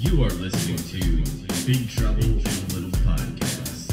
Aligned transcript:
You 0.00 0.22
are 0.22 0.30
listening 0.30 0.76
to 0.76 1.66
Big 1.66 1.90
Trouble 1.90 2.22
in 2.22 2.68
Little 2.68 2.90
Podcasts. 3.02 3.90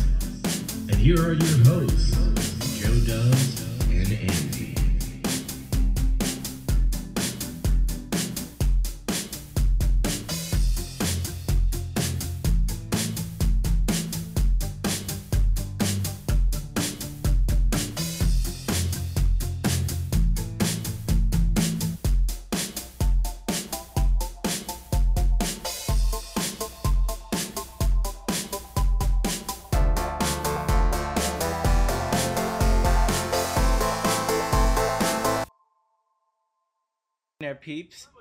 And 0.87 0.95
here 0.97 1.19
are 1.19 1.33
your 1.33 1.57
hosts, 1.65 2.79
Joe 2.79 2.93
Dubs 3.07 3.65
and 3.89 4.13
Andy. 4.13 4.84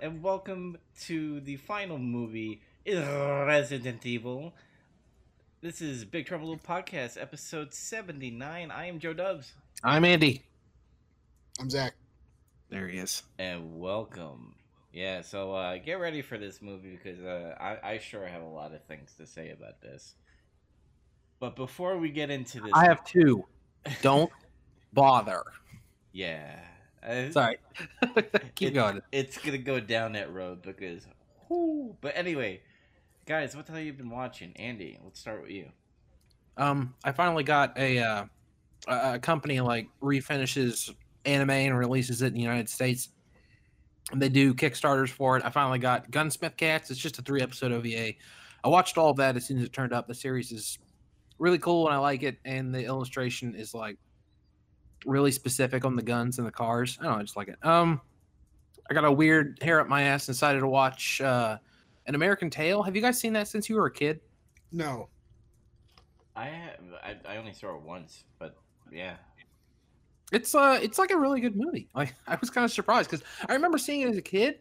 And 0.05 0.23
welcome 0.23 0.77
to 1.01 1.41
the 1.41 1.57
final 1.57 1.97
movie, 1.97 2.61
Resident 2.87 4.05
Evil. 4.05 4.53
This 5.62 5.81
is 5.81 6.05
Big 6.05 6.27
Trouble 6.27 6.49
Little 6.49 6.62
Podcast, 6.62 7.19
episode 7.19 7.73
79. 7.73 8.71
I 8.71 8.87
am 8.87 8.98
Joe 8.98 9.15
Dubs, 9.15 9.55
I'm 9.83 10.05
Andy. 10.05 10.43
I'm 11.59 11.71
Zach. 11.71 11.95
There 12.69 12.87
he 12.87 12.98
is. 12.98 13.23
and 13.39 13.81
welcome. 13.81 14.57
Yeah, 14.93 15.23
so 15.23 15.55
uh, 15.55 15.79
get 15.79 15.95
ready 15.95 16.21
for 16.21 16.37
this 16.37 16.61
movie 16.61 17.01
because 17.03 17.25
uh, 17.25 17.55
I, 17.59 17.93
I 17.93 17.98
sure 17.98 18.27
have 18.27 18.43
a 18.43 18.48
lot 18.48 18.75
of 18.75 18.84
things 18.84 19.15
to 19.17 19.27
say 19.27 19.53
about 19.53 19.81
this. 19.81 20.17
But 21.41 21.56
before 21.56 21.97
we 21.97 22.11
get 22.11 22.28
into 22.28 22.61
this, 22.61 22.73
I 22.75 22.84
have 22.84 23.03
two. 23.06 23.47
Don't 24.03 24.31
bother. 24.93 25.45
yeah, 26.12 26.59
uh, 27.06 27.30
Sorry. 27.30 27.56
Keep 28.55 28.70
it- 28.70 28.74
going. 28.74 29.00
It's 29.12 29.38
gonna 29.38 29.58
go 29.58 29.80
down 29.80 30.12
that 30.12 30.33
road 30.33 30.62
because, 30.62 31.06
whoo. 31.48 31.97
But 32.00 32.12
anyway, 32.16 32.60
guys, 33.27 33.55
what 33.56 33.66
the 33.66 33.72
hell 33.72 33.80
you 33.80 33.92
been 33.92 34.10
watching? 34.10 34.52
Andy, 34.56 34.98
let's 35.05 35.20
start 35.20 35.42
with 35.42 35.50
you. 35.50 35.69
Um, 36.56 36.94
I 37.05 37.12
finally 37.12 37.44
got 37.44 37.77
a 37.78 37.98
uh, 37.98 38.25
a 38.88 39.14
a 39.14 39.19
company 39.19 39.60
like 39.60 39.88
refinishes 40.02 40.94
anime 41.25 41.50
and 41.50 41.78
releases 41.78 42.22
it 42.22 42.28
in 42.28 42.34
the 42.34 42.41
United 42.41 42.69
States. 42.69 43.08
And 44.12 44.20
they 44.20 44.28
do 44.28 44.52
Kickstarters 44.55 45.08
for 45.08 45.36
it. 45.38 45.44
I 45.44 45.50
finally 45.50 45.78
got 45.78 46.10
Gunsmith 46.10 46.56
Cats. 46.58 46.91
It's 46.91 47.00
just 47.00 47.19
a 47.19 47.22
three 47.22 47.41
episode 47.41 47.72
OVA. 47.72 48.12
I 48.62 48.69
watched 48.69 48.98
all 48.98 49.10
of 49.10 49.16
that 49.16 49.36
as 49.36 49.47
soon 49.47 49.58
as 49.58 49.64
it 49.64 49.72
turned 49.72 49.94
up. 49.94 50.06
The 50.06 50.14
series 50.14 50.52
is 50.52 50.78
really 51.38 51.58
cool 51.58 51.86
and 51.86 51.94
I 51.94 51.98
like 51.98 52.22
it. 52.22 52.36
And 52.44 52.75
the 52.75 52.84
illustration 52.84 53.55
is 53.55 53.72
like 53.75 53.97
really 55.06 55.30
specific 55.33 55.84
on 55.84 55.97
the 55.97 56.02
guns 56.02 56.38
and 56.38 56.47
the 56.47 56.52
cars. 56.52 56.97
I 57.00 57.05
don't 57.05 57.12
know, 57.12 57.19
I 57.19 57.22
just 57.22 57.36
like 57.36 57.48
it. 57.48 57.64
Um, 57.64 58.00
I 58.91 58.94
got 58.94 59.05
a 59.05 59.12
weird 59.12 59.58
hair 59.62 59.80
up 59.80 59.88
my 59.88 60.02
ass 60.02 60.28
and 60.28 60.34
decided 60.34 60.60
to 60.60 60.66
watch 60.69 61.20
uh, 61.20 61.58
An 62.06 62.14
American 62.14 62.50
Tale. 62.50 62.83
Have 62.83 62.94
you 62.94 63.02
guys 63.02 63.19
seen 63.19 63.32
that 63.34 63.48
since 63.48 63.69
you 63.69 63.77
were 63.77 63.86
a 63.86 63.92
kid? 63.92 64.20
No. 64.72 65.08
I 66.36 66.47
have, 66.47 66.80
I, 67.02 67.16
I 67.28 67.36
only 67.36 67.52
saw 67.52 67.75
it 67.77 67.82
once, 67.82 68.25
but 68.38 68.56
yeah, 68.92 69.16
It's 70.32 70.55
uh, 70.55 70.78
it's 70.82 70.98
like 70.98 71.10
a 71.12 71.16
really 71.19 71.41
good 71.41 71.56
movie. 71.56 71.88
Like 71.94 72.14
I 72.27 72.36
was 72.41 72.50
kind 72.50 72.64
of 72.64 72.72
surprised 72.72 73.10
because 73.10 73.25
I 73.48 73.55
remember 73.55 73.78
seeing 73.78 74.00
it 74.02 74.08
as 74.08 74.16
a 74.16 74.22
kid, 74.22 74.58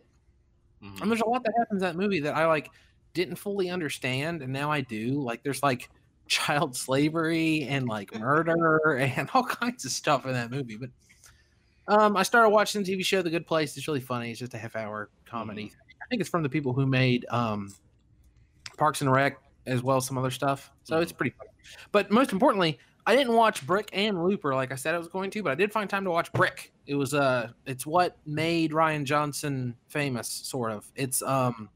Mhm. 0.83 1.01
and 1.01 1.09
there's 1.11 1.21
a 1.21 1.25
lot 1.25 1.43
that 1.43 1.53
happens 1.57 1.81
in 1.81 1.87
that 1.87 1.95
movie 1.95 2.19
that 2.21 2.35
I 2.35 2.45
like 2.45 2.69
didn't 3.13 3.35
fully 3.37 3.69
understand, 3.69 4.41
and 4.41 4.51
now 4.53 4.71
I 4.71 4.81
do. 4.81 5.21
Like 5.21 5.43
there's 5.43 5.63
like 5.63 5.89
child 6.27 6.75
slavery 6.75 7.63
and 7.63 7.87
like 7.87 8.17
murder 8.17 8.95
and 8.95 9.29
all 9.33 9.43
kinds 9.43 9.85
of 9.85 9.91
stuff 9.91 10.25
in 10.25 10.33
that 10.33 10.51
movie. 10.51 10.77
But 10.77 10.89
um, 11.87 12.15
I 12.15 12.23
started 12.23 12.49
watching 12.49 12.83
the 12.83 12.95
TV 12.95 13.03
show 13.05 13.21
The 13.21 13.29
Good 13.29 13.47
Place. 13.47 13.75
It's 13.77 13.87
really 13.87 13.99
funny. 13.99 14.31
It's 14.31 14.39
just 14.39 14.53
a 14.53 14.57
half 14.57 14.75
hour 14.75 15.09
comedy. 15.25 15.71
I 16.01 16.05
think 16.09 16.21
it's 16.21 16.29
from 16.29 16.43
the 16.43 16.49
people 16.49 16.73
who 16.73 16.85
made 16.85 17.25
um, 17.29 17.73
Parks 18.77 19.01
and 19.01 19.11
Rec 19.11 19.37
as 19.65 19.81
well 19.81 19.97
as 19.97 20.05
some 20.05 20.17
other 20.17 20.31
stuff. 20.31 20.71
So 20.83 20.99
it's 20.99 21.11
pretty 21.11 21.35
funny. 21.37 21.49
But 21.91 22.11
most 22.11 22.31
importantly, 22.31 22.79
I 23.05 23.15
didn't 23.15 23.33
watch 23.33 23.65
Brick 23.65 23.89
and 23.93 24.23
Looper 24.23 24.55
like 24.55 24.71
I 24.71 24.75
said 24.75 24.95
I 24.95 24.97
was 24.97 25.07
going 25.07 25.29
to, 25.31 25.43
but 25.43 25.51
I 25.51 25.55
did 25.55 25.71
find 25.71 25.89
time 25.89 26.03
to 26.05 26.11
watch 26.11 26.31
Brick. 26.33 26.71
It 26.85 26.95
was 26.95 27.13
uh 27.13 27.49
it's 27.65 27.85
what 27.85 28.17
made 28.25 28.71
Rian 28.71 29.03
Johnson 29.03 29.75
famous, 29.87 30.29
sort 30.29 30.71
of. 30.71 30.89
It's 30.95 31.21
um 31.21 31.69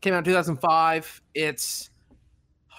came 0.00 0.14
out 0.14 0.18
in 0.18 0.24
2005. 0.24 1.22
It's 1.34 1.90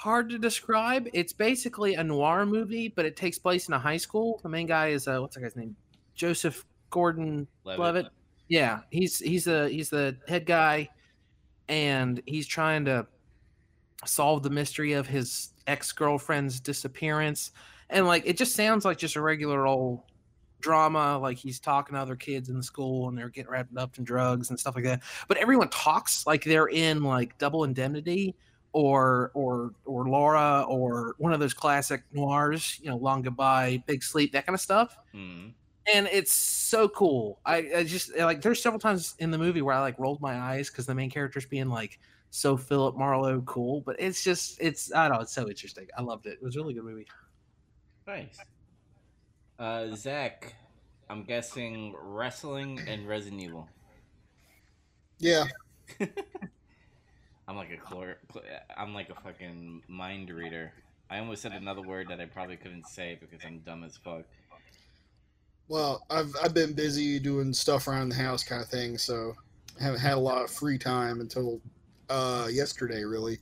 hard 0.04 0.30
to 0.30 0.38
describe. 0.38 1.08
It's 1.14 1.32
basically 1.32 1.94
a 1.94 2.04
noir 2.04 2.46
movie, 2.46 2.90
but 2.90 3.06
it 3.06 3.16
takes 3.16 3.40
place 3.40 3.70
in 3.70 3.74
a 3.74 3.80
high 3.80 3.96
school. 3.96 4.42
The 4.44 4.50
main 4.50 4.68
guy 4.68 4.90
is 4.90 5.08
uh 5.08 5.20
what's 5.20 5.36
that 5.36 5.42
guy's 5.42 5.56
name? 5.56 5.78
Joseph 6.14 6.66
Gordon 6.90 7.48
Levitt. 7.64 7.80
Levitt. 7.80 8.06
Yeah, 8.50 8.82
he's 8.90 9.20
he's 9.20 9.46
the 9.46 9.70
he's 9.70 9.90
the 9.90 10.18
head 10.28 10.46
guy, 10.46 10.90
and 11.70 12.22
he's 12.26 12.46
trying 12.46 12.84
to 12.86 13.08
solve 14.06 14.44
the 14.44 14.50
mystery 14.50 14.92
of 14.92 15.08
his 15.08 15.54
ex 15.68 15.94
girlfriend's 15.94 16.60
disappearance, 16.60 17.54
and 17.90 18.06
like 18.06 18.24
it 18.26 18.38
just 18.38 18.58
sounds 18.58 18.84
like 18.84 18.98
just 18.98 19.16
a 19.16 19.22
regular 19.22 19.66
old 19.66 20.02
drama. 20.60 21.18
Like 21.18 21.38
he's 21.38 21.62
talking 21.62 21.96
to 21.96 22.02
other 22.02 22.18
kids 22.18 22.50
in 22.50 22.58
the 22.58 22.64
school, 22.64 23.08
and 23.08 23.18
they're 23.18 23.30
getting 23.30 23.50
wrapped 23.50 23.78
up 23.78 23.98
in 23.98 24.04
drugs 24.04 24.50
and 24.50 24.60
stuff 24.60 24.76
like 24.76 24.84
that. 24.84 25.02
But 25.30 25.38
everyone 25.38 25.70
talks 25.70 26.28
like 26.28 26.44
they're 26.44 26.68
in 26.68 27.04
like 27.04 27.38
Double 27.38 27.64
Indemnity 27.64 28.36
or 28.74 29.32
or 29.34 29.74
or 29.86 30.08
Laura 30.10 30.66
or 30.68 31.16
one 31.18 31.32
of 31.34 31.40
those 31.40 31.54
classic 31.54 32.04
noirs, 32.12 32.80
you 32.82 32.90
know, 32.90 32.98
Long 32.98 33.22
Goodbye, 33.22 33.84
Big 33.88 34.04
Sleep, 34.04 34.32
that 34.34 34.46
kind 34.46 34.54
of 34.56 34.62
stuff 34.62 34.98
Mhm. 35.14 35.54
and 35.94 36.08
it's 36.08 36.32
so 36.34 36.90
cool. 36.90 37.40
I, 37.46 37.58
I 37.78 37.84
just 37.84 38.18
like 38.18 38.42
there's 38.42 38.62
several 38.62 38.80
times 38.80 39.16
in 39.20 39.32
the 39.32 39.38
movie 39.38 39.62
where 39.62 39.76
I 39.76 39.80
like 39.82 39.98
rolled 40.00 40.22
my 40.22 40.36
eyes 40.40 40.70
because 40.70 40.86
the 40.86 40.96
main 40.96 41.10
character's 41.10 41.46
being 41.46 41.70
like 41.70 42.00
so 42.32 42.58
Philip 42.58 42.98
Marlowe 42.98 43.42
cool, 43.42 43.82
but 43.82 43.96
it's 44.00 44.24
just 44.24 44.58
it's 44.60 44.92
I 44.94 45.08
don't 45.08 45.18
know 45.18 45.22
it's 45.22 45.34
so 45.34 45.48
interesting. 45.48 45.88
I 45.98 46.02
loved 46.02 46.26
it. 46.26 46.34
It 46.34 46.44
was 46.44 46.56
a 46.56 46.60
really 46.60 46.74
good 46.74 46.84
movie. 46.84 47.08
Nice. 48.08 48.38
Uh, 49.60 49.96
Zach, 49.96 50.56
I'm 51.12 51.24
guessing 51.24 51.96
wrestling 52.02 52.80
and 52.88 53.08
Resident 53.08 53.42
Evil. 53.42 53.70
Yeah. 55.20 55.46
I'm 57.48 57.56
like 57.56 57.72
a 57.72 57.78
chlor- 57.78 58.16
cl- 58.32 58.46
I'm 58.78 58.94
like 58.94 59.10
a 59.10 59.16
fucking 59.16 59.84
mind 59.88 60.30
reader. 60.30 60.72
I 61.10 61.20
almost 61.20 61.42
said 61.42 61.52
another 61.52 61.82
word 61.82 62.08
that 62.10 62.20
I 62.20 62.26
probably 62.26 62.58
couldn't 62.58 62.88
say 62.88 63.18
because 63.20 63.46
I'm 63.46 63.60
dumb 63.60 63.84
as 63.84 63.98
fuck. 63.98 64.24
Well, 65.68 66.06
I've 66.10 66.34
I've 66.42 66.54
been 66.54 66.74
busy 66.74 67.20
doing 67.20 67.54
stuff 67.54 67.88
around 67.88 68.10
the 68.10 68.16
house, 68.16 68.44
kind 68.44 68.62
of 68.62 68.68
thing, 68.68 68.98
so 68.98 69.34
I 69.80 69.84
haven't 69.84 70.00
had 70.00 70.14
a 70.14 70.20
lot 70.20 70.44
of 70.44 70.52
free 70.52 70.78
time 70.78 71.20
until 71.22 71.60
uh, 72.10 72.48
yesterday, 72.52 73.04
really. 73.04 73.40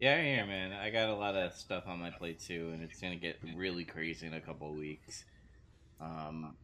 Yeah, 0.00 0.22
yeah, 0.22 0.44
man. 0.44 0.72
I 0.72 0.90
got 0.90 1.08
a 1.08 1.14
lot 1.14 1.34
of 1.34 1.52
stuff 1.54 1.84
on 1.86 1.98
my 1.98 2.10
plate 2.10 2.40
too, 2.40 2.70
and 2.72 2.82
it's 2.82 3.00
gonna 3.00 3.16
get 3.16 3.38
really 3.56 3.84
crazy 3.84 4.26
in 4.26 4.34
a 4.34 4.40
couple 4.40 4.70
of 4.70 4.76
weeks. 4.76 5.24
Um, 6.00 6.54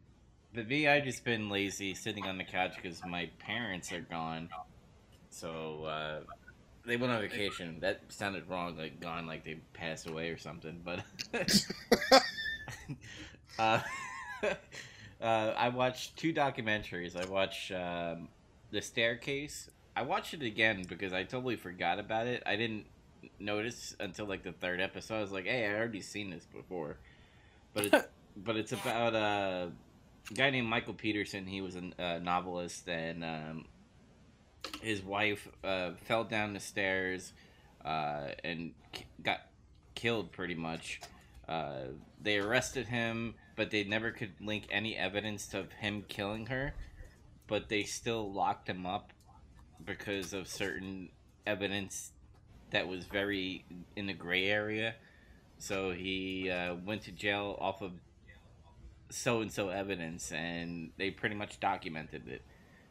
but 0.53 0.67
me, 0.67 0.87
I 0.87 1.01
just 1.01 1.25
been 1.25 1.49
lazy, 1.49 1.93
sitting 1.93 2.25
on 2.25 2.37
the 2.37 2.45
couch 2.45 2.75
because 2.81 3.01
my 3.05 3.29
parents 3.39 3.91
are 3.91 4.01
gone. 4.01 4.49
So 5.35 5.83
uh, 5.83 6.19
they 6.85 6.95
went 6.95 7.11
on 7.11 7.19
vacation. 7.19 7.77
That 7.81 7.99
sounded 8.07 8.49
wrong, 8.49 8.77
like 8.77 9.01
gone, 9.01 9.27
like 9.27 9.43
they 9.43 9.55
passed 9.73 10.07
away 10.07 10.29
or 10.29 10.37
something. 10.37 10.81
But 10.83 11.03
uh, 13.59 13.81
uh, 15.21 15.25
I 15.25 15.69
watched 15.69 16.15
two 16.15 16.33
documentaries. 16.33 17.21
I 17.21 17.29
watched 17.29 17.73
um, 17.73 18.29
The 18.71 18.81
Staircase. 18.81 19.69
I 19.93 20.03
watched 20.03 20.33
it 20.33 20.41
again 20.41 20.85
because 20.87 21.11
I 21.11 21.23
totally 21.23 21.57
forgot 21.57 21.99
about 21.99 22.27
it. 22.27 22.41
I 22.45 22.55
didn't 22.55 22.85
notice 23.37 23.93
until 23.99 24.27
like 24.27 24.43
the 24.43 24.53
third 24.53 24.79
episode. 24.79 25.17
I 25.17 25.21
was 25.21 25.33
like, 25.33 25.45
"Hey, 25.45 25.65
I 25.65 25.75
already 25.75 26.01
seen 26.01 26.29
this 26.29 26.45
before," 26.45 26.95
but 27.73 27.87
it's 27.87 28.07
but 28.37 28.55
it's 28.55 28.71
about 28.71 29.15
uh, 29.15 29.67
a 30.31 30.33
guy 30.33 30.49
named 30.49 30.67
Michael 30.67 30.93
Peterson. 30.93 31.45
He 31.45 31.59
was 31.59 31.75
a 31.75 31.91
uh, 32.01 32.19
novelist, 32.19 32.87
and 32.87 33.23
um, 33.25 33.65
his 34.81 35.01
wife 35.01 35.47
uh, 35.63 35.91
fell 36.05 36.23
down 36.23 36.53
the 36.53 36.59
stairs 36.59 37.33
uh, 37.83 38.29
and 38.43 38.73
k- 38.91 39.05
got 39.21 39.41
killed 39.93 40.31
pretty 40.31 40.55
much. 40.55 41.01
Uh, 41.47 41.85
they 42.21 42.37
arrested 42.37 42.87
him, 42.87 43.35
but 43.55 43.71
they 43.71 43.83
never 43.83 44.11
could 44.11 44.33
link 44.41 44.65
any 44.71 44.95
evidence 44.95 45.53
of 45.53 45.71
him 45.73 46.03
killing 46.07 46.47
her. 46.47 46.73
But 47.47 47.69
they 47.69 47.83
still 47.83 48.31
locked 48.31 48.67
him 48.67 48.85
up 48.85 49.13
because 49.83 50.33
of 50.33 50.47
certain 50.47 51.09
evidence 51.45 52.11
that 52.71 52.87
was 52.87 53.05
very 53.05 53.65
in 53.95 54.07
the 54.07 54.13
gray 54.13 54.45
area. 54.45 54.95
So 55.57 55.91
he 55.91 56.49
uh, 56.49 56.75
went 56.85 57.03
to 57.03 57.11
jail 57.11 57.57
off 57.59 57.81
of 57.81 57.91
so 59.09 59.41
and 59.41 59.51
so 59.51 59.69
evidence, 59.69 60.31
and 60.31 60.89
they 60.97 61.11
pretty 61.11 61.35
much 61.35 61.59
documented 61.59 62.27
it. 62.27 62.41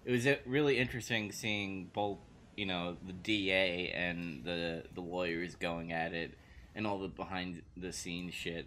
It 0.04 0.12
was 0.12 0.26
uh, 0.26 0.36
really 0.46 0.78
interesting 0.78 1.32
seeing 1.32 1.90
both 1.92 2.18
you 2.56 2.66
know 2.66 2.96
the 3.06 3.12
DA 3.12 3.90
and 3.94 4.44
the 4.44 4.84
the 4.94 5.00
lawyers 5.00 5.54
going 5.56 5.92
at 5.92 6.12
it 6.12 6.32
and 6.74 6.86
all 6.86 6.98
the 6.98 7.08
behind 7.08 7.62
the 7.76 7.92
scenes 7.92 8.34
shit. 8.34 8.66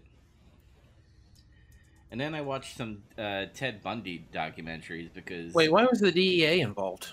And 2.10 2.22
then 2.22 2.34
I 2.34 2.42
watched 2.42 2.78
some 2.78 3.04
uh, 3.18 3.45
Ted 3.54 3.84
Bundy 3.84 4.25
documentaries 4.34 5.10
because 5.13 5.54
Wait, 5.54 5.72
why 5.72 5.84
was 5.84 6.00
the 6.00 6.12
DEA 6.12 6.62
involved? 6.62 7.10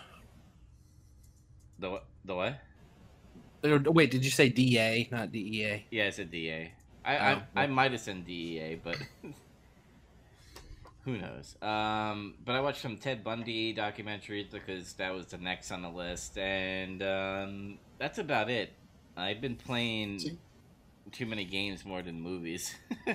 the 1.79 2.01
the 2.25 2.35
what? 2.35 2.61
Wait, 3.63 4.11
did 4.11 4.25
you 4.25 4.31
say 4.31 4.49
DA, 4.49 5.09
not 5.11 5.33
DEA? 5.33 5.87
Yeah, 5.91 6.07
I 6.07 6.11
said 6.11 6.31
DA. 6.31 6.73
I 7.05 7.17
Oh, 7.17 7.43
I, 7.57 7.65
I 7.65 7.67
might 7.67 7.93
have 7.93 8.01
said 8.01 8.27
DEA, 8.27 8.81
but 8.83 8.99
who 11.05 11.19
knows? 11.19 11.57
Um, 11.63 12.35
but 12.45 12.55
I 12.55 12.61
watched 12.61 12.81
some 12.83 12.97
Ted 12.97 13.23
Bundy 13.23 13.75
documentaries 13.75 14.51
because 14.51 14.95
that 14.95 15.13
was 15.15 15.27
the 15.27 15.39
next 15.39 15.71
on 15.71 15.83
the 15.83 15.91
list, 15.91 16.39
and 16.39 17.03
um, 17.03 17.79
that's 17.99 18.19
about 18.19 18.51
it. 18.51 18.73
I've 19.17 19.41
been 19.41 19.57
playing 19.57 20.19
See? 20.19 20.39
too 21.13 21.27
many 21.27 21.45
games 21.45 21.85
more 21.85 22.03
than 22.03 22.21
movies. 22.21 22.75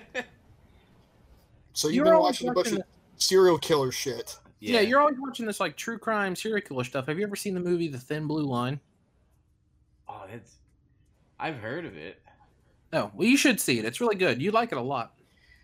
So 1.80 1.88
you've 1.88 1.96
You're 1.96 2.06
been 2.06 2.14
always 2.16 2.34
watching 2.34 2.50
a 2.50 2.54
bunch 2.54 2.66
watching 2.68 2.80
of 2.80 2.86
serial 3.18 3.58
killer 3.58 3.92
shit. 3.92 4.38
Yeah. 4.60 4.82
you're 4.82 5.00
always 5.00 5.18
watching 5.18 5.46
this 5.46 5.62
like 5.62 5.78
true 5.78 5.98
crime 5.98 6.36
serial 6.36 6.60
killer 6.60 6.84
stuff. 6.84 7.08
Have 7.08 7.18
you 7.18 7.26
ever 7.26 7.38
seen 7.38 7.54
the 7.54 7.62
movie 7.62 7.88
The 7.88 7.98
Thin 7.98 8.28
Blue 8.28 8.44
Line? 8.44 8.82
Oh, 10.08 10.26
that's. 10.30 10.56
I've 11.40 11.56
heard 11.56 11.86
of 11.86 11.96
it. 11.96 12.22
No, 12.92 13.12
well, 13.16 13.26
you 13.26 13.38
should 13.38 13.62
see 13.62 13.80
it. 13.80 13.86
It's 13.86 14.02
really 14.02 14.16
good. 14.16 14.42
You 14.42 14.52
like 14.52 14.74
it 14.74 14.78
a 14.78 14.82
lot. 14.82 15.14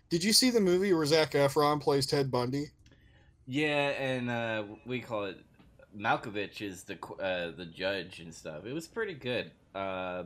Did 0.08 0.22
you 0.22 0.32
see 0.32 0.50
the 0.50 0.60
movie 0.60 0.92
where 0.92 1.06
Zac 1.06 1.32
Efron 1.32 1.80
plays 1.80 2.06
Ted 2.06 2.30
Bundy? 2.30 2.66
Yeah, 3.46 3.90
and 3.90 4.30
uh, 4.30 4.64
we 4.84 5.00
call 5.00 5.24
it 5.24 5.38
Malkovich 5.96 6.60
is 6.62 6.84
the 6.84 6.98
uh, 7.20 7.50
the 7.56 7.66
judge 7.66 8.20
and 8.20 8.34
stuff. 8.34 8.64
It 8.66 8.72
was 8.72 8.86
pretty 8.86 9.14
good. 9.14 9.50
Uh, 9.74 10.24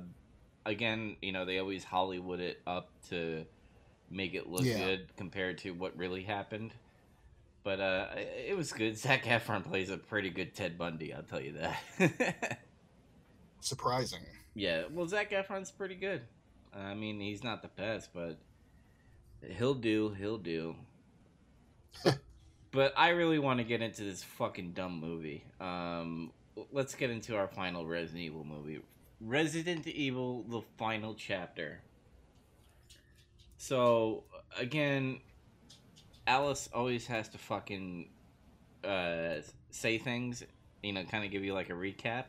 again, 0.66 1.16
you 1.22 1.32
know, 1.32 1.44
they 1.44 1.58
always 1.58 1.84
Hollywood 1.84 2.40
it 2.40 2.60
up 2.66 2.90
to 3.08 3.44
make 4.10 4.34
it 4.34 4.48
look 4.48 4.64
Yeah. 4.64 4.78
good 4.78 5.16
compared 5.16 5.58
to 5.58 5.70
what 5.72 5.96
really 5.96 6.22
happened. 6.22 6.72
But 7.62 7.80
uh, 7.80 8.06
it 8.16 8.46
it 8.50 8.56
was 8.56 8.72
good. 8.72 8.96
Zac 8.98 9.24
Efron 9.24 9.64
plays 9.64 9.90
a 9.90 9.96
pretty 9.98 10.30
good 10.30 10.54
Ted 10.54 10.76
Bundy. 10.78 11.12
I'll 11.14 11.22
tell 11.22 11.40
you 11.40 11.52
that. 11.98 12.60
Surprising. 13.60 14.20
yeah, 14.54 14.84
well, 14.90 15.06
Zac 15.06 15.30
Efron's 15.30 15.70
pretty 15.70 15.94
good. 15.94 16.22
I 16.74 16.94
mean, 16.94 17.20
he's 17.20 17.44
not 17.44 17.62
the 17.62 17.68
best, 17.68 18.10
but 18.14 18.38
he'll 19.48 19.74
do. 19.74 20.14
He'll 20.18 20.38
do. 20.38 20.76
but 22.70 22.92
I 22.96 23.10
really 23.10 23.38
want 23.38 23.58
to 23.58 23.64
get 23.64 23.82
into 23.82 24.02
this 24.04 24.22
fucking 24.22 24.72
dumb 24.72 25.00
movie. 25.00 25.44
Um, 25.60 26.32
let's 26.72 26.94
get 26.94 27.10
into 27.10 27.36
our 27.36 27.48
final 27.48 27.86
Resident 27.86 28.24
Evil 28.24 28.44
movie, 28.44 28.80
Resident 29.20 29.86
Evil: 29.86 30.44
The 30.48 30.62
Final 30.78 31.14
Chapter. 31.14 31.80
So 33.56 34.24
again, 34.58 35.20
Alice 36.26 36.68
always 36.72 37.06
has 37.08 37.28
to 37.28 37.38
fucking 37.38 38.08
uh, 38.84 39.36
say 39.70 39.98
things, 39.98 40.44
you 40.82 40.92
know, 40.92 41.04
kind 41.04 41.24
of 41.24 41.30
give 41.30 41.44
you 41.44 41.54
like 41.54 41.70
a 41.70 41.74
recap. 41.74 42.24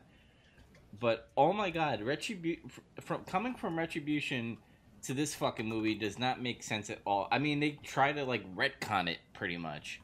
But 0.99 1.29
oh 1.37 1.53
my 1.53 1.69
god, 1.69 2.01
retribu- 2.01 2.59
from 2.99 3.23
coming 3.23 3.55
from 3.55 3.77
Retribution 3.77 4.57
to 5.03 5.13
this 5.13 5.33
fucking 5.33 5.67
movie 5.67 5.95
does 5.95 6.19
not 6.19 6.41
make 6.41 6.63
sense 6.63 6.89
at 6.89 6.99
all. 7.05 7.27
I 7.31 7.39
mean, 7.39 7.59
they 7.59 7.79
try 7.83 8.11
to 8.11 8.23
like 8.23 8.43
retcon 8.55 9.09
it 9.09 9.19
pretty 9.33 9.57
much. 9.57 10.01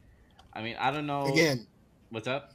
I 0.52 0.62
mean, 0.62 0.76
I 0.78 0.90
don't 0.90 1.06
know. 1.06 1.26
Again, 1.26 1.66
what's 2.10 2.26
up? 2.28 2.52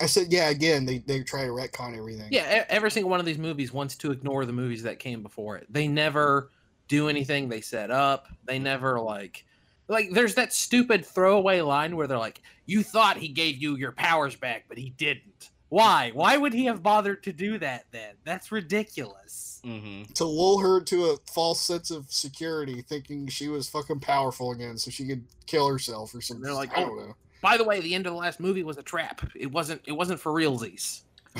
I 0.00 0.06
said, 0.06 0.30
yeah, 0.30 0.50
again, 0.50 0.84
they, 0.84 0.98
they 0.98 1.22
try 1.22 1.44
to 1.44 1.50
retcon 1.50 1.96
everything. 1.96 2.28
Yeah, 2.30 2.64
every 2.68 2.90
single 2.90 3.10
one 3.10 3.20
of 3.20 3.26
these 3.26 3.38
movies 3.38 3.72
wants 3.72 3.96
to 3.96 4.10
ignore 4.10 4.44
the 4.44 4.52
movies 4.52 4.82
that 4.82 4.98
came 4.98 5.22
before 5.22 5.56
it. 5.56 5.66
They 5.70 5.88
never 5.88 6.50
do 6.88 7.08
anything 7.08 7.48
they 7.48 7.60
set 7.62 7.90
up. 7.90 8.26
They 8.44 8.58
never 8.58 9.00
like 9.00 9.44
like 9.88 10.10
there's 10.10 10.34
that 10.34 10.52
stupid 10.52 11.04
throwaway 11.06 11.60
line 11.60 11.96
where 11.96 12.06
they're 12.06 12.18
like, 12.18 12.42
"You 12.66 12.82
thought 12.82 13.16
he 13.16 13.28
gave 13.28 13.56
you 13.56 13.76
your 13.76 13.92
powers 13.92 14.36
back, 14.36 14.64
but 14.68 14.78
he 14.78 14.90
didn't." 14.90 15.50
Why? 15.68 16.10
Why 16.14 16.36
would 16.36 16.52
he 16.52 16.66
have 16.66 16.82
bothered 16.82 17.22
to 17.24 17.32
do 17.32 17.58
that 17.58 17.86
then? 17.90 18.14
That's 18.24 18.52
ridiculous. 18.52 19.60
Mm-hmm. 19.64 20.12
To 20.12 20.24
lull 20.24 20.58
her 20.58 20.80
to 20.82 21.06
a 21.06 21.16
false 21.32 21.60
sense 21.60 21.90
of 21.90 22.10
security, 22.10 22.82
thinking 22.82 23.26
she 23.26 23.48
was 23.48 23.68
fucking 23.68 24.00
powerful 24.00 24.52
again 24.52 24.78
so 24.78 24.90
she 24.90 25.06
could 25.06 25.24
kill 25.46 25.68
herself 25.68 26.14
or 26.14 26.20
something. 26.20 26.42
They're 26.44 26.54
like, 26.54 26.76
I 26.76 26.84
"Oh." 26.84 26.86
don't 26.86 26.98
know. 27.08 27.16
By 27.42 27.56
the 27.56 27.64
way, 27.64 27.80
the 27.80 27.94
end 27.94 28.06
of 28.06 28.12
the 28.12 28.18
last 28.18 28.40
movie 28.40 28.62
was 28.62 28.78
a 28.78 28.82
trap. 28.82 29.28
It 29.34 29.50
wasn't 29.52 29.82
it 29.86 29.92
wasn't 29.92 30.20
for 30.20 30.32
realsies. 30.32 31.02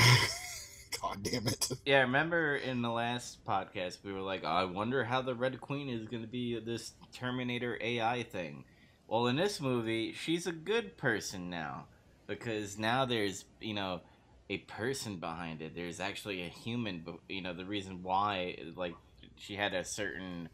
God 1.00 1.22
damn 1.22 1.46
it. 1.46 1.68
Yeah, 1.84 1.98
I 1.98 2.00
remember 2.02 2.56
in 2.56 2.82
the 2.82 2.90
last 2.90 3.44
podcast 3.44 3.98
we 4.04 4.12
were 4.12 4.20
like, 4.20 4.44
I 4.44 4.64
wonder 4.64 5.04
how 5.04 5.22
the 5.22 5.34
Red 5.34 5.60
Queen 5.60 5.88
is 5.88 6.06
going 6.08 6.22
to 6.22 6.28
be 6.28 6.58
this 6.60 6.92
Terminator 7.12 7.78
AI 7.80 8.22
thing. 8.24 8.64
Well, 9.08 9.26
in 9.28 9.36
this 9.36 9.60
movie, 9.60 10.12
she's 10.12 10.46
a 10.46 10.52
good 10.52 10.96
person 10.96 11.48
now 11.48 11.86
because 12.26 12.78
now 12.78 13.04
there's 13.04 13.44
you 13.60 13.74
know 13.74 14.00
a 14.48 14.58
person 14.58 15.16
behind 15.16 15.60
it. 15.62 15.74
There's 15.74 16.00
actually 16.00 16.42
a 16.42 16.48
human. 16.48 17.04
You 17.28 17.42
know 17.42 17.52
the 17.52 17.64
reason 17.64 18.02
why 18.02 18.56
like 18.76 18.94
she 19.36 19.54
had 19.56 19.74
a 19.74 19.84
certain 19.84 20.48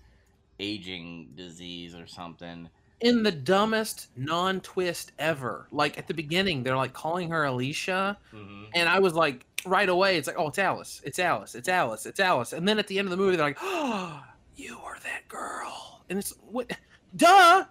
aging 0.58 1.30
disease 1.36 1.94
or 1.94 2.06
something. 2.06 2.68
in 3.00 3.22
the 3.24 3.32
dumbest 3.32 4.08
non-twist 4.16 5.12
ever. 5.18 5.66
Like 5.72 5.98
at 5.98 6.06
the 6.06 6.14
beginning, 6.14 6.62
they're 6.62 6.76
like 6.76 6.92
calling 6.92 7.30
her 7.30 7.44
Alicia, 7.44 8.16
Mm-hmm. 8.32 8.64
and 8.74 8.88
I 8.88 9.00
was 9.00 9.14
like, 9.14 9.44
right 9.66 9.88
away, 9.88 10.16
it's 10.18 10.26
like, 10.28 10.38
oh, 10.38 10.48
it's 10.48 10.58
Alice, 10.58 11.00
it's 11.04 11.18
Alice, 11.18 11.54
it's 11.54 11.68
Alice, 11.68 12.06
it's 12.06 12.20
Alice. 12.20 12.52
And 12.52 12.66
then 12.68 12.78
at 12.78 12.86
the 12.86 12.98
end 12.98 13.06
of 13.06 13.10
the 13.10 13.16
movie, 13.16 13.36
they're 13.36 13.46
like, 13.46 13.58
oh, 13.60 14.22
you 14.56 14.78
are 14.84 14.96
that 15.02 15.26
girl, 15.28 16.02
and 16.08 16.18
it's 16.18 16.32
what, 16.50 16.70
duh. 17.16 17.64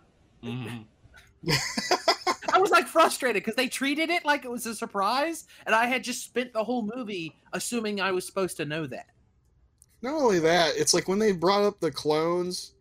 Mm-hmm. 0.43 0.81
I 1.47 2.57
was 2.57 2.71
like 2.71 2.87
frustrated 2.87 3.43
because 3.43 3.55
they 3.55 3.67
treated 3.67 4.09
it 4.09 4.25
like 4.25 4.45
it 4.45 4.51
was 4.51 4.65
a 4.65 4.75
surprise, 4.75 5.45
and 5.65 5.73
I 5.73 5.85
had 5.85 6.03
just 6.03 6.23
spent 6.23 6.53
the 6.53 6.63
whole 6.63 6.89
movie 6.95 7.35
assuming 7.53 8.01
I 8.01 8.11
was 8.11 8.25
supposed 8.25 8.57
to 8.57 8.65
know 8.65 8.85
that. 8.87 9.07
Not 10.01 10.15
only 10.15 10.39
that, 10.39 10.75
it's 10.75 10.93
like 10.93 11.07
when 11.07 11.19
they 11.19 11.31
brought 11.31 11.63
up 11.63 11.79
the 11.79 11.91
clones 11.91 12.73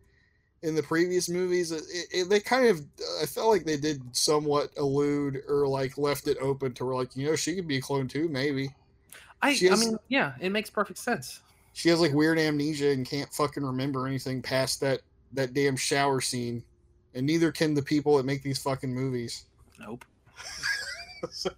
in 0.63 0.75
the 0.75 0.83
previous 0.83 1.29
movies, 1.29 1.71
it, 1.71 1.83
it, 2.11 2.29
they 2.29 2.39
kind 2.39 2.67
of, 2.67 2.81
I 3.21 3.25
felt 3.25 3.49
like 3.49 3.63
they 3.63 3.77
did 3.77 4.01
somewhat 4.15 4.71
allude 4.77 5.41
or 5.47 5.67
like 5.67 5.97
left 5.97 6.27
it 6.27 6.37
open 6.39 6.73
to 6.73 6.85
where 6.85 6.95
like, 6.95 7.15
you 7.15 7.27
know, 7.27 7.35
she 7.35 7.55
could 7.55 7.67
be 7.67 7.77
a 7.77 7.81
clone 7.81 8.07
too, 8.07 8.27
maybe. 8.27 8.69
I, 9.41 9.53
She 9.53 9.69
I 9.69 9.75
mean, 9.75 9.97
yeah, 10.07 10.33
it 10.39 10.51
makes 10.51 10.69
perfect 10.69 10.99
sense. 10.99 11.41
She 11.73 11.89
has 11.89 11.99
like 11.99 12.13
weird 12.13 12.37
amnesia 12.37 12.91
and 12.91 13.05
can't 13.05 13.31
fucking 13.33 13.63
remember 13.63 14.07
anything 14.07 14.41
past 14.41 14.81
that 14.81 15.01
that 15.33 15.53
damn 15.53 15.77
shower 15.77 16.21
scene, 16.21 16.63
and 17.13 17.25
neither 17.25 17.51
can 17.51 17.73
the 17.73 17.81
people 17.81 18.17
that 18.17 18.25
make 18.25 18.43
these 18.43 18.59
fucking 18.61 18.93
movies. 18.93 19.45
Nope. 19.79 20.05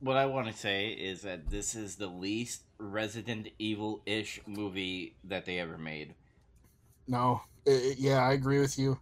What 0.00 0.18
I 0.18 0.26
want 0.26 0.46
to 0.46 0.52
say 0.52 0.88
is 0.88 1.22
that 1.22 1.48
this 1.48 1.74
is 1.74 1.96
the 1.96 2.06
least 2.06 2.64
Resident 2.78 3.48
Evil 3.58 4.02
ish 4.04 4.40
movie 4.46 5.14
that 5.24 5.46
they 5.46 5.58
ever 5.58 5.78
made. 5.78 6.14
No, 7.08 7.40
i- 7.66 7.70
i- 7.70 7.94
yeah, 7.96 8.18
I 8.18 8.32
agree 8.34 8.60
with 8.60 8.78
you. 8.78 9.00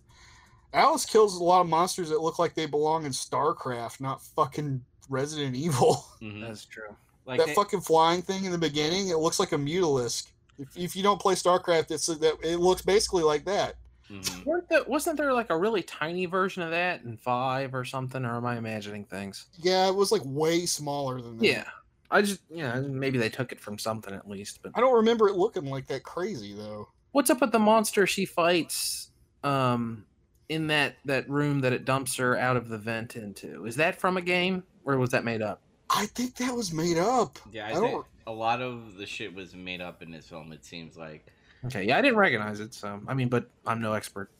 Alice 0.72 1.04
kills 1.04 1.34
a 1.36 1.42
lot 1.42 1.62
of 1.62 1.68
monsters 1.68 2.10
that 2.10 2.20
look 2.20 2.38
like 2.38 2.54
they 2.54 2.66
belong 2.66 3.06
in 3.06 3.10
StarCraft, 3.12 4.00
not 4.00 4.22
fucking 4.22 4.84
Resident 5.08 5.56
Evil. 5.56 6.06
Mhm. 6.22 6.40
That's 6.46 6.64
true. 6.64 6.94
Like 7.26 7.38
that 7.40 7.48
they- 7.48 7.54
fucking 7.54 7.80
flying 7.80 8.22
thing 8.22 8.44
in 8.44 8.52
the 8.52 8.58
beginning, 8.58 9.08
it 9.08 9.18
looks 9.18 9.40
like 9.40 9.50
a 9.50 9.56
mutalisk. 9.56 10.28
If, 10.60 10.76
if 10.76 10.94
you 10.96 11.02
don't 11.02 11.20
play 11.20 11.34
StarCraft, 11.34 11.90
it's 11.90 12.06
that 12.06 12.38
it 12.40 12.58
looks 12.58 12.82
basically 12.82 13.24
like 13.24 13.44
that. 13.46 13.74
Mhm. 14.10 14.44
Weren't 14.44 14.68
the, 14.68 14.84
wasn't 14.86 15.16
there 15.16 15.32
like 15.32 15.50
a 15.50 15.56
really 15.56 15.82
tiny 15.82 16.26
version 16.26 16.62
of 16.62 16.70
that 16.70 17.02
in 17.02 17.16
five 17.16 17.74
or 17.74 17.84
something? 17.84 18.24
Or 18.24 18.36
am 18.36 18.46
I 18.46 18.56
imagining 18.56 19.04
things? 19.04 19.46
Yeah, 19.58 19.88
it 19.88 19.94
was 19.94 20.12
like 20.12 20.22
way 20.24 20.66
smaller 20.66 21.20
than 21.20 21.38
that. 21.38 21.44
Yeah. 21.44 21.64
I 22.10 22.22
just, 22.22 22.40
yeah, 22.50 22.78
maybe 22.80 23.18
they 23.18 23.28
took 23.30 23.50
it 23.50 23.60
from 23.60 23.78
something 23.78 24.14
at 24.14 24.28
least. 24.28 24.60
But 24.62 24.72
I 24.74 24.80
don't 24.80 24.94
remember 24.94 25.28
it 25.28 25.34
looking 25.36 25.66
like 25.66 25.86
that 25.88 26.02
crazy 26.04 26.52
though. 26.54 26.88
what's 27.12 27.30
up 27.30 27.40
with 27.40 27.50
the 27.52 27.58
monster 27.58 28.06
she 28.06 28.24
fights 28.24 29.10
um, 29.42 30.04
in 30.48 30.68
that, 30.68 30.96
that 31.06 31.28
room 31.28 31.60
that 31.62 31.72
it 31.72 31.84
dumps 31.84 32.16
her 32.16 32.36
out 32.38 32.56
of 32.56 32.68
the 32.68 32.78
vent 32.78 33.16
into? 33.16 33.64
Is 33.66 33.76
that 33.76 33.98
from 34.00 34.16
a 34.16 34.20
game 34.22 34.62
or 34.84 34.96
was 34.98 35.10
that 35.10 35.24
made 35.24 35.42
up? 35.42 35.60
I 35.90 36.06
think 36.06 36.36
that 36.36 36.54
was 36.54 36.72
made 36.72 36.98
up. 36.98 37.38
Yeah, 37.52 37.66
I, 37.66 37.70
I 37.70 37.72
think 37.74 37.90
don't- 37.92 38.06
a 38.26 38.32
lot 38.32 38.62
of 38.62 38.96
the 38.96 39.06
shit 39.06 39.34
was 39.34 39.54
made 39.54 39.80
up 39.80 40.02
in 40.02 40.10
this 40.10 40.26
film. 40.28 40.52
It 40.52 40.64
seems 40.64 40.96
like, 40.96 41.26
Okay, 41.66 41.84
yeah, 41.84 41.98
I 41.98 42.02
didn't 42.02 42.18
recognize 42.18 42.60
it. 42.60 42.74
So, 42.74 43.00
I 43.08 43.14
mean, 43.14 43.28
but 43.28 43.48
I'm 43.66 43.80
no 43.80 43.94
expert. 43.94 44.30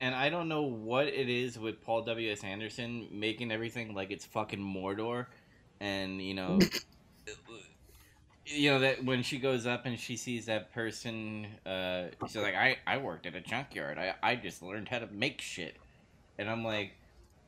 and 0.00 0.14
I 0.14 0.28
don't 0.28 0.48
know 0.48 0.62
what 0.62 1.06
it 1.08 1.28
is 1.28 1.58
with 1.58 1.80
Paul 1.82 2.02
W 2.02 2.30
S 2.30 2.44
Anderson 2.44 3.08
making 3.10 3.50
everything 3.50 3.94
like 3.94 4.10
it's 4.10 4.26
fucking 4.26 4.60
Mordor, 4.60 5.26
and 5.80 6.20
you 6.20 6.34
know, 6.34 6.58
you 8.46 8.70
know 8.70 8.78
that 8.80 9.04
when 9.04 9.22
she 9.22 9.38
goes 9.38 9.66
up 9.66 9.86
and 9.86 9.98
she 9.98 10.16
sees 10.16 10.46
that 10.46 10.72
person, 10.72 11.46
uh, 11.64 12.08
she's 12.26 12.36
like, 12.36 12.54
I 12.54 12.76
I 12.86 12.98
worked 12.98 13.26
at 13.26 13.34
a 13.34 13.40
junkyard. 13.40 13.98
I 13.98 14.14
I 14.22 14.36
just 14.36 14.62
learned 14.62 14.88
how 14.88 14.98
to 14.98 15.06
make 15.08 15.40
shit, 15.40 15.76
and 16.38 16.48
I'm 16.50 16.64
like. 16.64 16.92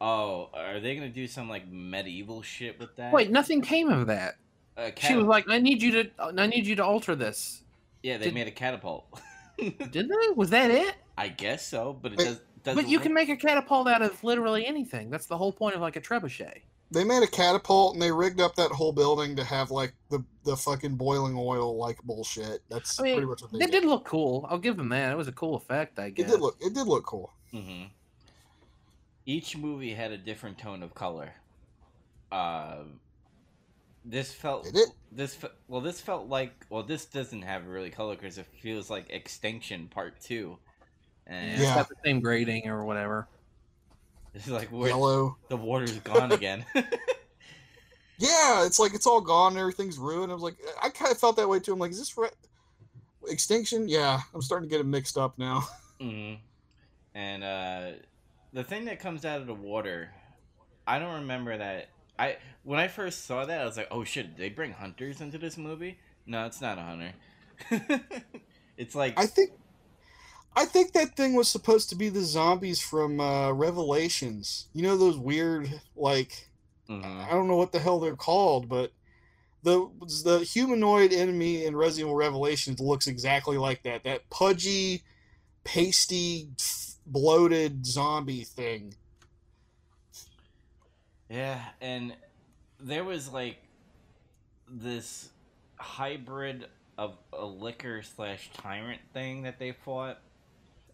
Oh, 0.01 0.49
are 0.55 0.79
they 0.79 0.95
gonna 0.95 1.09
do 1.09 1.27
some 1.27 1.49
like 1.49 1.67
medieval 1.67 2.41
shit 2.41 2.79
with 2.79 2.95
that? 2.95 3.13
Wait, 3.13 3.33
nothing 3.33 3.61
came 3.61 3.89
of 3.89 4.07
that. 4.07 4.37
a 4.77 4.93
She 4.97 5.17
was 5.17 5.27
like, 5.27 5.49
"I 5.49 5.59
need 5.59 5.83
you 5.83 5.91
to, 5.91 6.11
I 6.21 6.47
need 6.47 6.69
you 6.69 6.77
to 6.77 6.85
alter 6.85 7.17
this." 7.17 7.65
Yeah, 8.03 8.17
they 8.19 8.27
did- 8.27 8.35
made 8.35 8.47
a 8.49 8.53
catapult. 8.53 9.07
Did 9.59 10.09
they? 10.09 10.29
Was 10.37 10.51
that 10.51 10.71
it? 10.71 10.95
I 11.17 11.27
guess 11.29 11.67
so, 11.67 11.99
but 12.01 12.13
it 12.13 12.19
Wait, 12.19 12.25
does. 12.27 12.41
doesn't 12.63 12.81
But 12.85 12.89
you 12.89 12.99
look- 12.99 13.03
can 13.03 13.13
make 13.13 13.29
a 13.29 13.37
catapult 13.37 13.89
out 13.89 14.03
of 14.03 14.23
literally 14.23 14.65
anything. 14.65 15.11
That's 15.11 15.27
the 15.27 15.37
whole 15.37 15.51
point 15.53 15.75
of 15.75 15.81
like 15.81 15.97
a 15.97 16.01
trebuchet. 16.01 16.61
they 16.93 17.03
made 17.03 17.25
a 17.25 17.27
catapult 17.27 17.95
and 17.95 18.01
they 18.03 18.13
rigged 18.13 18.41
up 18.41 18.55
that 18.55 18.71
whole 18.71 18.93
building 18.93 19.35
to 19.35 19.43
have 19.43 19.73
like 19.73 19.95
the 20.11 20.23
the 20.45 20.57
fucking 20.57 20.95
boiling 20.95 21.35
oil 21.37 21.77
like 21.77 21.99
bullshit. 22.05 22.61
That's 22.71 23.01
I 23.01 23.03
mean, 23.03 23.15
pretty 23.17 23.27
much 23.27 23.43
what 23.43 23.51
they 23.53 23.59
They 23.59 23.67
did. 23.67 23.81
did 23.81 23.89
look 23.89 24.05
cool. 24.05 24.47
I'll 24.49 24.59
give 24.59 24.77
them 24.77 24.91
that. 24.91 25.11
It 25.13 25.17
was 25.17 25.27
a 25.29 25.33
cool 25.33 25.57
effect, 25.57 25.99
I 25.99 26.11
guess 26.11 26.27
It 26.29 26.31
did 26.31 26.41
look 26.41 26.57
it 26.61 26.73
did 26.75 26.87
look 26.87 27.05
cool. 27.05 27.33
hmm 27.51 27.85
Each 29.27 29.57
movie 29.57 29.93
had 29.93 30.13
a 30.13 30.19
different 30.19 30.57
tone 30.59 30.83
of 30.85 30.95
color. 30.95 31.33
Uh, 32.31 32.85
this 34.11 34.33
felt 34.33 34.65
Did 34.65 34.77
it? 34.77 34.89
this 35.13 35.35
fe- 35.35 35.49
well. 35.69 35.81
This 35.81 36.01
felt 36.01 36.29
like 36.29 36.67
well. 36.71 36.83
This 36.83 37.05
doesn't 37.05 37.43
have 37.43 37.67
really 37.67 37.91
color 37.91 38.15
because 38.17 38.39
it 38.39 38.47
feels 38.63 38.89
like 38.91 39.11
Extinction 39.11 39.89
Part 39.89 40.21
Two, 40.21 40.59
and 41.27 41.53
It's 41.53 41.63
Yeah. 41.63 41.75
got 41.75 41.89
the 41.89 41.95
same 42.05 42.21
grading 42.21 42.69
or 42.69 42.85
whatever. 42.85 43.29
it's 44.35 44.49
like 44.49 44.69
where 44.71 44.89
Yellow. 44.89 45.37
the 45.49 45.57
water's 45.57 45.99
gone 46.01 46.33
again. 46.33 46.65
Yeah, 48.21 48.67
it's 48.67 48.81
like 48.81 48.95
it's 48.95 49.07
all 49.07 49.21
gone 49.21 49.53
and 49.53 49.61
everything's 49.61 49.97
ruined. 49.97 50.33
I 50.33 50.35
was 50.35 50.43
like, 50.43 50.57
I 50.83 50.89
kind 50.89 51.13
of 51.13 51.19
felt 51.19 51.37
that 51.37 51.49
way 51.49 51.61
too. 51.61 51.73
I'm 51.73 51.79
like, 51.79 51.93
is 51.93 51.99
this 52.01 52.17
re- 52.19 52.29
extinction? 53.29 53.89
Yeah, 53.89 54.19
I'm 54.35 54.43
starting 54.43 54.69
to 54.69 54.73
get 54.73 54.81
it 54.81 54.87
mixed 54.87 55.17
up 55.17 55.39
now. 55.39 55.63
hmm 56.01 56.35
And 57.15 57.45
uh, 57.45 57.91
the 58.53 58.65
thing 58.65 58.87
that 58.87 58.99
comes 58.99 59.25
out 59.25 59.41
of 59.41 59.47
the 59.47 59.55
water, 59.55 60.11
I 60.85 60.99
don't 60.99 61.21
remember 61.21 61.57
that. 61.59 61.91
I 62.19 62.37
when 62.65 62.79
I 62.79 62.89
first 62.89 63.25
saw 63.25 63.45
that, 63.45 63.61
I 63.61 63.65
was 63.65 63.77
like, 63.77 63.89
"Oh 63.91 64.05
shit! 64.05 64.37
Did 64.37 64.43
they 64.43 64.49
bring 64.49 64.73
hunters 64.73 65.21
into 65.21 65.39
this 65.39 65.57
movie?" 65.57 65.99
No, 66.27 66.47
it's 66.47 66.61
not 66.61 66.79
a 66.79 66.83
hunter. 66.83 67.13
it's 68.77 68.95
like 68.95 69.19
I 69.19 69.27
think, 69.27 69.53
I 70.55 70.65
think 70.65 70.93
that 70.93 71.17
thing 71.17 71.35
was 71.35 71.49
supposed 71.49 71.89
to 71.91 71.97
be 71.97 72.09
the 72.09 72.21
zombies 72.23 72.81
from 72.81 73.21
uh, 73.21 73.53
Revelations. 73.53 74.69
You 74.73 74.83
know 74.83 74.97
those 74.97 75.19
weird 75.19 75.81
like 75.97 76.49
Mhm. 76.89 77.27
I 77.27 77.31
don't 77.31 77.49
know 77.49 77.57
what 77.57 77.73
the 77.73 77.79
hell 77.79 78.01
they're 78.01 78.17
called, 78.17 78.69
but 78.69 78.93
the 79.63 79.89
the 80.25 80.39
humanoid 80.41 81.13
enemy 81.13 81.65
in 81.65 81.77
Resident 81.77 82.09
Evil 82.09 82.17
Revelations 82.17 82.81
looks 82.81 83.07
exactly 83.07 83.59
like 83.59 83.83
that. 83.83 84.05
That 84.05 84.29
pudgy, 84.31 85.03
pasty, 85.65 86.49
bloated 87.07 87.85
zombie 87.85 88.45
thing. 88.45 88.95
Yeah, 91.29 91.63
and 91.81 92.15
there 92.81 93.05
was 93.05 93.33
like 93.33 93.59
this 94.71 95.29
hybrid 95.77 96.67
of 96.97 97.17
a 97.33 97.45
licker 97.45 98.03
slash 98.03 98.51
tyrant 98.55 99.01
thing 99.13 99.43
that 99.43 99.59
they 99.59 99.73
fought. 99.73 100.19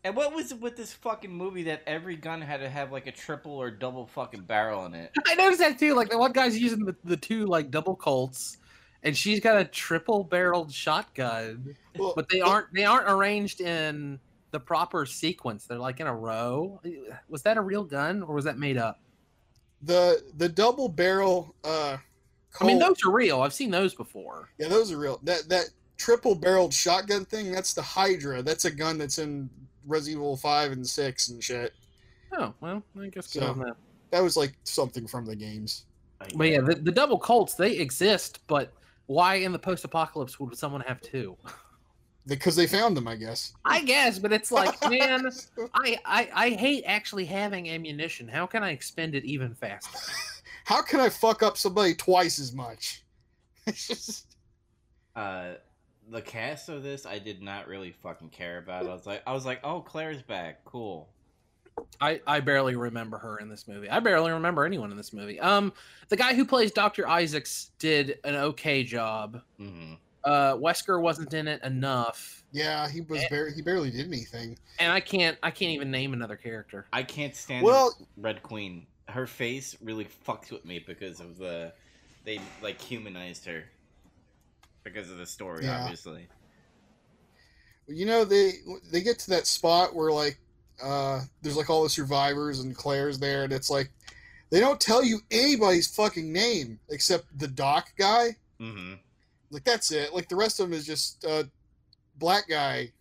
And 0.03 0.15
what 0.15 0.35
was 0.35 0.53
it 0.53 0.61
with 0.61 0.77
this 0.77 0.93
fucking 0.93 1.33
movie 1.33 1.63
that 1.65 1.83
every 1.87 2.17
gun 2.17 2.43
had 2.43 2.61
to 2.61 2.69
have 2.69 2.93
like 2.93 3.07
a 3.07 3.13
triple 3.13 3.53
or 3.53 3.71
double 3.71 4.07
fucking 4.07 4.43
barrel 4.43 4.85
in 4.85 4.95
it? 4.95 5.13
I 5.27 5.35
noticed 5.35 5.61
that 5.61 5.79
too. 5.79 5.95
Like 5.95 6.11
the 6.11 6.19
one 6.19 6.33
guy's 6.33 6.59
using 6.59 6.85
the, 6.85 6.95
the 7.05 7.17
two 7.17 7.47
like 7.47 7.71
double 7.71 7.97
Colts, 7.97 8.59
and 9.03 9.17
she's 9.17 9.41
got 9.41 9.57
a 9.57 9.65
triple 9.65 10.25
barreled 10.25 10.73
shotgun. 10.73 11.75
Well, 11.97 12.13
But 12.15 12.29
they 12.29 12.43
aren't 12.43 12.73
they 12.75 12.85
aren't 12.85 13.09
arranged 13.09 13.63
in 13.63 14.21
the 14.51 14.61
proper 14.61 15.07
sequence. 15.07 15.67
They're 15.67 15.79
like 15.79 16.01
in 16.01 16.07
a 16.07 16.15
row. 16.15 16.81
Was 17.29 17.43
that 17.43 17.57
a 17.57 17.63
real 17.63 17.85
gun 17.85 18.23
or 18.23 18.35
was 18.35 18.45
that 18.45 18.59
made 18.59 18.77
up? 18.77 19.01
The 19.85 20.23
the 20.37 20.49
double 20.49 20.89
barrel. 20.89 21.55
Uh, 21.65 21.97
I 22.61 22.65
mean, 22.65 22.79
those 22.79 23.05
are 23.05 23.11
real. 23.11 23.43
I've 23.43 23.53
seen 23.55 23.71
those 23.71 23.95
before. 23.95 24.49
Yeah, 24.59 24.69
those 24.69 24.93
are 24.93 24.99
real. 24.99 25.21
That 25.25 25.49
that 25.49 25.71
triple 25.97 26.35
barreled 26.35 26.73
shotgun 26.73 27.25
thing, 27.25 27.51
that's 27.53 27.75
the 27.75 27.83
Hydra. 27.83 28.43
That's 28.43 28.65
a 28.65 28.71
gun 28.71 28.99
that's 28.99 29.19
in 29.19 29.49
Resident 29.87 30.21
Evil 30.21 30.37
5 30.37 30.73
and 30.73 30.87
6 30.87 31.29
and 31.29 31.43
shit. 31.43 31.73
Oh 32.33 32.53
well, 32.61 32.83
I 33.01 33.09
guess 33.09 33.33
good 33.33 33.43
So- 33.43 33.51
on 33.51 33.59
that. 33.61 33.77
That 34.11 34.23
was 34.23 34.37
like 34.37 34.55
something 34.63 35.09
from 35.09 35.27
the 35.27 35.35
games. 35.35 35.87
But 36.37 36.49
yeah, 36.49 36.61
the, 36.61 36.77
the 36.77 36.93
double 36.93 37.19
Colts 37.19 37.55
they 37.55 37.73
exist, 37.73 38.39
but 38.47 38.73
why 39.07 39.35
in 39.37 39.51
the 39.51 39.59
post-apocalypse 39.59 40.39
would 40.39 40.57
someone 40.57 40.81
have 40.83 41.01
two? 41.01 41.37
Because 42.27 42.57
they 42.57 42.67
found 42.67 42.97
them, 42.97 43.07
I 43.07 43.17
guess. 43.17 43.53
I 43.65 43.83
guess, 43.83 44.19
but 44.19 44.33
it's 44.33 44.51
like, 44.51 44.81
man, 44.91 45.29
I, 45.75 45.99
I 46.05 46.29
I 46.35 46.51
hate 46.51 46.85
actually 46.87 47.27
having 47.27 47.69
ammunition. 47.69 48.29
How 48.29 48.47
can 48.47 48.63
I 48.63 48.71
expend 48.71 49.15
it 49.15 49.25
even 49.25 49.55
faster? 49.55 49.99
How 50.65 50.81
can 50.81 51.01
I 51.01 51.11
fuck 51.11 51.43
up 51.43 51.59
somebody 51.59 51.95
twice 51.95 52.39
as 52.39 52.53
much? 52.53 53.03
It's 53.67 53.87
just 53.89 54.37
Uh, 55.17 55.55
the 56.11 56.21
cast 56.23 56.69
of 56.69 56.83
this, 56.83 57.07
I 57.07 57.19
did 57.19 57.41
not 57.43 57.67
really 57.67 57.93
fucking 57.93 58.29
care 58.31 58.59
about. 58.59 58.87
I 58.87 58.93
was 58.93 59.07
like, 59.07 59.23
I 59.27 59.33
was 59.33 59.47
like, 59.47 59.61
oh, 59.65 59.81
Claire's 59.81 60.21
back, 60.23 60.65
cool. 60.67 61.09
I, 62.01 62.21
I 62.27 62.41
barely 62.41 62.77
remember 62.77 63.19
her 63.19 63.39
in 63.39 63.49
this 63.49 63.67
movie. 63.67 63.89
I 63.89 64.01
barely 64.01 64.31
remember 64.33 64.65
anyone 64.65 64.91
in 64.91 64.97
this 64.97 65.13
movie. 65.13 65.41
Um, 65.41 65.73
the 66.09 66.17
guy 66.17 66.35
who 66.35 66.45
plays 66.45 66.73
Doctor 66.73 67.09
Isaacs 67.09 67.71
did 67.79 68.19
an 68.25 68.35
okay 68.37 68.85
job. 68.85 69.41
hmm 69.59 69.95
Uh, 70.25 70.55
Wesker 70.57 71.01
wasn't 71.01 71.35
in 71.35 71.47
it 71.49 71.63
enough, 71.63 72.43
yeah, 72.53 72.89
he 72.89 73.03
was 73.03 73.21
Eh. 73.21 73.29
barely 73.29 73.53
he 73.53 73.61
barely 73.63 73.91
did 73.91 74.07
anything. 74.07 74.57
and 74.79 74.91
I 74.91 75.01
can't 75.01 75.37
I 75.43 75.51
can't 75.51 75.73
even 75.73 75.91
name 75.91 76.13
another 76.15 76.37
character. 76.37 76.87
I 76.93 77.03
can't 77.03 77.37
stand 77.37 77.65
Well, 77.65 77.95
Red 78.17 78.43
Queen. 78.43 78.87
Her 79.09 79.27
face 79.27 79.77
really 79.83 80.07
fucks 80.27 80.51
with 80.51 80.65
me 80.65 80.79
because 80.87 81.21
of 81.21 81.37
the 81.37 81.73
they 82.25 82.41
like 82.63 82.81
humanized 82.81 83.45
her 83.45 83.65
because 84.83 85.11
of 85.11 85.19
the 85.19 85.27
story, 85.27 85.65
Yeah. 85.65 85.83
obviously. 85.83 86.27
you 87.87 88.07
know 88.07 88.25
they 88.25 88.53
they 88.91 89.03
get 89.03 89.19
to 89.19 89.31
that 89.31 89.47
spot 89.47 89.95
where 89.95 90.11
like 90.11 90.39
uh 90.83 91.21
there's 91.43 91.57
like 91.57 91.69
all 91.69 91.83
the 91.83 91.89
survivors 91.91 92.61
and 92.61 92.75
Claire's 92.75 93.19
there 93.19 93.45
and 93.45 93.53
it's 93.53 93.69
like 93.69 93.91
they 94.51 94.59
don't 94.61 94.81
tell 94.81 95.05
you 95.05 95.21
anybody's 95.31 95.87
fucking 95.95 96.33
name 96.33 96.79
except 96.89 97.27
the 97.39 97.49
doc 97.49 97.91
guy. 97.99 98.37
hmm 98.59 98.95
Like 99.55 99.65
that's 99.65 99.93
it. 99.93 100.13
Like 100.13 100.29
the 100.29 100.37
rest 100.37 100.61
of 100.61 100.69
them 100.69 100.79
is 100.79 100.87
just 100.87 101.25
uh 101.25 101.45
black 102.19 102.49
guy 102.49 102.93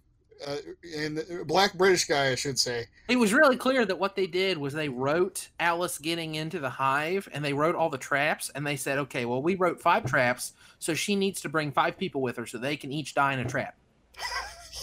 uh, 0.45 0.57
and 0.97 1.19
uh, 1.19 1.43
black 1.45 1.73
British 1.73 2.05
guy, 2.05 2.29
I 2.29 2.35
should 2.35 2.59
say. 2.59 2.85
It 3.07 3.17
was 3.17 3.33
really 3.33 3.57
clear 3.57 3.85
that 3.85 3.99
what 3.99 4.15
they 4.15 4.27
did 4.27 4.57
was 4.57 4.73
they 4.73 4.89
wrote 4.89 5.49
Alice 5.59 5.97
getting 5.97 6.35
into 6.35 6.59
the 6.59 6.69
hive, 6.69 7.27
and 7.31 7.43
they 7.43 7.53
wrote 7.53 7.75
all 7.75 7.89
the 7.89 7.97
traps, 7.97 8.51
and 8.55 8.65
they 8.65 8.75
said, 8.75 8.99
okay, 8.99 9.25
well 9.25 9.41
we 9.41 9.55
wrote 9.55 9.81
five 9.81 10.05
traps, 10.05 10.53
so 10.79 10.93
she 10.93 11.15
needs 11.15 11.41
to 11.41 11.49
bring 11.49 11.71
five 11.71 11.97
people 11.97 12.21
with 12.21 12.37
her, 12.37 12.45
so 12.45 12.57
they 12.57 12.77
can 12.77 12.91
each 12.91 13.13
die 13.13 13.33
in 13.33 13.39
a 13.39 13.45
trap. 13.45 13.75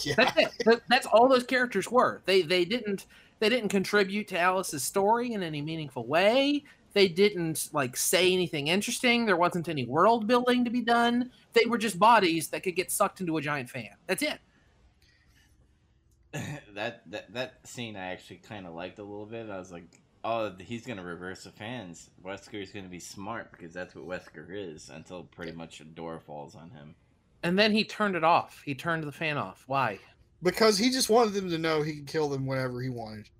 Yeah. 0.02 0.14
That's 0.16 0.36
it. 0.66 0.82
That's 0.88 1.06
all 1.06 1.28
those 1.28 1.44
characters 1.44 1.90
were. 1.90 2.22
They 2.24 2.40
they 2.40 2.64
didn't 2.64 3.04
they 3.38 3.50
didn't 3.50 3.68
contribute 3.68 4.28
to 4.28 4.38
Alice's 4.38 4.82
story 4.82 5.34
in 5.34 5.42
any 5.42 5.60
meaningful 5.60 6.06
way. 6.06 6.64
They 6.92 7.08
didn't 7.08 7.68
like 7.72 7.96
say 7.96 8.32
anything 8.32 8.68
interesting. 8.68 9.26
There 9.26 9.36
wasn't 9.36 9.68
any 9.68 9.84
world 9.84 10.26
building 10.26 10.64
to 10.64 10.70
be 10.70 10.80
done. 10.80 11.30
They 11.52 11.66
were 11.66 11.78
just 11.78 11.98
bodies 11.98 12.48
that 12.48 12.62
could 12.62 12.76
get 12.76 12.90
sucked 12.90 13.20
into 13.20 13.36
a 13.36 13.40
giant 13.40 13.70
fan. 13.70 13.90
That's 14.06 14.22
it. 14.22 14.38
that 16.74 17.02
that 17.10 17.32
that 17.32 17.66
scene 17.66 17.96
I 17.96 18.12
actually 18.12 18.36
kind 18.36 18.66
of 18.66 18.74
liked 18.74 18.98
a 18.98 19.02
little 19.02 19.26
bit. 19.26 19.50
I 19.50 19.58
was 19.58 19.72
like, 19.72 19.84
oh, 20.24 20.52
he's 20.58 20.86
gonna 20.86 21.04
reverse 21.04 21.44
the 21.44 21.50
fans. 21.50 22.10
Wesker's 22.24 22.70
gonna 22.70 22.88
be 22.88 23.00
smart 23.00 23.52
because 23.52 23.72
that's 23.72 23.94
what 23.94 24.06
Wesker 24.06 24.46
is. 24.50 24.90
Until 24.90 25.24
pretty 25.24 25.52
much 25.52 25.80
a 25.80 25.84
door 25.84 26.20
falls 26.20 26.54
on 26.54 26.70
him. 26.70 26.94
And 27.42 27.58
then 27.58 27.72
he 27.72 27.84
turned 27.84 28.16
it 28.16 28.24
off. 28.24 28.62
He 28.64 28.74
turned 28.74 29.04
the 29.04 29.12
fan 29.12 29.38
off. 29.38 29.64
Why? 29.66 29.98
Because 30.42 30.78
he 30.78 30.90
just 30.90 31.10
wanted 31.10 31.34
them 31.34 31.50
to 31.50 31.58
know 31.58 31.82
he 31.82 31.96
could 31.96 32.06
kill 32.06 32.28
them 32.28 32.46
whenever 32.46 32.80
he 32.80 32.88
wanted. 32.88 33.28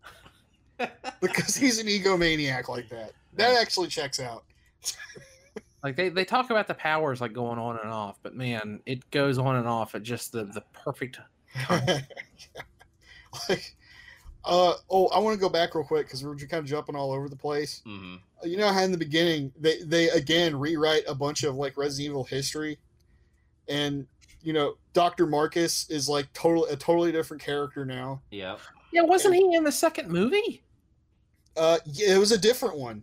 Because 1.20 1.54
he's 1.54 1.78
an 1.78 1.86
egomaniac 1.86 2.68
like 2.68 2.88
that. 2.88 3.12
That 3.34 3.60
actually 3.60 3.88
checks 3.88 4.20
out. 4.20 4.44
Like 5.82 5.96
they, 5.96 6.10
they 6.10 6.26
talk 6.26 6.50
about 6.50 6.68
the 6.68 6.74
powers 6.74 7.22
like 7.22 7.32
going 7.32 7.58
on 7.58 7.78
and 7.78 7.90
off, 7.90 8.18
but 8.22 8.34
man, 8.34 8.80
it 8.84 9.10
goes 9.10 9.38
on 9.38 9.56
and 9.56 9.66
off 9.66 9.94
at 9.94 10.02
just 10.02 10.30
the, 10.32 10.44
the 10.44 10.62
perfect 10.74 11.18
like, 13.48 13.74
uh, 14.44 14.74
oh, 14.90 15.06
I 15.08 15.18
want 15.18 15.34
to 15.34 15.40
go 15.40 15.48
back 15.48 15.74
real 15.74 15.84
quick 15.84 16.06
because 16.06 16.22
we're 16.22 16.34
just 16.34 16.50
kind 16.50 16.62
of 16.62 16.68
jumping 16.68 16.94
all 16.94 17.12
over 17.12 17.28
the 17.28 17.36
place. 17.36 17.82
hmm 17.84 18.16
You 18.44 18.56
know 18.58 18.72
how 18.72 18.82
in 18.82 18.92
the 18.92 18.98
beginning 18.98 19.52
they 19.58 19.82
they 19.82 20.10
again 20.10 20.54
rewrite 20.54 21.04
a 21.08 21.14
bunch 21.14 21.44
of 21.44 21.56
like 21.56 21.76
Resident 21.76 22.10
Evil 22.10 22.24
history, 22.24 22.78
and 23.68 24.06
you 24.42 24.52
know 24.52 24.74
Doctor 24.92 25.26
Marcus 25.26 25.88
is 25.88 26.08
like 26.08 26.32
total 26.32 26.66
a 26.66 26.76
totally 26.76 27.10
different 27.10 27.42
character 27.42 27.84
now. 27.84 28.20
Yeah. 28.30 28.56
Yeah, 28.92 29.02
wasn't 29.02 29.34
he 29.34 29.54
in 29.54 29.64
the 29.64 29.72
second 29.72 30.10
movie? 30.10 30.62
Uh, 31.56 31.78
yeah, 31.86 32.14
it 32.14 32.18
was 32.18 32.32
a 32.32 32.38
different 32.38 32.76
one. 32.76 33.02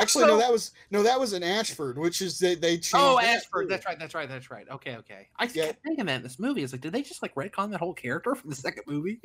Actually, 0.00 0.26
no, 0.26 0.38
that 0.38 0.50
was 0.50 0.72
no, 0.90 1.02
that 1.02 1.18
was 1.18 1.32
an 1.32 1.42
Ashford, 1.42 1.98
which 1.98 2.20
is 2.22 2.38
they 2.38 2.54
they 2.54 2.74
changed. 2.74 2.94
Oh, 2.94 3.18
Ashford. 3.18 3.68
That's 3.68 3.86
right. 3.86 3.98
That's 3.98 4.14
right. 4.14 4.28
That's 4.28 4.50
right. 4.50 4.66
Okay. 4.68 4.96
Okay. 4.96 5.28
I 5.38 5.44
Yeah. 5.52 5.66
kept 5.66 5.82
thinking 5.82 6.06
that 6.06 6.16
in 6.16 6.22
this 6.22 6.38
movie. 6.38 6.62
It's 6.62 6.72
like, 6.72 6.80
did 6.80 6.92
they 6.92 7.02
just 7.02 7.22
like 7.22 7.34
retcon 7.34 7.70
that 7.70 7.80
whole 7.80 7.94
character 7.94 8.34
from 8.34 8.50
the 8.50 8.56
second 8.56 8.84
movie? 8.86 9.20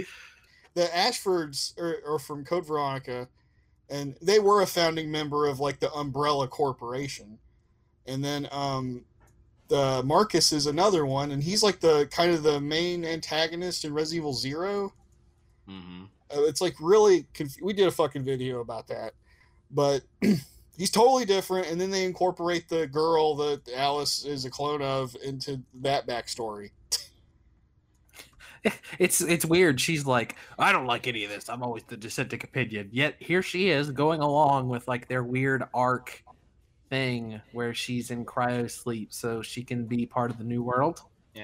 the 0.74 0.86
Ashfords 0.88 1.78
are, 1.80 2.02
are 2.06 2.20
from 2.20 2.44
Code 2.44 2.68
Veronica, 2.68 3.30
and 3.90 4.18
they 4.22 4.40
were 4.40 4.62
a 4.62 4.68
founding 4.68 5.10
member 5.10 5.48
of 5.48 5.60
like 5.60 5.80
the 5.80 5.92
Umbrella 5.94 6.48
Corporation, 6.50 7.40
and 8.06 8.24
then 8.24 8.48
um, 8.52 9.06
the 9.70 10.04
Marcus 10.04 10.52
is 10.52 10.68
another 10.68 11.06
one, 11.06 11.32
and 11.32 11.42
he's 11.42 11.64
like 11.64 11.80
the 11.80 12.08
kind 12.12 12.32
of 12.34 12.44
the 12.44 12.60
main 12.60 13.06
antagonist 13.06 13.86
in 13.86 13.94
Resident 13.94 14.18
Evil 14.22 14.34
Zero. 14.34 14.94
hmm 15.66 16.04
Uh, 16.30 16.42
it's 16.44 16.60
like 16.60 16.76
really 16.82 17.26
conf- 17.34 17.62
we 17.62 17.72
did 17.72 17.88
a 17.88 17.92
fucking 17.92 18.24
video 18.26 18.60
about 18.60 18.88
that 18.88 19.14
but 19.72 20.04
he's 20.78 20.90
totally 20.90 21.26
different 21.26 21.68
and 21.68 21.80
then 21.80 21.90
they 21.90 22.06
incorporate 22.06 22.68
the 22.70 22.88
girl 22.88 23.36
that 23.36 23.62
alice 23.76 24.26
is 24.26 24.46
a 24.46 24.50
clone 24.50 24.82
of 24.82 25.16
into 25.24 25.62
that 25.74 26.08
backstory 26.08 26.72
it's 29.00 29.22
it's 29.22 29.46
weird. 29.46 29.80
She's 29.80 30.06
like, 30.06 30.36
I 30.58 30.72
don't 30.72 30.88
like 30.88 31.08
any 31.08 31.24
of 31.24 31.30
this. 31.30 31.50
I'm 31.50 31.62
always 31.62 31.84
the 31.84 31.98
dissenting 31.98 32.42
opinion. 32.44 32.90
Yet 32.92 33.16
here 33.20 33.44
she 33.44 33.70
is 33.70 33.92
going 33.92 34.22
along 34.22 34.70
with 34.70 34.88
like 34.88 35.08
their 35.08 35.24
weird 35.24 35.64
arc 35.72 36.24
thing 36.90 37.42
where 37.52 37.74
she's 37.74 38.12
in 38.12 38.26
cryo 38.26 38.70
sleep 38.70 39.12
so 39.12 39.42
she 39.42 39.64
can 39.64 39.86
be 39.86 40.06
part 40.06 40.32
of 40.32 40.38
the 40.38 40.44
new 40.44 40.64
world. 40.64 41.02
Yeah, 41.34 41.44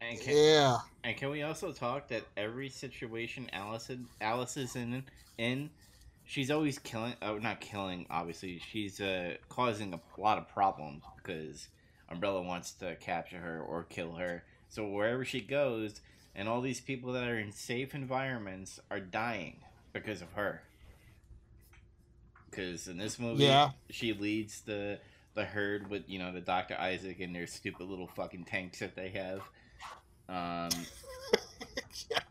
and 0.00 0.20
can, 0.20 0.36
yeah 0.36 0.78
and 1.04 1.16
can 1.16 1.30
we 1.30 1.42
also 1.42 1.72
talk 1.72 2.08
that 2.08 2.24
every 2.36 2.68
situation 2.68 3.48
Alice 3.52 3.90
Alice 4.20 4.56
is 4.56 4.76
in 4.76 5.02
in 5.38 5.70
she's 6.28 6.50
always 6.50 6.78
killing 6.78 7.14
oh 7.22 7.38
not 7.38 7.58
killing 7.60 8.04
obviously 8.10 8.60
she's 8.70 9.00
uh 9.00 9.34
causing 9.48 9.94
a 9.94 10.20
lot 10.20 10.36
of 10.38 10.46
problems 10.48 11.02
because 11.16 11.68
Umbrella 12.10 12.42
wants 12.42 12.72
to 12.74 12.94
capture 12.96 13.38
her 13.38 13.60
or 13.60 13.84
kill 13.84 14.12
her 14.12 14.44
so 14.68 14.86
wherever 14.86 15.24
she 15.24 15.40
goes 15.40 16.00
and 16.34 16.46
all 16.48 16.60
these 16.60 16.80
people 16.80 17.12
that 17.12 17.26
are 17.26 17.38
in 17.38 17.50
safe 17.50 17.94
environments 17.94 18.78
are 18.90 19.00
dying 19.00 19.56
because 19.94 20.20
of 20.22 20.30
her 20.34 20.60
because 22.50 22.88
in 22.88 22.98
this 22.98 23.18
movie 23.18 23.44
Yeah. 23.44 23.70
she 23.90 24.12
leads 24.12 24.60
the 24.62 24.98
the 25.34 25.44
herd 25.44 25.88
with 25.88 26.02
you 26.08 26.18
know 26.18 26.32
the 26.32 26.40
Dr. 26.40 26.76
Isaac 26.78 27.20
and 27.20 27.34
their 27.34 27.46
stupid 27.46 27.86
little 27.88 28.06
fucking 28.08 28.44
tanks 28.44 28.80
that 28.80 28.94
they 28.96 29.08
have 29.10 29.40
um 30.28 30.70
Yeah. 32.10 32.18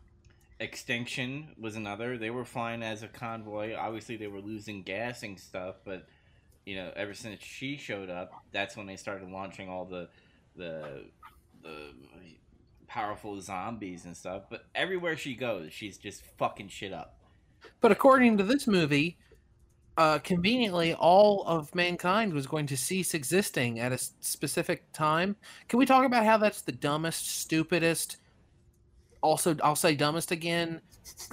Extinction 0.60 1.48
was 1.58 1.76
another. 1.76 2.18
They 2.18 2.30
were 2.30 2.44
flying 2.44 2.82
as 2.82 3.02
a 3.02 3.08
convoy. 3.08 3.74
Obviously, 3.76 4.16
they 4.16 4.26
were 4.26 4.40
losing 4.40 4.82
gas 4.82 5.22
and 5.22 5.38
stuff, 5.38 5.76
but 5.84 6.06
you 6.66 6.76
know, 6.76 6.92
ever 6.96 7.14
since 7.14 7.42
she 7.42 7.76
showed 7.76 8.10
up, 8.10 8.32
that's 8.52 8.76
when 8.76 8.86
they 8.86 8.96
started 8.96 9.30
launching 9.30 9.68
all 9.68 9.84
the 9.84 10.08
the 10.56 11.04
the 11.62 11.92
powerful 12.88 13.40
zombies 13.40 14.04
and 14.04 14.16
stuff. 14.16 14.44
But 14.50 14.64
everywhere 14.74 15.16
she 15.16 15.34
goes, 15.34 15.72
she's 15.72 15.96
just 15.96 16.22
fucking 16.38 16.68
shit 16.68 16.92
up. 16.92 17.18
But 17.80 17.92
according 17.92 18.38
to 18.38 18.44
this 18.44 18.66
movie, 18.66 19.18
uh, 19.96 20.18
conveniently, 20.18 20.94
all 20.94 21.42
of 21.44 21.74
mankind 21.74 22.32
was 22.32 22.46
going 22.46 22.66
to 22.66 22.76
cease 22.76 23.14
existing 23.14 23.80
at 23.80 23.92
a 23.92 23.98
specific 23.98 24.92
time. 24.92 25.36
Can 25.68 25.78
we 25.78 25.86
talk 25.86 26.04
about 26.04 26.24
how 26.24 26.38
that's 26.38 26.62
the 26.62 26.72
dumbest, 26.72 27.28
stupidest, 27.28 28.18
also, 29.22 29.56
I'll 29.62 29.76
say 29.76 29.94
dumbest 29.94 30.30
again, 30.30 30.80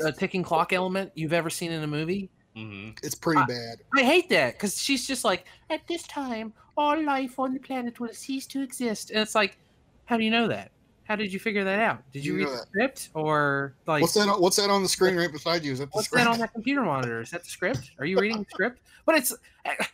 uh, 0.03 0.11
ticking 0.11 0.43
clock 0.43 0.73
element 0.73 1.11
you've 1.15 1.33
ever 1.33 1.49
seen 1.49 1.71
in 1.71 1.83
a 1.83 1.87
movie? 1.87 2.29
hmm 2.55 2.91
it's 3.03 3.15
pretty 3.15 3.41
I- 3.41 3.45
bad 3.45 3.77
I 3.97 4.03
hate 4.03 4.29
that 4.29 4.53
because 4.53 4.79
she's 4.81 5.05
just 5.05 5.25
like, 5.25 5.45
at 5.69 5.85
this 5.87 6.03
time, 6.03 6.53
all 6.77 7.01
life 7.03 7.37
on 7.37 7.53
the 7.53 7.59
planet 7.59 7.99
will 7.99 8.13
cease 8.13 8.45
to 8.47 8.61
exist. 8.61 9.11
And 9.11 9.19
it's 9.19 9.35
like, 9.35 9.57
how 10.05 10.15
do 10.17 10.23
you 10.23 10.31
know 10.31 10.47
that? 10.47 10.71
How 11.03 11.15
did 11.15 11.31
you 11.31 11.39
figure 11.39 11.63
that 11.65 11.79
out? 11.79 12.01
Did 12.13 12.25
you, 12.25 12.33
You 12.33 12.39
read 12.45 12.53
the 12.53 12.65
script 12.67 13.09
or 13.13 13.75
like 13.85 14.01
what's 14.01 14.13
that 14.15 14.27
on- 14.27 14.41
what's 14.41 14.55
that 14.55 14.69
on 14.69 14.81
the 14.83 14.89
screen 14.89 15.15
right 15.15 15.31
beside 15.31 15.63
you 15.63 15.73
is 15.73 15.79
that 15.79 15.85
the 15.85 15.97
What's 15.97 16.07
script 16.07 16.25
that 16.25 16.31
on 16.31 16.39
that 16.39 16.51
computer 16.53 16.81
monitor? 16.81 17.21
Is 17.21 17.29
that 17.31 17.43
the 17.43 17.49
script? 17.49 17.91
Are 17.99 18.05
you 18.05 18.17
reading 18.19 18.39
the 18.39 18.45
script? 18.49 18.79
But 19.05 19.15
it's 19.15 19.35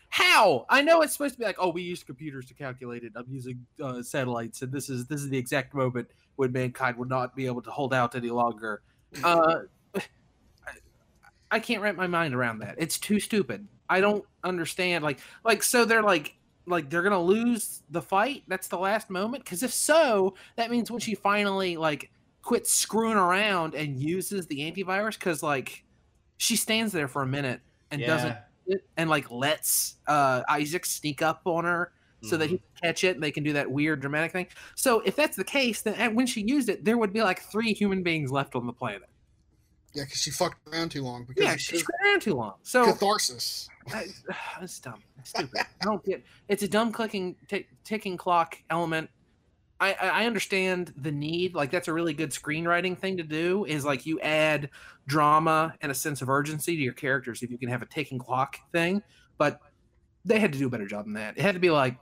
how 0.10 0.66
I 0.70 0.82
know 0.82 1.02
it's 1.02 1.14
supposed 1.14 1.34
to 1.34 1.40
be 1.40 1.46
like, 1.46 1.58
oh, 1.60 1.70
we 1.70 1.82
use 1.82 2.04
computers 2.04 2.46
to 2.46 2.54
calculate 2.54 3.04
it. 3.04 3.12
I'm 3.16 3.26
using 3.28 3.66
uh, 3.84 4.02
satellites, 4.02 4.62
and 4.62 4.72
this 4.72 4.90
is 4.90 5.06
this 5.08 5.22
is 5.22 5.30
the 5.30 5.38
exact 5.38 5.74
moment 5.74 6.08
when 6.36 6.52
mankind 6.52 6.98
would 6.98 7.10
not 7.10 7.36
be 7.36 7.46
able 7.46 7.62
to 7.62 7.72
hold 7.72 7.94
out 7.94 8.16
any 8.16 8.30
longer. 8.30 8.82
Uh, 9.24 9.60
I- 11.52 11.60
can't 11.60 11.82
wrap 11.82 11.96
my 11.96 12.08
mind 12.08 12.34
around 12.34 12.60
that. 12.60 12.76
It's 12.78 12.98
too 12.98 13.20
stupid. 13.20 13.68
I 13.90 14.00
don't 14.00 14.24
understand. 14.44 15.04
Like, 15.04 15.20
like 15.44 15.64
so 15.64 15.84
they're 15.84 16.02
like, 16.02 16.36
like 16.66 16.90
they're 16.90 17.04
gonna 17.04 17.22
lose 17.22 17.84
the 17.90 18.02
fight. 18.02 18.44
That's 18.48 18.68
the 18.68 18.78
last 18.78 19.10
moment. 19.10 19.44
Because 19.44 19.64
if 19.64 19.74
so, 19.74 20.36
that 20.56 20.72
means 20.72 20.90
when 20.90 21.02
she 21.02 21.16
finally 21.16 21.76
like 21.76 22.10
quits 22.42 22.74
screwing 22.74 23.18
around 23.18 23.76
and 23.76 24.00
uses 24.00 24.48
the 24.48 24.60
antivirus, 24.60 25.20
because 25.20 25.44
like 25.44 25.84
she 26.38 26.56
stands 26.56 26.94
there 26.94 27.08
for 27.08 27.22
a 27.22 27.28
minute 27.28 27.60
and 27.92 28.02
doesn't 28.08 28.36
and 28.96 29.10
like 29.10 29.30
lets 29.30 29.98
uh 30.08 30.44
Isaac 30.50 30.86
sneak 30.86 31.22
up 31.22 31.42
on 31.46 31.66
her 31.66 31.92
so 32.22 32.38
that 32.38 32.50
he 32.50 32.56
mm-hmm. 32.58 32.78
can 32.82 32.90
catch 32.90 33.04
it 33.04 33.16
and 33.16 33.24
they 33.24 33.32
can 33.32 33.44
do 33.44 33.54
that 33.54 33.70
weird 33.70 34.02
dramatic 34.02 34.32
thing. 34.32 34.48
So 34.76 35.02
if 35.02 35.16
that's 35.16 35.38
the 35.38 35.44
case, 35.44 35.82
then 35.82 36.16
when 36.16 36.28
she 36.28 36.42
used 36.42 36.70
it, 36.70 36.86
there 36.86 36.98
would 36.98 37.14
be 37.14 37.22
like 37.22 37.42
three 37.42 37.74
human 37.74 38.04
beings 38.04 38.32
left 38.32 38.56
on 38.56 38.66
the 38.66 38.74
planet. 38.74 39.10
yeah 39.94 40.04
because 40.04 40.22
she 40.22 40.32
fucked 40.32 40.68
around 40.68 40.90
too 40.90 41.04
long 41.04 41.26
because 41.26 41.44
Yeah, 41.44 41.56
she's 41.56 41.84
around 42.04 42.22
too 42.22 42.36
long. 42.36 42.54
So 42.64 42.86
catharsis 42.86 43.70
I, 43.88 44.08
it's 44.62 44.80
dumb. 44.80 45.02
It's 45.20 45.30
stupid. 45.30 45.60
I 45.60 45.84
don't 45.84 46.04
get. 46.04 46.24
It's 46.48 46.64
a 46.64 46.68
dumb 46.68 46.92
clicking 46.92 47.36
tick 47.48 47.68
ticking 47.84 48.18
clock 48.18 48.58
element. 48.70 49.10
I, 49.80 49.94
I 49.94 50.08
I 50.08 50.26
understand 50.26 50.94
the 50.98 51.12
need. 51.12 51.56
Like 51.56 51.72
that's 51.72 51.88
a 51.88 51.94
really 51.94 52.14
good 52.14 52.32
screenwriting 52.32 52.98
thing 52.98 53.18
to 53.18 53.24
do. 53.24 53.66
Is 53.66 53.86
like 53.86 54.06
you 54.06 54.20
add 54.20 54.70
drama 55.08 55.74
and 55.82 55.92
a 55.92 55.96
sense 55.96 56.22
of 56.22 56.30
urgency 56.30 56.76
to 56.76 56.82
your 56.82 56.94
characters 56.94 57.42
if 57.42 57.50
you 57.50 57.58
can 57.58 57.70
have 57.70 57.82
a 57.82 57.88
ticking 57.88 58.20
clock 58.20 58.58
thing. 58.72 59.02
But 59.38 59.60
they 60.24 60.40
had 60.40 60.54
to 60.54 60.60
do 60.60 60.68
a 60.68 60.70
better 60.70 60.88
job 60.88 61.06
than 61.06 61.14
that. 61.14 61.38
It 61.38 61.42
had 61.42 61.56
to 61.56 61.60
be 61.60 61.72
like, 61.72 61.98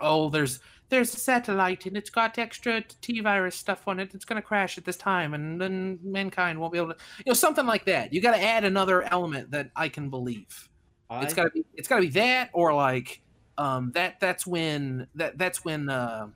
oh, 0.00 0.28
there's 0.28 0.60
there's 0.90 1.14
a 1.14 1.18
satellite 1.18 1.84
and 1.84 1.96
it's 1.96 2.10
got 2.10 2.38
extra 2.38 2.82
T 3.00 3.20
virus 3.20 3.56
stuff 3.56 3.86
on 3.86 4.00
it. 4.00 4.14
It's 4.14 4.24
gonna 4.24 4.42
crash 4.42 4.78
at 4.78 4.84
this 4.84 4.96
time, 4.96 5.34
and 5.34 5.60
then 5.60 5.98
mankind 6.02 6.58
won't 6.58 6.72
be 6.72 6.78
able 6.78 6.94
to. 6.94 6.96
You 7.18 7.30
know, 7.30 7.34
something 7.34 7.66
like 7.66 7.84
that. 7.86 8.12
You 8.12 8.20
got 8.20 8.34
to 8.34 8.42
add 8.42 8.64
another 8.64 9.02
element 9.02 9.50
that 9.50 9.70
I 9.76 9.88
can 9.88 10.08
believe. 10.10 10.68
It's 11.10 11.32
I- 11.32 11.36
gotta 11.36 11.50
be 11.50 11.64
it's 11.74 11.88
gotta 11.88 12.02
be 12.02 12.10
that 12.10 12.50
or 12.52 12.74
like 12.74 13.20
um 13.56 13.92
that 13.92 14.20
that's 14.20 14.46
when 14.46 15.06
that 15.14 15.38
that's 15.38 15.64
when 15.64 15.88
uh 15.88 16.28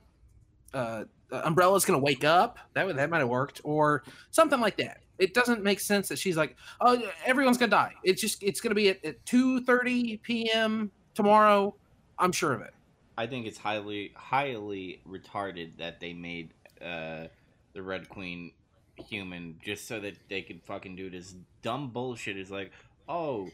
uh 0.73 1.03
Umbrella's 1.31 1.85
gonna 1.85 1.99
wake 1.99 2.23
up. 2.23 2.59
That 2.73 2.85
would 2.85 2.97
that 2.97 3.09
might 3.09 3.19
have 3.19 3.29
worked 3.29 3.61
or 3.63 4.03
something 4.31 4.59
like 4.59 4.77
that. 4.77 4.99
It 5.19 5.33
doesn't 5.33 5.63
make 5.63 5.79
sense 5.79 6.07
that 6.09 6.17
she's 6.17 6.37
like, 6.37 6.55
oh, 6.81 7.01
everyone's 7.25 7.57
gonna 7.57 7.69
die. 7.69 7.93
It's 8.03 8.21
just 8.21 8.41
it's 8.41 8.61
gonna 8.61 8.75
be 8.75 8.89
at, 8.89 9.03
at 9.05 9.25
two 9.25 9.63
thirty 9.63 10.17
p.m. 10.17 10.91
tomorrow. 11.13 11.75
I'm 12.19 12.31
sure 12.31 12.53
of 12.53 12.61
it. 12.61 12.73
I 13.17 13.27
think 13.27 13.45
it's 13.45 13.57
highly 13.57 14.11
highly 14.15 15.01
retarded 15.07 15.77
that 15.77 15.99
they 15.99 16.13
made 16.13 16.51
uh, 16.81 17.25
the 17.73 17.81
Red 17.83 18.09
Queen 18.09 18.51
human 19.07 19.59
just 19.63 19.87
so 19.87 19.99
that 19.99 20.15
they 20.29 20.41
could 20.41 20.61
fucking 20.63 20.95
do 20.95 21.09
this 21.09 21.35
dumb 21.61 21.89
bullshit. 21.91 22.37
Is 22.37 22.51
like, 22.51 22.71
oh, 23.07 23.49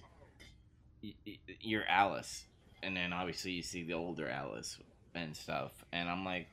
y- 1.04 1.14
y- 1.26 1.38
you're 1.62 1.86
Alice, 1.88 2.46
and 2.84 2.96
then 2.96 3.14
obviously 3.14 3.52
you 3.52 3.64
see 3.64 3.84
the 3.84 3.94
older 3.94 4.30
Alice 4.30 4.78
and 5.16 5.36
stuff, 5.36 5.72
and 5.92 6.08
I'm 6.10 6.24
like, 6.24 6.48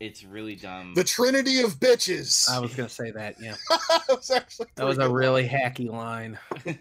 it's 0.00 0.24
really 0.24 0.56
dumb. 0.56 0.94
the 0.94 1.04
trinity 1.04 1.60
of 1.60 1.78
bitches 1.80 2.48
I 2.50 2.58
was 2.58 2.74
gonna 2.74 2.88
say 2.88 3.10
that. 3.12 3.36
Yeah, 3.40 3.54
that 3.88 4.02
was 4.08 4.30
actually 4.30 4.68
that 4.74 4.84
was 4.84 4.98
a 4.98 5.02
good. 5.02 5.12
really 5.12 5.48
hacky 5.48 5.88
line. 5.90 6.38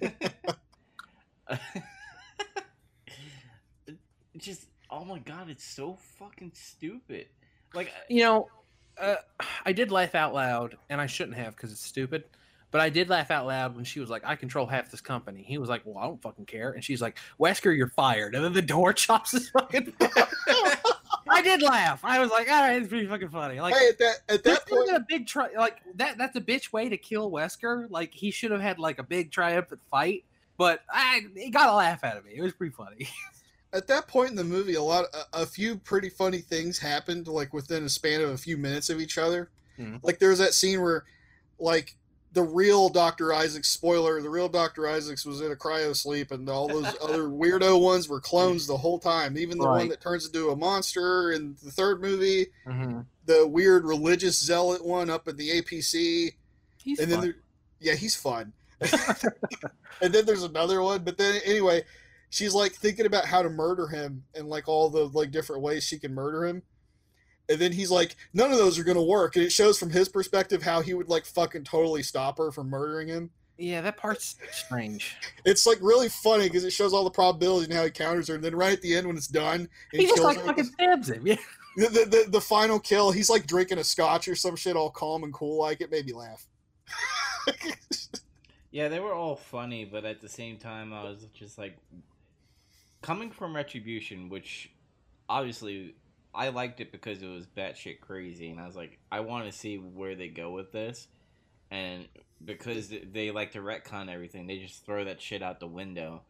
just 4.38 4.66
oh 4.96 5.06
my 5.06 5.20
god, 5.20 5.50
it's 5.50 5.64
so 5.64 5.98
fucking 6.18 6.52
stupid. 6.54 7.28
Like, 7.74 7.92
you 8.10 8.24
know, 8.24 8.48
uh, 8.98 9.16
I 9.66 9.74
did 9.74 9.92
laugh 9.92 10.16
out 10.16 10.34
loud, 10.34 10.78
and 10.90 11.02
I 11.02 11.06
shouldn't 11.06 11.38
have 11.38 11.56
because 11.56 11.72
it's 11.72 11.86
stupid. 11.86 12.24
But 12.72 12.82
I 12.82 12.90
did 12.90 13.10
laugh 13.10 13.32
out 13.32 13.46
loud 13.46 13.76
when 13.76 13.86
she 13.86 14.00
was 14.00 14.10
like, 14.10 14.24
"I 14.26 14.36
control 14.36 14.66
half 14.66 14.92
this 14.92 15.02
company." 15.02 15.44
He 15.44 15.58
was 15.58 15.70
like, 15.70 15.82
"Well, 15.86 15.98
I 15.98 16.08
don't 16.08 16.22
fucking 16.22 16.46
care," 16.46 16.72
and 16.72 16.84
she's 16.84 17.02
like, 17.02 17.18
"Wesker, 17.40 17.76
you're 17.76 17.90
fired." 17.90 18.36
And 18.36 18.44
then 18.44 18.54
the 18.54 18.62
door 18.62 18.94
chops 18.94 19.32
his 19.32 19.50
fucking. 19.50 19.94
I 21.30 21.42
did 21.42 21.62
laugh. 21.62 22.02
I 22.04 22.20
was 22.20 22.32
like, 22.32 22.50
"All 22.50 22.62
right, 22.62 22.82
it's 22.82 22.90
pretty 22.90 23.08
fucking 23.08 23.30
funny." 23.30 23.60
Like, 23.60 23.76
hey 23.76 23.90
at 23.90 23.98
that 24.00 24.16
at 24.30 24.44
there's 24.44 24.60
that 24.60 24.68
point 24.68 24.90
a 24.90 25.06
big 25.08 25.28
tri- 25.28 25.56
like 25.58 25.78
that. 25.96 26.18
That's 26.18 26.36
a 26.36 26.42
bitch 26.42 26.74
way 26.74 26.90
to 26.90 26.98
kill 26.98 27.32
Wesker. 27.32 27.90
Like, 27.90 28.14
he 28.14 28.32
should 28.32 28.52
have 28.52 28.62
had 28.62 28.80
like 28.80 29.00
a 29.00 29.04
big 29.04 29.32
triumphant 29.32 29.82
fight. 29.90 30.26
But 30.58 30.82
I, 30.90 31.22
he 31.36 31.50
got 31.50 31.70
a 31.70 31.76
laugh 31.76 32.04
out 32.04 32.18
of 32.18 32.26
me. 32.26 32.32
It 32.36 32.42
was 32.42 32.54
pretty 32.54 32.74
funny. 32.74 33.10
at 33.76 33.88
that 33.88 34.08
point 34.08 34.30
in 34.32 34.36
the 34.36 34.44
movie, 34.44 34.76
a 34.76 34.82
lot, 34.82 35.06
a, 35.34 35.42
a 35.42 35.46
few 35.46 35.76
pretty 35.78 36.10
funny 36.10 36.40
things 36.40 36.80
happened, 36.80 37.28
like 37.28 37.54
within 37.54 37.84
a 37.84 37.90
span 37.90 38.22
of 38.22 38.30
a 38.30 38.38
few 38.38 38.58
minutes 38.58 38.90
of 38.90 39.00
each 39.02 39.18
other. 39.18 39.50
Mhm. 39.80 40.00
Like 40.02 40.20
there 40.20 40.30
was 40.30 40.40
that 40.40 40.54
scene 40.54 40.82
where, 40.82 41.04
like, 41.60 41.96
the 42.34 42.42
real 42.44 42.90
Doctor 42.90 43.34
Isaacs 43.34 43.70
spoiler, 43.70 44.22
the 44.22 44.30
real 44.30 44.50
Doctor 44.50 44.88
Isaacs 44.90 45.26
was 45.26 45.40
in 45.40 45.52
a 45.54 45.56
cryo 45.56 45.96
sleep, 45.96 46.32
and 46.32 46.50
all 46.50 46.68
those 46.68 46.86
other 47.02 47.24
weirdo 47.30 47.80
ones 47.82 48.10
were 48.10 48.20
clones 48.20 48.68
the 48.68 48.76
whole 48.76 49.00
time. 49.00 49.38
Even 49.38 49.58
the 49.58 49.64
one 49.66 49.88
that 49.90 50.02
turns 50.02 50.26
into 50.26 50.50
a 50.50 50.56
monster 50.56 51.32
in 51.32 51.56
the 51.64 51.72
third 51.72 52.02
movie, 52.02 52.48
Mm-hmm. 52.68 53.00
the 53.26 53.48
weird 53.48 53.86
religious 53.86 54.38
zealot 54.38 54.84
one 54.86 55.10
up 55.10 55.28
at 55.30 55.38
the 55.38 55.62
APC, 55.62 56.34
He's 56.84 57.00
and 57.00 57.10
then 57.12 57.20
fun. 57.20 57.28
there, 57.28 57.36
yeah, 57.80 57.96
he's 57.96 58.16
fun. 58.16 58.52
and 60.02 60.14
then 60.14 60.26
there's 60.26 60.44
another 60.44 60.82
one, 60.82 61.04
but 61.04 61.18
then 61.18 61.40
anyway, 61.46 61.84
she's 62.36 62.54
like 62.54 62.74
thinking 62.74 63.06
about 63.06 63.26
how 63.26 63.42
to 63.42 63.50
murder 63.50 63.88
him 63.88 64.24
and 64.36 64.50
like 64.50 64.68
all 64.68 64.90
the 64.90 65.06
like 65.08 65.32
different 65.32 65.62
ways 65.62 65.86
she 65.86 65.98
can 65.98 66.14
murder 66.14 66.46
him. 66.46 66.62
And 67.48 67.60
then 67.60 67.72
he's 67.72 67.92
like, 67.92 68.16
none 68.34 68.52
of 68.52 68.58
those 68.58 68.78
are 68.78 68.84
gonna 68.84 69.02
work. 69.02 69.38
And 69.38 69.46
it 69.46 69.52
shows 69.54 69.80
from 69.80 69.90
his 69.90 70.10
perspective 70.10 70.62
how 70.62 70.82
he 70.82 70.94
would 70.94 71.08
like 71.08 71.26
fucking 71.26 71.64
totally 71.64 72.04
stop 72.04 72.38
her 72.38 72.52
from 72.52 72.70
murdering 72.70 73.08
him. 73.08 73.30
Yeah, 73.58 73.80
that 73.82 73.96
part's 73.96 74.36
strange. 74.52 75.16
It's 75.46 75.66
like 75.66 75.78
really 75.80 76.10
funny 76.10 76.44
because 76.44 76.66
it 76.66 76.72
shows 76.74 76.94
all 76.94 77.06
the 77.06 77.10
probabilities 77.10 77.70
and 77.70 77.78
how 77.78 77.86
he 77.86 77.92
counters 77.92 78.28
her. 78.28 78.36
And 78.36 78.44
then 78.44 78.54
right 78.54 78.74
at 78.74 78.82
the 78.82 78.94
end 78.94 79.08
when 79.08 79.16
it's 79.16 79.28
done, 79.28 79.70
He 79.94 80.00
he 80.00 80.08
just 80.08 80.22
like 80.22 80.38
her, 80.40 80.46
fucking 80.46 80.66
stabs 80.66 81.10
him. 81.10 81.26
Yeah. 81.26 81.38
the, 81.78 81.88
the, 81.88 82.06
the, 82.06 82.32
the 82.32 82.42
final 82.42 82.80
kill, 82.80 83.12
he's 83.12 83.30
like 83.30 83.48
drinking 83.48 83.78
a 83.78 83.84
scotch 83.86 84.28
or 84.28 84.36
some 84.36 84.58
shit, 84.58 84.76
all 84.76 84.90
calm 84.90 85.24
and 85.24 85.34
cool. 85.34 85.60
Like 85.60 85.80
it 85.80 85.90
made 85.90 86.06
me 86.06 86.12
laugh. 86.12 86.46
Yeah, 88.76 88.90
they 88.90 89.00
were 89.00 89.14
all 89.14 89.38
funny, 89.38 89.86
but 89.86 90.04
at 90.04 90.20
the 90.20 90.28
same 90.28 90.58
time, 90.58 90.92
I 90.92 91.04
was 91.04 91.26
just 91.34 91.58
like, 91.58 91.78
coming 93.02 93.32
from 93.32 93.56
Retribution, 93.56 94.30
which 94.30 94.72
obviously 95.30 95.96
I 96.34 96.50
liked 96.50 96.82
it 96.82 96.92
because 96.92 97.22
it 97.22 97.28
was 97.28 97.46
batshit 97.46 98.02
crazy, 98.02 98.50
and 98.50 98.60
I 98.60 98.66
was 98.66 98.76
like, 98.76 99.00
I 99.12 99.22
want 99.22 99.46
to 99.46 99.58
see 99.58 99.78
where 99.78 100.16
they 100.16 100.28
go 100.28 100.52
with 100.52 100.72
this, 100.72 101.08
and 101.72 102.08
because 102.44 102.90
they 103.12 103.32
like 103.32 103.54
to 103.54 103.60
retcon 103.60 104.10
everything, 104.10 104.48
they 104.48 104.60
just 104.60 104.86
throw 104.86 105.06
that 105.06 105.22
shit 105.22 105.42
out 105.42 105.60
the 105.60 105.68
window, 105.68 106.24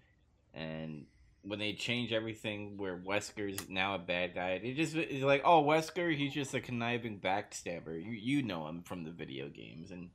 and 0.53 1.05
when 1.41 1.59
they 1.59 1.73
change 1.73 2.11
everything 2.11 2.77
where 2.77 2.97
Wesker's 2.97 3.69
now 3.69 3.95
a 3.95 3.99
bad 3.99 4.33
guy, 4.33 4.59
it 4.63 4.75
just 4.75 4.95
is 4.95 5.23
like, 5.23 5.43
oh, 5.45 5.63
Wesker, 5.63 6.15
he's 6.15 6.33
just 6.33 6.55
a 6.55 6.59
conniving 6.59 7.19
backstabber. 7.19 8.03
You 8.03 8.11
you 8.11 8.41
know 8.41 8.67
him 8.67 8.81
from 8.81 9.03
the 9.03 9.11
video 9.11 9.47
games 9.49 9.91
and 9.91 10.09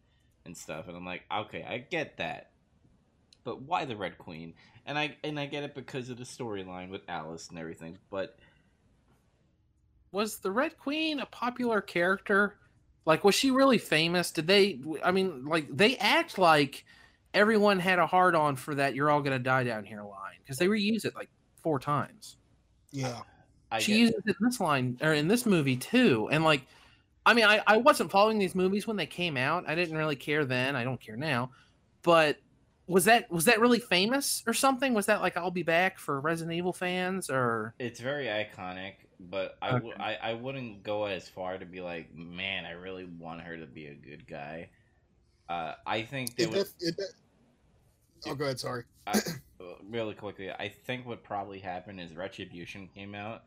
and 0.45 0.57
stuff, 0.57 0.89
and 0.89 0.97
I'm 0.97 1.05
like, 1.05 1.23
okay, 1.33 1.65
I 1.69 1.79
get 1.79 2.17
that, 2.17 2.51
but 3.45 3.63
why 3.63 3.85
the 3.85 3.97
Red 3.97 4.19
Queen? 4.19 4.55
And 4.87 4.99
I 4.99 5.17
and 5.25 5.39
I 5.39 5.47
get 5.47 5.65
it 5.65 5.75
because 5.75 6.11
of 6.11 6.19
the 6.19 6.25
storyline 6.25 6.91
with 6.91 7.03
Alice 7.09 7.49
and 7.51 7.59
everything, 7.59 7.99
but 8.11 8.37
Was 10.13 10.39
the 10.39 10.51
Red 10.51 10.77
Queen 10.79 11.21
a 11.21 11.27
popular 11.27 11.81
character? 11.81 12.57
Like, 13.07 13.25
was 13.25 13.35
she 13.35 13.51
really 13.51 13.79
famous? 13.79 14.31
Did 14.33 14.47
they? 14.47 14.81
I 15.05 15.13
mean, 15.13 15.45
like, 15.47 15.69
they 15.75 15.97
act 15.99 16.39
like 16.39 16.85
everyone 17.33 17.79
had 17.79 17.99
a 17.99 18.07
hard 18.07 18.35
on 18.35 18.57
for 18.57 18.75
that. 18.75 18.95
You're 18.95 19.11
all 19.11 19.23
gonna 19.23 19.39
die 19.39 19.65
down 19.65 19.85
here 19.85 20.03
line 20.03 20.39
because 20.43 20.59
they 20.59 20.67
reuse 20.67 21.05
it 21.05 21.15
like 21.15 21.31
four 21.63 21.79
times. 21.79 22.37
Yeah. 22.93 23.23
I 23.71 23.79
she 23.81 23.93
get 23.93 23.99
uses 24.01 24.15
it 24.27 24.37
in 24.41 24.47
this 24.47 24.61
line 24.61 24.99
or 25.01 25.15
in 25.15 25.29
this 25.29 25.47
movie 25.47 25.77
too. 25.77 26.29
And 26.33 26.45
like, 26.45 26.67
I 27.27 27.35
mean, 27.35 27.45
I, 27.45 27.63
I 27.67 27.77
wasn't 27.79 28.11
following 28.11 28.39
these 28.39 28.55
movies 28.55 28.87
when 28.87 28.97
they 28.97 29.07
came 29.07 29.37
out. 29.37 29.65
I 29.69 29.75
didn't 29.77 29.97
really 29.97 30.17
care 30.17 30.45
then. 30.45 30.77
I 30.77 30.85
don't 30.85 31.01
care 31.01 31.17
now. 31.17 31.53
But 32.03 32.39
was 32.91 33.05
that 33.05 33.31
was 33.31 33.45
that 33.45 33.61
really 33.61 33.79
famous 33.79 34.43
or 34.47 34.53
something? 34.53 34.95
Was 34.95 35.07
that 35.07 35.21
like 35.21 35.37
I'll 35.37 35.51
be 35.51 35.63
back 35.63 35.99
for 35.99 36.21
Resident 36.21 36.57
Evil 36.57 36.73
fans 36.73 37.31
or 37.31 37.75
It's 37.79 38.01
very 38.01 38.27
iconic, 38.27 38.95
but 39.21 39.57
I, 39.63 39.71
w- 39.73 39.95
I, 39.99 40.17
I 40.17 40.35
wouldn't 40.35 40.83
go 40.83 41.05
as 41.05 41.29
far 41.29 41.57
to 41.57 41.65
be 41.65 41.81
like, 41.81 42.15
man, 42.15 42.67
I 42.67 42.73
really 42.73 43.05
want 43.05 43.43
her 43.43 43.57
to 43.57 43.67
be 43.67 43.87
a 43.87 43.95
good 43.95 44.27
guy. 44.27 44.71
Uh, 45.49 45.75
I 45.87 46.03
think 46.03 46.37
they 46.37 46.45
It, 46.45 46.51
would. 46.51 46.59
def- 46.59 46.75
it, 46.81 46.97
de- 46.97 48.31
oh, 48.31 48.35
go 48.35 48.45
ahead. 48.45 48.59
Sorry. 48.59 48.83
I, 49.07 49.13
uh, 49.13 49.65
really 49.89 50.15
quickly, 50.15 50.51
I 50.51 50.69
think 50.69 51.07
what 51.07 51.23
probably 51.23 51.61
happened 51.61 52.01
is 52.01 52.15
Retribution 52.15 52.89
came 52.95 53.15
out, 53.15 53.45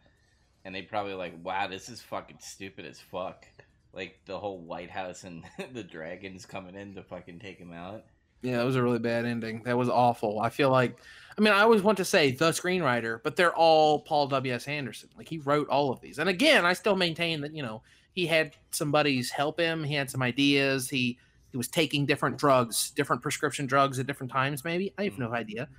and 0.64 0.74
they 0.74 0.82
probably 0.84 1.14
like, 1.16 1.34
wow, 1.44 1.68
this 1.68 1.90
is 1.90 2.02
fucking 2.02 2.38
stupid 2.40 2.86
as 2.86 3.00
fuck. 3.00 3.46
Like 3.94 4.22
the 4.26 4.40
whole 4.40 4.60
White 4.60 4.90
House 4.90 5.24
and 5.24 5.44
the 5.74 5.84
dragons 5.84 6.46
coming 6.46 6.76
in 6.76 6.96
to 6.96 7.04
fucking 7.04 7.40
take 7.40 7.58
him 7.60 7.74
out. 7.74 8.06
Yeah, 8.44 8.58
that 8.58 8.66
was 8.66 8.76
a 8.76 8.84
really 8.84 9.00
bad 9.00 9.26
ending. 9.26 9.64
That 9.64 9.78
was 9.78 9.90
awful. 9.90 10.42
I 10.42 10.50
feel 10.50 10.70
like, 10.70 11.00
I 11.38 11.42
mean, 11.42 11.54
I 11.54 11.62
always 11.62 11.82
want 11.82 11.98
to 11.98 12.06
say 12.06 12.32
the 12.32 12.50
screenwriter, 12.50 13.22
but 13.24 13.36
they're 13.36 13.56
all 13.56 14.02
Paul 14.02 14.28
W.S. 14.28 14.68
Anderson. 14.68 15.10
Like, 15.18 15.30
he 15.30 15.40
wrote 15.40 15.70
all 15.70 15.92
of 15.92 16.02
these. 16.02 16.20
And 16.20 16.30
again, 16.30 16.66
I 16.66 16.74
still 16.74 16.98
maintain 16.98 17.42
that, 17.42 17.56
you 17.56 17.64
know, 17.64 17.82
he 18.14 18.28
had 18.28 18.54
some 18.72 18.92
buddies 18.92 19.32
help 19.32 19.60
him. 19.60 19.84
He 19.84 19.96
had 19.96 20.12
some 20.12 20.22
ideas. 20.22 20.90
He, 20.90 21.18
he 21.52 21.58
was 21.58 21.70
taking 21.70 22.06
different 22.06 22.38
drugs, 22.38 22.92
different 22.92 23.22
prescription 23.22 23.66
drugs 23.66 23.98
at 23.98 24.08
different 24.08 24.32
times, 24.32 24.66
maybe. 24.66 24.94
I 24.98 25.06
have 25.06 25.14
mm-hmm. 25.14 25.24
no 25.24 25.34
idea. 25.34 25.70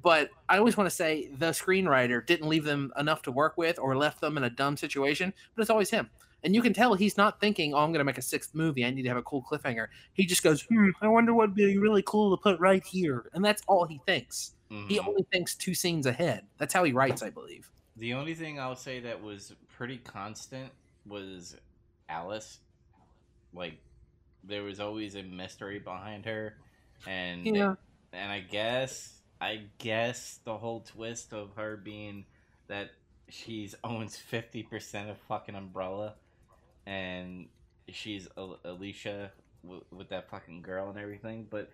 But 0.00 0.30
I 0.48 0.58
always 0.58 0.76
want 0.76 0.88
to 0.88 0.94
say 0.94 1.28
the 1.38 1.50
screenwriter 1.50 2.24
didn't 2.24 2.48
leave 2.48 2.64
them 2.64 2.92
enough 2.96 3.22
to 3.22 3.32
work 3.32 3.58
with 3.58 3.78
or 3.78 3.96
left 3.96 4.20
them 4.20 4.36
in 4.36 4.44
a 4.44 4.50
dumb 4.50 4.76
situation, 4.76 5.34
but 5.54 5.62
it's 5.62 5.70
always 5.70 5.90
him. 5.90 6.08
And 6.44 6.54
you 6.54 6.62
can 6.62 6.72
tell 6.72 6.94
he's 6.94 7.16
not 7.16 7.40
thinking, 7.40 7.72
oh, 7.74 7.78
I'm 7.78 7.90
going 7.92 8.00
to 8.00 8.04
make 8.04 8.18
a 8.18 8.22
sixth 8.22 8.54
movie. 8.54 8.84
I 8.84 8.90
need 8.90 9.02
to 9.02 9.08
have 9.08 9.16
a 9.16 9.22
cool 9.22 9.42
cliffhanger. 9.42 9.88
He 10.14 10.26
just 10.26 10.42
goes, 10.42 10.62
hmm, 10.62 10.90
I 11.00 11.08
wonder 11.08 11.32
what 11.34 11.48
would 11.48 11.54
be 11.54 11.78
really 11.78 12.02
cool 12.04 12.36
to 12.36 12.42
put 12.42 12.58
right 12.58 12.84
here. 12.84 13.30
And 13.32 13.44
that's 13.44 13.62
all 13.68 13.84
he 13.86 14.00
thinks. 14.06 14.54
He 14.68 14.98
Mhm. 14.98 15.06
only 15.06 15.22
thinks 15.30 15.54
two 15.54 15.74
scenes 15.74 16.06
ahead. 16.06 16.46
That's 16.58 16.72
how 16.74 16.82
he 16.84 16.92
writes, 16.92 17.22
I 17.22 17.30
believe. 17.30 17.70
The 17.96 18.14
only 18.14 18.34
thing 18.34 18.58
I'll 18.58 18.74
say 18.74 19.00
that 19.00 19.22
was 19.22 19.54
pretty 19.68 19.98
constant 19.98 20.72
was 21.06 21.56
Alice. 22.08 22.60
Like 23.52 23.78
there 24.42 24.62
was 24.62 24.80
always 24.80 25.14
a 25.14 25.22
mystery 25.22 25.78
behind 25.78 26.24
her, 26.24 26.56
and 27.06 27.46
Yeah. 27.46 27.74
and 28.12 28.32
I 28.32 28.40
guess 28.40 29.20
I 29.40 29.64
guess 29.78 30.38
the 30.44 30.56
whole 30.56 30.80
twist 30.80 31.32
of 31.34 31.54
her 31.56 31.76
being 31.76 32.24
that 32.68 32.92
she's 33.28 33.74
owns 33.84 34.16
fifty 34.16 34.62
percent 34.62 35.10
of 35.10 35.18
fucking 35.18 35.54
Umbrella, 35.54 36.14
and 36.86 37.46
she's 37.88 38.28
Alicia 38.64 39.30
with 39.90 40.08
that 40.08 40.28
fucking 40.28 40.62
girl 40.62 40.88
and 40.90 40.98
everything, 40.98 41.46
but 41.48 41.70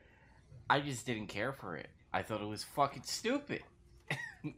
I 0.68 0.81
just 0.81 1.07
didn't 1.07 1.29
care 1.29 1.53
for 1.53 1.77
it. 1.77 1.88
I 2.12 2.23
thought 2.23 2.42
it 2.42 2.49
was 2.49 2.64
fucking 2.64 3.03
stupid. 3.05 3.62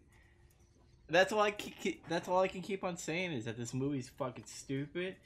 that's 1.09 1.33
all 1.33 1.41
I 1.41 1.51
can 1.51 1.73
keep, 1.81 2.07
that's 2.09 2.29
all 2.29 2.41
I 2.41 2.49
can 2.49 2.63
keep 2.63 2.85
on 2.85 2.97
saying 2.97 3.33
is 3.33 3.45
that 3.45 3.57
this 3.57 3.75
movie's 3.75 4.09
fucking 4.09 4.45
stupid. 4.47 5.17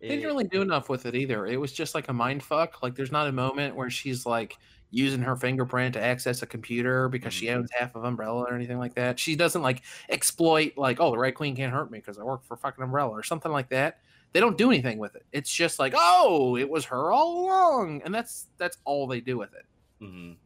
They 0.00 0.08
didn't 0.08 0.26
really 0.26 0.44
do 0.44 0.62
enough 0.62 0.88
with 0.88 1.04
it 1.04 1.14
either. 1.14 1.46
It 1.46 1.60
was 1.60 1.72
just 1.72 1.94
like 1.94 2.08
a 2.08 2.12
mind 2.12 2.42
fuck. 2.42 2.82
Like 2.82 2.94
there's 2.94 3.12
not 3.12 3.26
a 3.26 3.32
moment 3.32 3.76
where 3.76 3.90
she's 3.90 4.24
like 4.24 4.56
using 4.90 5.20
her 5.20 5.36
fingerprint 5.36 5.92
to 5.94 6.00
access 6.02 6.40
a 6.42 6.46
computer 6.46 7.08
because 7.10 7.34
she 7.34 7.46
Mhm. 7.46 7.56
owns 7.56 7.70
half 7.78 7.94
of 7.94 8.04
Umbrella 8.04 8.44
or 8.44 8.54
anything 8.54 8.78
like 8.78 8.94
that. 8.94 9.18
She 9.18 9.36
doesn't 9.36 9.60
like 9.60 9.82
exploit 10.08 10.72
like, 10.78 11.00
oh, 11.00 11.10
the 11.10 11.18
Red 11.18 11.34
Queen 11.34 11.54
can't 11.54 11.72
hurt 11.72 11.90
me 11.90 11.98
because 11.98 12.18
I 12.18 12.22
work 12.22 12.42
for 12.44 12.56
fucking 12.56 12.82
Umbrella 12.82 13.10
or 13.10 13.22
something 13.22 13.52
like 13.52 13.68
that. 13.68 14.00
They 14.32 14.40
don't 14.40 14.56
do 14.56 14.70
anything 14.70 14.98
with 14.98 15.16
it. 15.16 15.24
It's 15.32 15.52
just 15.52 15.78
like, 15.78 15.92
oh, 15.96 16.56
it 16.56 16.68
was 16.68 16.84
her 16.86 17.10
all 17.12 17.44
along, 17.46 18.02
and 18.04 18.14
that's 18.14 18.46
that's 18.58 18.78
all 18.84 19.06
they 19.06 19.20
do 19.20 19.36
with 19.38 19.50
it. 19.54 19.64
Mhm. 20.04 20.36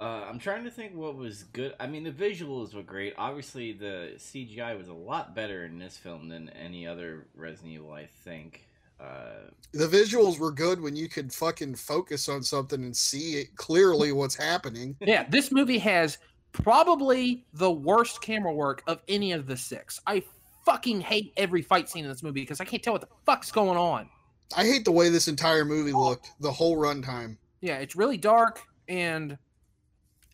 Uh, 0.00 0.24
I'm 0.28 0.38
trying 0.38 0.62
to 0.64 0.70
think 0.70 0.94
what 0.94 1.16
was 1.16 1.42
good. 1.42 1.74
I 1.80 1.88
mean, 1.88 2.04
the 2.04 2.12
visuals 2.12 2.72
were 2.72 2.84
great. 2.84 3.14
Obviously, 3.18 3.72
the 3.72 4.12
CGI 4.16 4.78
was 4.78 4.86
a 4.88 4.92
lot 4.92 5.34
better 5.34 5.64
in 5.64 5.76
this 5.78 5.96
film 5.96 6.28
than 6.28 6.50
any 6.50 6.86
other 6.86 7.26
Resident 7.34 7.72
Evil. 7.74 7.92
I 7.92 8.06
think. 8.06 8.64
Uh, 9.00 9.50
The 9.72 9.86
visuals 9.86 10.38
were 10.38 10.50
good 10.50 10.80
when 10.80 10.96
you 10.96 11.08
could 11.08 11.32
fucking 11.32 11.74
focus 11.76 12.28
on 12.28 12.42
something 12.42 12.82
and 12.82 12.96
see 12.96 13.34
it 13.40 13.54
clearly 13.56 14.10
what's 14.12 14.34
happening. 14.34 14.96
yeah, 15.00 15.24
this 15.28 15.52
movie 15.52 15.78
has 15.78 16.18
probably 16.52 17.44
the 17.52 17.70
worst 17.70 18.20
camera 18.22 18.52
work 18.52 18.82
of 18.86 19.00
any 19.08 19.32
of 19.32 19.46
the 19.46 19.56
six. 19.56 20.00
I 20.06 20.22
fucking 20.68 21.00
hate 21.00 21.32
every 21.38 21.62
fight 21.62 21.88
scene 21.88 22.04
in 22.04 22.10
this 22.10 22.22
movie 22.22 22.42
because 22.42 22.60
I 22.60 22.64
can't 22.64 22.82
tell 22.82 22.92
what 22.92 23.00
the 23.00 23.08
fuck's 23.24 23.50
going 23.50 23.78
on. 23.78 24.08
I 24.54 24.64
hate 24.64 24.84
the 24.84 24.92
way 24.92 25.08
this 25.08 25.26
entire 25.26 25.64
movie 25.64 25.92
looked, 25.92 26.30
the 26.40 26.52
whole 26.52 26.76
runtime. 26.76 27.38
Yeah, 27.62 27.78
it's 27.78 27.96
really 27.96 28.18
dark 28.18 28.60
and 28.86 29.38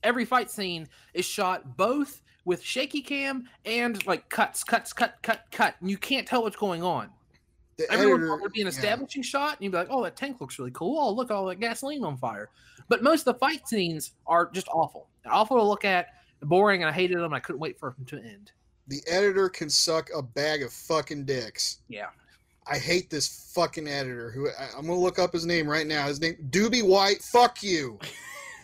every 0.03 0.25
fight 0.25 0.51
scene 0.51 0.89
is 1.15 1.25
shot 1.25 1.77
both 1.77 2.21
with 2.45 2.63
shaky 2.63 3.01
cam 3.01 3.49
and 3.65 4.05
like 4.07 4.29
cuts, 4.29 4.65
cuts, 4.65 4.93
cut, 4.93 5.15
cut, 5.23 5.45
cut. 5.53 5.77
And 5.81 5.89
you 5.89 5.99
can't 5.99 6.27
tell 6.27 6.43
what's 6.43 6.57
going 6.57 6.83
on. 6.83 7.11
The 7.77 7.91
Everyone 7.91 8.21
editor, 8.21 8.37
would 8.37 8.53
be 8.53 8.61
an 8.61 8.67
yeah. 8.67 8.71
establishing 8.71 9.23
shot, 9.23 9.57
and 9.57 9.65
you'd 9.65 9.73
be 9.73 9.79
like, 9.79 9.89
"Oh, 9.91 10.05
that 10.05 10.15
tank 10.15 10.41
looks 10.41 10.61
really 10.61 10.71
cool. 10.71 10.97
Oh, 10.97 11.13
look, 11.13 11.33
all 11.33 11.47
that 11.47 11.59
gasoline 11.59 12.05
on 12.05 12.17
fire." 12.17 12.51
But 12.89 13.03
most 13.03 13.27
of 13.27 13.35
the 13.35 13.35
fight 13.35 13.67
scenes 13.67 14.13
are 14.29 14.49
just 14.53 14.69
awful, 14.69 15.09
They're 15.25 15.33
awful 15.33 15.57
to 15.57 15.63
look 15.65 15.85
at, 15.85 16.07
boring, 16.41 16.83
and 16.85 16.89
I 16.89 16.93
hated 16.93 17.19
them. 17.19 17.35
I 17.35 17.41
couldn't 17.41 17.59
wait 17.59 17.81
for 17.81 17.97
them 17.97 18.05
to 18.07 18.19
end. 18.19 18.53
The 18.89 19.01
editor 19.07 19.49
can 19.49 19.71
suck 19.71 20.11
a 20.15 20.23
bag 20.23 20.63
of 20.63 20.73
fucking 20.73 21.25
dicks. 21.25 21.79
Yeah. 21.89 22.09
I 22.67 22.79
hate 22.79 23.11
this 23.11 23.51
fucking 23.55 23.87
editor. 23.87 24.31
Who 24.31 24.49
I, 24.49 24.69
I'm 24.77 24.87
gonna 24.87 24.99
look 24.99 25.19
up 25.19 25.33
his 25.33 25.47
name 25.47 25.69
right 25.69 25.87
now. 25.87 26.07
His 26.07 26.21
name 26.21 26.37
Doobie 26.51 26.83
White. 26.83 27.23
Fuck 27.23 27.63
you, 27.63 27.99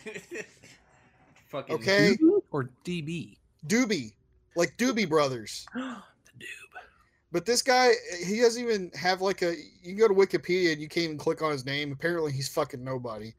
fucking 1.49 1.75
Okay. 1.75 2.17
DB 2.17 2.43
or 2.51 2.71
DB. 2.85 3.37
Doobie, 3.67 4.13
like 4.57 4.77
Doobie 4.79 5.09
Brothers. 5.09 5.67
the 5.75 5.81
doob. 5.81 6.47
But 7.33 7.47
this 7.47 7.63
guy, 7.63 7.93
he 8.25 8.41
doesn't 8.41 8.63
even 8.63 8.91
have 8.95 9.21
like 9.21 9.43
a. 9.43 9.55
You 9.83 9.95
can 9.95 9.97
go 9.97 10.09
to 10.09 10.15
Wikipedia 10.15 10.73
and 10.73 10.81
you 10.81 10.89
can't 10.89 11.05
even 11.05 11.19
click 11.19 11.43
on 11.43 11.53
his 11.53 11.67
name. 11.67 11.93
Apparently, 11.93 12.33
he's 12.33 12.49
fucking 12.49 12.83
nobody. 12.83 13.35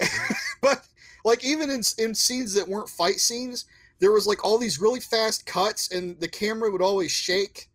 but 0.62 0.86
like 1.24 1.44
even 1.44 1.70
in 1.70 1.82
in 1.98 2.14
scenes 2.14 2.54
that 2.54 2.66
weren't 2.66 2.88
fight 2.88 3.20
scenes, 3.20 3.66
there 3.98 4.12
was 4.12 4.26
like 4.26 4.44
all 4.44 4.58
these 4.58 4.80
really 4.80 5.00
fast 5.00 5.46
cuts, 5.46 5.90
and 5.92 6.18
the 6.20 6.28
camera 6.28 6.70
would 6.70 6.82
always 6.82 7.10
shake 7.10 7.68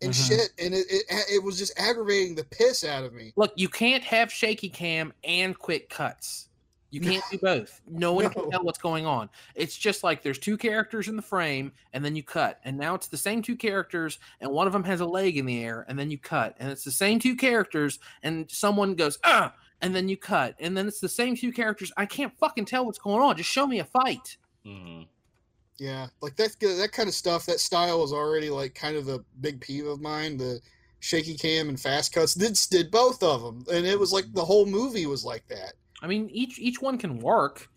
and 0.00 0.12
Mhm. 0.12 0.26
shit, 0.26 0.50
and 0.58 0.74
it, 0.74 0.86
it 0.90 1.04
it 1.30 1.42
was 1.42 1.56
just 1.58 1.72
aggravating 1.78 2.34
the 2.34 2.44
piss 2.44 2.84
out 2.84 3.04
of 3.04 3.12
me. 3.12 3.32
Look, 3.36 3.52
you 3.56 3.68
can't 3.68 4.02
have 4.04 4.32
shaky 4.32 4.68
cam 4.68 5.12
and 5.24 5.56
quick 5.58 5.88
cuts. 5.88 6.48
You 6.90 7.00
can't 7.00 7.24
do 7.30 7.38
both. 7.38 7.80
No 7.86 8.12
one 8.12 8.24
No. 8.24 8.30
can 8.30 8.50
tell 8.50 8.64
what's 8.64 8.78
going 8.78 9.06
on. 9.06 9.30
It's 9.54 9.76
just 9.78 10.02
like 10.04 10.22
there's 10.22 10.38
two 10.38 10.58
characters 10.58 11.08
in 11.08 11.16
the 11.16 11.22
frame, 11.22 11.72
and 11.94 12.04
then 12.04 12.14
you 12.16 12.22
cut, 12.22 12.60
and 12.64 12.76
now 12.76 12.94
it's 12.94 13.06
the 13.06 13.16
same 13.16 13.40
two 13.40 13.56
characters, 13.56 14.18
and 14.40 14.50
one 14.50 14.66
of 14.66 14.74
them 14.74 14.84
has 14.84 15.00
a 15.00 15.06
leg 15.06 15.38
in 15.38 15.46
the 15.46 15.64
air, 15.64 15.86
and 15.88 15.98
then 15.98 16.10
you 16.10 16.18
cut, 16.18 16.54
and 16.58 16.70
it's 16.70 16.84
the 16.84 16.90
same 16.90 17.18
two 17.18 17.34
characters, 17.34 17.98
and 18.22 18.50
someone 18.50 18.94
goes 18.94 19.18
ah, 19.24 19.54
and 19.80 19.94
then 19.96 20.08
you 20.08 20.18
cut, 20.18 20.54
and 20.58 20.76
then 20.76 20.86
it's 20.86 21.00
the 21.00 21.08
same 21.08 21.34
two 21.34 21.50
characters. 21.52 21.90
I 21.96 22.04
can't 22.04 22.36
fucking 22.38 22.66
tell 22.66 22.84
what's 22.84 22.98
going 22.98 23.22
on. 23.22 23.36
Just 23.38 23.50
show 23.50 23.66
me 23.66 23.78
a 23.78 23.84
fight. 23.84 24.36
hmm 24.64 25.02
Yeah, 25.78 26.06
like 26.20 26.36
that 26.36 26.58
that 26.60 26.92
kind 26.92 27.08
of 27.08 27.14
stuff. 27.14 27.46
That 27.46 27.60
style 27.60 28.04
is 28.04 28.12
already 28.12 28.50
like 28.50 28.74
kind 28.74 28.96
of 28.96 29.08
a 29.08 29.20
big 29.40 29.60
peeve 29.60 29.86
of 29.86 30.00
mine. 30.00 30.36
The 30.36 30.60
shaky 31.00 31.34
cam 31.34 31.68
and 31.68 31.80
fast 31.80 32.12
cuts 32.12 32.34
did 32.34 32.58
did 32.70 32.90
both 32.90 33.22
of 33.22 33.42
them, 33.42 33.64
and 33.72 33.86
it 33.86 33.98
was 33.98 34.12
like 34.12 34.32
the 34.32 34.44
whole 34.44 34.66
movie 34.66 35.06
was 35.06 35.24
like 35.24 35.46
that. 35.48 35.72
I 36.02 36.06
mean, 36.06 36.28
each 36.30 36.58
each 36.58 36.80
one 36.80 36.98
can 36.98 37.18
work, 37.18 37.68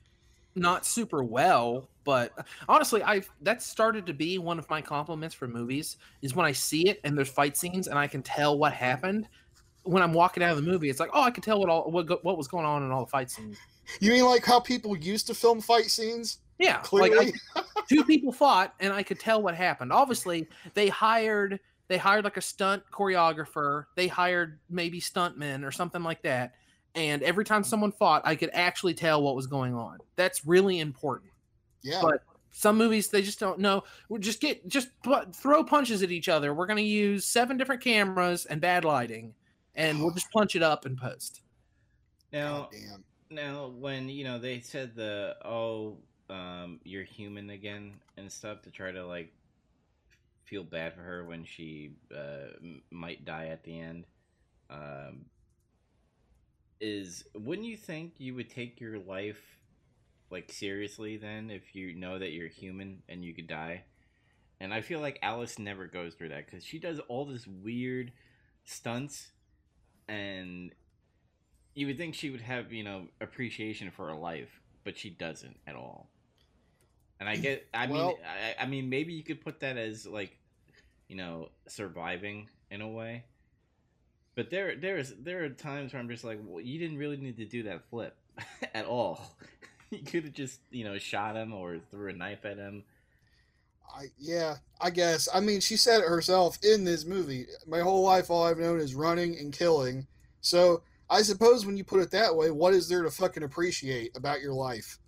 not 0.56 0.86
super 0.86 1.24
well, 1.24 1.90
but 2.04 2.32
honestly, 2.70 3.02
I've 3.04 3.30
that 3.42 3.62
started 3.62 4.06
to 4.06 4.14
be 4.14 4.38
one 4.38 4.60
of 4.60 4.70
my 4.70 4.82
compliments 4.82 5.36
for 5.36 5.48
movies 5.48 5.98
is 6.22 6.36
when 6.36 6.46
I 6.46 6.52
see 6.52 6.88
it 6.88 7.02
and 7.04 7.18
there's 7.18 7.30
fight 7.30 7.58
scenes 7.58 7.88
and 7.88 7.98
I 7.98 8.08
can 8.08 8.22
tell 8.22 8.58
what 8.58 8.74
happened. 8.74 9.28
When 9.84 10.02
I'm 10.02 10.14
walking 10.14 10.42
out 10.42 10.52
of 10.52 10.58
the 10.58 10.72
movie, 10.72 10.90
it's 10.90 11.00
like, 11.00 11.12
oh, 11.14 11.22
I 11.22 11.32
can 11.32 11.44
tell 11.44 11.60
what 11.60 11.70
all 11.70 11.90
what, 11.92 12.24
what 12.24 12.38
was 12.38 12.48
going 12.48 12.66
on 12.66 12.84
in 12.84 12.92
all 12.92 13.06
the 13.06 13.12
fight 13.12 13.32
scenes. 13.32 13.58
You 14.00 14.12
mean 14.12 14.26
like 14.26 14.46
how 14.46 14.60
people 14.60 14.96
used 14.98 15.28
to 15.28 15.34
film 15.34 15.62
fight 15.62 15.92
scenes? 15.92 16.40
Yeah, 16.58 16.78
Clearly, 16.78 17.16
like 17.16 17.36
I, 17.56 17.62
two 17.90 18.04
people 18.04 18.32
fought 18.32 18.74
and 18.80 18.94
I 18.94 19.04
could 19.04 19.20
tell 19.20 19.42
what 19.42 19.56
happened. 19.56 19.92
Obviously, 19.92 20.48
they 20.74 20.88
hired 20.88 21.60
they 21.88 21.98
hired 21.98 22.24
like 22.24 22.38
a 22.38 22.42
stunt 22.42 22.84
choreographer. 22.92 23.86
They 23.96 24.08
hired 24.08 24.60
maybe 24.70 25.00
stuntmen 25.00 25.66
or 25.66 25.72
something 25.72 26.02
like 26.02 26.24
that. 26.24 26.56
And 26.96 27.22
every 27.24 27.44
time 27.44 27.64
someone 27.64 27.92
fought, 27.92 28.22
I 28.26 28.36
could 28.36 28.50
actually 28.54 28.94
tell 28.94 29.22
what 29.22 29.36
was 29.36 29.48
going 29.48 29.76
on. 29.76 30.00
That's 30.16 30.46
really 30.46 30.80
important. 30.80 31.32
yeah. 31.84 32.00
But 32.02 32.22
some 32.52 32.78
movies 32.78 33.10
they 33.10 33.22
just 33.22 33.40
don't 33.40 33.60
know. 33.60 33.84
We 34.08 34.20
just 34.20 34.40
get 34.40 34.66
just 34.68 34.88
throw 35.34 35.64
punches 35.66 36.02
at 36.04 36.12
each 36.12 36.30
other. 36.30 36.54
We're 36.54 36.68
going 36.68 36.78
to 36.78 36.84
use 36.84 37.26
seven 37.26 37.58
different 37.58 37.82
cameras 37.82 38.46
and 38.46 38.62
bad 38.62 38.86
lighting, 38.86 39.34
and 39.76 40.00
we'll 40.00 40.12
just 40.12 40.32
punch 40.34 40.56
it 40.56 40.64
up 40.64 40.86
and 40.86 40.98
post. 40.98 41.42
Now, 42.32 42.70
damn. 42.72 43.04
now, 43.30 43.68
when 43.78 44.08
you 44.08 44.24
know 44.24 44.40
they 44.40 44.62
said 44.62 44.96
the 44.96 45.36
oh, 45.44 45.98
um, 46.30 46.80
you're 46.84 47.04
human 47.04 47.50
again 47.50 47.94
and 48.18 48.32
stuff 48.32 48.62
to 48.64 48.72
try 48.72 48.92
to 48.92 49.06
like 49.06 49.32
feel 50.46 50.64
bad 50.64 50.94
for 50.94 51.02
her 51.02 51.24
when 51.24 51.44
she 51.44 51.92
uh, 52.16 52.58
might 52.92 53.26
die 53.26 53.48
at 53.48 53.64
the 53.64 53.80
end. 53.80 54.06
Um, 54.70 55.26
is 56.80 57.24
wouldn't 57.34 57.68
you 57.68 57.78
think 57.78 58.14
you 58.18 58.36
would 58.36 58.50
take 58.50 58.80
your 58.80 59.00
life 59.00 59.42
like 60.32 60.52
seriously 60.52 61.18
then 61.18 61.50
if 61.50 61.76
you 61.76 61.96
know 61.96 62.20
that 62.20 62.32
you're 62.32 62.48
human 62.48 63.02
and 63.08 63.24
you 63.24 63.34
could 63.34 63.48
die? 63.48 63.84
And 64.60 64.74
I 64.74 64.82
feel 64.82 65.00
like 65.00 65.20
Alice 65.22 65.60
never 65.60 65.86
goes 65.86 66.14
through 66.14 66.30
that 66.30 66.46
because 66.46 66.64
she 66.64 66.80
does 66.80 67.00
all 67.08 67.26
this 67.26 67.46
weird 67.46 68.12
stunts, 68.64 69.32
and 70.08 70.72
you 71.74 71.88
would 71.88 71.98
think 71.98 72.16
she 72.16 72.30
would 72.30 72.42
have 72.42 72.72
you 72.72 72.84
know 72.84 73.08
appreciation 73.20 73.92
for 73.92 74.08
her 74.08 74.16
life, 74.16 74.62
but 74.84 74.98
she 74.98 75.10
doesn't 75.10 75.58
at 75.68 75.76
all. 75.76 76.10
And 77.20 77.30
I 77.30 77.38
get, 77.38 77.66
I 77.74 77.88
mean, 77.88 78.14
I, 78.26 78.64
I 78.64 78.66
mean, 78.66 78.90
maybe 78.90 79.14
you 79.14 79.24
could 79.24 79.42
put 79.42 79.62
that 79.62 79.78
as 79.78 80.06
like, 80.06 80.38
you 81.08 81.16
know, 81.16 81.50
surviving 81.68 82.50
in 82.70 82.82
a 82.82 82.88
way. 82.88 83.24
But 84.36 84.50
there, 84.50 84.76
there's 84.76 85.14
there 85.18 85.46
are 85.46 85.50
times 85.50 85.94
where 85.94 86.02
I'm 86.02 86.10
just 86.10 86.26
like, 86.26 86.40
well, 86.44 86.62
you 86.62 86.78
didn't 86.78 86.98
really 86.98 87.18
need 87.18 87.38
to 87.38 87.46
do 87.46 87.64
that 87.64 87.90
flip 87.90 88.18
at 88.74 88.86
all. 88.86 89.36
you 89.90 90.00
could 90.00 90.26
have 90.26 90.34
just 90.34 90.60
you 90.72 90.84
know 90.84 90.98
shot 90.98 91.36
him 91.36 91.54
or 91.54 91.80
threw 91.92 92.10
a 92.10 92.14
knife 92.14 92.44
at 92.44 92.58
him. 92.58 92.84
I 93.96 94.08
yeah, 94.20 94.58
I 94.82 94.90
guess. 94.90 95.30
I 95.34 95.40
mean, 95.40 95.62
she 95.62 95.78
said 95.78 96.02
it 96.02 96.08
herself 96.08 96.58
in 96.64 96.84
this 96.84 97.06
movie. 97.06 97.46
My 97.66 97.80
whole 97.80 98.04
life, 98.04 98.30
all 98.30 98.46
I've 98.46 98.58
known 98.58 98.80
is 98.80 98.94
running 98.94 99.38
and 99.40 99.54
killing. 99.54 100.06
So 100.42 100.82
I 101.10 101.22
suppose 101.22 101.66
when 101.66 101.78
you 101.78 101.84
put 101.84 102.02
it 102.02 102.12
that 102.12 102.36
way, 102.36 102.52
what 102.52 102.74
is 102.74 102.90
there 102.90 103.04
to 103.04 103.12
fucking 103.12 103.44
appreciate 103.44 104.18
about 104.18 104.42
your 104.42 104.54
life? 104.54 105.00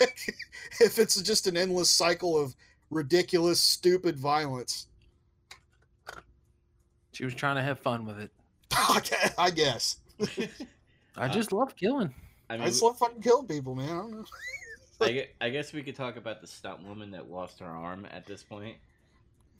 if 0.80 0.98
it's 0.98 1.20
just 1.22 1.46
an 1.46 1.56
endless 1.56 1.90
cycle 1.90 2.38
of 2.38 2.54
ridiculous, 2.90 3.60
stupid 3.60 4.18
violence, 4.18 4.86
She 7.12 7.24
was 7.24 7.34
trying 7.34 7.56
to 7.56 7.62
have 7.62 7.78
fun 7.80 8.04
with 8.06 8.18
it. 8.18 8.30
I 9.38 9.50
guess. 9.50 9.96
I 10.20 10.48
Uh, 11.18 11.28
just 11.28 11.50
love 11.50 11.74
killing. 11.76 12.12
I 12.50 12.54
I 12.54 12.56
mean, 12.58 12.66
just 12.66 12.82
love 12.82 12.98
fucking 12.98 13.22
killing 13.22 13.46
people, 13.46 13.74
man. 13.74 13.88
I 13.88 13.92
don't 13.94 14.10
know. 14.10 15.26
I, 15.40 15.48
guess 15.48 15.72
we 15.72 15.82
could 15.82 15.96
talk 15.96 16.16
about 16.18 16.42
the 16.42 16.46
stunt 16.46 16.86
woman 16.86 17.10
that 17.12 17.30
lost 17.30 17.60
her 17.60 17.66
arm 17.66 18.06
at 18.10 18.26
this 18.26 18.42
point. 18.42 18.76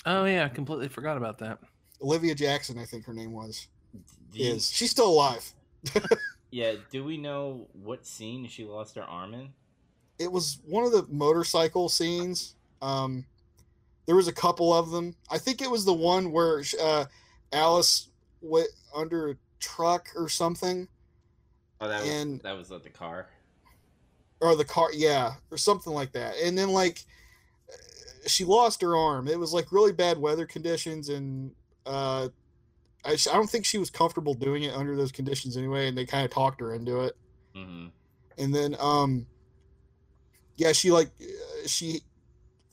Oh 0.04 0.26
yeah, 0.26 0.44
I 0.44 0.48
completely 0.48 0.88
forgot 0.88 1.16
about 1.16 1.38
that. 1.38 1.58
Olivia 2.02 2.34
Jackson, 2.34 2.78
I 2.78 2.84
think 2.84 3.06
her 3.06 3.14
name 3.14 3.32
was. 3.32 3.68
Do 4.32 4.38
you- 4.38 4.52
Is 4.54 4.70
she's 4.70 4.90
still 4.90 5.08
alive? 5.08 5.50
yeah. 6.50 6.74
Do 6.90 7.04
we 7.04 7.16
know 7.16 7.68
what 7.72 8.06
scene 8.06 8.46
she 8.48 8.64
lost 8.66 8.96
her 8.96 9.02
arm 9.04 9.32
in? 9.32 9.48
It 10.18 10.30
was 10.30 10.58
one 10.66 10.84
of 10.84 10.92
the 10.92 11.06
motorcycle 11.08 11.88
scenes. 11.88 12.54
Um, 12.82 13.24
there 14.06 14.16
was 14.16 14.28
a 14.28 14.32
couple 14.32 14.72
of 14.72 14.90
them. 14.90 15.14
I 15.30 15.38
think 15.38 15.60
it 15.60 15.70
was 15.70 15.84
the 15.84 15.92
one 15.92 16.30
where 16.32 16.62
uh, 16.80 17.04
Alice 17.52 18.08
went 18.40 18.68
under 18.94 19.30
a 19.30 19.36
truck 19.60 20.08
or 20.16 20.28
something, 20.28 20.88
Oh, 21.80 21.88
that 21.88 22.00
was 22.02 22.10
And- 22.10 22.40
that 22.40 22.56
was 22.56 22.72
at 22.72 22.82
the 22.84 22.88
car. 22.90 23.28
or 24.40 24.54
the 24.56 24.64
car, 24.64 24.90
yeah, 24.94 25.34
or 25.50 25.58
something 25.58 25.92
like 25.92 26.12
that. 26.12 26.34
And 26.42 26.56
then 26.56 26.70
like 26.70 27.04
she 28.26 28.44
lost 28.44 28.80
her 28.82 28.96
arm. 28.96 29.28
It 29.28 29.38
was 29.38 29.52
like 29.52 29.70
really 29.72 29.92
bad 29.92 30.18
weather 30.18 30.46
conditions, 30.46 31.08
and 31.10 31.52
uh, 31.84 32.28
I, 33.04 33.12
I 33.12 33.16
don't 33.34 33.48
think 33.48 33.64
she 33.64 33.78
was 33.78 33.88
comfortable 33.90 34.34
doing 34.34 34.64
it 34.64 34.74
under 34.74 34.96
those 34.96 35.12
conditions 35.12 35.56
anyway. 35.56 35.88
And 35.88 35.96
they 35.96 36.04
kind 36.06 36.24
of 36.24 36.30
talked 36.30 36.60
her 36.60 36.74
into 36.74 37.00
it. 37.02 37.16
hmm 37.54 37.86
and 38.38 38.54
then 38.54 38.76
um 38.78 39.26
yeah 40.56 40.72
she 40.72 40.90
like 40.90 41.10
uh, 41.20 41.66
she 41.66 42.00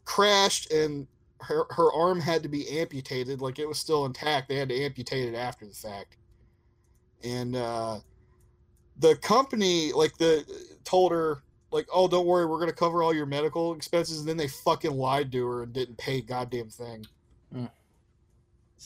crashed 0.05 0.71
and 0.71 1.07
her 1.41 1.65
her 1.71 1.91
arm 1.93 2.19
had 2.19 2.43
to 2.43 2.49
be 2.49 2.79
amputated 2.79 3.41
like 3.41 3.59
it 3.59 3.67
was 3.67 3.77
still 3.77 4.05
intact. 4.05 4.49
They 4.49 4.55
had 4.55 4.69
to 4.69 4.75
amputate 4.75 5.33
it 5.33 5.35
after 5.35 5.65
the 5.65 5.73
fact. 5.73 6.17
And 7.23 7.55
uh 7.55 7.99
the 8.99 9.15
company 9.17 9.91
like 9.91 10.17
the 10.17 10.45
told 10.83 11.11
her 11.11 11.43
like 11.71 11.87
oh 11.91 12.07
don't 12.07 12.27
worry 12.27 12.45
we're 12.45 12.59
going 12.59 12.69
to 12.69 12.75
cover 12.75 13.01
all 13.01 13.13
your 13.13 13.25
medical 13.25 13.73
expenses 13.73 14.19
and 14.19 14.29
then 14.29 14.37
they 14.37 14.47
fucking 14.47 14.91
lied 14.91 15.31
to 15.31 15.45
her 15.45 15.63
and 15.63 15.73
didn't 15.73 15.97
pay 15.97 16.19
a 16.19 16.21
goddamn 16.21 16.69
thing. 16.69 17.05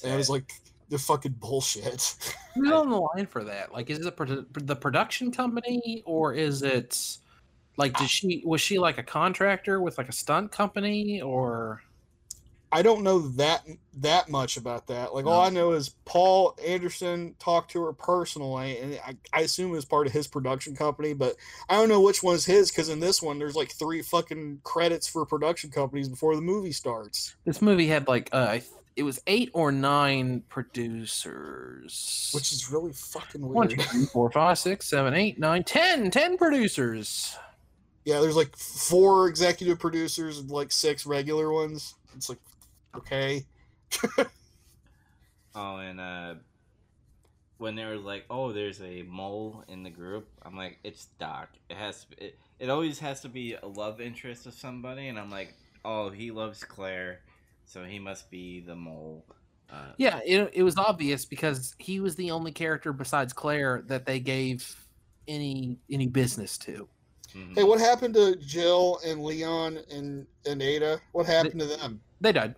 And 0.03 0.13
it 0.13 0.17
was 0.17 0.29
like 0.29 0.51
the 0.89 0.97
fucking 0.97 1.35
bullshit. 1.39 2.15
Who's 2.55 2.71
on 2.71 2.89
the 2.89 2.97
line 2.97 3.27
for 3.27 3.43
that? 3.43 3.73
Like, 3.73 3.89
is 3.89 4.05
it 4.05 4.15
produ- 4.15 4.45
the 4.53 4.75
production 4.75 5.31
company 5.31 6.03
or 6.05 6.33
is 6.33 6.63
it 6.63 7.17
like 7.77 7.97
did 7.97 8.09
she 8.09 8.41
was 8.45 8.59
she 8.59 8.79
like 8.79 8.97
a 8.97 9.03
contractor 9.03 9.81
with 9.81 9.97
like 9.97 10.09
a 10.09 10.13
stunt 10.13 10.51
company 10.51 11.21
or 11.21 11.81
I 12.69 12.81
don't 12.81 13.03
know 13.03 13.19
that 13.19 13.65
that 13.99 14.29
much 14.29 14.57
about 14.57 14.87
that. 14.87 15.13
Like 15.13 15.25
all 15.25 15.41
I 15.41 15.49
know 15.49 15.71
is 15.71 15.95
Paul 16.03 16.57
Anderson 16.65 17.33
talked 17.39 17.71
to 17.71 17.81
her 17.83 17.93
personally, 17.93 18.77
and 18.79 18.99
I, 19.05 19.15
I 19.31 19.41
assume 19.41 19.71
it 19.71 19.75
was 19.75 19.85
part 19.85 20.05
of 20.05 20.11
his 20.11 20.27
production 20.27 20.75
company, 20.75 21.13
but 21.13 21.37
I 21.69 21.75
don't 21.75 21.87
know 21.87 22.01
which 22.01 22.23
one's 22.23 22.43
his 22.45 22.69
because 22.69 22.89
in 22.89 22.99
this 22.99 23.21
one 23.21 23.39
there's 23.39 23.55
like 23.55 23.71
three 23.71 24.01
fucking 24.01 24.59
credits 24.63 25.07
for 25.07 25.25
production 25.25 25.71
companies 25.71 26.09
before 26.09 26.35
the 26.35 26.41
movie 26.41 26.73
starts, 26.73 27.37
this 27.45 27.61
movie 27.61 27.87
had 27.87 28.07
like 28.09 28.29
uh 28.33 28.47
I 28.49 28.61
it 28.97 29.03
was 29.03 29.21
eight 29.27 29.49
or 29.53 29.71
nine 29.71 30.41
producers. 30.49 32.31
which 32.33 32.51
is 32.51 32.69
really 32.69 32.91
fucking 32.91 33.41
one, 33.41 33.67
weird. 33.67 33.79
two, 33.79 33.85
three, 33.85 34.05
four, 34.07 34.29
five, 34.31 34.57
six, 34.57 34.87
seven, 34.87 35.13
eight, 35.13 35.39
nine, 35.39 35.63
ten. 35.63 36.09
Ten 36.09 36.35
producers. 36.35 37.37
Yeah, 38.07 38.21
there's 38.21 38.37
like 38.37 38.55
four 38.55 39.27
executive 39.27 39.79
producers 39.79 40.39
and 40.39 40.49
like 40.49 40.71
six 40.71 41.05
regular 41.05 41.51
ones. 41.51 41.93
It's 42.15 42.29
like 42.29 42.39
okay, 42.95 43.45
Oh, 45.55 45.77
and 45.77 45.99
uh, 45.99 46.35
when 47.57 47.75
they 47.75 47.83
were 47.83 47.97
like, 47.97 48.25
"Oh, 48.29 48.53
there's 48.53 48.81
a 48.81 49.03
mole 49.03 49.63
in 49.67 49.83
the 49.83 49.89
group," 49.89 50.29
I'm 50.43 50.55
like, 50.55 50.79
"It's 50.83 51.05
Doc. 51.19 51.49
It 51.69 51.75
has. 51.75 52.05
To, 52.05 52.25
it, 52.25 52.39
it 52.59 52.69
always 52.69 52.99
has 52.99 53.21
to 53.21 53.29
be 53.29 53.55
a 53.55 53.65
love 53.67 53.99
interest 53.99 54.45
of 54.45 54.53
somebody." 54.53 55.09
And 55.09 55.19
I'm 55.19 55.31
like, 55.31 55.53
"Oh, 55.83 56.09
he 56.09 56.31
loves 56.31 56.63
Claire, 56.63 57.21
so 57.65 57.83
he 57.83 57.99
must 57.99 58.29
be 58.31 58.61
the 58.61 58.75
mole." 58.75 59.25
Uh, 59.69 59.91
Yeah, 59.97 60.21
it, 60.25 60.51
it 60.53 60.63
was 60.63 60.77
obvious 60.77 61.25
because 61.25 61.75
he 61.77 61.99
was 61.99 62.15
the 62.15 62.31
only 62.31 62.53
character 62.53 62.93
besides 62.93 63.33
Claire 63.33 63.83
that 63.87 64.05
they 64.05 64.19
gave 64.19 64.75
any 65.27 65.77
any 65.91 66.07
business 66.07 66.57
to. 66.59 66.87
Mhm. 67.37 67.55
hey, 67.55 67.63
what 67.63 67.79
happened 67.79 68.13
to 68.15 68.35
Jill 68.35 68.99
and 69.05 69.23
Leon 69.23 69.79
and 69.91 70.25
and 70.45 70.61
Ada? 70.61 70.99
What 71.11 71.25
happened 71.25 71.59
to 71.59 71.65
them? 71.65 72.01
They 72.19 72.31
died. 72.31 72.55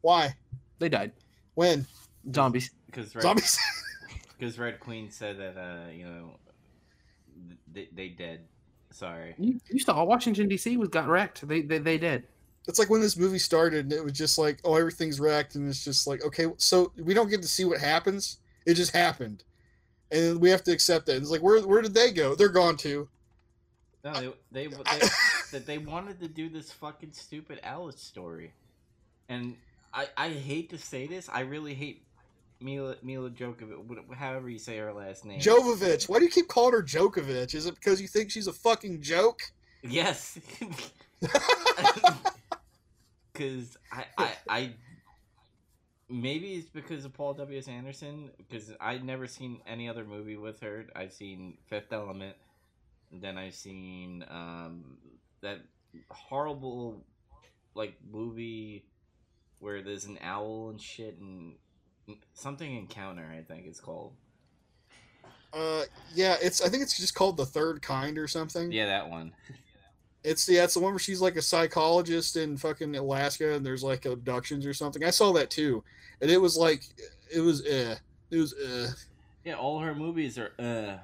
Why? 0.00 0.34
They 0.78 0.88
died. 0.88 1.12
When? 1.54 1.86
Zombies. 2.34 2.70
Because 2.86 3.14
Red, 3.14 3.22
Zombies. 3.22 3.58
because 4.38 4.58
Red 4.58 4.80
Queen 4.80 5.10
said 5.10 5.38
that 5.38 5.56
uh, 5.56 5.90
you 5.90 6.04
know 6.04 6.38
they, 7.72 7.88
they 7.92 8.08
did. 8.08 8.40
Sorry. 8.90 9.34
You, 9.38 9.60
you 9.70 9.80
saw 9.80 10.04
Washington 10.04 10.48
D.C. 10.48 10.76
was 10.76 10.88
got 10.88 11.08
wrecked. 11.08 11.46
They 11.46 11.62
they, 11.62 11.78
they 11.78 11.98
did. 11.98 12.26
It's 12.66 12.78
like 12.78 12.88
when 12.88 13.00
this 13.00 13.16
movie 13.16 13.38
started 13.38 13.86
and 13.86 13.92
it 13.92 14.02
was 14.02 14.14
just 14.14 14.38
like, 14.38 14.58
oh, 14.64 14.76
everything's 14.76 15.20
wrecked, 15.20 15.54
and 15.54 15.68
it's 15.68 15.84
just 15.84 16.06
like, 16.06 16.24
okay, 16.24 16.46
so 16.56 16.92
we 16.96 17.12
don't 17.12 17.28
get 17.28 17.42
to 17.42 17.48
see 17.48 17.64
what 17.64 17.78
happens. 17.78 18.38
It 18.64 18.74
just 18.74 18.92
happened, 18.92 19.44
and 20.10 20.40
we 20.40 20.48
have 20.48 20.64
to 20.64 20.72
accept 20.72 21.08
it. 21.08 21.16
It's 21.16 21.30
like, 21.30 21.42
where 21.42 21.60
where 21.66 21.82
did 21.82 21.94
they 21.94 22.12
go? 22.12 22.34
They're 22.34 22.48
gone 22.48 22.76
too. 22.76 23.08
No, 24.04 24.34
they 24.52 24.66
they 24.66 24.66
they, 24.76 25.08
that 25.52 25.66
they 25.66 25.78
wanted 25.78 26.20
to 26.20 26.28
do 26.28 26.48
this 26.48 26.70
fucking 26.70 27.12
stupid 27.12 27.60
Alice 27.62 28.00
story, 28.00 28.52
and 29.28 29.56
I 29.92 30.08
I 30.16 30.28
hate 30.30 30.70
to 30.70 30.78
say 30.78 31.06
this, 31.06 31.28
I 31.32 31.40
really 31.40 31.74
hate 31.74 32.04
Mila 32.60 32.96
Mila 33.02 33.30
Djokovic, 33.30 34.14
however 34.14 34.48
you 34.48 34.58
say 34.58 34.78
her 34.78 34.92
last 34.92 35.24
name. 35.24 35.40
Jovovich. 35.40 36.08
Why 36.08 36.18
do 36.18 36.24
you 36.24 36.30
keep 36.30 36.48
calling 36.48 36.72
her 36.72 36.82
Djokovic? 36.82 37.54
Is 37.54 37.66
it 37.66 37.74
because 37.74 38.00
you 38.00 38.08
think 38.08 38.30
she's 38.30 38.46
a 38.46 38.52
fucking 38.52 39.02
joke? 39.02 39.40
Yes. 39.82 40.38
Because 43.32 43.76
I, 43.90 44.04
I 44.16 44.32
I 44.48 44.72
maybe 46.08 46.54
it's 46.54 46.68
because 46.68 47.04
of 47.04 47.12
Paul 47.14 47.34
W 47.34 47.58
S 47.58 47.66
Anderson 47.66 48.30
because 48.38 48.72
I'd 48.80 49.04
never 49.04 49.26
seen 49.26 49.60
any 49.66 49.88
other 49.88 50.04
movie 50.04 50.36
with 50.36 50.60
her. 50.60 50.86
I've 50.94 51.12
seen 51.12 51.58
Fifth 51.66 51.92
Element, 51.92 52.36
then 53.20 53.38
I've 53.38 53.54
seen 53.54 54.24
um, 54.28 54.98
that 55.40 55.60
horrible 56.10 57.04
like 57.74 57.94
movie 58.10 58.84
where 59.58 59.82
there's 59.82 60.04
an 60.04 60.18
owl 60.22 60.70
and 60.70 60.80
shit 60.80 61.18
and 61.18 61.54
something 62.34 62.76
encounter 62.76 63.26
I 63.30 63.42
think 63.42 63.66
it's 63.66 63.80
called. 63.80 64.12
Uh, 65.52 65.84
yeah, 66.14 66.36
it's. 66.42 66.60
I 66.60 66.68
think 66.68 66.82
it's 66.82 66.98
just 66.98 67.14
called 67.14 67.36
the 67.36 67.46
third 67.46 67.80
kind 67.80 68.18
or 68.18 68.26
something. 68.26 68.72
Yeah, 68.72 68.86
that 68.86 69.08
one. 69.08 69.32
It's 70.24 70.48
yeah, 70.48 70.64
it's 70.64 70.74
the 70.74 70.80
one 70.80 70.92
where 70.92 70.98
she's 70.98 71.20
like 71.20 71.36
a 71.36 71.42
psychologist 71.42 72.36
in 72.36 72.56
fucking 72.56 72.96
Alaska, 72.96 73.54
and 73.54 73.64
there's 73.64 73.84
like 73.84 74.04
abductions 74.04 74.66
or 74.66 74.74
something. 74.74 75.04
I 75.04 75.10
saw 75.10 75.32
that 75.34 75.50
too, 75.50 75.84
and 76.20 76.30
it 76.30 76.40
was 76.40 76.56
like, 76.56 76.82
it 77.32 77.40
was 77.40 77.64
uh, 77.64 77.96
it 78.30 78.36
was 78.36 78.54
uh. 78.54 78.90
Yeah, 79.44 79.54
all 79.54 79.78
her 79.78 79.94
movies 79.94 80.38
are 80.38 80.52
uh. 80.58 80.96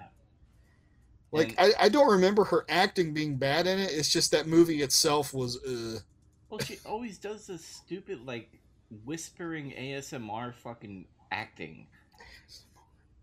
Like 1.33 1.55
And- 1.59 1.75
I, 1.79 1.85
I 1.85 1.89
don't 1.89 2.11
remember 2.11 2.45
her 2.45 2.65
acting 2.69 3.15
being 3.15 3.37
bad 3.37 3.67
in 3.67 3.79
it. 3.79 3.91
It's 3.93 4.11
just 4.11 4.31
that 4.33 4.47
movie 4.47 4.83
itself 4.83 5.33
was 5.33 5.63
uh. 5.65 6.01
Well, 6.49 6.61
she 6.61 6.79
always 6.85 7.19
does 7.19 7.47
this 7.47 7.65
stupid 7.65 8.27
like 8.27 8.59
whispering 9.05 9.73
ASMR 9.79 10.53
fucking 10.55 11.05
acting, 11.31 11.87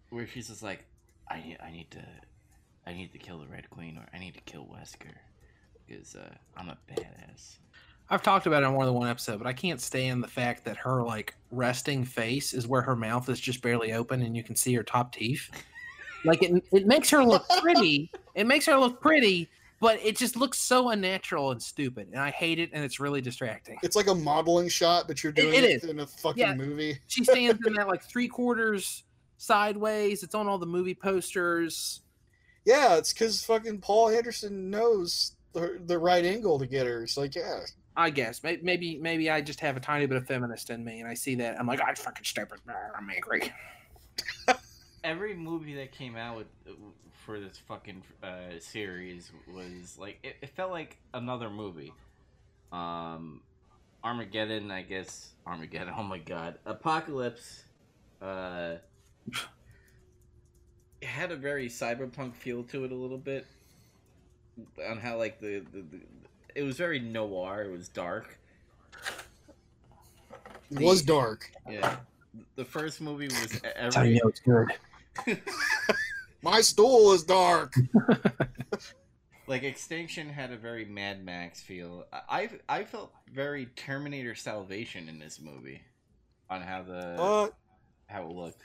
where 0.09 0.25
she's 0.25 0.47
just 0.47 0.63
like, 0.63 0.85
"I 1.29 1.41
need, 1.41 1.57
I 1.61 1.71
need 1.71 1.91
to, 1.91 2.05
I 2.85 2.93
need 2.93 3.11
to 3.11 3.17
kill 3.17 3.39
the 3.39 3.47
Red 3.47 3.69
Queen, 3.69 3.97
or 3.97 4.05
I 4.13 4.19
need 4.19 4.35
to 4.35 4.41
kill 4.41 4.65
Wesker, 4.65 5.13
because 5.85 6.15
uh, 6.15 6.29
I'm 6.55 6.69
a 6.69 6.77
badass." 6.89 7.57
I've 8.09 8.23
talked 8.23 8.45
about 8.45 8.63
it 8.63 8.65
on 8.65 8.73
more 8.73 8.85
than 8.85 8.93
one 8.93 9.09
episode, 9.09 9.37
but 9.37 9.47
I 9.47 9.53
can't 9.53 9.81
stand 9.81 10.23
the 10.23 10.29
fact 10.29 10.63
that 10.63 10.77
her 10.77 11.03
like 11.03 11.35
resting 11.51 12.05
face 12.05 12.53
is 12.53 12.65
where 12.65 12.81
her 12.81 12.95
mouth 12.95 13.27
is 13.27 13.39
just 13.39 13.61
barely 13.61 13.91
open 13.91 14.21
and 14.21 14.35
you 14.35 14.43
can 14.43 14.55
see 14.55 14.73
her 14.75 14.83
top 14.83 15.11
teeth. 15.11 15.49
Like 16.25 16.43
it, 16.43 16.63
it 16.71 16.87
makes 16.87 17.09
her 17.09 17.23
look 17.23 17.47
pretty. 17.61 18.11
It 18.35 18.47
makes 18.47 18.65
her 18.65 18.77
look 18.77 19.01
pretty, 19.01 19.49
but 19.79 19.99
it 20.03 20.17
just 20.17 20.35
looks 20.35 20.59
so 20.59 20.89
unnatural 20.89 21.51
and 21.51 21.61
stupid, 21.61 22.09
and 22.11 22.19
I 22.19 22.31
hate 22.31 22.59
it, 22.59 22.69
and 22.73 22.83
it's 22.83 22.99
really 22.99 23.21
distracting. 23.21 23.77
It's 23.83 23.95
like 23.95 24.07
a 24.07 24.15
modeling 24.15 24.69
shot, 24.69 25.07
but 25.07 25.23
you're 25.23 25.31
doing 25.31 25.53
it 25.53 25.63
it, 25.63 25.83
is. 25.83 25.89
in 25.89 25.99
a 25.99 26.07
fucking 26.07 26.41
Yeah. 26.41 26.55
movie. 26.55 26.99
She 27.07 27.23
stands 27.23 27.65
in 27.65 27.73
that 27.75 27.87
like 27.87 28.03
three 28.03 28.27
quarters 28.27 29.03
sideways. 29.37 30.23
It's 30.23 30.35
on 30.35 30.47
all 30.47 30.57
the 30.57 30.65
movie 30.65 30.95
posters. 30.95 32.01
Yeah, 32.65 32.97
it's 32.97 33.13
because 33.13 33.43
fucking 33.45 33.79
Paul 33.79 34.09
Anderson 34.09 34.69
knows 34.69 35.33
the, 35.53 35.79
the 35.85 35.97
right 35.97 36.25
angle 36.25 36.59
to 36.59 36.65
get 36.65 36.85
her. 36.85 37.03
It's 37.03 37.15
like, 37.15 37.35
yeah, 37.35 37.61
I 37.95 38.09
guess 38.09 38.43
maybe 38.43 38.97
maybe 38.97 39.29
I 39.29 39.41
just 39.41 39.59
have 39.61 39.77
a 39.77 39.79
tiny 39.79 40.05
bit 40.05 40.17
of 40.17 40.27
feminist 40.27 40.69
in 40.69 40.83
me, 40.83 40.99
and 40.99 41.07
I 41.07 41.13
see 41.13 41.35
that 41.35 41.59
I'm 41.59 41.65
like, 41.65 41.81
I 41.81 41.93
fucking 41.93 42.25
stupid. 42.25 42.59
I'm 42.67 43.09
angry. 43.09 43.51
Every 45.03 45.35
movie 45.35 45.75
that 45.75 45.91
came 45.91 46.15
out 46.15 46.37
with 46.37 46.47
for 47.25 47.39
this 47.39 47.57
fucking 47.67 48.03
uh, 48.23 48.59
series 48.59 49.31
was 49.53 49.97
like 49.99 50.19
it, 50.23 50.37
it 50.41 50.49
felt 50.49 50.71
like 50.71 50.97
another 51.13 51.49
movie. 51.49 51.93
Um, 52.71 53.41
Armageddon, 54.03 54.71
I 54.71 54.81
guess. 54.83 55.31
Armageddon. 55.45 55.93
Oh 55.97 56.03
my 56.03 56.19
god, 56.19 56.55
Apocalypse. 56.65 57.63
Uh, 58.21 58.75
it 61.01 61.07
had 61.07 61.31
a 61.31 61.35
very 61.35 61.69
cyberpunk 61.69 62.33
feel 62.35 62.63
to 62.63 62.85
it 62.85 62.91
a 62.91 62.95
little 62.95 63.17
bit. 63.17 63.45
On 64.89 64.97
how 64.97 65.17
like 65.17 65.39
the, 65.39 65.59
the, 65.71 65.81
the 65.81 65.99
it 66.55 66.63
was 66.63 66.77
very 66.77 66.99
noir. 66.99 67.63
It 67.63 67.71
was 67.71 67.87
dark. 67.89 68.39
it 70.71 70.79
was 70.79 71.01
dark. 71.01 71.51
Yeah, 71.69 71.97
the 72.55 72.65
first 72.65 73.01
movie 73.01 73.27
was 73.27 73.61
That's 73.75 73.95
how 73.95 74.03
you 74.03 74.15
know 74.15 74.29
it's 74.29 74.39
good. 74.39 75.41
My 76.41 76.61
stool 76.61 77.13
is 77.13 77.23
dark. 77.23 77.73
like 79.47 79.63
Extinction 79.63 80.29
had 80.29 80.51
a 80.51 80.57
very 80.57 80.85
Mad 80.85 81.23
Max 81.23 81.61
feel. 81.61 82.05
I 82.29 82.49
I 82.69 82.83
felt 82.83 83.13
very 83.33 83.67
Terminator 83.75 84.35
Salvation 84.35 85.09
in 85.09 85.19
this 85.19 85.39
movie, 85.39 85.81
on 86.49 86.61
how 86.61 86.83
the 86.83 87.21
Uh, 87.21 87.47
how 88.07 88.23
it 88.23 88.33
looked. 88.33 88.63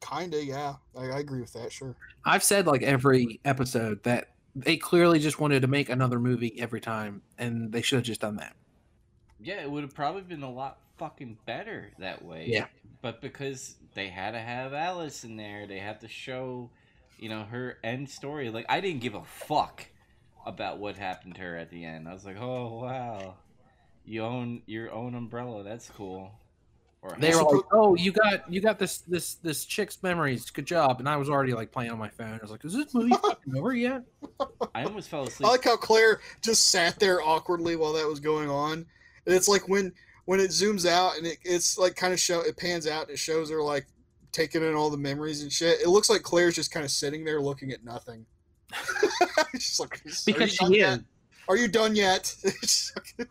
kinda, 0.00 0.44
yeah. 0.44 0.74
I, 0.96 1.06
I 1.06 1.18
agree 1.18 1.40
with 1.40 1.52
that. 1.54 1.72
Sure. 1.72 1.96
I've 2.24 2.44
said 2.44 2.66
like 2.66 2.82
every 2.82 3.40
episode 3.44 4.02
that 4.04 4.28
they 4.54 4.76
clearly 4.76 5.18
just 5.18 5.40
wanted 5.40 5.62
to 5.62 5.68
make 5.68 5.88
another 5.88 6.20
movie 6.20 6.58
every 6.60 6.80
time, 6.80 7.22
and 7.38 7.72
they 7.72 7.82
should 7.82 7.96
have 7.96 8.04
just 8.04 8.20
done 8.20 8.36
that. 8.36 8.54
Yeah, 9.40 9.60
it 9.60 9.70
would 9.70 9.82
have 9.82 9.94
probably 9.94 10.22
been 10.22 10.42
a 10.42 10.50
lot 10.50 10.78
fucking 10.96 11.38
better 11.46 11.90
that 11.98 12.24
way. 12.24 12.46
Yeah. 12.48 12.66
But 13.02 13.20
because 13.20 13.76
they 13.94 14.08
had 14.08 14.32
to 14.32 14.40
have 14.40 14.72
Alice 14.72 15.24
in 15.24 15.36
there, 15.36 15.66
they 15.66 15.78
had 15.78 16.00
to 16.00 16.08
show, 16.08 16.70
you 17.18 17.28
know, 17.28 17.44
her 17.44 17.78
end 17.84 18.08
story. 18.08 18.50
Like 18.50 18.66
I 18.68 18.80
didn't 18.80 19.00
give 19.00 19.14
a 19.14 19.24
fuck 19.24 19.86
about 20.46 20.78
what 20.78 20.96
happened 20.96 21.36
to 21.36 21.42
her 21.42 21.56
at 21.56 21.70
the 21.70 21.84
end. 21.84 22.08
I 22.08 22.12
was 22.12 22.24
like, 22.24 22.36
oh 22.38 22.80
wow, 22.82 23.34
you 24.04 24.22
own 24.22 24.62
your 24.66 24.92
own 24.92 25.14
umbrella. 25.14 25.62
That's 25.62 25.88
cool. 25.90 26.32
Or 27.04 27.14
They 27.18 27.34
were 27.34 27.42
like, 27.42 27.64
"Oh, 27.70 27.94
you 27.94 28.12
got 28.12 28.50
you 28.50 28.62
got 28.62 28.78
this 28.78 29.00
this 29.00 29.34
this 29.34 29.66
chick's 29.66 30.02
memories. 30.02 30.48
Good 30.48 30.64
job." 30.64 31.00
And 31.00 31.08
I 31.08 31.18
was 31.18 31.28
already 31.28 31.52
like 31.52 31.70
playing 31.70 31.90
on 31.90 31.98
my 31.98 32.08
phone. 32.08 32.32
I 32.32 32.38
was 32.40 32.50
like, 32.50 32.64
"Is 32.64 32.72
this 32.72 32.94
movie 32.94 33.10
fucking 33.10 33.54
over 33.54 33.74
yet?" 33.74 34.04
I 34.74 34.84
almost 34.84 35.10
fell 35.10 35.24
asleep. 35.24 35.46
I 35.46 35.50
like 35.50 35.64
how 35.64 35.76
Claire 35.76 36.22
just 36.40 36.70
sat 36.70 36.98
there 36.98 37.20
awkwardly 37.20 37.76
while 37.76 37.92
that 37.92 38.08
was 38.08 38.20
going 38.20 38.48
on. 38.48 38.86
And 39.26 39.34
it's 39.34 39.48
like 39.48 39.68
when 39.68 39.92
when 40.26 40.40
it 40.40 40.50
zooms 40.50 40.86
out 40.88 41.16
and 41.16 41.26
it, 41.26 41.38
it's 41.44 41.76
like 41.78 41.96
kind 41.96 42.12
of 42.12 42.20
show 42.20 42.40
it 42.40 42.56
pans 42.56 42.86
out 42.86 43.02
and 43.02 43.10
it 43.12 43.18
shows 43.18 43.50
her 43.50 43.62
like 43.62 43.86
taking 44.32 44.62
in 44.62 44.74
all 44.74 44.90
the 44.90 44.96
memories 44.96 45.42
and 45.42 45.52
shit. 45.52 45.80
It 45.80 45.88
looks 45.88 46.10
like 46.10 46.22
Claire's 46.22 46.54
just 46.54 46.72
kind 46.72 46.84
of 46.84 46.90
sitting 46.90 47.24
there 47.24 47.40
looking 47.40 47.70
at 47.70 47.84
nothing. 47.84 48.26
She's 49.54 49.78
like, 49.78 49.94
"Are 49.94 50.00
you 50.08 50.14
Because 50.26 50.50
she 50.52 50.58
done 50.64 50.72
is. 50.72 50.78
yet? 50.78 51.00
Are 51.48 51.56
you 51.56 51.68
done 51.68 51.94
yet? 51.94 52.34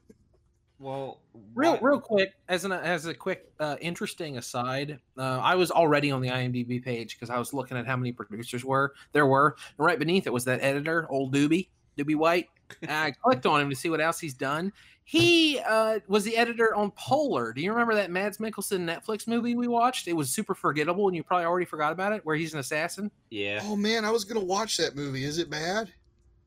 Well, 0.80 1.22
Real, 1.56 1.78
real 1.82 2.02
quick, 2.02 2.34
as 2.50 2.66
an 2.66 2.74
as 2.74 3.06
a 3.06 3.14
quick 3.14 3.50
uh, 3.58 3.78
interesting 3.80 4.38
aside, 4.38 5.00
uh, 5.18 5.40
I 5.40 5.56
was 5.56 5.72
already 5.72 6.12
on 6.12 6.20
the 6.20 6.28
IMDb 6.28 6.84
page 6.84 7.16
because 7.16 7.30
I 7.30 7.40
was 7.40 7.54
looking 7.54 7.78
at 7.78 7.88
how 7.88 7.96
many 7.96 8.12
producers 8.12 8.66
were 8.66 8.94
there 9.14 9.26
were, 9.26 9.56
and 9.78 9.86
right 9.86 9.98
beneath 9.98 10.28
it 10.28 10.34
was 10.34 10.44
that 10.44 10.62
editor, 10.62 11.10
old 11.10 11.34
Doobie, 11.34 11.70
Doobie 11.98 12.18
White. 12.18 12.50
And 12.82 12.92
I 12.92 13.12
clicked 13.12 13.46
on 13.46 13.62
him 13.62 13.70
to 13.70 13.76
see 13.76 13.90
what 13.90 14.02
else 14.02 14.20
he's 14.20 14.34
done. 14.34 14.74
He 15.06 15.60
uh, 15.60 16.00
was 16.08 16.24
the 16.24 16.38
editor 16.38 16.74
on 16.76 16.92
Polar. 16.92 17.52
Do 17.54 17.62
you 17.62 17.72
remember 17.72 17.94
that 17.96 18.10
Mads 18.10 18.38
Mikkelsen 18.38 18.86
Netflix 18.86 19.28
movie 19.28 19.54
we 19.56 19.68
watched? 19.68 20.08
It 20.08 20.14
was 20.14 20.30
super 20.30 20.56
forgettable, 20.56 21.08
and 21.08 21.16
you 21.16 21.24
probably 21.24 21.46
already 21.46 21.66
forgot 21.66 21.92
about 21.92 22.14
it, 22.14 22.26
where 22.26 22.36
he's 22.38 22.54
an 22.54 22.60
assassin. 22.60 23.12
yeah. 23.30 23.60
oh 23.64 23.76
man, 23.76 24.06
I 24.06 24.12
was 24.12 24.24
gonna 24.24 24.44
watch 24.44 24.78
that 24.78 24.96
movie. 24.96 25.26
Is 25.26 25.40
it 25.40 25.50
bad? 25.50 25.92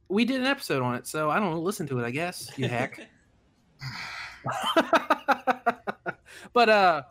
We 0.08 0.24
did 0.24 0.40
an 0.40 0.46
episode 0.46 0.82
on 0.82 0.94
it, 0.94 1.06
so 1.06 1.28
I 1.30 1.38
don't 1.38 1.50
know. 1.50 1.60
Listen 1.60 1.86
to 1.88 1.98
it, 1.98 2.05
I 2.05 2.11
guess. 2.11 2.51
You 2.57 2.68
hack. 2.68 3.01
but 6.53 6.68
uh 6.68 7.03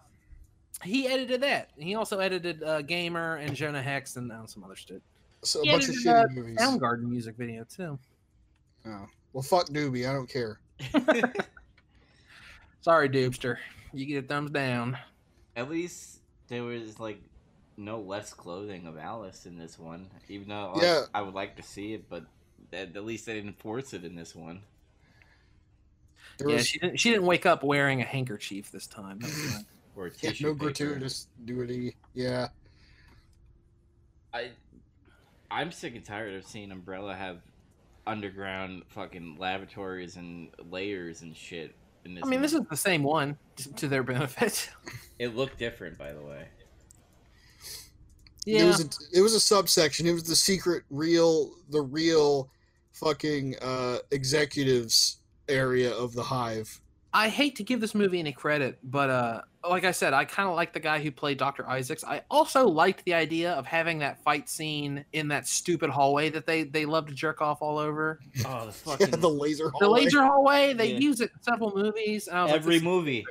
he 0.83 1.07
edited 1.07 1.41
that. 1.41 1.69
He 1.77 1.95
also 1.95 2.19
edited 2.19 2.61
uh, 2.63 2.81
Gamer 2.83 3.37
and 3.37 3.55
Jonah 3.55 3.81
Hex 3.81 4.17
and 4.17 4.31
uh, 4.31 4.45
some 4.45 4.63
other 4.63 4.75
shit. 4.75 5.01
So 5.43 5.61
a 5.61 5.63
He 5.63 5.71
bunch 5.71 5.83
of 5.85 5.89
edited, 5.89 6.05
shitty 6.05 6.25
uh, 6.25 6.33
movies. 6.33 6.57
Soundgarden 6.59 7.03
music 7.03 7.35
video 7.37 7.63
too. 7.63 7.97
Oh. 8.88 9.07
Well, 9.33 9.41
fuck 9.43 9.67
Doobie. 9.69 10.09
I 10.09 10.13
don't 10.13 10.29
care. 10.29 10.59
Sorry, 12.81 13.09
Doobster. 13.09 13.57
You 13.93 14.05
get 14.05 14.23
a 14.23 14.27
thumbs 14.27 14.51
down. 14.51 14.97
At 15.55 15.69
least 15.69 16.19
there 16.47 16.63
was 16.63 16.99
like 16.99 17.21
no 17.77 17.99
less 17.99 18.33
clothing 18.33 18.88
of 18.88 18.97
Alice 18.97 19.45
in 19.45 19.57
this 19.57 19.79
one, 19.79 20.07
even 20.29 20.49
though 20.49 20.73
like, 20.73 20.83
Yeah. 20.83 21.01
I 21.13 21.21
would 21.21 21.33
like 21.33 21.55
to 21.57 21.63
see 21.63 21.93
it, 21.93 22.09
but 22.09 22.23
at, 22.71 22.95
at 22.95 23.05
least 23.05 23.25
they 23.25 23.33
didn't 23.33 23.59
force 23.59 23.93
it 23.93 24.03
in 24.05 24.15
this 24.15 24.36
one. 24.36 24.61
There 26.38 26.49
yeah, 26.49 26.55
was 26.55 26.67
she 26.67 26.79
didn't. 26.79 26.99
She 26.99 27.11
didn't 27.11 27.25
wake 27.25 27.45
up 27.45 27.63
wearing 27.63 28.01
a 28.01 28.05
handkerchief 28.05 28.71
this 28.71 28.88
time. 28.88 29.19
That 29.19 29.27
was 29.27 29.43
nice. 29.53 29.63
Or 29.95 30.11
yeah, 30.19 30.31
no 30.41 30.53
paper. 30.53 30.65
gratuitous 30.65 31.27
nudity. 31.45 31.95
Yeah. 32.13 32.49
I 34.33 34.51
I'm 35.49 35.71
sick 35.71 35.95
and 35.95 36.03
tired 36.03 36.36
of 36.36 36.45
seeing 36.45 36.71
Umbrella 36.71 37.15
have 37.15 37.39
underground 38.07 38.83
fucking 38.89 39.37
laboratories 39.39 40.15
and 40.15 40.49
layers 40.69 41.21
and 41.21 41.35
shit. 41.35 41.75
In 42.05 42.15
this 42.15 42.23
I 42.23 42.27
mean, 42.27 42.41
this 42.41 42.53
is 42.53 42.61
the 42.69 42.77
same 42.77 43.03
one 43.03 43.37
t- 43.55 43.71
to 43.71 43.87
their 43.87 44.03
benefit. 44.13 44.69
It 45.17 45.35
looked 45.35 45.57
different, 45.57 45.97
by 45.97 46.13
the 46.13 46.21
way. 46.21 46.47
It 48.45 48.63
was 48.63 48.79
a, 48.79 49.17
it 49.17 49.21
was 49.21 49.33
a 49.33 49.39
subsection. 49.39 50.05
It 50.05 50.11
was 50.11 50.23
the 50.23 50.35
secret, 50.35 50.83
real, 50.91 51.51
the 51.69 51.81
real, 51.81 52.51
fucking 52.95 53.55
uh, 53.61 53.97
executives 54.11 55.17
area 55.49 55.93
of 55.93 56.13
the 56.13 56.23
hive. 56.23 56.81
I 57.13 57.29
hate 57.29 57.55
to 57.57 57.63
give 57.63 57.81
this 57.81 57.95
movie 57.95 58.19
any 58.19 58.31
credit, 58.31 58.77
but 58.83 59.09
uh, 59.09 59.41
like 59.70 59.84
I 59.86 59.91
said, 59.91 60.13
I 60.13 60.26
kind 60.26 60.47
of 60.49 60.55
like 60.55 60.74
the 60.74 60.80
guy 60.80 61.01
who 61.01 61.11
played 61.11 61.38
Dr. 61.38 61.68
Isaacs. 61.68 62.03
I 62.03 62.22
also 62.30 62.68
liked 62.68 63.03
the 63.05 63.13
idea 63.13 63.51
of 63.53 63.66
having 63.66 63.99
that 63.99 64.22
fight 64.24 64.49
scene 64.49 65.03
in 65.13 65.28
that 65.30 65.47
stupid 65.47 65.89
hallway 65.89 66.30
that 66.30 66.45
they 66.45 66.63
they 66.63 66.86
love 66.86 67.07
to 67.07 67.13
jerk 67.13 67.41
off 67.41 67.61
all 67.61 67.78
over. 67.78 68.20
Oh, 68.45 68.59
the 68.59 68.66
Yeah, 68.66 68.72
fucking 68.72 69.20
the 69.20 69.30
laser. 69.30 69.66
The 69.66 69.86
hallway. 69.86 70.01
laser 70.03 70.24
hallway, 70.24 70.74
they 70.74 70.93
Yeah. 70.93 70.99
use 70.99 71.22
it 71.22 71.32
in 71.36 71.41
several 71.43 71.74
movies, 71.76 72.28
and 72.28 72.38
I 72.38 72.43
was 72.43 72.51
like, 72.51 72.61
every 72.61 72.76
this- 72.76 72.84
movie. 72.84 73.26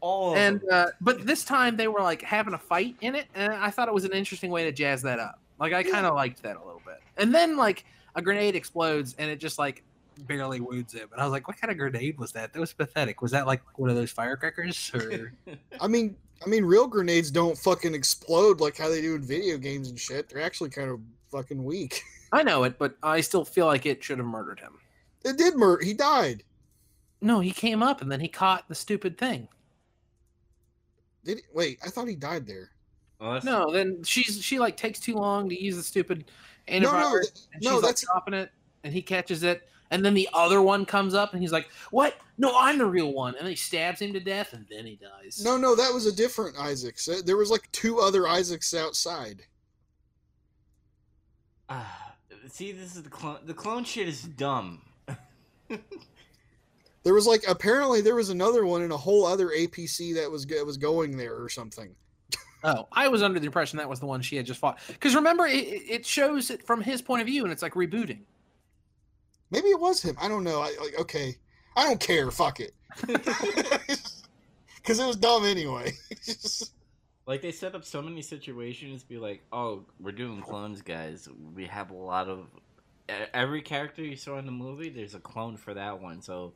All 0.00 0.32
of 0.32 0.38
And 0.38 0.60
them. 0.62 0.68
uh, 0.70 0.86
but 1.00 1.24
this 1.26 1.44
time 1.44 1.76
they 1.76 1.86
were 1.86 2.00
like 2.00 2.22
having 2.22 2.54
a 2.54 2.58
fight 2.58 2.96
in 3.02 3.14
it, 3.14 3.26
and 3.34 3.52
I 3.52 3.70
thought 3.70 3.86
it 3.88 3.94
was 3.94 4.04
an 4.04 4.12
interesting 4.12 4.50
way 4.50 4.64
to 4.64 4.72
jazz 4.72 5.00
that 5.02 5.18
up. 5.20 5.38
Like 5.60 5.72
I 5.72 5.82
kind 5.84 6.06
of 6.06 6.14
liked 6.16 6.42
that 6.42 6.56
a 6.56 6.64
little 6.64 6.82
bit. 6.84 6.98
And 7.18 7.32
then 7.32 7.56
like 7.56 7.84
a 8.16 8.22
grenade 8.22 8.56
explodes, 8.56 9.14
and 9.18 9.30
it 9.30 9.36
just 9.38 9.58
like 9.60 9.84
barely 10.26 10.60
wounds 10.60 10.92
him. 10.92 11.08
And 11.12 11.20
I 11.20 11.24
was 11.24 11.32
like, 11.32 11.48
what 11.48 11.56
kind 11.60 11.70
of 11.70 11.78
grenade 11.78 12.18
was 12.18 12.32
that? 12.32 12.52
That 12.52 12.60
was 12.60 12.72
pathetic. 12.72 13.22
Was 13.22 13.30
that 13.32 13.46
like 13.46 13.62
one 13.78 13.90
of 13.90 13.96
those 13.96 14.10
firecrackers 14.10 14.90
or? 14.94 15.32
I 15.80 15.88
mean, 15.88 16.16
I 16.44 16.48
mean, 16.48 16.64
real 16.64 16.86
grenades 16.86 17.30
don't 17.30 17.56
fucking 17.56 17.94
explode 17.94 18.60
like 18.60 18.76
how 18.76 18.88
they 18.88 19.00
do 19.00 19.14
in 19.14 19.22
video 19.22 19.58
games 19.58 19.88
and 19.88 19.98
shit. 19.98 20.28
They're 20.28 20.42
actually 20.42 20.70
kind 20.70 20.90
of 20.90 21.00
fucking 21.30 21.62
weak. 21.62 22.02
I 22.32 22.42
know 22.42 22.64
it, 22.64 22.78
but 22.78 22.96
I 23.02 23.20
still 23.20 23.44
feel 23.44 23.66
like 23.66 23.84
it 23.86 24.02
should 24.02 24.18
have 24.18 24.26
murdered 24.26 24.58
him. 24.60 24.72
It 25.24 25.36
did 25.38 25.54
murder. 25.56 25.84
He 25.84 25.94
died. 25.94 26.42
No, 27.20 27.40
he 27.40 27.52
came 27.52 27.82
up 27.82 28.00
and 28.02 28.10
then 28.10 28.20
he 28.20 28.28
caught 28.28 28.68
the 28.68 28.74
stupid 28.74 29.16
thing. 29.18 29.48
Did 31.24 31.38
he? 31.38 31.44
wait? 31.52 31.78
I 31.84 31.88
thought 31.88 32.08
he 32.08 32.16
died 32.16 32.46
there. 32.46 32.70
Well, 33.20 33.40
No, 33.44 33.70
then 33.70 34.02
she's 34.02 34.42
she 34.42 34.58
like 34.58 34.76
takes 34.76 34.98
too 34.98 35.14
long 35.14 35.48
to 35.48 35.62
use 35.62 35.76
the 35.76 35.82
stupid 35.82 36.24
No, 36.68 36.78
no, 36.80 37.20
th- 37.20 37.30
and 37.54 37.62
no, 37.62 37.70
she's 37.70 37.72
like 37.74 37.82
that's- 37.82 38.04
dropping 38.04 38.34
it, 38.34 38.50
and 38.82 38.92
he 38.92 39.00
catches 39.02 39.44
it, 39.44 39.68
and 39.92 40.04
then 40.04 40.14
the 40.14 40.28
other 40.32 40.60
one 40.60 40.84
comes 40.84 41.14
up, 41.14 41.32
and 41.32 41.40
he's 41.42 41.52
like, 41.52 41.68
"What? 41.90 42.16
No, 42.38 42.58
I'm 42.58 42.78
the 42.78 42.86
real 42.86 43.12
one," 43.12 43.34
and 43.34 43.42
then 43.42 43.50
he 43.50 43.56
stabs 43.56 44.00
him 44.00 44.12
to 44.14 44.20
death, 44.20 44.52
and 44.54 44.66
then 44.68 44.86
he 44.86 44.96
dies. 44.96 45.44
No, 45.44 45.56
no, 45.56 45.76
that 45.76 45.92
was 45.92 46.06
a 46.06 46.12
different 46.12 46.58
Isaacs. 46.58 47.06
Uh, 47.08 47.20
There 47.24 47.36
was 47.36 47.50
like 47.50 47.70
two 47.72 48.00
other 48.00 48.26
Isaacs 48.26 48.74
outside. 48.74 49.42
Ah, 51.68 52.14
see, 52.48 52.72
this 52.72 52.96
is 52.96 53.02
the 53.02 53.10
clone. 53.10 53.38
The 53.44 53.54
clone 53.54 53.84
shit 53.84 54.08
is 54.08 54.22
dumb. 54.22 54.82
There 57.04 57.14
was 57.14 57.26
like 57.26 57.42
apparently 57.48 58.00
there 58.00 58.14
was 58.14 58.30
another 58.30 58.64
one 58.64 58.82
in 58.82 58.92
a 58.92 58.96
whole 58.96 59.26
other 59.26 59.48
APC 59.48 60.14
that 60.14 60.30
was 60.30 60.46
that 60.46 60.64
was 60.64 60.76
going 60.76 61.16
there 61.16 61.36
or 61.36 61.48
something. 61.48 61.94
Oh, 62.64 62.86
I 62.92 63.08
was 63.08 63.24
under 63.24 63.40
the 63.40 63.46
impression 63.46 63.78
that 63.78 63.88
was 63.88 63.98
the 63.98 64.06
one 64.06 64.22
she 64.22 64.36
had 64.36 64.46
just 64.46 64.60
fought. 64.60 64.78
Because 64.86 65.16
remember, 65.16 65.48
it, 65.48 65.64
it 65.66 66.06
shows 66.06 66.48
it 66.48 66.64
from 66.64 66.80
his 66.80 67.02
point 67.02 67.20
of 67.20 67.26
view, 67.26 67.42
and 67.42 67.52
it's 67.52 67.60
like 67.60 67.74
rebooting. 67.74 68.20
Maybe 69.52 69.68
it 69.68 69.78
was 69.78 70.02
him. 70.02 70.16
I 70.20 70.26
don't 70.26 70.42
know. 70.42 70.60
I 70.60 70.74
like 70.80 70.98
okay. 70.98 71.36
I 71.76 71.84
don't 71.84 72.00
care. 72.00 72.30
Fuck 72.32 72.58
it. 72.60 72.72
Because 74.82 74.98
it 74.98 75.06
was 75.06 75.16
dumb 75.16 75.44
anyway. 75.44 75.92
Like 77.24 77.40
they 77.40 77.52
set 77.52 77.76
up 77.76 77.84
so 77.84 78.02
many 78.02 78.20
situations, 78.20 79.04
be 79.04 79.16
like, 79.16 79.42
"Oh, 79.52 79.84
we're 80.00 80.10
doing 80.10 80.42
clones, 80.42 80.82
guys. 80.82 81.28
We 81.54 81.66
have 81.66 81.92
a 81.92 81.94
lot 81.94 82.28
of 82.28 82.48
every 83.32 83.62
character 83.62 84.02
you 84.02 84.16
saw 84.16 84.38
in 84.38 84.44
the 84.44 84.50
movie. 84.50 84.88
There's 84.88 85.14
a 85.14 85.20
clone 85.20 85.56
for 85.56 85.72
that 85.72 86.02
one, 86.02 86.20
so 86.20 86.52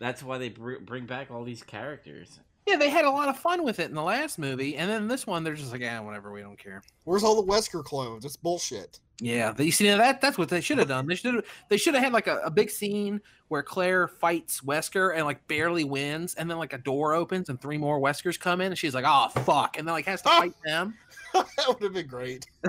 that's 0.00 0.22
why 0.22 0.38
they 0.38 0.48
br- 0.48 0.78
bring 0.78 1.04
back 1.04 1.30
all 1.30 1.44
these 1.44 1.62
characters." 1.62 2.40
Yeah, 2.66 2.76
they 2.76 2.88
had 2.88 3.04
a 3.04 3.10
lot 3.10 3.28
of 3.28 3.38
fun 3.38 3.62
with 3.62 3.78
it 3.78 3.90
in 3.90 3.94
the 3.94 4.02
last 4.02 4.38
movie, 4.38 4.74
and 4.78 4.90
then 4.90 5.06
this 5.06 5.26
one, 5.26 5.44
they're 5.44 5.54
just 5.54 5.70
like, 5.70 5.82
"Ah, 5.84 6.00
whatever, 6.00 6.32
we 6.32 6.40
don't 6.40 6.58
care." 6.58 6.82
Where's 7.04 7.22
all 7.22 7.42
the 7.42 7.52
Wesker 7.52 7.84
clones? 7.84 8.24
It's 8.24 8.36
bullshit. 8.36 9.00
Yeah, 9.20 9.52
they, 9.52 9.64
you 9.64 9.72
see 9.72 9.88
that 9.88 10.20
that's 10.20 10.36
what 10.36 10.48
they 10.48 10.60
should 10.60 10.78
have 10.78 10.88
done. 10.88 11.06
They 11.06 11.14
should 11.14 11.34
have 11.34 11.44
they 11.68 11.76
should 11.76 11.94
have 11.94 12.02
had 12.02 12.12
like 12.12 12.26
a, 12.26 12.38
a 12.44 12.50
big 12.50 12.68
scene 12.68 13.20
where 13.48 13.62
Claire 13.62 14.08
fights 14.08 14.60
Wesker 14.62 15.14
and 15.14 15.24
like 15.24 15.46
barely 15.46 15.84
wins, 15.84 16.34
and 16.34 16.50
then 16.50 16.58
like 16.58 16.72
a 16.72 16.78
door 16.78 17.14
opens 17.14 17.48
and 17.48 17.60
three 17.60 17.78
more 17.78 18.00
Weskers 18.00 18.38
come 18.38 18.60
in, 18.60 18.68
and 18.68 18.78
she's 18.78 18.94
like, 18.94 19.04
"Oh 19.06 19.28
fuck!" 19.28 19.78
and 19.78 19.86
then 19.86 19.92
like 19.92 20.06
has 20.06 20.22
to 20.22 20.28
Ah! 20.30 20.40
fight 20.40 20.54
them. 20.64 20.94
that 21.32 21.46
would 21.68 21.82
have 21.82 21.92
been 21.92 22.08
great. 22.08 22.46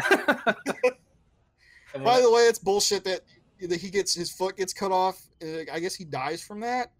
By 2.04 2.20
the 2.22 2.30
way, 2.32 2.42
it's 2.42 2.60
bullshit 2.60 3.04
that, 3.06 3.22
that 3.62 3.80
he 3.80 3.90
gets 3.90 4.14
his 4.14 4.30
foot 4.32 4.58
gets 4.58 4.74
cut 4.74 4.92
off. 4.92 5.22
I 5.42 5.80
guess 5.80 5.96
he 5.96 6.04
dies 6.04 6.44
from 6.44 6.60
that. 6.60 6.92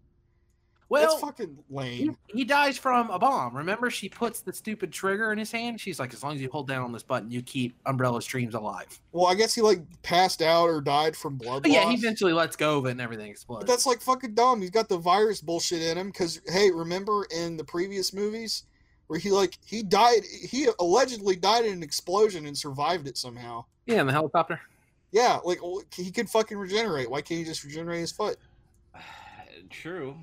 That's 0.92 1.06
Well, 1.14 1.18
fucking 1.18 1.58
he, 1.68 1.76
lame. 1.76 2.18
he 2.28 2.44
dies 2.44 2.78
from 2.78 3.10
a 3.10 3.18
bomb. 3.18 3.58
Remember, 3.58 3.90
she 3.90 4.08
puts 4.08 4.42
the 4.42 4.54
stupid 4.54 4.92
trigger 4.92 5.32
in 5.32 5.38
his 5.40 5.52
hand. 5.52 5.82
She's 5.82 6.00
like, 6.00 6.14
"As 6.14 6.22
long 6.24 6.36
as 6.36 6.42
you 6.42 6.50
hold 6.50 6.68
down 6.68 6.84
on 6.84 6.92
this 6.92 7.02
button, 7.04 7.32
you 7.32 7.42
keep 7.42 7.76
Umbrella's 7.88 8.26
dreams 8.26 8.54
alive." 8.54 9.00
Well, 9.12 9.26
I 9.26 9.34
guess 9.36 9.56
he 9.56 9.62
like 9.62 9.80
passed 10.04 10.42
out 10.44 10.68
or 10.68 10.82
died 10.82 11.16
from 11.16 11.38
blood 11.38 11.64
But 11.64 11.72
yeah, 11.72 11.90
he 11.90 11.96
eventually 11.96 12.34
lets 12.34 12.56
go 12.56 12.78
of 12.78 12.86
it, 12.86 12.92
and 12.92 13.02
everything 13.02 13.32
explodes. 13.32 13.66
But 13.66 13.72
that's 13.72 13.86
like 13.88 14.00
fucking 14.00 14.36
dumb. 14.36 14.62
He's 14.62 14.70
got 14.70 14.88
the 14.88 14.98
virus 14.98 15.42
bullshit 15.42 15.82
in 15.82 15.98
him. 15.98 16.08
Because 16.08 16.40
hey, 16.48 16.70
remember 16.72 17.26
in 17.36 17.58
the 17.58 17.64
previous 17.64 18.14
movies 18.14 18.64
where 19.08 19.18
he 19.20 19.32
like 19.32 19.58
he 19.66 19.82
died, 19.82 20.22
he 20.24 20.68
allegedly 20.80 21.36
died 21.36 21.66
in 21.66 21.74
an 21.74 21.84
explosion 21.84 22.46
and 22.46 22.56
survived 22.58 23.08
it 23.08 23.18
somehow. 23.18 23.66
yeah, 23.88 24.02
in 24.02 24.08
the 24.08 24.14
helicopter. 24.14 24.62
Yeah, 25.12 25.40
like 25.46 25.60
he 25.96 26.12
can 26.12 26.28
fucking 26.28 26.58
regenerate. 26.58 27.10
Why 27.10 27.22
can't 27.22 27.40
he 27.40 27.44
just 27.46 27.64
regenerate 27.64 28.02
his 28.02 28.12
foot? 28.12 28.38
True. 29.70 30.16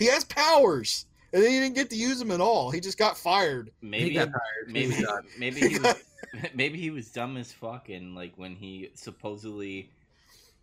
He 0.00 0.06
has 0.06 0.24
powers, 0.24 1.04
and 1.34 1.42
then 1.42 1.50
he 1.50 1.60
didn't 1.60 1.74
get 1.74 1.90
to 1.90 1.96
use 1.96 2.18
them 2.18 2.30
at 2.30 2.40
all. 2.40 2.70
He 2.70 2.80
just 2.80 2.96
got 2.96 3.18
fired. 3.18 3.70
Maybe 3.82 4.08
he 4.08 4.14
got 4.14 4.30
tired. 4.30 4.66
maybe 4.66 4.94
He 4.94 5.06
maybe 5.38 5.60
he 5.60 5.78
was 5.78 5.94
maybe 6.54 6.78
he 6.80 6.90
was 6.90 7.10
dumb 7.10 7.36
as 7.36 7.52
fuck 7.52 7.90
and 7.90 8.14
like 8.14 8.32
when 8.36 8.54
he 8.54 8.90
supposedly 8.94 9.90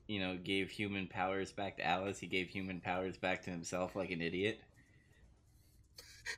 you 0.08 0.20
know 0.20 0.38
gave 0.44 0.72
human 0.72 1.06
powers 1.06 1.52
back 1.52 1.78
to 1.78 1.86
Alice, 1.86 2.18
he 2.18 2.26
gave 2.26 2.50
human 2.50 2.82
powers 2.82 3.16
back 3.16 3.44
to 3.44 3.52
himself 3.52 3.96
like 3.96 4.10
an 4.10 4.22
idiot. 4.22 4.60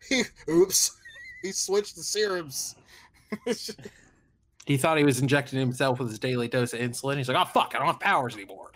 He, 0.10 0.24
oops, 0.50 0.97
he 1.41 1.54
switched 1.54 1.95
the 1.95 2.04
serums. 2.04 2.76
He 4.66 4.76
thought 4.76 4.97
he 4.97 5.06
was 5.06 5.22
injecting 5.22 5.58
himself 5.58 6.00
with 6.00 6.10
his 6.10 6.20
daily 6.20 6.50
dose 6.50 6.74
of 6.74 6.82
insulin. 6.82 7.16
He's 7.16 7.30
like, 7.30 7.38
"Oh 7.38 7.50
fuck, 7.50 7.72
I 7.76 7.78
don't 7.78 7.88
have 7.88 8.00
powers 8.02 8.36
anymore, 8.36 8.72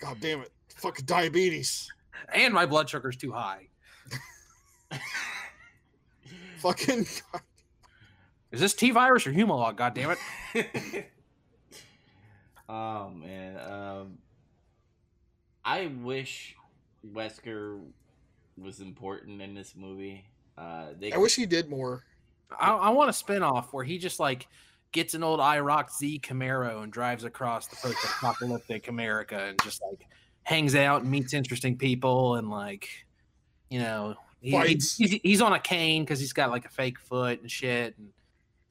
God 0.00 0.16
damn 0.20 0.40
it, 0.40 0.52
fucking 0.74 1.04
diabetes. 1.04 1.92
And 2.34 2.52
my 2.54 2.66
blood 2.66 2.88
sugar's 2.88 3.16
too 3.16 3.32
high." 3.32 3.68
Fucking 6.58 7.06
Is 8.50 8.60
this 8.60 8.74
T 8.74 8.90
virus 8.90 9.26
or 9.26 9.32
Humalog? 9.32 9.76
God 9.76 9.94
damn 9.94 10.14
it! 10.54 11.06
oh 12.68 13.10
man, 13.10 13.58
um, 13.58 14.18
I 15.64 15.86
wish 15.86 16.54
Wesker 17.12 17.80
was 18.58 18.80
important 18.80 19.40
in 19.40 19.54
this 19.54 19.74
movie. 19.76 20.24
Uh, 20.56 20.88
they 20.98 21.12
I 21.12 21.16
wish 21.16 21.34
he 21.34 21.46
did 21.46 21.68
more. 21.68 22.04
I, 22.60 22.72
I 22.72 22.90
want 22.90 23.08
a 23.08 23.12
spinoff 23.12 23.72
where 23.72 23.84
he 23.84 23.98
just 23.98 24.20
like 24.20 24.46
gets 24.92 25.14
an 25.14 25.22
old 25.22 25.40
IROC 25.40 25.90
Z 25.90 26.20
Camaro 26.22 26.82
and 26.82 26.92
drives 26.92 27.24
across 27.24 27.66
the 27.66 27.76
post-apocalyptic 27.76 28.88
America 28.88 29.38
and 29.38 29.58
just 29.64 29.80
like 29.82 30.06
hangs 30.44 30.74
out 30.74 31.02
and 31.02 31.10
meets 31.10 31.32
interesting 31.34 31.76
people 31.78 32.34
and 32.36 32.50
like, 32.50 32.88
you 33.70 33.78
know, 33.78 34.14
he, 34.40 34.50
he- 34.50 34.74
he's, 34.74 35.20
he's 35.22 35.40
on 35.40 35.52
a 35.52 35.60
cane 35.60 36.02
because 36.04 36.18
he's 36.20 36.32
got 36.32 36.50
like 36.50 36.64
a 36.64 36.68
fake 36.70 36.98
foot 36.98 37.40
and 37.40 37.50
shit 37.50 37.96
and. 37.98 38.08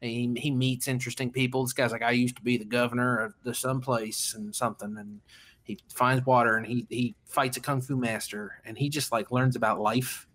and 0.02 0.12
He, 0.12 0.42
he 0.42 0.52
meets 0.52 0.88
interesting 0.88 1.32
people. 1.32 1.64
This 1.64 1.74
guy's 1.74 1.92
like, 1.92 2.02
I 2.04 2.12
used 2.12 2.36
to 2.38 2.42
be 2.42 2.58
the 2.58 2.66
governor 2.66 3.20
of 3.20 3.34
the 3.44 3.54
someplace 3.54 4.34
and 4.34 4.54
something, 4.54 4.98
and 4.98 5.22
he 5.64 5.78
finds 5.94 6.26
water 6.26 6.58
and 6.58 6.66
he 6.66 6.86
he 6.90 7.16
fights 7.26 7.56
a 7.56 7.60
kung 7.62 7.82
fu 7.82 7.96
master 7.96 8.60
and 8.66 8.78
he 8.78 8.90
just 8.90 9.12
like 9.12 9.32
learns 9.32 9.56
about 9.56 9.80
life. 9.80 10.28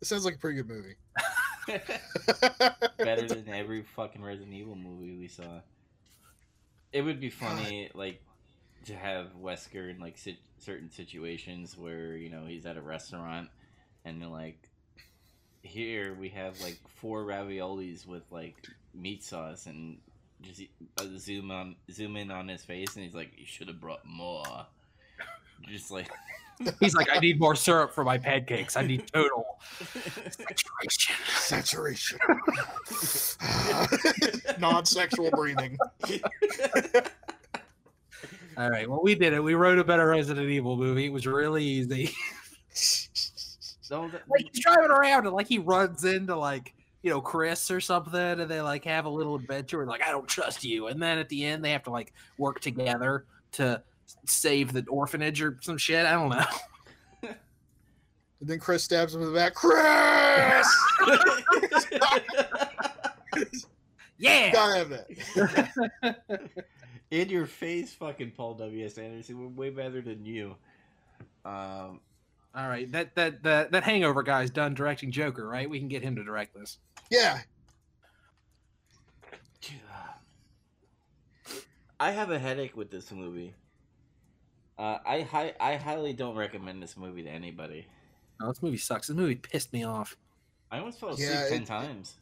It 0.00 0.06
sounds 0.06 0.24
like 0.24 0.34
a 0.34 0.38
pretty 0.38 0.62
good 0.62 0.68
movie. 0.68 0.96
better 2.98 3.26
than 3.28 3.48
every 3.48 3.82
fucking 3.82 4.22
Resident 4.22 4.52
Evil 4.52 4.74
movie 4.76 5.16
we 5.16 5.28
saw. 5.28 5.60
It 6.92 7.02
would 7.02 7.20
be 7.20 7.30
funny, 7.30 7.90
like, 7.94 8.20
to 8.86 8.94
have 8.94 9.28
Wesker 9.40 9.90
in 9.90 10.00
like 10.00 10.18
sit- 10.18 10.36
certain 10.58 10.90
situations 10.90 11.76
where 11.76 12.16
you 12.16 12.30
know 12.30 12.44
he's 12.46 12.66
at 12.66 12.76
a 12.76 12.82
restaurant 12.82 13.48
and 14.04 14.20
they're 14.20 14.28
like, 14.28 14.68
"Here 15.62 16.14
we 16.14 16.28
have 16.30 16.60
like 16.60 16.78
four 16.88 17.24
raviolis 17.24 18.06
with 18.06 18.24
like 18.30 18.56
meat 18.94 19.22
sauce," 19.22 19.66
and 19.66 19.98
just 20.42 20.62
uh, 20.98 21.04
zoom 21.16 21.50
on 21.50 21.76
zoom 21.90 22.16
in 22.16 22.30
on 22.30 22.48
his 22.48 22.64
face, 22.64 22.94
and 22.94 23.04
he's 23.04 23.14
like, 23.14 23.32
"You 23.36 23.46
should 23.46 23.68
have 23.68 23.80
brought 23.80 24.04
more." 24.04 24.66
Just 25.68 25.90
like 25.92 26.10
He's 26.80 26.94
like, 26.94 27.08
I 27.10 27.18
need 27.18 27.40
more 27.40 27.56
syrup 27.56 27.92
for 27.92 28.04
my 28.04 28.18
pancakes. 28.18 28.76
I 28.76 28.82
need 28.82 29.10
total 29.12 29.58
saturation. 30.30 31.14
Saturation. 31.28 32.18
Non-sexual 34.60 35.30
breathing. 35.30 35.78
All 38.56 38.70
right, 38.70 38.88
well, 38.88 39.00
we 39.02 39.14
did 39.14 39.32
it. 39.32 39.42
We 39.42 39.54
wrote 39.54 39.78
a 39.78 39.84
better 39.84 40.06
Resident 40.06 40.48
Evil 40.48 40.76
movie. 40.76 41.06
It 41.06 41.12
was 41.12 41.26
really 41.26 41.64
easy. 41.64 42.10
So 43.92 44.08
that, 44.08 44.22
like 44.26 44.48
he's 44.50 44.64
driving 44.64 44.90
around 44.90 45.26
and 45.26 45.36
like 45.36 45.48
he 45.48 45.58
runs 45.58 46.06
into 46.06 46.34
like 46.34 46.72
you 47.02 47.10
know 47.10 47.20
Chris 47.20 47.70
or 47.70 47.78
something, 47.78 48.18
and 48.18 48.50
they 48.50 48.62
like 48.62 48.86
have 48.86 49.04
a 49.04 49.10
little 49.10 49.34
adventure. 49.34 49.82
And 49.82 49.90
like, 49.90 50.02
I 50.02 50.10
don't 50.10 50.26
trust 50.26 50.64
you. 50.64 50.86
And 50.86 51.02
then 51.02 51.18
at 51.18 51.28
the 51.28 51.44
end, 51.44 51.62
they 51.62 51.72
have 51.72 51.82
to 51.82 51.90
like 51.90 52.14
work 52.38 52.60
together 52.60 53.26
to 53.52 53.82
save 54.24 54.72
the 54.72 54.82
orphanage 54.88 55.42
or 55.42 55.58
some 55.60 55.76
shit. 55.76 56.06
I 56.06 56.12
don't 56.12 56.30
know. 56.30 56.44
And 58.40 58.50
then 58.50 58.58
Chris 58.58 58.82
stabs 58.82 59.14
him 59.14 59.22
in 59.22 59.28
the 59.28 59.34
back. 59.34 59.54
Chris! 59.54 60.66
Yeah. 64.18 64.52
Gotta 64.52 64.78
have 64.78 64.90
that. 64.90 65.08
In 67.12 67.28
your 67.28 67.46
face, 67.46 67.92
fucking 67.94 68.32
Paul 68.32 68.54
W. 68.54 68.84
S. 68.86 68.96
Anderson. 68.96 69.38
We're 69.38 69.48
way 69.48 69.70
better 69.70 70.00
than 70.00 70.24
you. 70.24 70.56
Um, 71.44 72.00
All 72.54 72.68
right, 72.68 72.90
that 72.92 73.14
that 73.16 73.42
that 73.42 73.70
that 73.72 73.84
Hangover 73.84 74.22
guy's 74.22 74.50
done 74.50 74.72
directing 74.74 75.10
Joker, 75.12 75.46
right? 75.46 75.68
We 75.68 75.78
can 75.78 75.88
get 75.88 76.02
him 76.02 76.16
to 76.16 76.24
direct 76.24 76.54
this. 76.54 76.78
Yeah. 77.10 77.40
I 82.00 82.10
have 82.10 82.30
a 82.30 82.38
headache 82.38 82.76
with 82.76 82.90
this 82.90 83.12
movie. 83.12 83.54
Uh, 84.76 84.98
I 85.06 85.20
hi- 85.20 85.54
I 85.60 85.76
highly 85.76 86.12
don't 86.12 86.34
recommend 86.34 86.82
this 86.82 86.96
movie 86.96 87.22
to 87.22 87.28
anybody. 87.30 87.86
Oh, 88.40 88.48
this 88.48 88.60
movie 88.62 88.76
sucks. 88.76 89.06
This 89.06 89.16
movie 89.16 89.36
pissed 89.36 89.72
me 89.72 89.84
off. 89.84 90.16
I 90.70 90.78
almost 90.78 90.98
fell 90.98 91.10
asleep 91.10 91.28
Yeah, 91.30 91.48
ten 91.48 91.62
it- 91.62 91.66
times. 91.66 92.16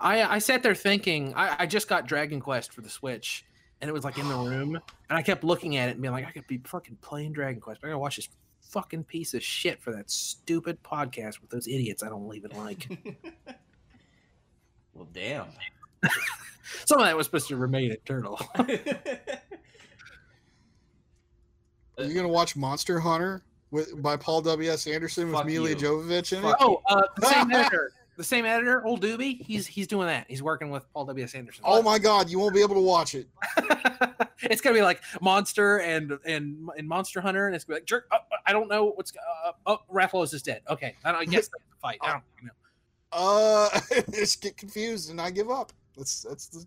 I 0.00 0.22
I 0.24 0.38
sat 0.38 0.62
there 0.62 0.74
thinking 0.74 1.32
I, 1.34 1.56
I 1.60 1.66
just 1.66 1.88
got 1.88 2.06
Dragon 2.06 2.40
Quest 2.40 2.74
for 2.74 2.82
the 2.82 2.90
Switch, 2.90 3.46
and 3.80 3.88
it 3.88 3.92
was 3.92 4.04
like 4.04 4.18
in 4.18 4.28
the 4.28 4.36
room, 4.36 4.76
and 4.76 5.18
I 5.18 5.22
kept 5.22 5.44
looking 5.44 5.76
at 5.76 5.88
it 5.88 5.92
and 5.92 6.02
being 6.02 6.12
like, 6.12 6.26
I 6.26 6.30
could 6.30 6.46
be 6.46 6.60
fucking 6.64 6.98
playing 7.02 7.32
Dragon 7.32 7.60
Quest. 7.60 7.80
But 7.80 7.88
I 7.88 7.90
gotta 7.90 7.98
watch 7.98 8.16
this 8.16 8.28
fucking 8.70 9.04
piece 9.04 9.34
of 9.34 9.42
shit 9.42 9.82
for 9.82 9.92
that 9.92 10.10
stupid 10.10 10.82
podcast 10.82 11.40
with 11.40 11.50
those 11.50 11.68
idiots 11.68 12.02
I 12.02 12.08
don't 12.08 12.34
even 12.34 12.56
like. 12.56 12.88
well, 14.94 15.08
damn. 15.12 15.46
Some 16.86 17.00
of 17.00 17.06
that 17.06 17.16
was 17.16 17.26
supposed 17.26 17.48
to 17.48 17.56
remain 17.56 17.92
eternal. 17.92 18.40
Are 18.56 18.66
you 21.98 22.14
gonna 22.14 22.28
watch 22.28 22.56
Monster 22.56 22.98
Hunter 22.98 23.42
with 23.70 24.02
by 24.02 24.16
Paul 24.16 24.42
W. 24.42 24.70
S. 24.70 24.86
Anderson 24.86 25.28
with 25.28 25.36
Fuck 25.36 25.46
Mila 25.46 25.70
you. 25.70 25.76
Jovovich 25.76 26.32
in 26.32 26.38
it? 26.38 26.42
Fuck 26.42 26.56
oh, 26.60 26.82
uh, 26.88 27.02
the 27.16 27.26
same 27.26 27.50
editor, 27.52 27.92
the 28.16 28.24
same 28.24 28.44
editor, 28.44 28.84
old 28.84 29.02
Doobie. 29.02 29.42
He's 29.42 29.66
he's 29.66 29.86
doing 29.86 30.06
that. 30.06 30.26
He's 30.28 30.42
working 30.42 30.70
with 30.70 30.90
Paul 30.92 31.04
W. 31.06 31.24
S. 31.24 31.34
Anderson. 31.34 31.64
Oh 31.66 31.82
my 31.82 31.98
god, 31.98 32.28
you 32.28 32.38
won't 32.38 32.54
be 32.54 32.62
able 32.62 32.74
to 32.74 32.80
watch 32.80 33.14
it. 33.14 33.28
it's 34.42 34.60
gonna 34.60 34.74
be 34.74 34.82
like 34.82 35.00
Monster 35.20 35.78
and 35.78 36.18
and 36.24 36.68
and 36.76 36.88
Monster 36.88 37.20
Hunter, 37.20 37.46
and 37.46 37.54
it's 37.54 37.64
gonna 37.64 37.76
be 37.76 37.80
like 37.80 37.86
jerk. 37.86 38.06
Oh, 38.12 38.18
I 38.46 38.52
don't 38.52 38.68
know 38.68 38.90
what's. 38.90 39.12
Uh, 39.46 39.52
oh, 39.66 39.78
Rathalos 39.92 40.34
is 40.34 40.42
dead. 40.42 40.62
Okay, 40.68 40.94
I, 41.04 41.12
don't, 41.12 41.20
I 41.20 41.24
guess 41.24 41.48
that's 41.48 41.64
the 41.70 41.76
fight. 41.80 41.98
I 42.02 42.12
don't 42.12 42.22
know. 42.42 42.50
Uh 43.12 43.80
just 44.12 44.42
get 44.42 44.56
confused 44.56 45.10
and 45.10 45.20
I 45.20 45.30
give 45.30 45.50
up. 45.50 45.72
That's 45.96 46.22
that's 46.22 46.48
the 46.48 46.66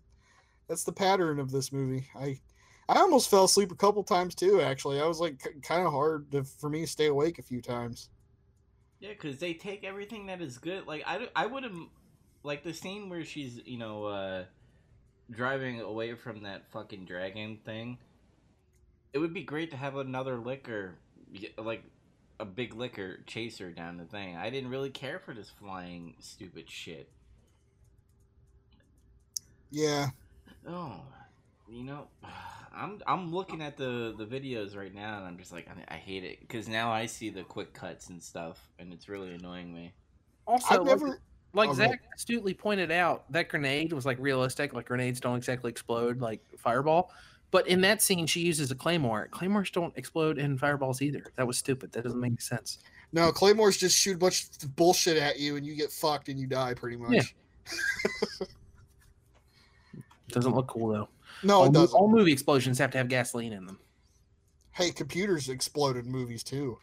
that's 0.68 0.84
the 0.84 0.92
pattern 0.92 1.38
of 1.38 1.50
this 1.50 1.72
movie. 1.72 2.06
I 2.14 2.40
I 2.88 3.00
almost 3.00 3.30
fell 3.30 3.44
asleep 3.44 3.70
a 3.70 3.76
couple 3.76 4.02
times 4.02 4.34
too. 4.34 4.62
Actually, 4.62 5.00
I 5.00 5.06
was 5.06 5.20
like 5.20 5.46
kind 5.62 5.86
of 5.86 5.92
hard 5.92 6.30
to, 6.32 6.44
for 6.44 6.70
me 6.70 6.80
to 6.80 6.86
stay 6.86 7.06
awake 7.06 7.38
a 7.38 7.42
few 7.42 7.60
times. 7.60 8.08
Yeah, 9.00 9.10
because 9.10 9.38
they 9.38 9.54
take 9.54 9.84
everything 9.84 10.26
that 10.26 10.40
is 10.40 10.58
good. 10.58 10.86
Like 10.86 11.04
I, 11.06 11.28
I 11.36 11.46
would 11.46 11.62
have 11.62 11.76
like 12.42 12.64
the 12.64 12.72
scene 12.72 13.08
where 13.08 13.24
she's 13.24 13.60
you 13.64 13.78
know 13.78 14.04
uh 14.06 14.44
driving 15.30 15.80
away 15.80 16.14
from 16.14 16.42
that 16.42 16.70
fucking 16.72 17.04
dragon 17.04 17.58
thing. 17.64 17.98
It 19.12 19.18
would 19.18 19.34
be 19.34 19.42
great 19.42 19.70
to 19.70 19.76
have 19.76 19.96
another 19.96 20.36
licker, 20.36 20.94
like 21.56 21.82
a 22.38 22.44
big 22.44 22.74
licker 22.74 23.20
chaser 23.26 23.70
down 23.70 23.96
the 23.96 24.04
thing. 24.04 24.36
I 24.36 24.50
didn't 24.50 24.70
really 24.70 24.90
care 24.90 25.18
for 25.18 25.34
this 25.34 25.50
flying 25.50 26.14
stupid 26.20 26.68
shit. 26.70 27.08
Yeah, 29.70 30.10
Oh, 30.66 31.00
you 31.70 31.84
know, 31.84 32.08
I'm 32.74 33.00
I'm 33.06 33.32
looking 33.32 33.62
at 33.62 33.76
the 33.76 34.14
the 34.16 34.24
videos 34.26 34.76
right 34.76 34.94
now, 34.94 35.18
and 35.18 35.26
I'm 35.26 35.38
just 35.38 35.52
like 35.52 35.68
I, 35.68 35.94
I 35.94 35.98
hate 35.98 36.22
it 36.24 36.40
because 36.40 36.68
now 36.68 36.92
I 36.92 37.06
see 37.06 37.30
the 37.30 37.42
quick 37.42 37.72
cuts 37.74 38.08
and 38.08 38.22
stuff, 38.22 38.68
and 38.78 38.92
it's 38.92 39.08
really 39.08 39.32
annoying 39.34 39.74
me. 39.74 39.92
Also, 40.46 40.74
I've 40.74 40.80
like- 40.80 40.86
never. 40.86 41.20
like 41.54 41.70
Oh, 41.70 41.74
Zach 41.74 42.00
astutely 42.14 42.54
pointed 42.54 42.90
out, 42.92 43.30
that 43.32 43.48
grenade 43.48 43.92
was 43.92 44.06
like 44.06 44.18
realistic. 44.20 44.74
Like 44.74 44.86
grenades 44.86 45.18
don't 45.18 45.36
exactly 45.36 45.70
explode 45.70 46.20
like 46.20 46.40
fireball. 46.56 47.10
But 47.50 47.66
in 47.66 47.80
that 47.80 48.02
scene, 48.02 48.26
she 48.26 48.40
uses 48.40 48.70
a 48.70 48.74
claymore. 48.74 49.28
Claymores 49.30 49.70
don't 49.70 49.96
explode 49.96 50.36
in 50.38 50.58
fireballs 50.58 51.00
either. 51.00 51.24
That 51.36 51.46
was 51.46 51.56
stupid. 51.56 51.90
That 51.92 52.04
doesn't 52.04 52.20
make 52.20 52.32
any 52.32 52.36
sense. 52.36 52.78
No, 53.10 53.32
Claymores 53.32 53.78
just 53.78 53.96
shoot 53.96 54.16
a 54.16 54.18
bunch 54.18 54.48
of 54.62 54.76
bullshit 54.76 55.16
at 55.16 55.38
you 55.38 55.56
and 55.56 55.64
you 55.64 55.74
get 55.74 55.90
fucked 55.90 56.28
and 56.28 56.38
you 56.38 56.46
die 56.46 56.74
pretty 56.74 56.98
much. 56.98 57.10
Yeah. 57.10 58.46
Doesn't 60.28 60.54
look 60.54 60.66
cool 60.66 60.88
though. 60.88 61.08
No, 61.42 61.58
all, 61.60 61.64
it 61.64 61.72
mo- 61.72 61.80
doesn't. 61.80 61.96
all 61.96 62.08
movie 62.08 62.32
explosions 62.32 62.78
have 62.78 62.90
to 62.92 62.98
have 62.98 63.08
gasoline 63.08 63.52
in 63.52 63.66
them. 63.66 63.78
Hey, 64.72 64.90
computers 64.90 65.48
explode 65.48 65.96
in 65.96 66.10
movies 66.10 66.42
too. 66.42 66.78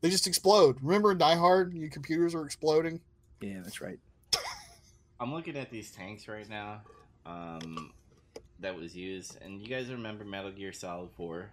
They 0.00 0.10
just 0.10 0.26
explode. 0.26 0.78
Remember 0.82 1.12
in 1.12 1.18
Die 1.18 1.34
Hard, 1.36 1.72
your 1.74 1.88
computers 1.90 2.34
are 2.34 2.44
exploding. 2.44 3.00
Yeah, 3.40 3.60
that's 3.62 3.80
right. 3.80 3.98
I'm 5.20 5.32
looking 5.32 5.56
at 5.56 5.70
these 5.70 5.90
tanks 5.92 6.26
right 6.28 6.48
now, 6.48 6.82
um, 7.26 7.92
that 8.60 8.76
was 8.76 8.96
used, 8.96 9.38
and 9.42 9.60
you 9.60 9.68
guys 9.68 9.88
remember 9.90 10.24
Metal 10.24 10.50
Gear 10.50 10.72
Solid 10.72 11.10
Four? 11.16 11.50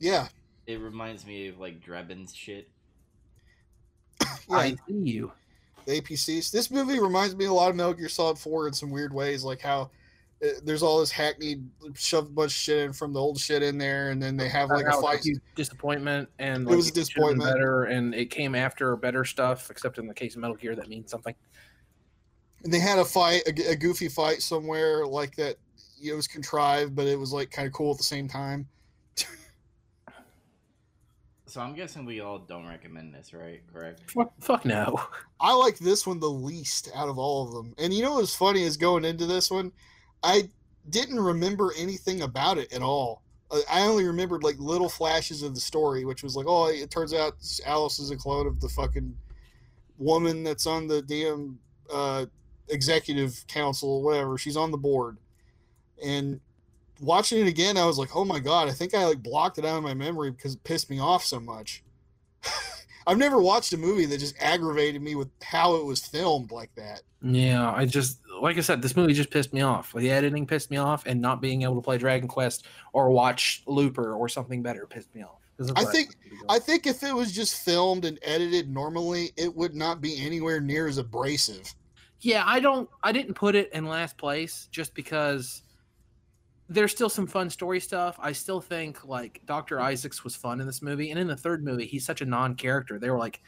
Yeah, 0.00 0.26
It 0.66 0.80
reminds 0.80 1.24
me 1.26 1.48
of 1.48 1.58
like 1.60 1.80
Drebin's 1.80 2.34
shit. 2.34 2.68
yeah. 4.20 4.26
I 4.56 4.70
see 4.88 4.94
you. 4.94 5.32
the 5.86 6.00
APCs. 6.00 6.50
This 6.50 6.70
movie 6.70 6.98
reminds 7.00 7.34
me 7.36 7.44
a 7.46 7.52
lot 7.52 7.70
of 7.70 7.76
Metal 7.76 7.94
Gear 7.94 8.08
Solid 8.08 8.38
4 8.38 8.68
in 8.68 8.74
some 8.74 8.90
weird 8.90 9.12
ways, 9.14 9.44
like 9.44 9.60
how 9.60 9.90
Uh, 10.44 10.48
there's 10.64 10.82
all 10.82 11.00
this 11.00 11.10
hackneyed 11.10 11.64
shove 11.94 12.26
a 12.26 12.30
bunch 12.30 12.50
of 12.52 12.56
shit 12.56 12.78
in 12.78 12.92
from 12.92 13.12
the 13.12 13.20
old 13.20 13.38
shit 13.38 13.62
in 13.62 13.78
there, 13.78 14.10
and 14.10 14.22
then 14.22 14.36
they 14.36 14.48
have 14.48 14.68
like 14.68 14.84
a 14.86 14.90
How 14.90 14.98
it's 14.98 15.06
fight. 15.06 15.20
huge 15.24 15.40
disappointment 15.54 16.28
and 16.38 16.64
It 16.64 16.68
like, 16.68 16.76
was 16.76 16.90
a 16.90 16.92
disappointment. 16.92 17.50
Better, 17.50 17.84
and 17.84 18.14
it 18.14 18.26
came 18.26 18.54
after 18.54 18.94
better 18.96 19.24
stuff. 19.24 19.70
Except 19.70 19.98
in 19.98 20.06
the 20.06 20.14
case 20.14 20.34
of 20.34 20.40
Metal 20.42 20.56
Gear, 20.56 20.74
that 20.76 20.88
means 20.88 21.10
something. 21.10 21.34
And 22.64 22.72
they 22.72 22.80
had 22.80 22.98
a 22.98 23.04
fight, 23.04 23.42
a 23.46 23.76
goofy 23.76 24.08
fight 24.08 24.42
somewhere 24.42 25.06
like 25.06 25.36
that. 25.36 25.56
It 26.02 26.14
was 26.14 26.26
contrived, 26.26 26.94
but 26.94 27.06
it 27.06 27.18
was 27.18 27.32
like 27.32 27.50
kind 27.50 27.66
of 27.66 27.72
cool 27.72 27.92
at 27.92 27.98
the 27.98 28.04
same 28.04 28.28
time. 28.28 28.68
So 31.46 31.60
I'm 31.60 31.74
guessing 31.76 32.04
we 32.04 32.20
all 32.20 32.40
don't 32.40 32.66
recommend 32.66 33.14
this, 33.14 33.32
right? 33.32 33.60
Correct. 33.72 34.10
Fuck, 34.10 34.32
fuck 34.40 34.64
no. 34.64 35.00
I 35.38 35.54
like 35.54 35.78
this 35.78 36.04
one 36.04 36.18
the 36.18 36.28
least 36.28 36.90
out 36.96 37.08
of 37.08 37.16
all 37.16 37.46
of 37.46 37.54
them. 37.54 37.74
And 37.78 37.94
you 37.94 38.02
know 38.02 38.14
what's 38.14 38.34
funny 38.34 38.64
is 38.64 38.76
going 38.76 39.04
into 39.04 39.24
this 39.24 39.52
one, 39.52 39.70
I 40.24 40.48
didn't 40.88 41.20
remember 41.20 41.72
anything 41.76 42.22
about 42.22 42.58
it 42.58 42.72
at 42.72 42.82
all. 42.82 43.22
Uh, 43.50 43.60
I 43.70 43.82
only 43.82 44.04
remembered 44.04 44.42
like 44.42 44.58
little 44.58 44.88
flashes 44.88 45.42
of 45.42 45.54
the 45.54 45.60
story, 45.60 46.04
which 46.04 46.22
was 46.22 46.34
like, 46.34 46.46
oh, 46.48 46.68
it 46.68 46.90
turns 46.90 47.12
out 47.12 47.34
Alice 47.66 47.98
is 47.98 48.10
a 48.10 48.16
clone 48.16 48.46
of 48.46 48.60
the 48.60 48.68
fucking 48.70 49.14
woman 49.98 50.42
that's 50.42 50.66
on 50.66 50.86
the 50.86 51.02
damn 51.02 51.58
uh, 51.92 52.26
executive 52.68 53.44
council, 53.46 54.02
whatever. 54.02 54.38
She's 54.38 54.56
on 54.56 54.70
the 54.70 54.78
board. 54.78 55.18
And 56.02 56.40
watching 57.00 57.40
it 57.40 57.48
again, 57.48 57.76
I 57.76 57.84
was 57.84 57.98
like, 57.98 58.16
oh 58.16 58.24
my 58.24 58.40
god, 58.40 58.68
I 58.68 58.72
think 58.72 58.94
I 58.94 59.04
like 59.04 59.22
blocked 59.22 59.58
it 59.58 59.64
out 59.64 59.76
of 59.76 59.84
my 59.84 59.94
memory 59.94 60.30
because 60.30 60.54
it 60.54 60.64
pissed 60.64 60.90
me 60.90 60.98
off 60.98 61.24
so 61.24 61.38
much. 61.38 61.84
I've 63.06 63.18
never 63.18 63.40
watched 63.40 63.72
a 63.74 63.76
movie 63.76 64.06
that 64.06 64.18
just 64.18 64.34
aggravated 64.40 65.02
me 65.02 65.14
with 65.14 65.28
how 65.42 65.76
it 65.76 65.84
was 65.84 66.04
filmed 66.04 66.50
like 66.50 66.74
that. 66.76 67.02
Yeah, 67.20 67.70
I 67.70 67.84
just 67.84 68.18
like 68.40 68.56
I 68.58 68.60
said, 68.60 68.82
this 68.82 68.96
movie 68.96 69.12
just 69.12 69.30
pissed 69.30 69.52
me 69.52 69.60
off. 69.60 69.92
The 69.92 70.10
editing 70.10 70.46
pissed 70.46 70.70
me 70.70 70.76
off, 70.76 71.06
and 71.06 71.20
not 71.20 71.40
being 71.40 71.62
able 71.62 71.76
to 71.76 71.80
play 71.82 71.98
Dragon 71.98 72.28
Quest 72.28 72.66
or 72.92 73.10
watch 73.10 73.62
Looper 73.66 74.14
or 74.14 74.28
something 74.28 74.62
better 74.62 74.86
pissed 74.86 75.14
me 75.14 75.22
off. 75.22 75.40
I 75.76 75.84
think- 75.84 76.08
wanted 76.08 76.10
to 76.10 76.18
be 76.18 76.28
doing. 76.30 76.42
I 76.48 76.58
think 76.58 76.86
if 76.86 77.02
it 77.02 77.14
was 77.14 77.32
just 77.32 77.64
filmed 77.64 78.04
and 78.04 78.18
edited 78.22 78.68
normally, 78.68 79.32
it 79.36 79.54
would 79.54 79.74
not 79.74 80.00
be 80.00 80.24
anywhere 80.24 80.60
near 80.60 80.88
as 80.88 80.98
abrasive. 80.98 81.72
yeah, 82.20 82.42
I 82.46 82.58
don't. 82.60 82.88
I 83.02 83.12
didn't 83.12 83.34
put 83.34 83.54
it 83.54 83.72
in 83.72 83.86
last 83.86 84.16
place 84.18 84.68
just 84.72 84.94
because 84.94 85.62
there's 86.68 86.90
still 86.92 87.10
some 87.10 87.26
fun 87.26 87.50
story 87.50 87.78
stuff. 87.78 88.16
I 88.18 88.32
still 88.32 88.60
think 88.60 89.04
like 89.04 89.42
Doctor 89.44 89.80
Isaacs 89.80 90.24
was 90.24 90.34
fun 90.34 90.60
in 90.60 90.66
this 90.66 90.82
movie, 90.82 91.10
and 91.10 91.20
in 91.20 91.26
the 91.26 91.36
third 91.36 91.62
movie, 91.64 91.86
he's 91.86 92.04
such 92.06 92.20
a 92.22 92.24
non-character. 92.26 92.98
They 92.98 93.10
were 93.10 93.18
like, 93.18 93.40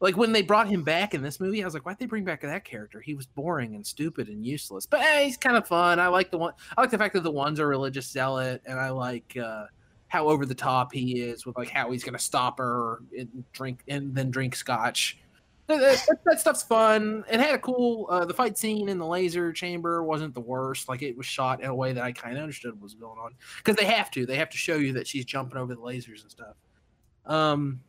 like 0.00 0.16
when 0.16 0.32
they 0.32 0.42
brought 0.42 0.68
him 0.68 0.82
back 0.82 1.14
in 1.14 1.22
this 1.22 1.40
movie, 1.40 1.62
I 1.62 1.64
was 1.64 1.74
like, 1.74 1.84
why'd 1.84 1.98
they 1.98 2.06
bring 2.06 2.24
back 2.24 2.40
that 2.42 2.64
character? 2.64 3.00
He 3.00 3.14
was 3.14 3.26
boring 3.26 3.74
and 3.74 3.86
stupid 3.86 4.28
and 4.28 4.44
useless. 4.44 4.86
But 4.86 5.00
hey, 5.00 5.26
he's 5.26 5.36
kind 5.36 5.56
of 5.56 5.66
fun. 5.66 6.00
I 6.00 6.08
like 6.08 6.30
the 6.30 6.38
one. 6.38 6.54
I 6.76 6.80
like 6.80 6.90
the 6.90 6.98
fact 6.98 7.14
that 7.14 7.22
the 7.22 7.30
one's 7.30 7.58
a 7.58 7.66
religious 7.66 8.10
zealot, 8.10 8.62
and 8.66 8.78
I 8.78 8.90
like. 8.90 9.36
uh 9.36 9.66
how 10.10 10.28
over 10.28 10.44
the 10.44 10.54
top 10.54 10.92
he 10.92 11.20
is 11.20 11.46
with 11.46 11.56
like 11.56 11.70
how 11.70 11.90
he's 11.92 12.02
gonna 12.02 12.18
stop 12.18 12.58
her 12.58 12.98
and 13.16 13.44
drink 13.52 13.80
and 13.86 14.12
then 14.12 14.28
drink 14.28 14.56
scotch. 14.56 15.18
That, 15.68 15.80
that, 15.80 16.18
that 16.24 16.40
stuff's 16.40 16.64
fun. 16.64 17.22
It 17.30 17.38
had 17.38 17.54
a 17.54 17.58
cool. 17.58 18.08
Uh, 18.10 18.24
the 18.24 18.34
fight 18.34 18.58
scene 18.58 18.88
in 18.88 18.98
the 18.98 19.06
laser 19.06 19.52
chamber 19.52 20.02
wasn't 20.02 20.34
the 20.34 20.40
worst. 20.40 20.88
Like 20.88 21.02
it 21.02 21.16
was 21.16 21.26
shot 21.26 21.62
in 21.62 21.70
a 21.70 21.74
way 21.74 21.92
that 21.92 22.02
I 22.02 22.10
kind 22.10 22.36
of 22.36 22.42
understood 22.42 22.72
what 22.72 22.82
was 22.82 22.94
going 22.94 23.20
on 23.20 23.34
because 23.58 23.76
they 23.76 23.84
have 23.84 24.10
to. 24.10 24.26
They 24.26 24.34
have 24.34 24.50
to 24.50 24.56
show 24.56 24.74
you 24.74 24.92
that 24.94 25.06
she's 25.06 25.24
jumping 25.24 25.56
over 25.56 25.76
the 25.76 25.80
lasers 25.80 26.22
and 26.22 26.30
stuff. 26.30 26.56
Um, 27.24 27.80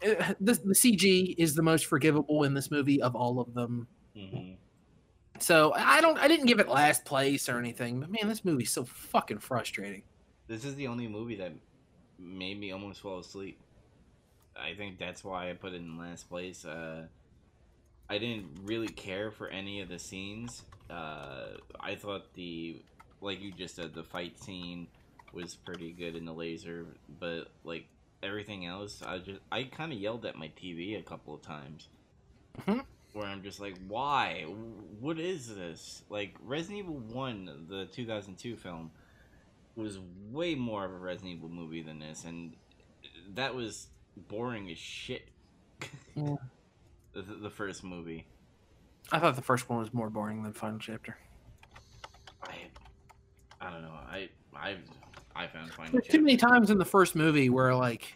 the, 0.40 0.54
the 0.64 0.74
CG 0.74 1.34
is 1.36 1.54
the 1.54 1.62
most 1.62 1.86
forgivable 1.86 2.44
in 2.44 2.54
this 2.54 2.70
movie 2.70 3.02
of 3.02 3.14
all 3.14 3.40
of 3.40 3.54
them. 3.54 3.86
Mhm. 4.16 4.56
So 5.38 5.72
I 5.74 6.00
don't. 6.00 6.18
I 6.18 6.28
didn't 6.28 6.46
give 6.46 6.60
it 6.60 6.68
last 6.68 7.04
place 7.04 7.48
or 7.48 7.58
anything. 7.58 8.00
But 8.00 8.10
man, 8.10 8.28
this 8.28 8.44
movie's 8.44 8.70
so 8.70 8.84
fucking 8.84 9.38
frustrating. 9.38 10.02
This 10.46 10.64
is 10.64 10.74
the 10.74 10.86
only 10.86 11.08
movie 11.08 11.36
that 11.36 11.52
made 12.18 12.58
me 12.60 12.72
almost 12.72 13.00
fall 13.00 13.18
asleep. 13.18 13.58
I 14.56 14.74
think 14.74 14.98
that's 14.98 15.24
why 15.24 15.50
I 15.50 15.54
put 15.54 15.72
it 15.72 15.76
in 15.76 15.96
last 15.96 16.28
place. 16.28 16.64
Uh, 16.64 17.06
I 18.10 18.18
didn't 18.18 18.46
really 18.64 18.88
care 18.88 19.30
for 19.30 19.48
any 19.48 19.80
of 19.80 19.88
the 19.88 19.98
scenes. 19.98 20.64
Uh, 20.90 21.56
I 21.78 21.94
thought 21.94 22.34
the, 22.34 22.82
like 23.20 23.40
you 23.40 23.52
just 23.52 23.76
said, 23.76 23.94
the 23.94 24.02
fight 24.02 24.38
scene 24.42 24.88
was 25.32 25.54
pretty 25.54 25.92
good 25.92 26.16
in 26.16 26.24
the 26.24 26.32
laser, 26.32 26.84
but 27.20 27.52
like 27.64 27.86
everything 28.22 28.66
else, 28.66 29.02
I 29.04 29.18
just 29.18 29.40
I 29.50 29.64
kind 29.64 29.92
of 29.92 29.98
yelled 29.98 30.24
at 30.26 30.36
my 30.36 30.50
TV 30.60 30.98
a 30.98 31.02
couple 31.02 31.34
of 31.34 31.42
times. 31.42 31.88
Mhm. 32.60 32.84
Where 33.12 33.26
I'm 33.26 33.42
just 33.42 33.60
like, 33.60 33.76
why? 33.88 34.42
What 35.00 35.18
is 35.18 35.54
this? 35.54 36.02
Like 36.08 36.36
Resident 36.44 36.80
Evil 36.80 36.98
One, 36.98 37.66
the 37.68 37.86
2002 37.86 38.56
film, 38.56 38.92
was 39.74 39.98
way 40.30 40.54
more 40.54 40.84
of 40.84 40.92
a 40.92 40.98
Resident 40.98 41.36
Evil 41.36 41.48
movie 41.48 41.82
than 41.82 41.98
this, 41.98 42.24
and 42.24 42.54
that 43.34 43.54
was 43.54 43.88
boring 44.28 44.70
as 44.70 44.78
shit. 44.78 45.28
Yeah. 46.14 46.36
the, 47.12 47.22
the 47.22 47.50
first 47.50 47.82
movie, 47.82 48.26
I 49.12 49.18
thought 49.18 49.36
the 49.36 49.42
first 49.42 49.68
one 49.68 49.80
was 49.80 49.92
more 49.92 50.10
boring 50.10 50.42
than 50.42 50.52
Final 50.52 50.78
Chapter. 50.78 51.16
I, 52.42 52.54
I 53.60 53.70
don't 53.70 53.82
know. 53.82 53.98
I, 54.08 54.28
I, 54.54 54.76
I 55.34 55.46
found 55.46 55.70
Final 55.72 55.92
There's 55.92 56.06
too 56.06 56.20
many 56.20 56.36
times 56.36 56.70
in 56.70 56.78
the 56.78 56.84
first 56.84 57.14
movie 57.14 57.50
where 57.50 57.74
like 57.74 58.14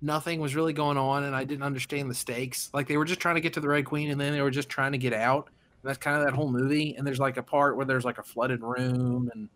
nothing 0.00 0.40
was 0.40 0.54
really 0.54 0.72
going 0.72 0.96
on 0.96 1.24
and 1.24 1.34
I 1.34 1.44
didn't 1.44 1.62
understand 1.64 2.10
the 2.10 2.14
stakes. 2.14 2.70
Like 2.72 2.88
they 2.88 2.96
were 2.96 3.04
just 3.04 3.20
trying 3.20 3.34
to 3.36 3.40
get 3.40 3.52
to 3.54 3.60
the 3.60 3.68
Red 3.68 3.84
Queen 3.84 4.10
and 4.10 4.20
then 4.20 4.32
they 4.32 4.42
were 4.42 4.50
just 4.50 4.68
trying 4.68 4.92
to 4.92 4.98
get 4.98 5.12
out. 5.12 5.48
And 5.82 5.88
that's 5.88 5.98
kind 5.98 6.16
of 6.16 6.24
that 6.24 6.34
whole 6.34 6.50
movie. 6.50 6.94
And 6.96 7.06
there's 7.06 7.18
like 7.18 7.36
a 7.36 7.42
part 7.42 7.76
where 7.76 7.86
there's 7.86 8.04
like 8.04 8.18
a 8.18 8.22
flooded 8.22 8.62
room 8.62 9.30
and 9.34 9.48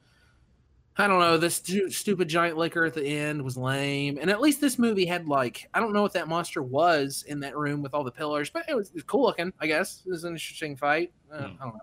I 0.99 1.07
don't 1.09 1.21
know. 1.21 1.37
This 1.37 1.57
stu- 1.57 1.91
stupid 1.91 2.27
giant 2.27 2.57
licker 2.57 2.85
at 2.85 2.95
the 2.95 3.05
end 3.05 3.43
was 3.43 3.57
lame. 3.57 4.19
And 4.21 4.31
at 4.31 4.41
least 4.41 4.61
this 4.63 4.79
movie 4.79 5.05
had 5.05 5.29
like 5.29 5.69
I 5.75 5.81
don't 5.81 5.93
know 5.93 6.03
what 6.03 6.15
that 6.15 6.27
monster 6.27 6.63
was 6.63 7.25
in 7.29 7.41
that 7.41 7.57
room 7.57 7.83
with 7.83 7.93
all 7.93 8.03
the 8.03 8.11
pillars, 8.11 8.49
but 8.51 8.69
it 8.69 8.75
was, 8.75 8.89
it 8.89 8.95
was 8.95 9.03
cool 9.03 9.25
looking. 9.25 9.53
I 9.61 9.67
guess 9.67 10.03
it 10.07 10.11
was 10.11 10.25
an 10.25 10.33
interesting 10.33 10.77
fight. 10.77 11.13
Uh, 11.31 11.37
Hmm. 11.39 11.45
I 11.61 11.65
don't 11.65 11.75
know. 11.75 11.81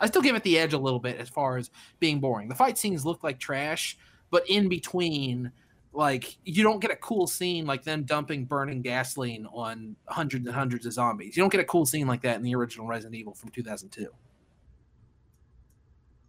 I 0.00 0.06
still 0.08 0.22
give 0.22 0.34
it 0.34 0.42
the 0.42 0.58
edge 0.58 0.72
a 0.72 0.78
little 0.78 0.98
bit 0.98 1.18
as 1.18 1.28
far 1.28 1.56
as 1.56 1.70
being 2.00 2.18
boring. 2.18 2.48
The 2.48 2.54
fight 2.56 2.76
scenes 2.78 3.06
look 3.06 3.22
like 3.22 3.38
trash, 3.38 3.96
but 4.34 4.50
in 4.50 4.68
between, 4.68 5.52
like 5.92 6.38
you 6.44 6.64
don't 6.64 6.80
get 6.80 6.90
a 6.90 6.96
cool 6.96 7.28
scene 7.28 7.66
like 7.66 7.84
them 7.84 8.02
dumping 8.02 8.46
burning 8.46 8.82
gasoline 8.82 9.46
on 9.54 9.94
hundreds 10.06 10.44
and 10.44 10.52
hundreds 10.52 10.84
of 10.86 10.92
zombies. 10.92 11.36
You 11.36 11.42
don't 11.44 11.52
get 11.52 11.60
a 11.60 11.64
cool 11.64 11.86
scene 11.86 12.08
like 12.08 12.22
that 12.22 12.34
in 12.34 12.42
the 12.42 12.52
original 12.56 12.88
Resident 12.88 13.14
Evil 13.14 13.32
from 13.32 13.50
2002. 13.50 14.08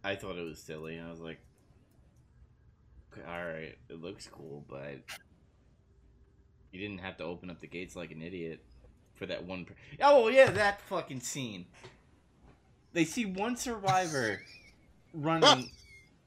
I 0.04 0.16
thought 0.16 0.38
it 0.38 0.44
was 0.44 0.60
silly. 0.60 1.00
I 1.00 1.10
was 1.10 1.20
like, 1.20 1.40
all 3.28 3.44
right, 3.44 3.76
it 3.90 4.00
looks 4.00 4.30
cool, 4.32 4.64
but 4.70 5.00
you 6.72 6.80
didn't 6.80 7.00
have 7.00 7.18
to 7.18 7.24
open 7.24 7.50
up 7.50 7.60
the 7.60 7.66
gates 7.66 7.96
like 7.96 8.12
an 8.12 8.22
idiot 8.22 8.60
for 9.16 9.26
that 9.26 9.46
one. 9.46 9.66
Per- 9.66 9.74
oh 10.04 10.28
yeah, 10.28 10.52
that 10.52 10.80
fucking 10.82 11.22
scene. 11.22 11.66
They 12.94 13.04
see 13.04 13.26
one 13.26 13.58
survivor 13.58 14.44
running, 15.16 15.72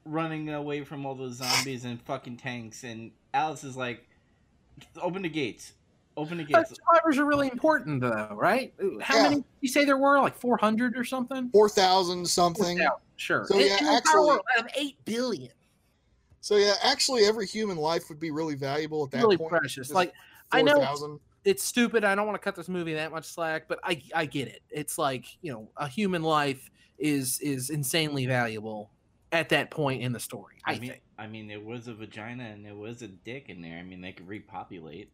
running 0.05 0.49
away 0.49 0.83
from 0.83 1.05
all 1.05 1.15
those 1.15 1.35
zombies 1.35 1.85
and 1.85 2.01
fucking 2.01 2.37
tanks, 2.37 2.83
and 2.83 3.11
Alice 3.33 3.63
is 3.63 3.75
like, 3.77 4.07
"Open 5.01 5.21
the 5.21 5.29
gates, 5.29 5.73
open 6.17 6.37
the 6.37 6.45
But 6.45 6.67
gates." 6.67 6.79
survivors 6.85 7.17
are 7.17 7.25
really 7.25 7.49
important 7.51 8.01
though, 8.01 8.29
right? 8.33 8.73
How 9.01 9.15
Yeah. 9.17 9.23
many 9.23 9.35
did 9.35 9.45
you 9.61 9.69
say 9.69 9.85
there 9.85 9.97
were? 9.97 10.19
Like 10.19 10.35
400 10.35 10.97
or 10.97 11.03
something? 11.03 11.49
Four 11.49 11.69
thousand 11.69 12.25
something. 12.27 12.77
Yeah, 12.77 12.89
sure. 13.17 13.45
So, 13.47 13.55
In- 13.59 13.67
yeah, 13.67 13.77
in 13.79 13.85
the 13.85 13.91
actually- 13.91 14.19
world, 14.27 14.41
out 14.57 14.65
of 14.65 14.71
8 14.75 15.03
billion. 15.05 15.51
So 16.41 16.55
yeah, 16.55 16.75
actually, 16.81 17.25
every 17.25 17.45
human 17.45 17.77
life 17.77 18.07
would 18.09 18.19
be 18.19 18.31
really 18.31 18.55
valuable 18.55 19.03
at 19.03 19.11
that 19.11 19.21
Really 19.21 19.37
point. 19.37 19.49
precious. 19.51 19.87
Just 19.87 19.91
Like 19.93 20.13
I 20.51 20.61
know 20.61 20.75
4,000. 20.75 21.19
it's 21.43 21.63
stupid. 21.63 22.03
I 22.05 22.15
don't 22.15 22.25
want 22.25 22.35
to 22.35 22.43
cut 22.43 22.55
this 22.55 22.69
movie 22.69 22.93
that 22.93 23.11
much 23.11 23.25
slack, 23.25 23.67
but 23.67 23.79
I 23.83 24.01
I 24.15 24.25
get 24.25 24.47
it. 24.47 24.61
It's 24.69 24.97
like, 24.97 25.25
you 25.41 25.51
know, 25.51 25.69
a 25.77 25.87
human 25.87 26.23
life 26.23 26.71
is 26.97 27.39
is 27.41 27.69
insanely 27.69 28.25
valuable 28.25 28.89
at 29.31 29.49
that 29.49 29.71
point 29.71 30.01
in 30.01 30.11
the 30.11 30.19
story. 30.19 30.55
I, 30.65 30.71
I 30.73 30.79
mean, 30.79 30.89
think. 30.91 31.01
I 31.17 31.27
mean, 31.27 31.47
there 31.47 31.59
was 31.59 31.87
a 31.87 31.93
vagina 31.93 32.45
and 32.45 32.65
there 32.65 32.75
was 32.75 33.01
a 33.01 33.07
dick 33.07 33.49
in 33.49 33.61
there. 33.61 33.77
I 33.77 33.83
mean, 33.83 34.01
they 34.01 34.11
could 34.11 34.27
repopulate. 34.27 35.11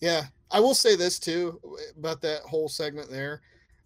Yeah, 0.00 0.24
I 0.50 0.60
will 0.60 0.74
say 0.74 0.96
this 0.96 1.18
too 1.18 1.60
about 1.98 2.20
that 2.22 2.42
whole 2.42 2.68
segment 2.68 3.10
there. 3.10 3.40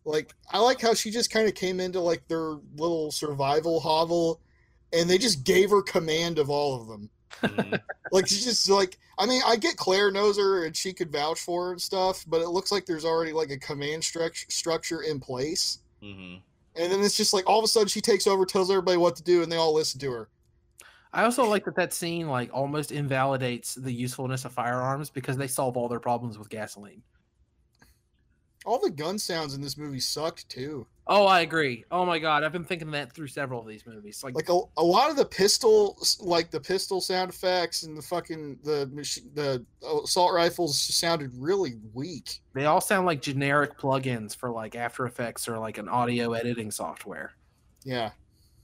Like, 0.04 0.34
I 0.50 0.58
like 0.58 0.80
how 0.80 0.94
she 0.94 1.10
just 1.10 1.30
kind 1.30 1.46
of 1.46 1.54
came 1.54 1.80
into 1.80 2.00
like 2.00 2.26
their 2.28 2.56
little 2.76 3.10
survival 3.10 3.78
hovel, 3.78 4.40
and 4.92 5.08
they 5.08 5.18
just 5.18 5.44
gave 5.44 5.70
her 5.70 5.82
command 5.82 6.38
of 6.38 6.50
all 6.50 6.80
of 6.80 6.88
them. 6.88 7.10
Mhm. 7.42 7.80
Like, 8.10 8.26
she's 8.26 8.42
just 8.42 8.70
like, 8.70 8.96
I 9.18 9.26
mean, 9.26 9.42
I 9.46 9.56
get 9.56 9.76
Claire 9.76 10.10
knows 10.10 10.38
her 10.38 10.64
and 10.64 10.74
she 10.74 10.94
could 10.94 11.12
vouch 11.12 11.38
for 11.38 11.66
her 11.66 11.72
and 11.72 11.80
stuff, 11.80 12.24
but 12.26 12.40
it 12.40 12.48
looks 12.48 12.72
like 12.72 12.86
there's 12.86 13.04
already 13.04 13.34
like 13.34 13.50
a 13.50 13.58
command 13.58 14.02
struct- 14.02 14.50
structure 14.50 15.02
in 15.02 15.20
place. 15.20 15.80
Mhm. 16.02 16.40
And 16.78 16.92
then 16.92 17.00
it's 17.00 17.16
just 17.16 17.34
like 17.34 17.48
all 17.48 17.58
of 17.58 17.64
a 17.64 17.68
sudden 17.68 17.88
she 17.88 18.00
takes 18.00 18.26
over, 18.26 18.46
tells 18.46 18.70
everybody 18.70 18.96
what 18.96 19.16
to 19.16 19.22
do, 19.22 19.42
and 19.42 19.50
they 19.50 19.56
all 19.56 19.74
listen 19.74 19.98
to 20.00 20.10
her. 20.12 20.28
I 21.12 21.24
also 21.24 21.44
like 21.44 21.64
that 21.64 21.74
that 21.76 21.92
scene 21.92 22.28
like 22.28 22.50
almost 22.52 22.92
invalidates 22.92 23.74
the 23.74 23.92
usefulness 23.92 24.44
of 24.44 24.52
firearms 24.52 25.10
because 25.10 25.36
they 25.36 25.46
solve 25.46 25.76
all 25.76 25.88
their 25.88 26.00
problems 26.00 26.38
with 26.38 26.50
gasoline. 26.50 27.02
All 28.68 28.78
the 28.78 28.90
gun 28.90 29.18
sounds 29.18 29.54
in 29.54 29.62
this 29.62 29.78
movie 29.78 29.98
sucked 29.98 30.46
too. 30.50 30.86
Oh, 31.06 31.24
I 31.24 31.40
agree. 31.40 31.86
Oh 31.90 32.04
my 32.04 32.18
god, 32.18 32.44
I've 32.44 32.52
been 32.52 32.64
thinking 32.66 32.90
that 32.90 33.14
through 33.14 33.28
several 33.28 33.62
of 33.62 33.66
these 33.66 33.86
movies. 33.86 34.22
Like, 34.22 34.34
like 34.34 34.50
a, 34.50 34.60
a 34.76 34.82
lot 34.84 35.08
of 35.08 35.16
the 35.16 35.24
pistol 35.24 35.96
like 36.20 36.50
the 36.50 36.60
pistol 36.60 37.00
sound 37.00 37.30
effects 37.30 37.84
and 37.84 37.96
the 37.96 38.02
fucking 38.02 38.58
the 38.64 38.86
machi- 38.92 39.22
the 39.32 39.64
assault 40.04 40.34
rifles 40.34 40.78
sounded 40.78 41.32
really 41.38 41.76
weak 41.94 42.40
they 42.52 42.66
all 42.66 42.82
sound 42.82 43.06
like 43.06 43.22
generic 43.22 43.78
plugins 43.78 44.36
for 44.36 44.50
like 44.50 44.76
After 44.76 45.06
Effects 45.06 45.48
or 45.48 45.58
like 45.58 45.78
an 45.78 45.88
audio 45.88 46.34
editing 46.34 46.70
software. 46.70 47.32
yeah 47.84 48.10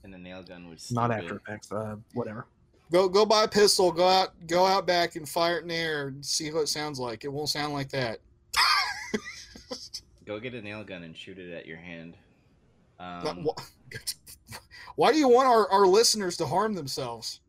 And 0.03 0.13
the 0.13 0.19
nail 0.19 0.43
gun 0.43 0.69
was 0.69 0.91
Not 0.91 1.09
stupid. 1.09 1.23
After 1.23 1.35
Effects, 1.37 1.71
uh, 1.71 1.95
whatever. 2.13 2.45
go 2.91 3.09
go 3.09 3.25
buy 3.25 3.45
a 3.45 3.47
pistol 3.47 3.91
go 3.91 4.07
out 4.07 4.33
go 4.45 4.67
out 4.67 4.85
back 4.85 5.15
and 5.15 5.27
fire 5.27 5.57
it 5.57 5.63
in 5.63 5.69
the 5.69 5.73
air 5.75 6.09
and 6.09 6.23
see 6.23 6.51
what 6.51 6.61
it 6.61 6.69
sounds 6.69 6.99
like 6.99 7.23
it 7.25 7.33
won't 7.33 7.49
sound 7.49 7.73
like 7.73 7.89
that 7.89 8.19
Go 10.25 10.39
get 10.39 10.53
a 10.53 10.61
nail 10.61 10.83
gun 10.83 11.03
and 11.03 11.15
shoot 11.15 11.37
it 11.37 11.51
at 11.53 11.65
your 11.65 11.77
hand. 11.77 12.17
But 12.97 13.27
Um, 13.27 13.45
wh- 13.45 13.61
why 14.95 15.11
do 15.11 15.17
you 15.17 15.27
want 15.27 15.47
our, 15.47 15.69
our 15.69 15.85
listeners 15.85 16.37
to 16.37 16.45
harm 16.45 16.73
themselves 16.73 17.41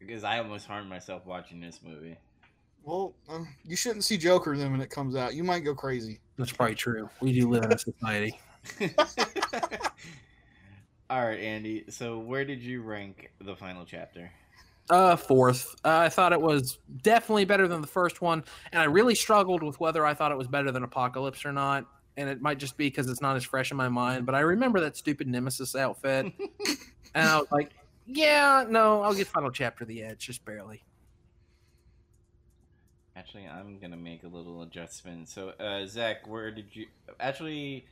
because 0.00 0.24
I 0.24 0.38
almost 0.38 0.66
harmed 0.66 0.88
myself 0.88 1.24
watching 1.24 1.60
this 1.60 1.78
movie. 1.84 2.18
well 2.82 3.14
um, 3.28 3.46
you 3.64 3.76
shouldn't 3.76 4.02
see 4.04 4.18
joker 4.18 4.56
then 4.56 4.72
when 4.72 4.80
it 4.80 4.90
comes 4.90 5.14
out 5.14 5.34
you 5.34 5.44
might 5.44 5.60
go 5.60 5.72
crazy 5.74 6.18
That's 6.36 6.50
probably 6.50 6.74
true. 6.74 7.08
We 7.20 7.32
do 7.32 7.48
live 7.48 7.62
in 7.64 7.72
a 7.72 7.78
society. 7.78 8.40
All 11.10 11.24
right, 11.26 11.38
Andy. 11.40 11.84
So, 11.90 12.18
where 12.18 12.44
did 12.44 12.60
you 12.62 12.82
rank 12.82 13.30
the 13.40 13.54
final 13.54 13.84
chapter? 13.84 14.30
Uh, 14.92 15.16
fourth. 15.16 15.74
Uh, 15.86 15.96
I 15.96 16.10
thought 16.10 16.34
it 16.34 16.40
was 16.42 16.78
definitely 17.00 17.46
better 17.46 17.66
than 17.66 17.80
the 17.80 17.86
first 17.86 18.20
one, 18.20 18.44
and 18.72 18.82
I 18.82 18.84
really 18.84 19.14
struggled 19.14 19.62
with 19.62 19.80
whether 19.80 20.04
I 20.04 20.12
thought 20.12 20.32
it 20.32 20.36
was 20.36 20.48
better 20.48 20.70
than 20.70 20.82
Apocalypse 20.82 21.46
or 21.46 21.52
not. 21.52 21.86
And 22.18 22.28
it 22.28 22.42
might 22.42 22.58
just 22.58 22.76
be 22.76 22.88
because 22.88 23.08
it's 23.08 23.22
not 23.22 23.34
as 23.34 23.42
fresh 23.42 23.70
in 23.70 23.78
my 23.78 23.88
mind, 23.88 24.26
but 24.26 24.34
I 24.34 24.40
remember 24.40 24.80
that 24.80 24.98
stupid 24.98 25.28
Nemesis 25.28 25.74
outfit, 25.74 26.26
and 27.14 27.26
I 27.26 27.38
was 27.38 27.46
like, 27.50 27.70
"Yeah, 28.04 28.66
no, 28.68 29.00
I'll 29.00 29.14
get 29.14 29.28
Final 29.28 29.50
Chapter 29.50 29.86
the 29.86 30.02
edge, 30.02 30.26
just 30.26 30.44
barely." 30.44 30.84
Actually, 33.16 33.46
I'm 33.46 33.78
gonna 33.78 33.96
make 33.96 34.24
a 34.24 34.28
little 34.28 34.60
adjustment. 34.60 35.30
So, 35.30 35.54
uh, 35.58 35.86
Zach, 35.86 36.28
where 36.28 36.50
did 36.50 36.66
you? 36.76 36.88
Actually, 37.18 37.86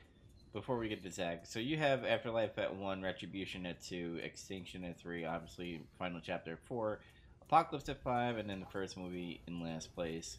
before 0.53 0.78
we 0.78 0.88
get 0.88 1.03
to 1.03 1.11
Zach, 1.11 1.46
so 1.46 1.61
you 1.61 1.76
have 1.76 2.05
Afterlife 2.05 2.59
at 2.59 2.74
one, 2.74 3.03
Retribution 3.03 3.66
at 3.66 3.82
two, 3.82 4.18
Extinction 4.22 4.84
at 4.84 4.98
three, 4.98 5.24
obviously 5.24 5.82
Final 5.98 6.20
Chapter 6.22 6.53
at 6.53 6.66
four, 6.66 7.01
Apocalypse 7.42 7.88
at 7.88 8.03
five, 8.03 8.36
and 8.36 8.48
then 8.48 8.61
the 8.61 8.66
first 8.66 8.96
movie 8.96 9.40
in 9.46 9.62
last 9.62 9.94
place. 9.94 10.38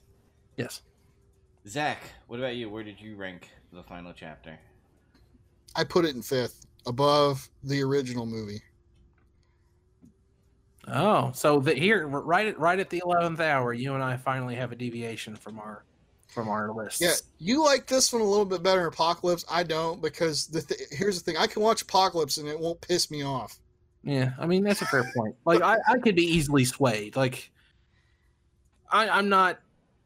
Yes. 0.57 0.81
Zach, 1.67 2.01
what 2.27 2.39
about 2.39 2.55
you? 2.55 2.69
Where 2.69 2.83
did 2.83 2.99
you 2.99 3.15
rank 3.15 3.49
the 3.71 3.83
final 3.83 4.13
chapter? 4.13 4.57
i 5.75 5.83
put 5.83 6.03
it 6.03 6.13
in 6.15 6.21
fifth 6.21 6.65
above 6.85 7.49
the 7.63 7.81
original 7.81 8.25
movie 8.25 8.61
Oh, 10.87 11.31
so 11.33 11.59
the, 11.59 11.73
here, 11.73 12.07
right 12.07 12.47
at 12.47 12.59
right 12.59 12.79
at 12.79 12.89
the 12.89 13.01
eleventh 13.05 13.39
hour, 13.39 13.71
you 13.71 13.93
and 13.93 14.03
I 14.03 14.17
finally 14.17 14.55
have 14.55 14.71
a 14.71 14.75
deviation 14.75 15.35
from 15.35 15.59
our 15.59 15.83
from 16.31 16.49
our 16.49 16.71
list. 16.71 17.01
Yeah, 17.01 17.13
you 17.39 17.63
like 17.63 17.85
this 17.87 18.11
one 18.11 18.21
a 18.21 18.25
little 18.25 18.45
bit 18.45 18.63
better 18.63 18.87
Apocalypse. 18.87 19.45
I 19.49 19.63
don't 19.63 20.01
because 20.01 20.47
the 20.47 20.61
th- 20.61 20.79
here's 20.91 21.21
the 21.21 21.23
thing: 21.23 21.37
I 21.39 21.45
can 21.47 21.61
watch 21.61 21.81
Apocalypse 21.83 22.37
and 22.37 22.47
it 22.47 22.59
won't 22.59 22.81
piss 22.81 23.11
me 23.11 23.23
off. 23.23 23.59
Yeah, 24.03 24.31
I 24.39 24.45
mean 24.47 24.63
that's 24.63 24.81
a 24.81 24.85
fair 24.85 25.11
point. 25.15 25.35
Like 25.45 25.61
I, 25.61 25.77
I 25.87 25.97
could 25.99 26.15
be 26.15 26.23
easily 26.23 26.65
swayed. 26.65 27.15
Like 27.15 27.51
I, 28.91 29.07
I'm 29.09 29.29
not 29.29 29.59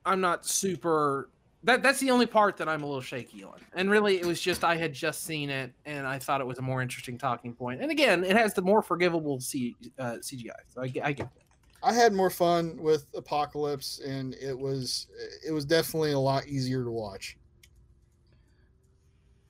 I'm 0.06 0.20
not 0.22 0.46
super 0.46 1.30
that 1.64 1.82
that's 1.82 2.00
the 2.00 2.12
only 2.12 2.26
part 2.28 2.58
that 2.58 2.70
I'm 2.70 2.84
a 2.84 2.86
little 2.86 3.02
shaky 3.02 3.44
on. 3.44 3.60
And 3.74 3.90
really 3.90 4.18
it 4.20 4.26
was 4.26 4.40
just 4.40 4.64
I 4.64 4.76
had 4.76 4.94
just 4.94 5.24
seen 5.24 5.50
it 5.50 5.72
and 5.86 6.06
I 6.06 6.20
thought 6.20 6.40
it 6.42 6.46
was 6.46 6.60
a 6.60 6.62
more 6.62 6.82
interesting 6.82 7.18
talking 7.18 7.54
point. 7.54 7.82
And 7.82 7.90
again, 7.90 8.24
it 8.24 8.36
has 8.38 8.54
the 8.54 8.62
more 8.62 8.84
forgivable 8.84 9.40
C, 9.40 9.76
uh, 9.98 10.18
CGI. 10.22 10.52
So 10.74 10.82
I, 10.82 10.88
get- 10.90 11.06
I 11.06 11.12
get 11.14 11.34
that. 11.34 11.42
I 11.86 11.94
had 11.94 12.14
more 12.14 12.30
fun 12.32 12.78
with 12.82 13.08
Apocalypse, 13.16 14.00
and 14.00 14.34
it 14.36 14.58
was 14.58 15.08
it 15.48 15.52
was 15.52 15.66
definitely 15.66 16.12
a 16.14 16.20
lot 16.20 16.48
easier 16.48 16.84
to 16.84 16.92
watch. 16.92 17.38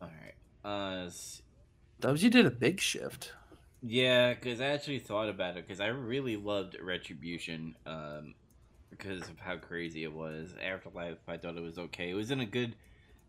All 0.02 0.10
right. 0.10 0.36
Uh, 0.64 1.06
s- 1.08 1.42
Dubs, 2.00 2.24
you 2.24 2.30
did 2.30 2.46
a 2.46 2.52
big 2.52 2.80
shift. 2.80 3.34
yeah, 3.82 4.34
because 4.34 4.62
I 4.62 4.68
actually 4.68 5.00
thought 5.00 5.30
about 5.30 5.58
it 5.58 5.68
because 5.68 5.80
I 5.80 5.88
really 5.88 6.38
loved 6.38 6.78
Retribution. 6.82 7.76
Um, 7.86 8.36
because 8.90 9.30
of 9.30 9.40
how 9.40 9.58
crazy 9.58 10.04
it 10.04 10.14
was. 10.14 10.56
Afterlife, 10.62 11.18
I 11.28 11.38
thought 11.38 11.58
it 11.58 11.64
was 11.64 11.78
okay. 11.78 12.12
It 12.12 12.16
was 12.16 12.32
in 12.32 12.40
a 12.42 12.46
good. 12.46 12.76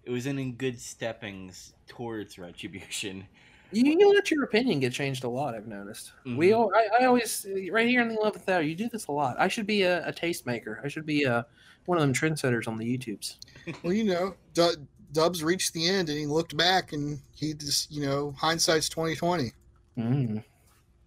It 0.05 0.11
was 0.11 0.27
in, 0.27 0.39
in 0.39 0.55
good 0.55 0.81
steppings 0.81 1.73
towards 1.89 2.39
Retribution. 2.39 3.27
You, 3.77 3.99
you 3.99 4.15
let 4.15 4.31
your 4.31 4.45
opinion 4.45 4.81
get 4.81 4.93
changed 4.93 5.25
a 5.25 5.29
lot. 5.29 5.55
I've 5.55 5.67
noticed. 5.67 6.13
We, 6.25 6.49
Mhm. 6.49 6.57
all, 6.57 6.73
I, 6.75 7.03
I 7.03 7.05
always 7.07 7.47
right 7.71 7.87
here 7.87 8.01
in 8.01 8.09
the 8.09 8.17
eleventh 8.17 8.49
hour. 8.49 8.63
You 8.63 8.75
do 8.75 8.89
this 8.89 9.07
a 9.09 9.13
lot. 9.13 9.37
I 9.39 9.49
should 9.49 9.67
be 9.67 9.83
a, 9.83 10.07
a 10.09 10.13
tastemaker. 10.13 10.85
I 10.85 10.89
should 10.89 11.05
be 11.07 11.25
a 11.25 11.47
one 11.85 11.99
of 11.99 12.03
them 12.03 12.13
trendsetters 12.15 12.67
on 12.69 12.77
the 12.79 12.85
YouTubes. 12.99 13.37
Well, 13.83 13.93
you 13.93 14.05
know, 14.05 14.35
Du- 14.55 14.87
Dubs 15.13 15.43
reached 15.43 15.73
the 15.73 15.89
end, 15.89 16.09
and 16.09 16.17
he 16.19 16.27
looked 16.27 16.57
back, 16.57 16.93
and 16.93 17.19
he 17.35 17.53
just 17.55 17.91
you 17.91 18.05
know 18.07 18.33
hindsight's 18.39 18.89
twenty 18.89 19.15
twenty. 19.17 19.53
Mm. 19.99 20.43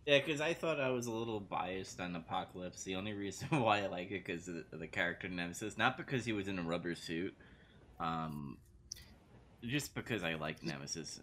Yeah, 0.06 0.20
because 0.20 0.42
I 0.42 0.54
thought 0.54 0.80
I 0.80 0.90
was 0.90 1.06
a 1.08 1.12
little 1.12 1.40
biased 1.40 2.00
on 2.00 2.16
Apocalypse. 2.16 2.84
The 2.84 2.96
only 2.96 3.14
reason 3.26 3.48
why 3.62 3.84
I 3.84 3.88
like 3.88 4.12
it 4.12 4.26
because 4.26 4.48
of 4.48 4.56
the, 4.72 4.78
the 4.78 4.88
character 4.88 5.28
Nemesis, 5.28 5.78
not 5.78 5.98
because 5.98 6.26
he 6.26 6.34
was 6.34 6.48
in 6.48 6.58
a 6.60 6.64
rubber 6.64 6.96
suit, 6.96 7.34
um, 8.00 8.58
just 9.64 9.94
because 9.96 10.24
I 10.24 10.36
like 10.36 10.64
Nemesis. 10.64 11.22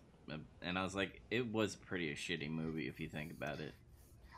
And 0.62 0.79
I 0.79 0.83
was 0.83 0.95
like, 0.95 1.20
it 1.31 1.53
was 1.53 1.77
pretty 1.77 2.11
a 2.11 2.14
shitty 2.14 2.51
movie 2.51 2.89
if 2.89 2.99
you 2.99 3.09
think 3.09 3.31
about 3.31 3.61
it. 3.61 3.72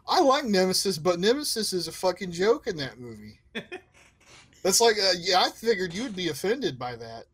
I 0.07 0.21
like 0.21 0.45
Nemesis, 0.45 0.99
but 0.99 1.19
Nemesis 1.19 1.73
is 1.73 1.89
a 1.89 1.93
fucking 1.93 2.33
joke 2.33 2.67
in 2.67 2.77
that 2.79 2.99
movie. 2.99 3.39
That's 4.63 4.81
like, 4.81 4.97
uh, 4.97 5.13
yeah, 5.21 5.43
I 5.43 5.51
figured 5.51 5.95
you 5.95 6.03
would 6.05 6.17
be 6.17 6.29
offended 6.29 6.79
by 6.79 6.97
that. 6.97 7.25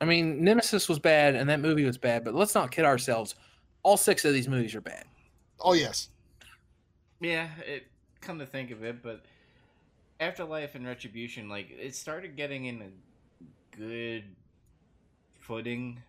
I 0.00 0.04
mean, 0.04 0.44
Nemesis 0.44 0.88
was 0.88 0.98
bad, 0.98 1.34
and 1.34 1.48
that 1.48 1.60
movie 1.60 1.84
was 1.84 1.98
bad. 1.98 2.24
But 2.24 2.34
let's 2.34 2.54
not 2.54 2.70
kid 2.70 2.84
ourselves. 2.84 3.34
All 3.82 3.96
six 3.96 4.24
of 4.24 4.32
these 4.32 4.48
movies 4.48 4.74
are 4.74 4.80
bad. 4.80 5.04
Oh 5.60 5.72
yes, 5.72 6.10
Yeah, 7.20 7.48
it 7.66 7.86
come 8.20 8.38
to 8.40 8.46
think 8.46 8.70
of 8.70 8.84
it, 8.84 9.02
but 9.02 9.24
Afterlife 10.20 10.74
and 10.74 10.86
Retribution, 10.86 11.48
like 11.48 11.70
it 11.70 11.94
started 11.94 12.36
getting 12.36 12.66
in 12.66 12.82
a 12.82 13.76
good 13.76 14.24
footing, 15.40 16.02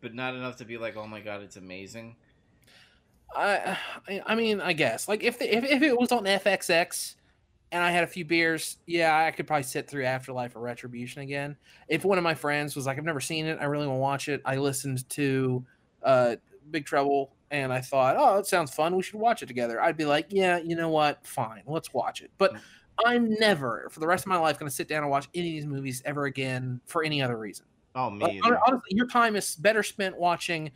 but 0.00 0.14
not 0.14 0.34
enough 0.34 0.56
to 0.56 0.64
be 0.64 0.78
like, 0.78 0.96
oh 0.96 1.06
my 1.06 1.20
god, 1.20 1.42
it's 1.42 1.56
amazing. 1.56 2.16
I, 3.34 3.78
I, 4.26 4.34
mean, 4.34 4.60
I 4.60 4.72
guess 4.72 5.06
like 5.06 5.22
if, 5.22 5.38
the, 5.38 5.56
if 5.56 5.64
if 5.64 5.82
it 5.82 5.96
was 5.98 6.10
on 6.10 6.24
FXX, 6.24 7.14
and 7.72 7.82
I 7.82 7.90
had 7.90 8.02
a 8.02 8.06
few 8.06 8.24
beers, 8.24 8.78
yeah, 8.86 9.24
I 9.24 9.30
could 9.30 9.46
probably 9.46 9.62
sit 9.62 9.88
through 9.88 10.04
Afterlife 10.04 10.56
or 10.56 10.60
Retribution 10.60 11.22
again. 11.22 11.56
If 11.88 12.04
one 12.04 12.18
of 12.18 12.24
my 12.24 12.34
friends 12.34 12.74
was 12.74 12.86
like, 12.86 12.98
I've 12.98 13.04
never 13.04 13.20
seen 13.20 13.46
it, 13.46 13.58
I 13.60 13.64
really 13.66 13.86
want 13.86 13.98
to 13.98 14.00
watch 14.00 14.28
it. 14.28 14.42
I 14.44 14.56
listened 14.56 15.08
to 15.10 15.64
uh, 16.02 16.36
Big 16.70 16.84
Trouble, 16.84 17.32
and 17.50 17.72
I 17.72 17.80
thought, 17.80 18.16
oh, 18.18 18.38
it 18.38 18.46
sounds 18.46 18.74
fun. 18.74 18.96
We 18.96 19.02
should 19.02 19.20
watch 19.20 19.42
it 19.42 19.46
together. 19.46 19.80
I'd 19.80 19.96
be 19.96 20.04
like, 20.04 20.26
yeah, 20.30 20.58
you 20.58 20.74
know 20.74 20.88
what? 20.88 21.24
Fine, 21.24 21.62
let's 21.66 21.94
watch 21.94 22.22
it. 22.22 22.30
But 22.38 22.54
I'm 23.04 23.30
never, 23.34 23.88
for 23.90 24.00
the 24.00 24.06
rest 24.06 24.24
of 24.24 24.28
my 24.28 24.38
life, 24.38 24.58
going 24.58 24.68
to 24.68 24.74
sit 24.74 24.88
down 24.88 25.02
and 25.02 25.10
watch 25.10 25.28
any 25.34 25.50
of 25.50 25.54
these 25.54 25.66
movies 25.66 26.02
ever 26.04 26.24
again 26.24 26.80
for 26.86 27.04
any 27.04 27.22
other 27.22 27.38
reason. 27.38 27.66
Oh, 27.94 28.10
me 28.10 28.24
Hon- 28.24 28.52
either. 28.52 28.60
Honestly, 28.66 28.90
your 28.90 29.06
time 29.06 29.36
is 29.36 29.56
better 29.56 29.82
spent 29.82 30.18
watching 30.18 30.70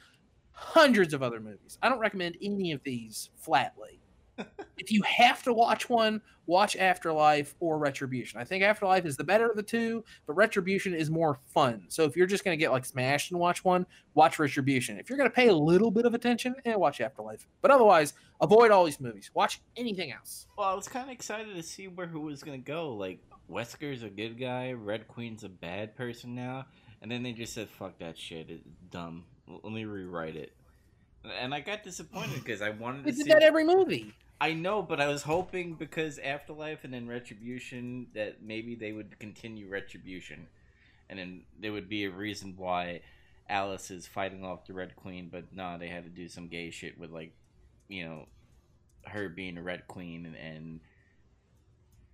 hundreds 0.51 1.15
of 1.15 1.23
other 1.23 1.41
movies. 1.41 1.79
I 1.83 1.89
don't 1.89 1.99
recommend 1.99 2.37
any 2.41 2.73
of 2.73 2.83
these 2.83 3.31
flatly. 3.37 4.01
if 4.79 4.91
you 4.91 5.03
have 5.03 5.43
to 5.45 5.53
watch 5.53 5.89
one, 5.89 6.21
watch 6.47 6.77
Afterlife 6.77 7.55
or 7.61 7.79
Retribution. 7.79 8.41
I 8.41 8.45
think 8.45 8.65
Afterlife 8.65 9.05
is 9.07 9.17
the 9.17 9.25
better 9.25 9.49
of 9.49 9.57
the 9.57 9.63
two, 9.63 10.05
but 10.27 10.35
Retribution 10.35 10.95
is 10.95 11.11
more 11.11 11.39
fun. 11.53 11.85
So 11.89 12.05
if 12.05 12.17
you're 12.17 12.27
just 12.27 12.45
going 12.45 12.57
to 12.57 12.61
get 12.61 12.73
like 12.73 12.85
smashed 12.85 13.31
and 13.31 13.41
watch 13.41 13.65
one, 13.65 13.87
watch 14.15 14.39
Retribution. 14.39 14.99
If 14.99 15.09
you're 15.09 15.19
going 15.19 15.31
to 15.31 15.35
pay 15.35 15.49
a 15.49 15.55
little 15.55 15.91
bit 15.91 16.05
of 16.05 16.15
attention, 16.15 16.55
eh, 16.65 16.75
watch 16.75 17.01
Afterlife. 17.01 17.47
But 17.63 17.71
otherwise, 17.71 18.15
avoid 18.41 18.71
all 18.71 18.85
these 18.85 19.01
movies. 19.01 19.31
Watch 19.35 19.61
anything 19.77 20.13
else. 20.13 20.47
Well, 20.59 20.69
I 20.69 20.75
was 20.75 20.89
kind 20.89 21.05
of 21.05 21.13
excited 21.13 21.55
to 21.55 21.63
see 21.63 21.89
where 21.89 22.07
who 22.07 22.21
was 22.21 22.43
gonna 22.43 22.59
go. 22.59 22.93
Like 22.93 23.21
Wesker's 23.49 24.03
a 24.03 24.11
good 24.11 24.39
guy, 24.39 24.73
Red 24.73 25.07
Queen's 25.09 25.45
a 25.45 25.49
bad 25.49 25.97
person 25.97 26.35
now, 26.35 26.67
and 27.05 27.13
then 27.13 27.23
they 27.23 27.33
just 27.33 27.53
said, 27.53 27.69
"Fuck 27.69 27.99
that 27.99 28.17
shit, 28.19 28.49
it's 28.49 28.67
dumb." 28.91 29.25
Let 29.47 29.75
me 29.75 29.85
rewrite 29.85 30.37
it. 30.37 30.53
And 31.39 31.53
I 31.55 31.61
got 31.61 31.83
disappointed 31.85 32.37
because 32.43 32.63
I 32.63 32.71
wanted 32.71 33.05
to 33.05 33.13
see. 33.13 33.25
that 33.25 33.43
every 33.43 33.63
movie. 33.65 34.15
I 34.41 34.55
know, 34.55 34.81
but 34.81 35.03
I 35.03 35.09
was 35.09 35.23
hoping 35.23 35.75
because 35.75 36.19
Afterlife 36.19 36.83
and 36.83 36.95
then 36.95 37.07
Retribution 37.07 38.07
that 38.15 38.43
maybe 38.43 38.75
they 38.75 38.93
would 38.93 39.19
continue 39.19 39.69
Retribution, 39.69 40.47
and 41.11 41.19
then 41.19 41.43
there 41.61 41.73
would 41.73 41.91
be 41.91 42.05
a 42.05 42.11
reason 42.11 42.55
why 42.57 43.03
Alice 43.51 43.91
is 43.91 44.07
fighting 44.07 44.43
off 44.43 44.67
the 44.67 44.73
Red 44.73 44.97
Queen. 44.97 45.29
But 45.31 45.53
no, 45.55 45.77
they 45.79 45.89
had 45.89 46.05
to 46.05 46.11
do 46.11 46.27
some 46.27 46.49
gay 46.49 46.71
shit 46.71 46.99
with 46.99 47.11
like, 47.11 47.35
you 47.89 48.07
know, 48.07 48.25
her 49.05 49.29
being 49.29 49.59
a 49.59 49.63
Red 49.63 49.87
Queen 49.89 50.25
and- 50.25 50.37
and 50.37 50.81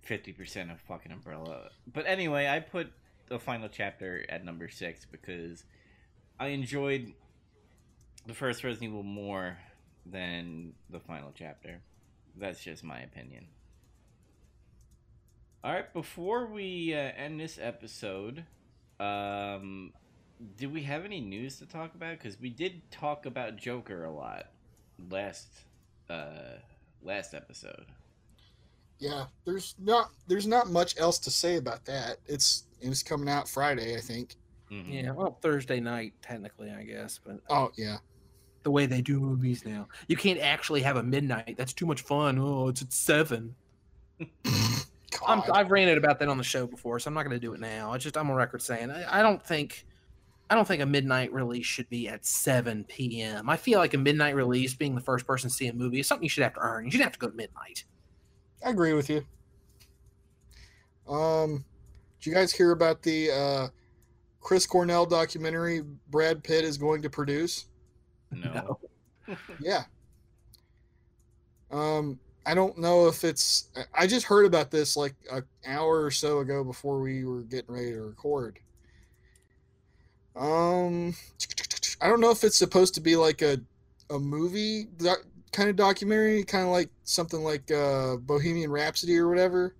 fifty 0.01 0.33
percent 0.33 0.69
of 0.69 0.81
fucking 0.81 1.13
Umbrella. 1.13 1.69
But 1.87 2.05
anyway, 2.07 2.47
I 2.49 2.59
put 2.59 2.91
the 3.31 3.39
final 3.39 3.69
chapter 3.69 4.25
at 4.27 4.43
number 4.43 4.67
six 4.67 5.05
because 5.09 5.63
I 6.37 6.47
enjoyed 6.47 7.13
the 8.27 8.33
first 8.33 8.61
Resident 8.63 8.91
Evil 8.91 9.03
more 9.03 9.57
than 10.05 10.73
the 10.89 10.99
final 10.99 11.31
chapter. 11.33 11.79
That's 12.37 12.61
just 12.61 12.83
my 12.83 12.99
opinion. 12.99 13.47
All 15.63 15.71
right, 15.71 15.93
before 15.93 16.47
we 16.47 16.93
uh, 16.93 16.97
end 16.97 17.39
this 17.39 17.57
episode, 17.61 18.43
um, 18.99 19.93
do 20.57 20.69
we 20.69 20.83
have 20.83 21.05
any 21.05 21.21
news 21.21 21.57
to 21.59 21.65
talk 21.65 21.95
about? 21.95 22.17
Because 22.17 22.37
we 22.37 22.49
did 22.49 22.91
talk 22.91 23.25
about 23.25 23.55
Joker 23.55 24.03
a 24.03 24.11
lot 24.11 24.47
last 25.09 25.47
uh, 26.09 26.57
last 27.01 27.33
episode. 27.33 27.85
Yeah. 29.01 29.25
There's 29.45 29.75
not 29.79 30.11
there's 30.27 30.47
not 30.47 30.69
much 30.69 30.97
else 30.97 31.19
to 31.19 31.29
say 31.31 31.57
about 31.57 31.83
that. 31.85 32.17
It's 32.27 32.63
it's 32.79 33.03
coming 33.03 33.27
out 33.27 33.49
Friday, 33.49 33.97
I 33.97 33.99
think. 33.99 34.35
Mhm. 34.71 35.03
Yeah, 35.03 35.11
well, 35.11 35.37
Thursday 35.41 35.81
night, 35.81 36.13
technically, 36.21 36.71
I 36.71 36.83
guess. 36.83 37.19
But 37.21 37.41
Oh 37.49 37.71
yeah. 37.77 37.97
the 38.63 38.71
way 38.71 38.85
they 38.85 39.01
do 39.01 39.19
movies 39.19 39.65
now. 39.65 39.87
You 40.07 40.15
can't 40.15 40.39
actually 40.39 40.81
have 40.83 40.95
a 40.95 41.03
midnight. 41.03 41.55
That's 41.57 41.73
too 41.73 41.85
much 41.85 42.01
fun. 42.01 42.37
Oh, 42.39 42.69
it's 42.69 42.81
at 42.81 42.93
seven. 42.93 43.55
I'm, 45.27 45.39
God. 45.39 45.49
I've 45.51 45.71
ranted 45.71 45.97
about 45.97 46.19
that 46.19 46.29
on 46.29 46.37
the 46.37 46.43
show 46.43 46.65
before, 46.65 46.99
so 46.99 47.07
I'm 47.09 47.13
not 47.13 47.23
going 47.23 47.35
to 47.35 47.39
do 47.39 47.53
it 47.53 47.59
now. 47.59 47.91
I 47.91 47.97
just 47.97 48.15
I'm 48.17 48.29
on 48.29 48.35
record 48.35 48.61
saying 48.61 48.89
I, 48.91 49.19
I 49.19 49.21
don't 49.21 49.41
think 49.43 49.85
I 50.49 50.55
don't 50.55 50.67
think 50.67 50.81
a 50.81 50.85
midnight 50.85 51.31
release 51.33 51.65
should 51.65 51.89
be 51.89 52.07
at 52.07 52.25
7 52.25 52.85
p.m. 52.85 53.49
I 53.49 53.57
feel 53.57 53.79
like 53.79 53.93
a 53.93 53.97
midnight 53.97 54.35
release, 54.35 54.73
being 54.73 54.95
the 54.95 55.01
first 55.01 55.25
person 55.27 55.49
to 55.49 55.55
see 55.55 55.67
a 55.67 55.73
movie, 55.73 55.99
is 55.99 56.07
something 56.07 56.23
you 56.23 56.29
should 56.29 56.43
have 56.43 56.53
to 56.55 56.59
earn. 56.61 56.85
You 56.85 56.91
shouldn't 56.91 57.05
have 57.05 57.13
to 57.13 57.19
go 57.19 57.29
to 57.29 57.35
midnight. 57.35 57.83
I 58.65 58.69
agree 58.69 58.93
with 58.93 59.09
you. 59.09 59.23
Um, 61.07 61.65
did 62.19 62.29
you 62.29 62.33
guys 62.33 62.51
hear 62.51 62.71
about 62.71 63.01
the 63.01 63.31
uh, 63.31 63.67
Chris 64.39 64.65
Cornell 64.67 65.05
documentary 65.05 65.81
Brad 66.09 66.43
Pitt 66.43 66.63
is 66.63 66.77
going 66.77 67.01
to 67.01 67.09
produce? 67.09 67.65
No. 68.31 68.79
Yeah. 69.61 69.83
Um, 71.71 72.19
I 72.45 72.53
don't 72.53 72.77
know 72.77 73.07
if 73.07 73.23
it's. 73.23 73.69
I- 73.77 74.03
I 74.03 74.07
just 74.07 74.25
heard 74.25 74.45
about 74.45 74.71
this 74.71 74.97
like 74.97 75.15
an 75.31 75.43
hour 75.65 76.03
or 76.03 76.11
so 76.11 76.39
ago 76.39 76.63
before 76.65 76.99
we 76.99 77.23
were 77.23 77.43
getting 77.43 77.73
ready 77.73 77.91
to 77.91 78.01
record. 78.01 78.59
Um, 80.35 81.15
I 82.01 82.07
don't 82.09 82.19
know 82.19 82.31
if 82.31 82.43
it's 82.43 82.57
supposed 82.57 82.93
to 82.95 83.01
be 83.01 83.15
like 83.15 83.41
a 83.41 83.57
a 84.09 84.19
movie 84.19 84.85
doc, 84.97 85.19
kind 85.51 85.69
of 85.69 85.75
documentary, 85.75 86.43
kind 86.43 86.65
of 86.65 86.71
like 86.71 86.89
something 87.03 87.41
like 87.43 87.71
uh, 87.71 88.17
Bohemian 88.17 88.71
Rhapsody 88.71 89.17
or 89.17 89.27
whatever, 89.29 89.75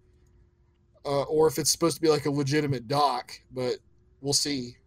uh, 1.06 1.24
or 1.24 1.48
if 1.48 1.58
it's 1.58 1.72
supposed 1.72 1.96
to 1.96 2.02
be 2.02 2.10
like 2.10 2.26
a 2.26 2.32
legitimate 2.32 2.88
doc. 2.88 3.34
But 3.52 3.78
we'll 4.22 4.34
see. 4.34 4.78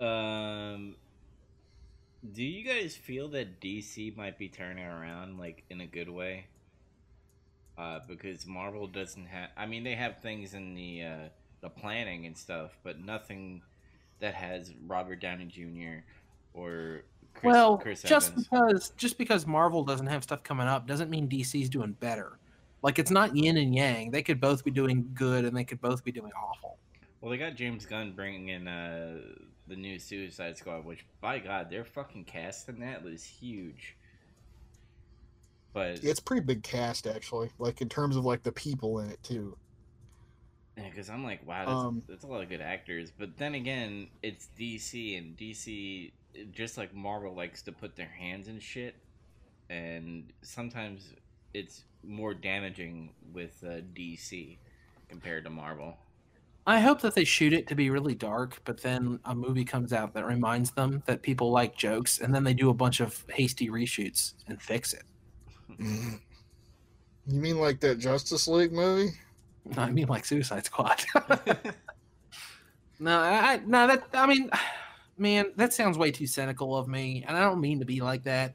Um, 0.00 0.96
Do 2.32 2.44
you 2.44 2.62
guys 2.64 2.94
feel 2.96 3.28
that 3.30 3.60
DC 3.60 4.16
might 4.16 4.38
be 4.38 4.48
turning 4.48 4.84
around, 4.84 5.38
like 5.38 5.64
in 5.70 5.80
a 5.80 5.86
good 5.86 6.08
way? 6.10 6.48
Uh, 7.78 8.00
because 8.08 8.46
Marvel 8.46 8.86
doesn't 8.86 9.26
have. 9.26 9.50
I 9.56 9.66
mean, 9.66 9.84
they 9.84 9.94
have 9.94 10.20
things 10.22 10.54
in 10.54 10.74
the 10.74 11.02
uh, 11.04 11.28
the 11.60 11.68
planning 11.68 12.24
and 12.26 12.36
stuff, 12.36 12.78
but 12.82 12.98
nothing 13.00 13.62
that 14.20 14.34
has 14.34 14.72
Robert 14.86 15.20
Downey 15.20 15.46
Jr. 15.46 16.04
or 16.54 17.04
Chris, 17.36 17.52
well, 17.52 17.78
Chris 17.78 18.02
just 18.02 18.32
Evans. 18.32 18.48
because 18.48 18.90
just 18.96 19.18
because 19.18 19.46
Marvel 19.46 19.84
doesn't 19.84 20.06
have 20.06 20.22
stuff 20.22 20.42
coming 20.42 20.66
up 20.66 20.86
doesn't 20.86 21.10
mean 21.10 21.28
DC's 21.28 21.68
doing 21.68 21.92
better. 21.92 22.38
Like 22.82 22.98
it's 22.98 23.10
not 23.10 23.36
yin 23.36 23.56
and 23.56 23.74
yang. 23.74 24.10
They 24.10 24.22
could 24.22 24.40
both 24.40 24.64
be 24.64 24.70
doing 24.70 25.10
good 25.14 25.44
and 25.44 25.56
they 25.56 25.64
could 25.64 25.80
both 25.80 26.04
be 26.04 26.12
doing 26.12 26.32
awful. 26.32 26.78
Well, 27.20 27.30
they 27.30 27.38
got 27.38 27.56
James 27.56 27.84
Gunn 27.86 28.12
bringing 28.12 28.48
in 28.50 28.68
uh, 28.68 29.18
the 29.66 29.76
new 29.76 29.98
Suicide 29.98 30.56
Squad, 30.56 30.84
which, 30.84 31.04
by 31.20 31.38
God, 31.38 31.70
their 31.70 31.84
fucking 31.84 32.24
cast 32.24 32.68
in 32.68 32.78
that 32.80 33.02
was 33.02 33.24
huge. 33.24 33.96
But 35.72 36.02
Yeah, 36.02 36.10
it's 36.10 36.20
pretty 36.20 36.42
big 36.44 36.62
cast 36.62 37.06
actually, 37.06 37.50
like 37.58 37.80
in 37.80 37.88
terms 37.88 38.16
of 38.16 38.24
like 38.24 38.42
the 38.42 38.52
people 38.52 39.00
in 39.00 39.10
it 39.10 39.22
too. 39.22 39.56
Yeah, 40.76 40.88
because 40.90 41.08
I'm 41.08 41.24
like, 41.24 41.46
wow, 41.46 41.64
that's, 41.64 41.70
Um, 41.70 42.02
that's 42.08 42.24
a 42.24 42.26
lot 42.26 42.42
of 42.42 42.48
good 42.48 42.60
actors. 42.60 43.10
But 43.10 43.36
then 43.38 43.54
again, 43.54 44.08
it's 44.22 44.48
DC, 44.58 45.18
and 45.18 45.36
DC, 45.36 46.12
just 46.52 46.76
like 46.78 46.94
Marvel, 46.94 47.34
likes 47.34 47.62
to 47.62 47.72
put 47.72 47.96
their 47.96 48.08
hands 48.08 48.48
in 48.48 48.58
shit, 48.60 48.94
and 49.70 50.32
sometimes 50.42 51.12
it's 51.54 51.84
more 52.04 52.34
damaging 52.34 53.10
with 53.32 53.62
uh, 53.66 53.80
DC 53.94 54.58
compared 55.08 55.44
to 55.44 55.50
Marvel. 55.50 55.96
I 56.68 56.80
hope 56.80 57.00
that 57.02 57.14
they 57.14 57.24
shoot 57.24 57.52
it 57.52 57.68
to 57.68 57.76
be 57.76 57.90
really 57.90 58.14
dark, 58.16 58.60
but 58.64 58.82
then 58.82 59.20
a 59.24 59.34
movie 59.34 59.64
comes 59.64 59.92
out 59.92 60.14
that 60.14 60.26
reminds 60.26 60.72
them 60.72 61.02
that 61.06 61.22
people 61.22 61.52
like 61.52 61.76
jokes, 61.76 62.18
and 62.20 62.34
then 62.34 62.42
they 62.42 62.54
do 62.54 62.70
a 62.70 62.74
bunch 62.74 62.98
of 63.00 63.24
hasty 63.30 63.68
reshoots 63.68 64.34
and 64.48 64.60
fix 64.60 64.92
it. 64.92 65.04
You 65.78 67.40
mean 67.40 67.58
like 67.58 67.80
that 67.80 67.98
Justice 67.98 68.48
League 68.48 68.72
movie? 68.72 69.12
No, 69.64 69.82
I 69.82 69.90
mean, 69.90 70.08
like 70.08 70.24
Suicide 70.24 70.64
Squad. 70.64 71.04
no, 72.98 73.20
I 73.20 73.52
I- 73.54 73.60
no 73.66 73.86
that 73.86 74.04
I 74.12 74.26
mean, 74.26 74.50
man, 75.18 75.52
that 75.56 75.72
sounds 75.72 75.98
way 75.98 76.10
too 76.10 76.26
cynical 76.26 76.76
of 76.76 76.88
me, 76.88 77.24
and 77.26 77.36
I 77.36 77.40
don't 77.40 77.60
mean 77.60 77.80
to 77.80 77.84
be 77.84 78.00
like 78.00 78.24
that, 78.24 78.54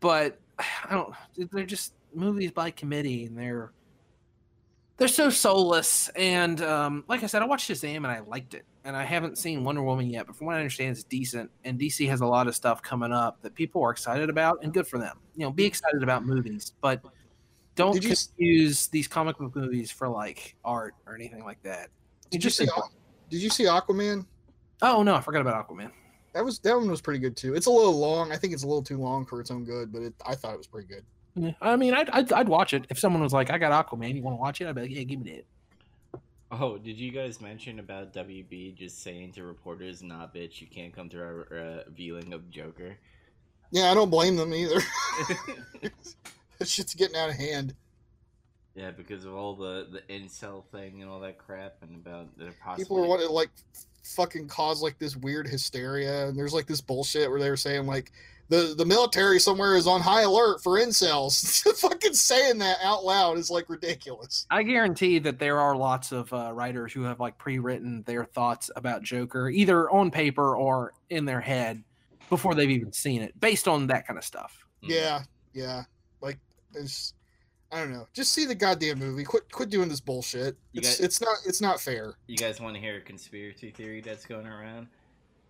but 0.00 0.38
I 0.58 0.90
don't. 0.90 1.14
They're 1.52 1.64
just 1.64 1.94
movies 2.14 2.52
by 2.52 2.70
committee, 2.70 3.24
and 3.24 3.38
they're 3.38 3.72
they're 4.96 5.08
so 5.08 5.30
soulless. 5.30 6.08
And 6.10 6.60
um, 6.62 7.04
like 7.08 7.22
I 7.22 7.26
said, 7.26 7.42
I 7.42 7.46
watched 7.46 7.70
Shazam 7.70 7.96
and 7.96 8.06
I 8.06 8.20
liked 8.20 8.54
it, 8.54 8.64
and 8.84 8.96
I 8.96 9.04
haven't 9.04 9.38
seen 9.38 9.64
Wonder 9.64 9.82
Woman 9.82 10.08
yet, 10.08 10.26
but 10.26 10.36
from 10.36 10.46
what 10.46 10.56
I 10.56 10.58
understand, 10.58 10.92
it's 10.92 11.04
decent. 11.04 11.50
And 11.64 11.78
DC 11.78 12.08
has 12.08 12.20
a 12.20 12.26
lot 12.26 12.46
of 12.46 12.54
stuff 12.54 12.82
coming 12.82 13.12
up 13.12 13.40
that 13.42 13.54
people 13.54 13.82
are 13.82 13.90
excited 13.90 14.30
about, 14.30 14.58
and 14.62 14.72
good 14.72 14.86
for 14.86 14.98
them. 14.98 15.18
You 15.36 15.44
know, 15.44 15.50
be 15.50 15.64
excited 15.64 16.02
about 16.02 16.24
movies, 16.24 16.72
but. 16.80 17.02
Don't 17.76 18.00
Did 18.00 18.04
you 18.38 18.68
these 18.92 19.08
comic 19.08 19.36
book 19.36 19.56
movies 19.56 19.90
for 19.90 20.08
like 20.08 20.54
art 20.64 20.94
or 21.08 21.16
anything 21.16 21.42
like 21.42 21.60
that. 21.64 21.88
Did 22.30 22.44
you 22.44 22.48
just 22.48 22.56
see? 22.56 22.68
Did 23.30 23.42
you 23.42 23.50
see 23.50 23.64
Aquaman? 23.64 24.26
Oh 24.84 25.02
no, 25.02 25.14
I 25.14 25.20
forgot 25.22 25.40
about 25.40 25.66
Aquaman. 25.66 25.90
That 26.34 26.44
was 26.44 26.58
that 26.58 26.76
one 26.76 26.90
was 26.90 27.00
pretty 27.00 27.20
good 27.20 27.36
too. 27.36 27.54
It's 27.54 27.66
a 27.66 27.70
little 27.70 27.98
long. 27.98 28.32
I 28.32 28.36
think 28.36 28.52
it's 28.52 28.64
a 28.64 28.66
little 28.66 28.82
too 28.82 28.98
long 28.98 29.24
for 29.24 29.40
its 29.40 29.50
own 29.50 29.64
good, 29.64 29.90
but 29.90 30.02
it, 30.02 30.14
I 30.26 30.34
thought 30.34 30.52
it 30.52 30.58
was 30.58 30.66
pretty 30.66 30.88
good. 30.88 31.04
Yeah, 31.36 31.52
I 31.62 31.76
mean, 31.76 31.94
I'd, 31.94 32.10
I'd 32.10 32.32
I'd 32.32 32.48
watch 32.48 32.74
it 32.74 32.84
if 32.90 32.98
someone 32.98 33.22
was 33.22 33.32
like, 33.32 33.50
"I 33.50 33.56
got 33.56 33.72
Aquaman, 33.72 34.14
you 34.14 34.22
want 34.22 34.36
to 34.36 34.40
watch 34.40 34.60
it?" 34.60 34.66
I'd 34.66 34.74
be 34.74 34.82
like, 34.82 34.90
"Yeah, 34.90 35.02
give 35.04 35.20
me 35.20 35.42
that." 36.12 36.20
Oh, 36.50 36.76
did 36.76 36.98
you 36.98 37.10
guys 37.10 37.40
mention 37.40 37.78
about 37.78 38.12
WB 38.12 38.76
just 38.76 39.02
saying 39.02 39.32
to 39.32 39.44
reporters, 39.44 40.02
"Nah, 40.02 40.26
bitch, 40.26 40.60
you 40.60 40.66
can't 40.66 40.94
come 40.94 41.08
to 41.08 41.18
our 41.18 41.48
uh, 41.50 41.90
viewing 41.90 42.34
of 42.34 42.50
Joker"? 42.50 42.96
Yeah, 43.70 43.90
I 43.90 43.94
don't 43.94 44.10
blame 44.10 44.36
them 44.36 44.52
either. 44.52 44.80
that 46.58 46.68
shit's 46.68 46.94
getting 46.94 47.16
out 47.16 47.30
of 47.30 47.36
hand. 47.36 47.74
yeah, 48.74 48.90
because 48.90 49.24
of 49.24 49.34
all 49.34 49.54
the 49.54 49.88
the 49.90 50.14
incel 50.14 50.64
thing 50.66 51.00
and 51.00 51.10
all 51.10 51.20
that 51.20 51.38
crap, 51.38 51.76
and 51.80 51.96
about 51.96 52.36
their 52.36 52.52
possible. 52.52 52.84
People 52.84 53.04
are 53.04 53.08
wanting 53.08 53.30
like 53.30 53.50
fucking 54.04 54.48
cause 54.48 54.82
like 54.82 54.98
this 54.98 55.16
weird 55.16 55.48
hysteria, 55.48 56.28
and 56.28 56.38
there's 56.38 56.54
like 56.54 56.66
this 56.66 56.80
bullshit 56.80 57.30
where 57.30 57.40
they 57.40 57.50
were 57.50 57.56
saying 57.56 57.86
like 57.86 58.12
the 58.48 58.74
the 58.76 58.84
military 58.84 59.38
somewhere 59.38 59.76
is 59.76 59.86
on 59.86 60.00
high 60.00 60.22
alert 60.22 60.62
for 60.62 60.78
incels. 60.78 61.62
fucking 61.78 62.12
saying 62.12 62.58
that 62.58 62.78
out 62.82 63.04
loud 63.04 63.38
is 63.38 63.50
like 63.50 63.68
ridiculous. 63.68 64.46
I 64.50 64.62
guarantee 64.62 65.18
that 65.20 65.38
there 65.38 65.58
are 65.58 65.76
lots 65.76 66.12
of 66.12 66.32
uh, 66.32 66.52
writers 66.52 66.92
who 66.92 67.02
have 67.02 67.20
like 67.20 67.38
pre-written 67.38 68.02
their 68.02 68.24
thoughts 68.24 68.70
about 68.76 69.02
Joker, 69.02 69.48
either 69.48 69.90
on 69.90 70.10
paper 70.10 70.56
or 70.56 70.92
in 71.10 71.24
their 71.24 71.40
head, 71.40 71.82
before 72.28 72.54
they've 72.54 72.70
even 72.70 72.92
seen 72.92 73.22
it, 73.22 73.38
based 73.40 73.68
on 73.68 73.86
that 73.88 74.06
kind 74.06 74.18
of 74.18 74.24
stuff. 74.24 74.66
Yeah, 74.82 75.22
yeah. 75.52 75.84
Like 76.20 76.38
it's 76.74 77.14
I 77.74 77.78
don't 77.78 77.92
know. 77.92 78.06
Just 78.12 78.32
see 78.32 78.44
the 78.44 78.54
goddamn 78.54 79.00
movie. 79.00 79.24
Quit 79.24 79.50
quit 79.50 79.68
doing 79.68 79.88
this 79.88 80.00
bullshit. 80.00 80.56
You 80.70 80.78
It's 80.78 81.00
it's 81.00 81.20
not 81.20 81.36
it's 81.44 81.60
not 81.60 81.80
fair. 81.80 82.14
You 82.28 82.36
guys 82.36 82.60
want 82.60 82.76
to 82.76 82.80
hear 82.80 82.98
a 82.98 83.00
conspiracy 83.00 83.70
theory 83.70 84.00
that's 84.00 84.24
going 84.26 84.46
around? 84.46 84.86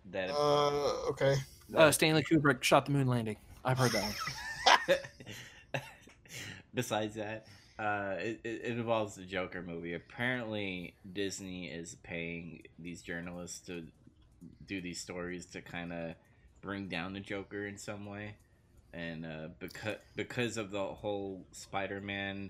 That 0.09 0.31
Uh 0.31 1.09
okay. 1.11 1.35
Uh, 1.75 1.91
Stanley 1.91 2.23
Kubrick 2.23 2.63
shot 2.63 2.87
the 2.87 2.91
moon 2.91 3.05
landing. 3.05 3.37
I've 3.63 3.77
heard 3.77 3.91
that 3.91 4.15
one. 4.87 4.97
Besides 6.73 7.15
that, 7.15 7.45
uh, 7.77 8.15
it, 8.17 8.39
it 8.43 8.61
it 8.63 8.71
involves 8.71 9.15
the 9.15 9.23
Joker 9.23 9.61
movie. 9.61 9.93
Apparently, 9.93 10.95
Disney 11.13 11.67
is 11.67 11.95
paying 12.01 12.63
these 12.79 13.03
journalists 13.03 13.59
to 13.67 13.85
do 14.65 14.81
these 14.81 14.99
stories 14.99 15.45
to 15.47 15.61
kind 15.61 15.93
of 15.93 16.15
bring 16.61 16.87
down 16.87 17.13
the 17.13 17.19
Joker 17.19 17.67
in 17.67 17.77
some 17.77 18.07
way, 18.07 18.35
and 18.95 19.25
uh, 19.25 19.47
because 19.59 19.97
because 20.15 20.57
of 20.57 20.71
the 20.71 20.83
whole 20.83 21.45
Spider-Man, 21.51 22.49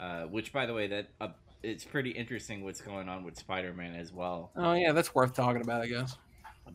uh, 0.00 0.22
which 0.22 0.52
by 0.52 0.66
the 0.66 0.74
way, 0.74 0.86
that 0.88 1.08
uh, 1.20 1.28
it's 1.62 1.84
pretty 1.84 2.10
interesting 2.10 2.64
what's 2.64 2.80
going 2.80 3.08
on 3.08 3.22
with 3.24 3.36
Spider-Man 3.38 3.94
as 3.94 4.12
well. 4.12 4.50
Oh 4.56 4.72
yeah, 4.72 4.92
that's 4.92 5.14
worth 5.14 5.34
talking 5.34 5.62
about, 5.62 5.82
I 5.82 5.86
guess. 5.86 6.16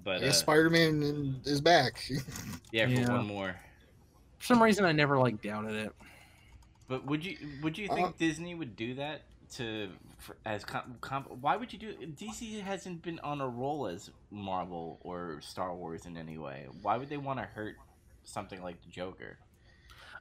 But 0.04 0.22
Yeah, 0.22 0.30
uh, 0.30 0.34
Spider 0.34 0.70
Man 0.70 1.42
is 1.46 1.62
back. 1.62 2.04
yeah, 2.72 2.86
for 2.86 2.92
Yeah. 2.92 3.12
one 3.12 3.26
more. 3.26 3.56
For 4.38 4.46
some 4.46 4.62
reason, 4.62 4.86
I 4.86 4.92
never 4.92 5.18
like 5.18 5.42
doubted 5.42 5.74
it. 5.74 5.92
But 6.88 7.06
would 7.06 7.26
you 7.26 7.38
would 7.64 7.78
you 7.78 7.90
Uh, 7.90 7.96
think 7.96 8.18
Disney 8.18 8.54
would 8.54 8.76
do 8.76 8.94
that 8.96 9.24
to 9.56 9.90
for, 10.20 10.36
as 10.46 10.64
comp, 10.66 11.00
comp, 11.02 11.32
why 11.42 11.56
would 11.56 11.72
you 11.72 11.80
do 11.80 11.94
DC 11.94 12.62
hasn't 12.62 13.02
been 13.02 13.20
on 13.20 13.40
a 13.42 13.48
roll 13.48 13.88
as 13.88 14.10
Marvel 14.30 15.00
or 15.02 15.40
Star 15.42 15.74
Wars 15.74 16.06
in 16.06 16.18
any 16.18 16.38
way. 16.38 16.68
Why 16.82 16.98
would 16.98 17.10
they 17.10 17.18
want 17.18 17.40
to 17.40 17.46
hurt 17.46 17.76
something 18.28 18.62
like 18.62 18.82
the 18.82 18.90
Joker? 18.90 19.40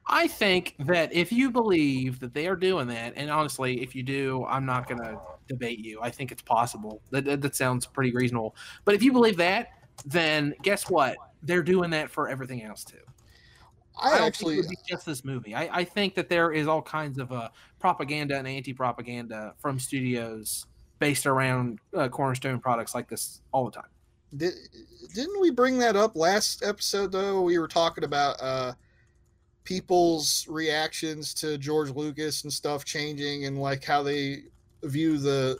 I 0.09 0.27
think 0.27 0.75
that 0.79 1.13
if 1.13 1.31
you 1.31 1.51
believe 1.51 2.19
that 2.21 2.33
they 2.33 2.47
are 2.47 2.55
doing 2.55 2.87
that, 2.87 3.13
and 3.15 3.29
honestly, 3.29 3.81
if 3.81 3.93
you 3.93 4.03
do, 4.03 4.45
I'm 4.45 4.65
not 4.65 4.87
going 4.87 5.01
to 5.01 5.19
debate 5.47 5.79
you. 5.79 5.99
I 6.01 6.09
think 6.09 6.31
it's 6.31 6.41
possible. 6.41 7.01
That, 7.11 7.25
that, 7.25 7.41
that 7.41 7.55
sounds 7.55 7.85
pretty 7.85 8.11
reasonable. 8.13 8.55
But 8.85 8.95
if 8.95 9.03
you 9.03 9.11
believe 9.11 9.35
that, 9.37 9.71
then 10.05 10.55
guess 10.63 10.89
what? 10.89 11.17
They're 11.43 11.63
doing 11.63 11.89
that 11.89 12.09
for 12.09 12.29
everything 12.29 12.63
else 12.63 12.85
too. 12.85 12.97
I 13.99 14.11
don't 14.11 14.27
actually 14.27 14.55
think 14.55 14.65
it 14.65 14.69
would 14.69 14.77
be 14.85 14.93
just 14.93 15.05
this 15.05 15.25
movie. 15.25 15.55
I, 15.55 15.79
I 15.79 15.83
think 15.83 16.15
that 16.15 16.29
there 16.29 16.51
is 16.51 16.67
all 16.67 16.81
kinds 16.81 17.17
of 17.17 17.31
uh, 17.31 17.49
propaganda 17.79 18.37
and 18.37 18.47
anti-propaganda 18.47 19.55
from 19.57 19.79
studios 19.79 20.67
based 20.99 21.25
around 21.25 21.79
uh, 21.95 22.07
Cornerstone 22.07 22.59
products 22.59 22.95
like 22.95 23.09
this 23.09 23.41
all 23.51 23.65
the 23.65 23.71
time. 23.71 23.89
Did, 24.35 24.53
didn't 25.13 25.39
we 25.39 25.51
bring 25.51 25.77
that 25.79 25.95
up 25.95 26.15
last 26.15 26.63
episode 26.63 27.11
though? 27.11 27.41
We 27.41 27.59
were 27.59 27.67
talking 27.67 28.03
about 28.03 28.41
uh 28.41 28.73
people's 29.63 30.47
reactions 30.47 31.33
to 31.33 31.57
George 31.57 31.89
Lucas 31.89 32.43
and 32.43 32.53
stuff 32.53 32.85
changing 32.85 33.45
and 33.45 33.61
like 33.61 33.83
how 33.83 34.01
they 34.01 34.43
view 34.83 35.17
the 35.17 35.59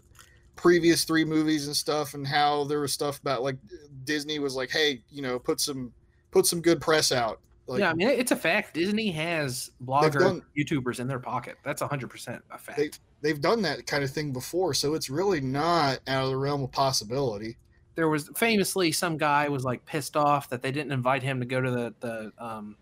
previous 0.55 1.03
three 1.03 1.25
movies 1.25 1.67
and 1.67 1.75
stuff 1.75 2.13
and 2.13 2.25
how 2.25 2.63
there 2.65 2.79
was 2.79 2.93
stuff 2.93 3.19
about 3.19 3.43
like 3.43 3.57
Disney 4.05 4.39
was 4.39 4.55
like, 4.55 4.69
hey, 4.69 5.01
you 5.09 5.21
know, 5.21 5.37
put 5.37 5.59
some 5.59 5.91
put 6.31 6.45
some 6.45 6.61
good 6.61 6.81
press 6.81 7.11
out. 7.11 7.39
Like 7.67 7.79
yeah, 7.79 7.91
I 7.91 7.93
mean, 7.93 8.07
it's 8.07 8.31
a 8.31 8.35
fact. 8.35 8.73
Disney 8.73 9.11
has 9.11 9.71
bloggers, 9.85 10.19
done- 10.19 10.41
YouTubers 10.57 10.99
in 10.99 11.07
their 11.07 11.19
pocket. 11.19 11.57
That's 11.63 11.81
100% 11.81 12.41
a 12.49 12.57
fact. 12.57 12.99
they've 13.21 13.41
done 13.41 13.61
that 13.63 13.85
kind 13.85 14.03
of 14.05 14.11
thing 14.11 14.31
before, 14.31 14.73
so 14.73 14.93
it's 14.93 15.09
really 15.09 15.41
not 15.41 15.99
out 16.07 16.23
of 16.23 16.29
the 16.29 16.37
realm 16.37 16.63
of 16.63 16.71
possibility. 16.71 17.57
There 17.97 18.07
was 18.07 18.29
famously 18.35 18.91
some 18.91 19.17
guy 19.17 19.49
was 19.49 19.63
like 19.65 19.83
pissed 19.85 20.15
off 20.15 20.49
that 20.51 20.61
they 20.61 20.71
didn't 20.71 20.91
invite 20.91 21.23
him 21.23 21.39
to 21.39 21.45
go 21.47 21.59
to 21.59 21.71
the 21.71 21.93
the 21.99 22.31
um 22.37 22.77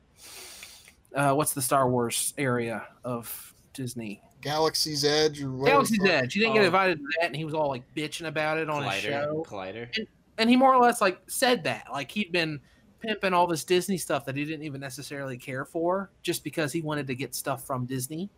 uh 1.16 1.34
what's 1.34 1.54
the 1.54 1.62
Star 1.62 1.90
Wars 1.90 2.34
area 2.38 2.86
of 3.06 3.54
Disney? 3.74 4.22
Galaxy's 4.42 5.06
Edge 5.06 5.42
or 5.42 5.52
whatever. 5.52 5.78
Galaxy's 5.78 6.04
Edge. 6.06 6.34
He 6.34 6.42
didn't 6.42 6.56
get 6.56 6.64
Oh. 6.64 6.66
invited 6.66 6.98
to 7.00 7.04
that, 7.20 7.28
and 7.28 7.36
he 7.36 7.46
was 7.46 7.54
all 7.54 7.70
like 7.70 7.84
bitching 7.96 8.28
about 8.28 8.58
it 8.58 8.70
on 8.70 8.84
his 8.84 9.02
show. 9.02 9.44
Collider. 9.48 9.88
And 10.38 10.50
he 10.50 10.58
more 10.58 10.76
or 10.76 10.82
less 10.82 11.00
like 11.00 11.20
said 11.28 11.64
that, 11.64 11.86
like 11.92 12.12
he'd 12.12 12.32
been 12.34 12.60
pimping 13.00 13.34
all 13.34 13.48
this 13.48 13.64
Disney 13.64 13.98
stuff 13.98 14.26
that 14.26 14.36
he 14.36 14.44
didn't 14.44 14.64
even 14.64 14.82
necessarily 14.82 15.38
care 15.38 15.64
for, 15.64 16.12
just 16.24 16.44
because 16.44 16.74
he 16.74 16.82
wanted 16.82 17.08
to 17.08 17.16
get 17.16 17.34
stuff 17.34 17.66
from 17.66 17.86
Disney. 17.86 18.30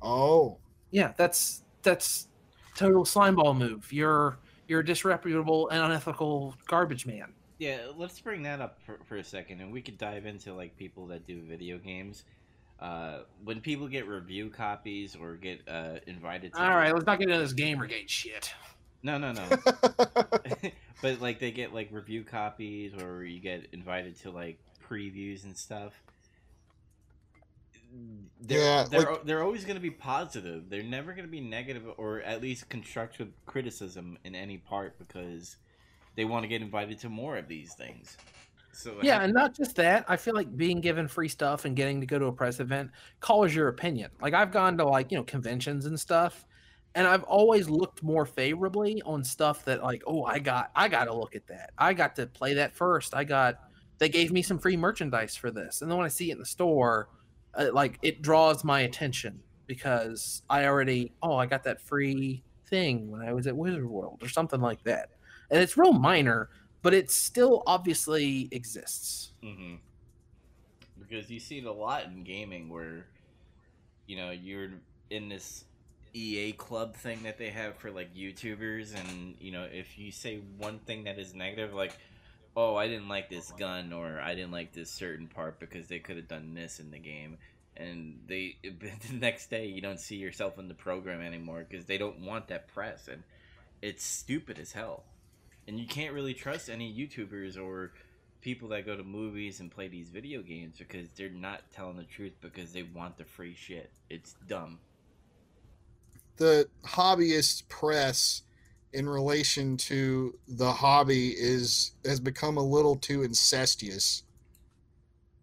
Oh, 0.00 0.56
Yeah, 0.90 1.12
that's 1.18 1.62
that's 1.82 2.28
total 2.74 3.04
slimeball 3.04 3.56
move. 3.56 3.92
You're 3.92 4.38
you're 4.66 4.80
a 4.80 4.84
disreputable 4.84 5.68
and 5.68 5.82
unethical 5.82 6.54
garbage 6.66 7.06
man. 7.06 7.32
Yeah, 7.58 7.78
let's 7.96 8.20
bring 8.20 8.42
that 8.42 8.60
up 8.60 8.80
for, 8.84 8.98
for 9.06 9.16
a 9.16 9.24
second, 9.24 9.60
and 9.60 9.72
we 9.72 9.80
could 9.80 9.96
dive 9.96 10.26
into 10.26 10.52
like 10.52 10.76
people 10.76 11.06
that 11.06 11.26
do 11.26 11.40
video 11.40 11.78
games. 11.78 12.24
Uh, 12.78 13.20
when 13.42 13.60
people 13.60 13.88
get 13.88 14.06
review 14.06 14.50
copies 14.50 15.16
or 15.16 15.36
get 15.36 15.62
uh, 15.66 15.94
invited 16.06 16.52
to 16.52 16.62
All 16.62 16.76
right, 16.76 16.92
let's 16.92 17.06
not 17.06 17.18
get 17.18 17.30
into 17.30 17.40
this 17.40 17.54
Gamergate 17.54 18.08
shit. 18.08 18.52
no 19.02 19.16
no 19.16 19.32
no 19.32 19.48
but 21.02 21.20
like 21.22 21.38
they 21.38 21.50
get 21.50 21.72
like 21.72 21.88
review 21.90 22.22
copies 22.22 22.92
or 22.94 23.24
you 23.24 23.40
get 23.40 23.66
invited 23.72 24.16
to 24.20 24.30
like 24.30 24.58
previews 24.86 25.44
and 25.44 25.56
stuff 25.56 25.94
they're, 28.40 28.58
Yeah, 28.58 28.84
they're, 28.90 29.00
like- 29.00 29.24
they're 29.24 29.42
always 29.42 29.64
going 29.64 29.76
to 29.76 29.82
be 29.82 29.90
positive 29.90 30.68
they're 30.68 30.82
never 30.82 31.12
going 31.12 31.24
to 31.24 31.30
be 31.30 31.40
negative 31.40 31.84
or 31.96 32.20
at 32.22 32.42
least 32.42 32.68
constructive 32.68 33.28
criticism 33.46 34.18
in 34.24 34.34
any 34.34 34.58
part 34.58 34.98
because 34.98 35.56
they 36.16 36.24
want 36.24 36.44
to 36.44 36.48
get 36.48 36.62
invited 36.62 36.98
to 37.00 37.08
more 37.08 37.36
of 37.36 37.48
these 37.48 37.74
things 37.74 38.16
so 38.76 38.98
Yeah, 39.00 39.22
and 39.22 39.32
not 39.32 39.54
just 39.54 39.74
that. 39.76 40.04
I 40.06 40.16
feel 40.16 40.34
like 40.34 40.54
being 40.54 40.80
given 40.82 41.08
free 41.08 41.28
stuff 41.28 41.64
and 41.64 41.74
getting 41.74 41.98
to 42.00 42.06
go 42.06 42.18
to 42.18 42.26
a 42.26 42.32
press 42.32 42.60
event 42.60 42.90
colors 43.20 43.54
your 43.54 43.68
opinion. 43.68 44.10
Like 44.20 44.34
I've 44.34 44.52
gone 44.52 44.76
to 44.76 44.84
like, 44.84 45.10
you 45.10 45.16
know, 45.16 45.24
conventions 45.24 45.86
and 45.86 45.98
stuff, 45.98 46.44
and 46.94 47.06
I've 47.06 47.22
always 47.24 47.70
looked 47.70 48.02
more 48.02 48.26
favorably 48.26 49.00
on 49.06 49.24
stuff 49.24 49.64
that 49.64 49.82
like, 49.82 50.02
oh, 50.06 50.24
I 50.24 50.40
got 50.40 50.72
I 50.76 50.88
got 50.88 51.04
to 51.04 51.14
look 51.14 51.34
at 51.34 51.46
that. 51.46 51.70
I 51.78 51.94
got 51.94 52.16
to 52.16 52.26
play 52.26 52.54
that 52.54 52.74
first. 52.76 53.14
I 53.14 53.24
got 53.24 53.60
they 53.98 54.10
gave 54.10 54.30
me 54.30 54.42
some 54.42 54.58
free 54.58 54.76
merchandise 54.76 55.36
for 55.36 55.50
this. 55.50 55.80
And 55.80 55.90
then 55.90 55.96
when 55.96 56.04
I 56.04 56.10
see 56.10 56.28
it 56.28 56.34
in 56.34 56.38
the 56.38 56.44
store, 56.44 57.08
uh, 57.56 57.70
like 57.72 57.98
it 58.02 58.22
draws 58.22 58.64
my 58.64 58.80
attention 58.80 59.40
because 59.66 60.42
I 60.48 60.66
already 60.66 61.12
oh, 61.22 61.36
I 61.36 61.46
got 61.46 61.64
that 61.64 61.80
free 61.80 62.42
thing 62.68 63.10
when 63.10 63.22
I 63.22 63.32
was 63.32 63.46
at 63.46 63.56
Wizard 63.56 63.88
World 63.88 64.18
or 64.22 64.28
something 64.28 64.60
like 64.60 64.82
that. 64.84 65.10
And 65.50 65.62
it's 65.62 65.76
real 65.76 65.92
minor, 65.92 66.50
but 66.82 66.94
it 66.94 67.10
still 67.10 67.62
obviously 67.66 68.48
exists. 68.50 69.32
hmm 69.42 69.76
Because 70.98 71.30
you 71.30 71.40
see 71.40 71.58
it 71.58 71.64
a 71.64 71.72
lot 71.72 72.04
in 72.04 72.24
gaming 72.24 72.68
where, 72.68 73.06
you 74.06 74.16
know, 74.16 74.30
you're 74.30 74.70
in 75.10 75.28
this 75.28 75.64
EA 76.14 76.52
club 76.52 76.94
thing 76.96 77.22
that 77.24 77.38
they 77.38 77.50
have 77.50 77.76
for 77.76 77.90
like 77.90 78.14
YouTubers, 78.14 78.94
and 78.94 79.36
you 79.40 79.52
know, 79.52 79.64
if 79.70 79.98
you 79.98 80.10
say 80.10 80.40
one 80.58 80.78
thing 80.80 81.04
that 81.04 81.18
is 81.18 81.34
negative, 81.34 81.74
like, 81.74 81.92
oh, 82.56 82.74
I 82.74 82.88
didn't 82.88 83.08
like 83.08 83.28
this 83.28 83.50
uh-huh. 83.50 83.58
gun, 83.58 83.92
or 83.92 84.20
I 84.20 84.34
didn't 84.34 84.52
like 84.52 84.72
this 84.72 84.90
certain 84.90 85.28
part 85.28 85.60
because 85.60 85.86
they 85.86 85.98
could 85.98 86.16
have 86.16 86.28
done 86.28 86.54
this 86.54 86.80
in 86.80 86.90
the 86.90 86.98
game, 86.98 87.36
and 87.76 88.18
they 88.26 88.56
the 88.62 89.14
next 89.14 89.50
day 89.50 89.66
you 89.66 89.80
don't 89.80 90.00
see 90.00 90.16
yourself 90.16 90.58
in 90.58 90.68
the 90.68 90.74
program 90.74 91.20
anymore 91.20 91.66
because 91.68 91.84
they 91.84 91.98
don't 91.98 92.20
want 92.20 92.48
that 92.48 92.68
press, 92.68 93.08
and 93.08 93.22
it's 93.82 94.04
stupid 94.04 94.58
as 94.58 94.72
hell. 94.72 95.04
And 95.68 95.78
you 95.78 95.86
can't 95.86 96.14
really 96.14 96.34
trust 96.34 96.70
any 96.70 96.92
YouTubers 96.92 97.60
or 97.60 97.92
people 98.40 98.68
that 98.68 98.86
go 98.86 98.96
to 98.96 99.02
movies 99.02 99.58
and 99.58 99.70
play 99.70 99.88
these 99.88 100.08
video 100.08 100.40
games 100.40 100.78
because 100.78 101.08
they're 101.16 101.28
not 101.28 101.62
telling 101.74 101.96
the 101.96 102.04
truth 102.04 102.32
because 102.40 102.72
they 102.72 102.84
want 102.84 103.18
the 103.18 103.24
free 103.24 103.54
shit. 103.54 103.90
It's 104.08 104.36
dumb. 104.46 104.78
the 106.36 106.68
hobbyist 106.84 107.68
press 107.68 108.42
in 108.92 109.08
relation 109.08 109.76
to 109.76 110.38
the 110.48 110.72
hobby 110.72 111.28
is 111.30 111.92
has 112.04 112.20
become 112.20 112.56
a 112.56 112.62
little 112.62 112.96
too 112.96 113.22
incestuous. 113.22 114.22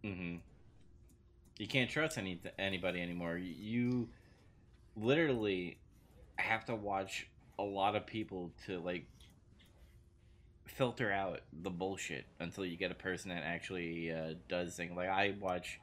hmm 0.03 0.35
You 1.57 1.67
can't 1.67 1.89
trust 1.89 2.17
any 2.17 2.39
anybody 2.57 3.01
anymore. 3.01 3.37
You 3.37 4.09
literally 4.95 5.79
have 6.37 6.65
to 6.65 6.75
watch 6.75 7.27
a 7.59 7.63
lot 7.63 7.95
of 7.95 8.05
people 8.07 8.51
to 8.65 8.79
like 8.79 9.07
filter 10.67 11.11
out 11.11 11.41
the 11.51 11.69
bullshit 11.69 12.25
until 12.39 12.65
you 12.65 12.77
get 12.77 12.91
a 12.91 12.95
person 12.95 13.29
that 13.29 13.43
actually 13.43 14.11
uh, 14.11 14.33
does 14.49 14.75
things. 14.75 14.93
Like 14.95 15.09
I 15.09 15.35
watch 15.39 15.79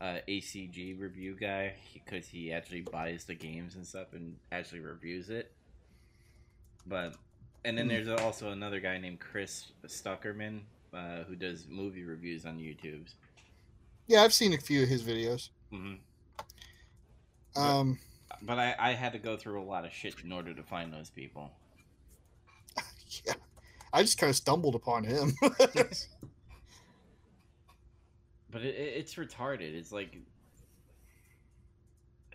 uh, 0.00 0.18
ACG 0.28 0.98
review 0.98 1.36
guy 1.38 1.74
because 1.92 2.28
he 2.28 2.52
actually 2.52 2.82
buys 2.82 3.24
the 3.24 3.34
games 3.34 3.74
and 3.76 3.86
stuff 3.86 4.08
and 4.12 4.36
actually 4.52 4.80
reviews 4.80 5.30
it. 5.30 5.52
But 6.86 7.14
and 7.64 7.76
then 7.78 7.88
Hmm. 7.88 7.88
there's 7.88 8.08
also 8.08 8.50
another 8.50 8.80
guy 8.80 8.98
named 8.98 9.20
Chris 9.20 9.72
Stuckerman 9.86 10.62
uh, 10.92 11.24
who 11.24 11.34
does 11.36 11.66
movie 11.68 12.04
reviews 12.04 12.44
on 12.44 12.58
YouTube. 12.58 13.06
Yeah, 14.06 14.22
I've 14.22 14.32
seen 14.34 14.52
a 14.54 14.58
few 14.58 14.82
of 14.82 14.88
his 14.88 15.02
videos. 15.02 15.48
hmm 15.70 15.94
Um, 17.56 17.98
But 18.42 18.58
I, 18.60 18.76
I 18.78 18.92
had 18.92 19.12
to 19.14 19.18
go 19.18 19.36
through 19.36 19.60
a 19.60 19.64
lot 19.64 19.84
of 19.84 19.92
shit 19.92 20.20
in 20.22 20.30
order 20.32 20.54
to 20.54 20.62
find 20.62 20.92
those 20.92 21.10
people. 21.10 21.50
yeah, 23.26 23.34
I 23.92 24.02
just 24.02 24.18
kind 24.18 24.30
of 24.30 24.36
stumbled 24.36 24.74
upon 24.74 25.04
him. 25.04 25.34
But 28.50 28.62
it, 28.62 28.74
it, 28.74 28.96
it's 28.98 29.14
retarded. 29.16 29.74
It's 29.74 29.92
like 29.92 30.16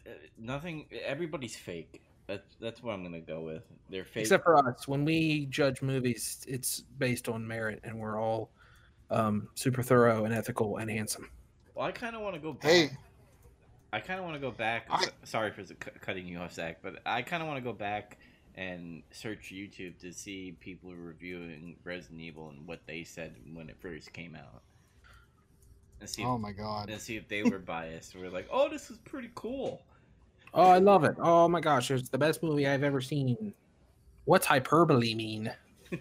uh, 0.07 0.11
nothing. 0.37 0.85
Everybody's 1.03 1.55
fake. 1.55 2.01
That's 2.29 2.55
that's 2.61 2.83
what 2.83 2.93
I'm 2.93 3.01
gonna 3.01 3.19
go 3.21 3.41
with. 3.41 3.63
They're 3.89 4.05
fake. 4.05 4.21
Except 4.21 4.43
for 4.43 4.55
us, 4.55 4.87
when 4.87 5.03
we 5.03 5.47
judge 5.47 5.81
movies, 5.81 6.45
it's 6.47 6.81
based 6.99 7.27
on 7.27 7.45
merit, 7.47 7.79
and 7.83 7.97
we're 7.99 8.21
all 8.21 8.51
um, 9.09 9.49
super 9.55 9.81
thorough 9.81 10.25
and 10.25 10.33
ethical 10.33 10.77
and 10.77 10.91
handsome. 10.91 11.27
well, 11.73 11.87
I 11.87 11.91
kind 11.91 12.15
of 12.15 12.21
want 12.21 12.35
to 12.35 12.39
go 12.41 12.53
back. 12.53 12.69
hey, 12.71 12.89
I 13.91 13.99
kind 13.99 14.19
of 14.19 14.25
want 14.25 14.35
to 14.35 14.39
go 14.39 14.51
back. 14.51 14.85
I- 14.91 15.01
s- 15.01 15.11
Sorry 15.23 15.51
for 15.51 15.63
the 15.63 15.73
cu- 15.73 15.97
cutting 16.01 16.27
you 16.27 16.37
off, 16.37 16.53
Zach, 16.53 16.83
but 16.83 16.99
I 17.03 17.23
kind 17.23 17.41
of 17.41 17.47
want 17.47 17.57
to 17.57 17.63
go 17.63 17.73
back 17.73 18.19
and 18.53 19.01
search 19.11 19.51
YouTube 19.51 19.97
to 20.01 20.13
see 20.13 20.55
people 20.59 20.93
reviewing 20.95 21.77
Resident 21.83 22.21
Evil 22.21 22.49
and 22.49 22.67
what 22.67 22.81
they 22.85 23.03
said 23.03 23.33
when 23.53 23.69
it 23.69 23.77
first 23.81 24.13
came 24.13 24.35
out, 24.35 24.61
and 25.99 26.07
see 26.07 26.21
if, 26.21 26.27
oh 26.27 26.37
my 26.37 26.51
god, 26.51 26.91
and 26.91 27.01
see 27.01 27.15
if 27.15 27.27
they 27.27 27.41
were 27.41 27.57
biased. 27.75 28.15
We're 28.15 28.29
like, 28.29 28.47
oh, 28.51 28.69
this 28.69 28.91
is 28.91 28.99
pretty 28.99 29.31
cool. 29.33 29.81
Oh, 30.53 30.69
I 30.69 30.79
love 30.79 31.03
it. 31.03 31.15
Oh 31.19 31.47
my 31.47 31.59
gosh, 31.59 31.91
it's 31.91 32.09
the 32.09 32.17
best 32.17 32.41
movie 32.41 32.67
I've 32.67 32.83
ever 32.83 33.01
seen. 33.01 33.53
What's 34.25 34.45
hyperbole 34.45 35.13
mean? 35.15 35.51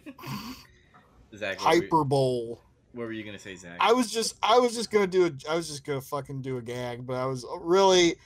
Zach, 1.37 1.59
hyperbole. 1.59 2.57
what 2.93 3.07
were 3.07 3.13
you 3.13 3.25
gonna 3.25 3.39
say, 3.39 3.55
Zach? 3.55 3.77
I 3.81 3.93
was 3.93 4.11
just, 4.11 4.37
I 4.43 4.59
was 4.59 4.75
just 4.75 4.91
gonna 4.91 5.07
do 5.07 5.27
a, 5.27 5.51
I 5.51 5.55
was 5.57 5.69
just 5.69 5.85
gonna 5.85 6.01
fucking 6.01 6.43
do 6.43 6.57
a 6.57 6.63
gag, 6.63 7.07
but 7.07 7.15
I 7.15 7.27
was 7.27 7.45
really, 7.61 8.17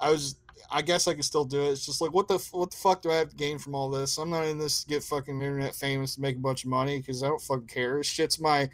I 0.00 0.10
was, 0.10 0.36
I 0.70 0.82
guess 0.82 1.08
I 1.08 1.14
could 1.14 1.24
still 1.24 1.44
do 1.44 1.62
it. 1.62 1.72
It's 1.72 1.84
just 1.86 2.00
like, 2.00 2.12
what 2.12 2.28
the, 2.28 2.36
f- 2.36 2.52
what 2.52 2.70
the 2.70 2.76
fuck 2.76 3.02
do 3.02 3.10
I 3.10 3.16
have 3.16 3.30
to 3.30 3.36
gain 3.36 3.58
from 3.58 3.74
all 3.74 3.90
this? 3.90 4.18
I'm 4.18 4.30
not 4.30 4.46
in 4.46 4.58
this 4.58 4.84
to 4.84 4.88
get 4.88 5.02
fucking 5.02 5.34
internet 5.34 5.74
famous 5.74 6.14
to 6.14 6.20
make 6.20 6.36
a 6.36 6.40
bunch 6.40 6.64
of 6.64 6.70
money 6.70 6.98
because 6.98 7.22
I 7.22 7.28
don't 7.28 7.42
fucking 7.42 7.66
care. 7.66 7.98
This 7.98 8.06
shit's 8.06 8.40
my 8.40 8.70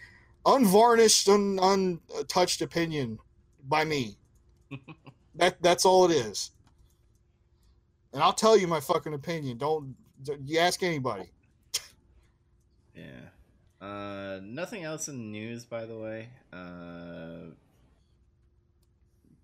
unvarnished, 0.47 1.29
un, 1.29 1.59
untouched 1.63 2.63
opinion 2.63 3.19
by 3.69 3.85
me. 3.85 4.17
that, 5.35 5.61
that's 5.63 5.85
all 5.85 6.05
it 6.05 6.13
is. 6.13 6.53
And 8.13 8.23
I'll 8.23 8.33
tell 8.33 8.57
you 8.57 8.67
my 8.67 8.81
fucking 8.81 9.15
opinion. 9.15 9.59
Don't, 9.59 9.95
you 10.45 10.59
ask 10.59 10.83
anybody. 10.83 11.31
Yeah. 12.95 13.85
Uh, 13.87 14.41
nothing 14.43 14.85
else 14.85 15.09
in 15.09 15.17
the 15.19 15.25
news, 15.25 15.65
by 15.65 15.87
the 15.87 15.97
way. 15.97 16.29
Uh, 16.53 17.53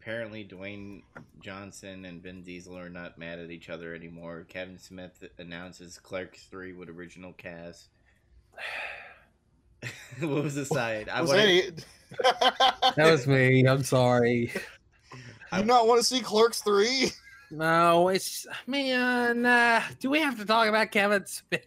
apparently, 0.00 0.44
Dwayne 0.44 1.02
Johnson 1.40 2.04
and 2.04 2.22
Vin 2.22 2.42
Diesel 2.42 2.76
are 2.76 2.88
not 2.90 3.18
mad 3.18 3.38
at 3.38 3.50
each 3.50 3.70
other 3.70 3.94
anymore. 3.94 4.44
Kevin 4.48 4.78
Smith 4.78 5.24
announces 5.38 5.98
Clerks 5.98 6.44
3 6.50 6.72
with 6.72 6.88
original 6.90 7.32
cast. 7.34 7.86
what 10.20 10.42
was 10.42 10.54
the 10.54 10.64
side? 10.66 11.08
I 11.08 11.20
Was 11.22 11.30
wanna- 11.30 11.42
that? 11.42 11.84
That 12.96 13.10
was 13.10 13.26
me. 13.26 13.66
I'm 13.66 13.82
sorry. 13.82 14.52
you 15.52 15.58
do 15.58 15.64
not 15.64 15.86
want 15.88 16.00
to 16.00 16.06
see 16.06 16.20
Clerks 16.20 16.62
3? 16.62 17.10
No, 17.50 18.08
it's 18.08 18.46
man. 18.66 19.46
Uh, 19.46 19.82
do 20.00 20.10
we 20.10 20.20
have 20.20 20.38
to 20.38 20.44
talk 20.44 20.68
about 20.68 20.90
Kevin 20.90 21.24
Smith? 21.26 21.62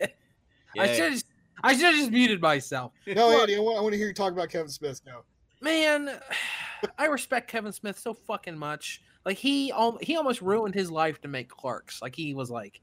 I 0.77 0.86
Yeah, 0.86 0.93
should. 0.93 1.23
I 1.63 1.73
should 1.73 1.86
have 1.86 1.95
just 1.95 2.11
muted 2.11 2.41
myself. 2.41 2.93
No, 3.07 3.30
Look, 3.30 3.41
Andy, 3.41 3.57
I 3.57 3.59
want, 3.59 3.77
I 3.77 3.82
want 3.82 3.93
to 3.93 3.97
hear 3.97 4.07
you 4.07 4.13
talk 4.13 4.32
about 4.32 4.49
Kevin 4.49 4.69
Smith 4.69 5.01
now. 5.05 5.23
man, 5.61 6.19
I 6.97 7.05
respect 7.07 7.49
Kevin 7.49 7.73
Smith 7.73 7.99
so 7.99 8.13
fucking 8.13 8.57
much. 8.57 9.01
Like 9.25 9.38
he, 9.38 9.73
he 10.01 10.15
almost 10.15 10.41
ruined 10.41 10.73
his 10.75 10.89
life 10.89 11.19
to 11.21 11.27
make 11.27 11.49
Clerks. 11.49 12.01
Like 12.01 12.15
he 12.15 12.34
was 12.34 12.49
like 12.49 12.82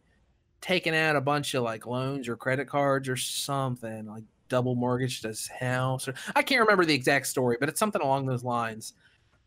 taking 0.61 0.95
out 0.95 1.17
a 1.17 1.21
bunch 1.21 1.55
of 1.55 1.63
like 1.63 1.87
loans 1.87 2.29
or 2.29 2.37
credit 2.37 2.69
cards 2.69 3.09
or 3.09 3.17
something, 3.17 4.07
like 4.07 4.25
double 4.49 4.75
mortgaged 4.75 5.23
his 5.25 5.49
house. 5.49 6.07
Or 6.07 6.15
I 6.35 6.43
can't 6.43 6.61
remember 6.61 6.85
the 6.85 6.95
exact 6.95 7.29
story, 7.29 7.57
but 7.59 7.69
it's 7.69 7.81
something 7.81 8.03
along 8.03 8.27
those 8.27 8.45
lines. 8.45 8.93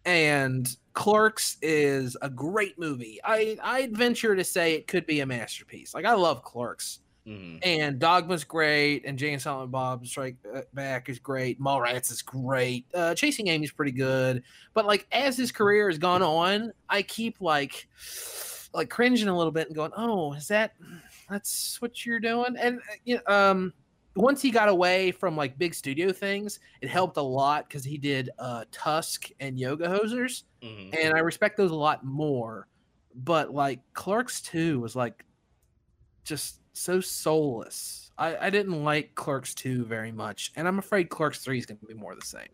And 0.06 0.76
Clerks 0.94 1.58
is 1.62 2.18
a 2.22 2.30
great 2.30 2.78
movie. 2.78 3.20
I 3.24 3.58
I'd 3.64 3.96
venture 3.96 4.36
to 4.36 4.44
say 4.44 4.74
it 4.74 4.88
could 4.88 5.06
be 5.06 5.22
a 5.22 5.26
masterpiece. 5.26 5.94
Like 5.94 6.06
I 6.06 6.14
love 6.14 6.44
Clerks 6.44 7.00
mhm. 7.26 7.60
and 7.64 8.00
Dogma's 8.00 8.44
great, 8.44 9.06
and 9.06 9.18
Jay 9.18 9.32
and 9.34 9.42
Silent 9.42 9.72
Bob 9.72 10.06
Strike 10.06 10.36
uh, 10.54 10.62
Back 10.74 11.10
is 11.10 11.20
great. 11.20 11.62
Mallrats 11.62 12.12
is 12.12 12.22
great. 12.22 12.86
Uh, 12.94 13.16
Chasing 13.16 13.48
Amy's 13.48 13.72
pretty 13.72 13.92
good, 13.92 14.44
but 14.74 14.86
like 14.86 15.08
as 15.12 15.38
his 15.38 15.52
career 15.52 15.90
has 15.90 15.98
gone 15.98 16.24
on, 16.24 16.74
I 16.90 17.02
keep 17.02 17.40
like 17.40 17.88
like 18.74 18.90
cringing 18.90 19.28
a 19.28 19.38
little 19.38 19.52
bit 19.52 19.68
and 19.68 19.76
going, 19.76 19.92
"Oh, 19.96 20.34
is 20.34 20.48
that 20.50 20.74
that's 21.30 21.82
what 21.82 22.06
you're 22.06 22.20
doing?" 22.20 22.56
And 22.58 22.80
uh, 22.80 22.96
you 23.06 23.16
know, 23.16 23.34
um, 23.34 23.74
once 24.16 24.42
he 24.42 24.52
got 24.52 24.70
away 24.70 25.12
from 25.12 25.36
like 25.38 25.58
big 25.58 25.74
studio 25.74 26.12
things, 26.12 26.60
it 26.82 26.90
helped 26.90 27.18
a 27.18 27.22
lot 27.22 27.68
because 27.68 27.84
he 27.84 27.98
did 27.98 28.30
uh, 28.40 28.66
Tusk 28.72 29.30
and 29.40 29.58
Yoga 29.60 29.88
Hosers, 29.88 30.44
Mhm. 30.62 30.96
and 31.00 31.14
I 31.14 31.20
respect 31.20 31.58
those 31.58 31.72
a 31.72 31.76
lot 31.76 32.04
more. 32.04 32.68
But 33.16 33.54
like 33.54 33.80
Clerks 33.94 34.42
Two 34.42 34.80
was 34.80 34.96
like 34.96 35.26
just 36.24 36.60
so 36.74 37.02
soulless. 37.02 38.12
I, 38.18 38.48
I 38.48 38.50
didn't 38.50 38.84
like 38.84 39.16
Clerks 39.16 39.54
Two 39.54 39.86
very 39.86 40.12
much, 40.12 40.52
and 40.56 40.68
I'm 40.68 40.80
afraid 40.80 41.10
Clerks 41.10 41.40
Three 41.40 41.58
is 41.58 41.66
going 41.66 41.80
to 41.80 41.86
be 41.86 41.94
more 41.94 42.16
the 42.16 42.26
same. 42.26 42.50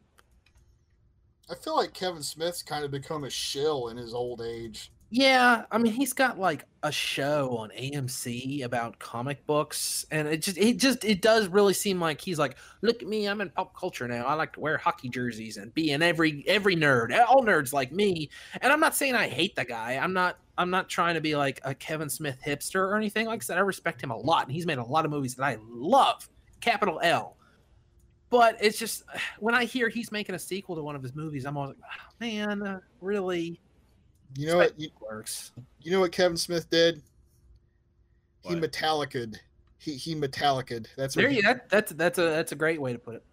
I 1.49 1.56
feel 1.56 1.76
like 1.76 1.93
Kevin 1.93 2.24
Smith's 2.24 2.64
kind 2.64 2.84
of 2.84 2.89
become 2.91 3.24
a 3.24 3.30
shill 3.30 3.89
in 3.89 3.97
his 3.97 4.14
old 4.16 4.41
age. 4.41 4.91
Yeah, 5.16 5.63
I 5.72 5.78
mean 5.78 5.93
he's 5.93 6.11
got 6.11 6.38
like 6.38 6.66
a 6.84 6.91
show 6.91 7.55
on 7.55 7.70
AMC 7.70 8.66
about 8.66 8.99
comic 8.99 9.45
books, 9.45 10.05
and 10.11 10.28
it 10.28 10.41
just 10.41 10.57
it 10.57 10.76
just 10.76 11.05
it 11.05 11.22
does 11.22 11.47
really 11.47 11.74
seem 11.74 12.01
like 12.01 12.20
he's 12.20 12.38
like, 12.38 12.57
look 12.82 13.01
at 13.01 13.07
me, 13.07 13.26
I'm 13.26 13.39
in 13.39 13.49
pop 13.49 13.74
culture 13.80 14.09
now. 14.09 14.26
I 14.26 14.34
like 14.34 14.51
to 14.53 14.59
wear 14.59 14.78
hockey 14.78 15.07
jerseys 15.07 15.55
and 15.55 15.74
be 15.74 15.91
in 15.91 16.01
every 16.01 16.43
every 16.47 16.76
nerd, 16.76 17.18
all 17.30 17.45
nerds 17.45 17.72
like 17.72 17.93
me. 17.93 18.30
And 18.59 18.74
I'm 18.74 18.82
not 18.82 18.93
saying 18.93 19.16
I 19.16 19.30
hate 19.30 19.55
the 19.55 19.63
guy. 19.63 19.93
I'm 19.93 20.11
not 20.11 20.38
I'm 20.57 20.70
not 20.70 20.89
trying 20.89 21.16
to 21.16 21.22
be 21.22 21.38
like 21.38 21.61
a 21.63 21.74
Kevin 21.74 22.09
Smith 22.09 22.41
hipster 22.45 22.82
or 22.82 22.97
anything. 22.97 23.28
Like 23.28 23.41
I 23.41 23.45
said, 23.45 23.57
I 23.57 23.61
respect 23.61 24.03
him 24.03 24.11
a 24.11 24.18
lot, 24.18 24.43
and 24.43 24.51
he's 24.51 24.66
made 24.66 24.80
a 24.80 24.84
lot 24.84 25.05
of 25.05 25.11
movies 25.11 25.36
that 25.36 25.45
I 25.45 25.59
love. 25.66 26.28
Capital 26.59 26.99
L. 27.01 27.38
But 28.30 28.57
it's 28.59 28.78
just 28.78 29.05
when 29.39 29.55
I 29.55 29.63
hear 29.63 29.88
he's 29.88 30.11
making 30.11 30.36
a 30.36 30.39
sequel 30.39 30.76
to 30.76 30.84
one 30.84 30.97
of 30.97 31.01
his 31.01 31.16
movies, 31.16 31.45
I'm 31.45 31.55
always 31.55 31.78
like, 31.78 31.89
oh, 31.89 32.13
man, 32.20 32.82
really? 32.99 33.61
You 34.38 34.47
know 34.47 34.57
what? 34.57 34.79
You, 34.79 34.89
works. 35.01 35.51
you 35.81 35.91
know 35.91 36.01
what 36.01 36.11
Kevin 36.11 36.38
Smith 36.38 36.69
did? 36.69 37.01
He 38.41 38.55
What? 38.55 38.63
Metallica'd. 38.63 39.39
He 39.79 39.93
he 39.95 40.15
Metallica'd. 40.15 40.88
That's 40.97 41.15
There 41.15 41.29
he, 41.29 41.41
that 41.41 41.69
that's 41.69 41.93
that's 41.93 42.17
a 42.19 42.23
that's 42.23 42.51
a 42.51 42.55
great 42.55 42.81
way 42.81 42.93
to 42.93 42.99
put 42.99 43.15
it. 43.15 43.23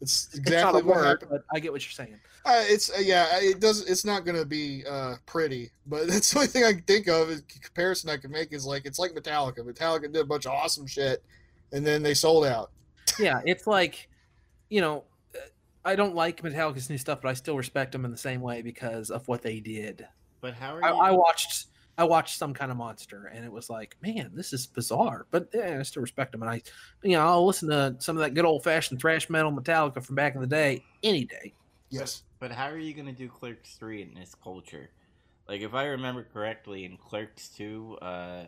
It's 0.00 0.26
It's 0.26 0.38
exactly 0.38 0.82
a 0.82 0.84
what 0.84 0.96
word, 0.96 1.22
happened. 1.22 1.42
I 1.52 1.60
get 1.60 1.72
what 1.72 1.82
you're 1.84 1.92
saying. 1.92 2.18
Uh, 2.44 2.62
it's 2.66 2.90
uh, 2.90 3.00
yeah. 3.00 3.26
It 3.40 3.60
does. 3.60 3.82
It's 3.88 4.04
not 4.04 4.24
gonna 4.24 4.44
be 4.44 4.84
uh, 4.88 5.14
pretty, 5.24 5.70
but 5.86 6.06
that's 6.08 6.30
the 6.30 6.38
only 6.38 6.48
thing 6.48 6.64
I 6.64 6.72
can 6.72 6.82
think 6.82 7.08
of. 7.08 7.30
Is 7.30 7.42
comparison 7.62 8.10
I 8.10 8.16
can 8.16 8.30
make 8.30 8.52
is 8.52 8.66
like 8.66 8.84
it's 8.84 8.98
like 8.98 9.12
Metallica. 9.12 9.60
Metallica 9.60 10.12
did 10.12 10.16
a 10.16 10.24
bunch 10.24 10.46
of 10.46 10.52
awesome 10.52 10.86
shit, 10.86 11.22
and 11.72 11.86
then 11.86 12.02
they 12.02 12.14
sold 12.14 12.44
out. 12.44 12.70
Yeah, 13.18 13.40
it's 13.46 13.66
like, 13.66 14.08
you 14.68 14.80
know, 14.80 15.04
uh, 15.34 15.38
I 15.84 15.96
don't 15.96 16.14
like 16.14 16.42
Metallica's 16.42 16.90
new 16.90 16.98
stuff, 16.98 17.20
but 17.22 17.28
I 17.28 17.34
still 17.34 17.56
respect 17.56 17.92
them 17.92 18.04
in 18.04 18.10
the 18.10 18.18
same 18.18 18.42
way 18.42 18.62
because 18.62 19.10
of 19.10 19.26
what 19.28 19.42
they 19.42 19.60
did. 19.60 20.06
But 20.46 20.54
how 20.54 20.76
are 20.76 20.84
I, 20.84 20.90
you? 20.90 20.96
I 20.96 21.10
watched 21.10 21.66
I 21.98 22.04
watched 22.04 22.38
some 22.38 22.54
kind 22.54 22.70
of 22.70 22.76
monster, 22.76 23.32
and 23.34 23.44
it 23.44 23.50
was 23.50 23.68
like, 23.68 23.96
man, 24.00 24.30
this 24.32 24.52
is 24.52 24.64
bizarre, 24.64 25.26
but 25.32 25.48
yeah, 25.52 25.78
I 25.80 25.82
still 25.82 26.02
respect 26.02 26.30
them, 26.30 26.42
and 26.42 26.50
I, 26.50 26.62
you 27.02 27.16
know, 27.16 27.26
I'll 27.26 27.44
listen 27.44 27.68
to 27.70 27.96
some 27.98 28.16
of 28.16 28.22
that 28.22 28.34
good 28.34 28.44
old 28.44 28.62
fashioned 28.62 29.00
thrash 29.00 29.28
metal 29.28 29.50
Metallica 29.50 30.00
from 30.00 30.14
back 30.14 30.36
in 30.36 30.40
the 30.40 30.46
day 30.46 30.84
any 31.02 31.24
day. 31.24 31.52
Yes. 31.90 32.22
But 32.38 32.52
how 32.52 32.66
are 32.66 32.78
you 32.78 32.94
gonna 32.94 33.12
do 33.12 33.28
Clerks 33.28 33.74
three 33.74 34.02
in 34.02 34.14
this 34.14 34.36
culture? 34.40 34.88
Like, 35.48 35.62
if 35.62 35.74
I 35.74 35.86
remember 35.86 36.24
correctly, 36.32 36.84
in 36.84 36.96
Clerks 36.96 37.48
two, 37.48 37.98
uh, 38.00 38.44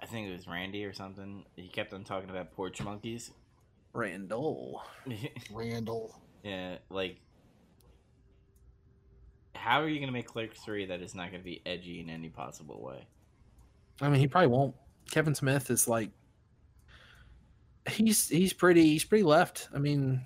I 0.00 0.06
think 0.06 0.28
it 0.28 0.32
was 0.32 0.46
Randy 0.46 0.84
or 0.84 0.92
something. 0.92 1.44
He 1.56 1.66
kept 1.66 1.92
on 1.94 2.04
talking 2.04 2.30
about 2.30 2.52
porch 2.52 2.80
monkeys. 2.80 3.32
Randall. 3.92 4.84
Randall. 5.52 6.14
yeah, 6.44 6.76
like, 6.90 7.18
how 9.56 9.80
are 9.80 9.88
you 9.88 10.00
gonna 10.00 10.12
make 10.12 10.26
Clerks 10.26 10.60
three 10.60 10.86
that 10.86 11.00
is 11.00 11.14
not 11.14 11.30
gonna 11.30 11.42
be 11.42 11.62
edgy 11.66 12.00
in 12.00 12.10
any 12.10 12.28
possible 12.28 12.80
way? 12.82 13.06
I 14.00 14.08
mean, 14.08 14.20
he 14.20 14.28
probably 14.28 14.48
won't. 14.48 14.74
Kevin 15.10 15.34
Smith 15.34 15.70
is 15.70 15.88
like, 15.88 16.10
he's 17.88 18.28
he's 18.28 18.52
pretty 18.52 18.82
he's 18.82 19.04
pretty 19.04 19.24
left. 19.24 19.68
I 19.74 19.78
mean, 19.78 20.20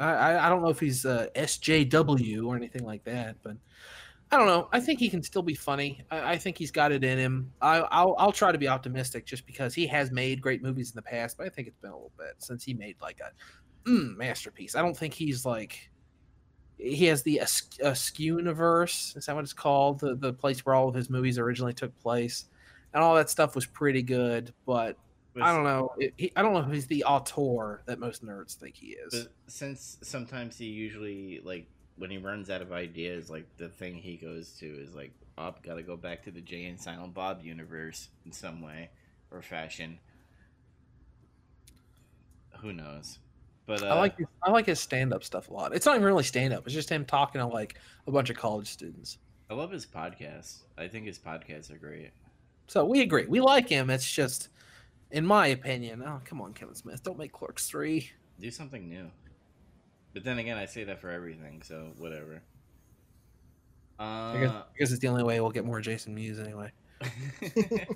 I 0.00 0.12
I, 0.12 0.46
I 0.46 0.48
don't 0.48 0.62
know 0.62 0.68
if 0.68 0.80
he's 0.80 1.04
uh, 1.04 1.28
SJW 1.34 2.46
or 2.46 2.56
anything 2.56 2.84
like 2.84 3.04
that, 3.04 3.36
but 3.42 3.56
I 4.30 4.36
don't 4.36 4.46
know. 4.46 4.68
I 4.72 4.80
think 4.80 4.98
he 4.98 5.08
can 5.08 5.22
still 5.22 5.42
be 5.42 5.54
funny. 5.54 6.02
I, 6.10 6.32
I 6.32 6.38
think 6.38 6.58
he's 6.58 6.70
got 6.70 6.92
it 6.92 7.02
in 7.02 7.18
him. 7.18 7.52
I, 7.60 7.78
I'll 7.78 8.14
I'll 8.18 8.32
try 8.32 8.52
to 8.52 8.58
be 8.58 8.68
optimistic 8.68 9.24
just 9.24 9.46
because 9.46 9.74
he 9.74 9.86
has 9.86 10.10
made 10.10 10.42
great 10.42 10.62
movies 10.62 10.90
in 10.90 10.96
the 10.96 11.02
past, 11.02 11.38
but 11.38 11.46
I 11.46 11.50
think 11.50 11.68
it's 11.68 11.78
been 11.78 11.90
a 11.90 11.94
little 11.94 12.12
bit 12.18 12.34
since 12.38 12.64
he 12.64 12.74
made 12.74 12.96
like 13.00 13.20
a 13.20 13.88
mm, 13.88 14.16
masterpiece. 14.16 14.74
I 14.74 14.82
don't 14.82 14.96
think 14.96 15.14
he's 15.14 15.44
like. 15.44 15.90
He 16.78 17.06
has 17.06 17.22
the 17.22 17.42
Askew 17.82 18.36
universe. 18.36 19.14
Is 19.16 19.26
that 19.26 19.34
what 19.34 19.44
it's 19.44 19.52
called? 19.52 20.00
The 20.00 20.14
the 20.14 20.32
place 20.32 20.64
where 20.64 20.74
all 20.74 20.88
of 20.88 20.94
his 20.94 21.10
movies 21.10 21.38
originally 21.38 21.74
took 21.74 21.98
place 22.00 22.46
and 22.92 23.02
all 23.02 23.14
that 23.16 23.30
stuff 23.30 23.54
was 23.54 23.66
pretty 23.66 24.02
good. 24.02 24.52
But 24.66 24.96
I 25.40 25.54
don't 25.54 25.64
know. 25.64 25.92
It, 25.98 26.14
he, 26.16 26.32
I 26.34 26.42
don't 26.42 26.52
know 26.52 26.60
if 26.60 26.72
he's 26.72 26.86
the 26.86 27.04
auteur 27.04 27.82
that 27.86 27.98
most 27.98 28.24
nerds 28.24 28.54
think 28.54 28.76
he 28.76 28.88
is. 28.88 29.28
Since 29.46 29.98
sometimes 30.02 30.58
he 30.58 30.66
usually 30.66 31.40
like 31.44 31.66
when 31.96 32.10
he 32.10 32.18
runs 32.18 32.50
out 32.50 32.62
of 32.62 32.72
ideas, 32.72 33.30
like 33.30 33.46
the 33.56 33.68
thing 33.68 33.94
he 33.96 34.16
goes 34.16 34.52
to 34.60 34.66
is 34.66 34.94
like, 34.94 35.12
"Oh, 35.36 35.54
gotta 35.62 35.82
go 35.82 35.96
back 35.96 36.24
to 36.24 36.30
the 36.30 36.40
Jay 36.40 36.66
and 36.66 36.80
Silent 36.80 37.14
Bob 37.14 37.42
universe 37.42 38.08
in 38.24 38.32
some 38.32 38.62
way 38.62 38.90
or 39.30 39.42
fashion." 39.42 39.98
Who 42.60 42.72
knows? 42.72 43.18
But 43.68 43.82
uh, 43.82 43.88
I 43.88 43.98
like 43.98 44.16
his, 44.16 44.26
I 44.42 44.50
like 44.50 44.64
his 44.64 44.80
stand 44.80 45.12
up 45.12 45.22
stuff 45.22 45.50
a 45.50 45.52
lot. 45.52 45.74
It's 45.74 45.84
not 45.84 45.94
even 45.96 46.06
really 46.06 46.24
stand 46.24 46.54
up. 46.54 46.64
It's 46.64 46.74
just 46.74 46.88
him 46.88 47.04
talking 47.04 47.38
to 47.38 47.46
like 47.46 47.78
a 48.06 48.10
bunch 48.10 48.30
of 48.30 48.36
college 48.36 48.66
students. 48.66 49.18
I 49.50 49.54
love 49.54 49.70
his 49.70 49.84
podcasts. 49.84 50.62
I 50.78 50.88
think 50.88 51.04
his 51.04 51.18
podcasts 51.18 51.70
are 51.70 51.76
great. 51.76 52.10
So 52.66 52.86
we 52.86 53.02
agree. 53.02 53.26
We 53.26 53.42
like 53.42 53.68
him. 53.68 53.90
It's 53.90 54.10
just, 54.10 54.48
in 55.10 55.26
my 55.26 55.48
opinion, 55.48 56.02
oh 56.02 56.18
come 56.24 56.40
on, 56.40 56.54
Kevin 56.54 56.74
Smith, 56.74 57.02
don't 57.02 57.18
make 57.18 57.30
Clerks 57.32 57.68
three. 57.68 58.10
Do 58.40 58.50
something 58.50 58.88
new. 58.88 59.10
But 60.14 60.24
then 60.24 60.38
again, 60.38 60.56
I 60.56 60.64
say 60.64 60.84
that 60.84 60.98
for 60.98 61.10
everything, 61.10 61.60
so 61.62 61.92
whatever. 61.98 62.40
I 63.98 64.38
guess, 64.40 64.50
Uh, 64.50 64.62
I 64.62 64.78
guess 64.78 64.90
it's 64.92 65.00
the 65.00 65.08
only 65.08 65.24
way 65.24 65.40
we'll 65.40 65.50
get 65.50 65.66
more 65.66 65.82
Jason 65.82 66.14
Mewes 66.14 66.38
anyway. 66.38 66.72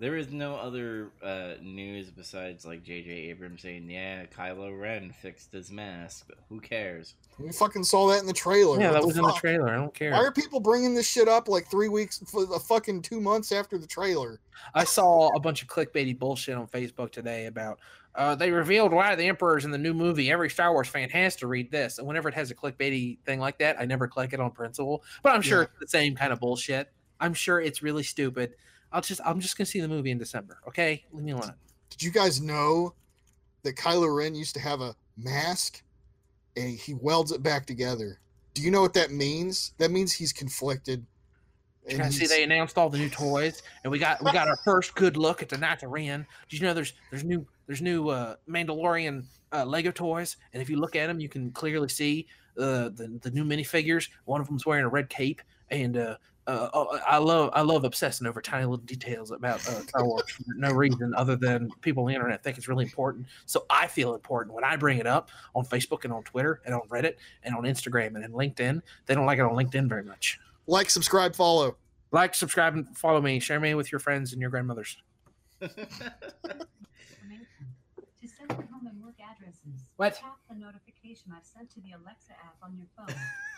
there 0.00 0.16
is 0.16 0.32
no 0.32 0.56
other 0.56 1.10
uh, 1.22 1.52
news 1.62 2.10
besides 2.10 2.64
like 2.64 2.82
J.J. 2.82 3.10
Abrams 3.10 3.62
saying, 3.62 3.88
"Yeah, 3.88 4.24
Kylo 4.26 4.78
Ren 4.80 5.12
fixed 5.22 5.52
his 5.52 5.70
mask." 5.70 6.28
Who 6.48 6.58
cares? 6.60 7.14
We 7.38 7.52
fucking 7.52 7.84
saw 7.84 8.08
that 8.08 8.20
in 8.20 8.26
the 8.26 8.32
trailer. 8.32 8.80
Yeah, 8.80 8.86
What 8.86 8.92
that 8.94 9.00
the 9.02 9.06
was 9.08 9.16
in 9.18 9.22
the 9.22 9.32
trailer. 9.32 9.68
I 9.68 9.76
don't 9.76 9.94
care. 9.94 10.10
Why 10.12 10.18
are 10.18 10.32
people 10.32 10.58
bringing 10.58 10.94
this 10.94 11.06
shit 11.06 11.28
up 11.28 11.46
like 11.48 11.70
three 11.70 11.88
weeks, 11.88 12.18
for 12.26 12.46
the 12.46 12.58
fucking 12.58 13.02
two 13.02 13.20
months 13.20 13.52
after 13.52 13.78
the 13.78 13.86
trailer? 13.86 14.40
I 14.74 14.84
saw 14.84 15.28
a 15.36 15.40
bunch 15.40 15.62
of 15.62 15.68
clickbaity 15.68 16.18
bullshit 16.18 16.56
on 16.56 16.66
Facebook 16.66 17.12
today 17.12 17.46
about 17.46 17.78
uh, 18.14 18.34
they 18.34 18.50
revealed 18.50 18.92
why 18.92 19.14
the 19.14 19.24
Emperor's 19.24 19.64
in 19.64 19.70
the 19.70 19.78
new 19.78 19.94
movie. 19.94 20.30
Every 20.32 20.50
Star 20.50 20.72
Wars 20.72 20.88
fan 20.88 21.08
has 21.10 21.36
to 21.36 21.46
read 21.46 21.70
this. 21.70 21.98
And 21.98 22.06
whenever 22.08 22.28
it 22.28 22.34
has 22.34 22.50
a 22.50 22.54
clickbaity 22.54 23.18
thing 23.24 23.38
like 23.38 23.58
that, 23.58 23.76
I 23.78 23.84
never 23.84 24.08
click 24.08 24.32
it 24.32 24.40
on 24.40 24.50
principle. 24.50 25.04
But 25.22 25.34
I'm 25.34 25.42
sure 25.42 25.60
Yeah. 25.60 25.66
it's 25.70 25.78
the 25.92 25.98
same 25.98 26.16
kind 26.16 26.32
of 26.32 26.40
bullshit. 26.40 26.90
I'm 27.20 27.34
sure 27.34 27.60
it's 27.60 27.82
really 27.82 28.02
stupid. 28.02 28.54
I'll 28.92 29.00
just 29.00 29.20
I'm 29.24 29.40
just 29.40 29.56
gonna 29.56 29.66
see 29.66 29.80
the 29.80 29.88
movie 29.88 30.10
in 30.10 30.18
December. 30.18 30.58
Okay, 30.68 31.04
leave 31.12 31.24
me 31.24 31.32
alone. 31.32 31.54
Did 31.90 32.02
you 32.02 32.10
guys 32.10 32.40
know 32.40 32.94
that 33.62 33.76
Kylo 33.76 34.14
Ren 34.14 34.34
used 34.34 34.54
to 34.54 34.60
have 34.60 34.80
a 34.80 34.94
mask 35.16 35.82
and 36.56 36.70
he 36.70 36.94
welds 36.94 37.32
it 37.32 37.42
back 37.42 37.66
together? 37.66 38.18
Do 38.54 38.62
you 38.62 38.70
know 38.70 38.80
what 38.80 38.94
that 38.94 39.12
means? 39.12 39.74
That 39.78 39.90
means 39.90 40.12
he's 40.12 40.32
conflicted. 40.32 41.06
And 41.88 42.02
I 42.02 42.10
see 42.10 42.26
they 42.26 42.44
announced 42.44 42.76
all 42.76 42.90
the 42.90 42.98
new 42.98 43.08
toys, 43.08 43.62
and 43.82 43.90
we 43.90 43.98
got 43.98 44.22
we 44.22 44.32
got 44.32 44.48
our 44.48 44.56
first 44.64 44.94
good 44.94 45.16
look 45.16 45.42
at 45.42 45.48
the 45.48 45.56
Knights 45.56 45.82
of 45.82 45.90
Ren. 45.90 46.26
Did 46.48 46.60
you 46.60 46.66
know 46.66 46.74
there's 46.74 46.92
there's 47.10 47.24
new 47.24 47.46
there's 47.66 47.80
new 47.80 48.08
uh, 48.08 48.36
Mandalorian 48.48 49.24
uh, 49.52 49.64
Lego 49.64 49.90
toys, 49.90 50.36
and 50.52 50.62
if 50.62 50.68
you 50.68 50.78
look 50.78 50.94
at 50.94 51.06
them, 51.06 51.20
you 51.20 51.28
can 51.28 51.50
clearly 51.52 51.88
see 51.88 52.26
uh, 52.58 52.90
the 52.90 53.18
the 53.22 53.30
new 53.30 53.44
minifigures. 53.44 54.08
One 54.26 54.40
of 54.40 54.46
them's 54.46 54.66
wearing 54.66 54.84
a 54.84 54.88
red 54.88 55.08
cape, 55.08 55.40
and 55.70 55.96
uh, 55.96 56.16
uh, 56.46 56.68
oh, 56.72 56.98
I 57.06 57.18
love 57.18 57.50
I 57.52 57.60
love 57.60 57.84
obsessing 57.84 58.26
over 58.26 58.40
tiny 58.40 58.64
little 58.64 58.78
details 58.78 59.30
about 59.30 59.56
uh, 59.68 59.80
Star 59.82 60.04
Wars 60.04 60.28
for 60.30 60.42
no 60.56 60.70
reason 60.72 61.14
other 61.14 61.36
than 61.36 61.70
people 61.80 62.02
on 62.04 62.08
the 62.08 62.14
internet 62.14 62.42
think 62.42 62.56
it's 62.58 62.66
really 62.68 62.84
important. 62.84 63.26
So 63.46 63.66
I 63.70 63.86
feel 63.86 64.14
important 64.14 64.54
when 64.54 64.64
I 64.64 64.76
bring 64.76 64.98
it 64.98 65.06
up 65.06 65.30
on 65.54 65.64
Facebook 65.64 66.04
and 66.04 66.12
on 66.12 66.22
Twitter 66.24 66.60
and 66.64 66.74
on 66.74 66.82
Reddit 66.88 67.14
and 67.44 67.54
on 67.54 67.64
Instagram 67.64 68.14
and 68.16 68.24
in 68.24 68.32
LinkedIn. 68.32 68.80
They 69.06 69.14
don't 69.14 69.26
like 69.26 69.38
it 69.38 69.42
on 69.42 69.52
LinkedIn 69.52 69.88
very 69.88 70.02
much. 70.02 70.40
like, 70.66 70.90
subscribe, 70.90 71.34
follow. 71.36 71.76
Like, 72.12 72.34
subscribe, 72.34 72.74
and 72.74 72.98
follow 72.98 73.20
me. 73.20 73.38
Share 73.38 73.60
me 73.60 73.74
with 73.74 73.92
your 73.92 73.98
friends 74.00 74.32
and 74.32 74.40
your 74.40 74.50
grandmothers. 74.50 74.96
information. 75.60 75.86
To 78.20 78.28
send 78.28 78.50
your 78.50 78.66
home 78.72 78.86
and 78.86 79.00
work 79.02 79.14
addresses, 79.20 79.88
What? 79.96 80.14
tap 80.16 80.38
the 80.48 80.56
notification 80.56 81.32
I've 81.36 81.44
sent 81.46 81.70
to 81.74 81.80
the 81.80 81.92
Alexa 81.92 82.32
app 82.32 82.56
on 82.62 82.76
your 82.76 82.86
phone. 82.96 83.14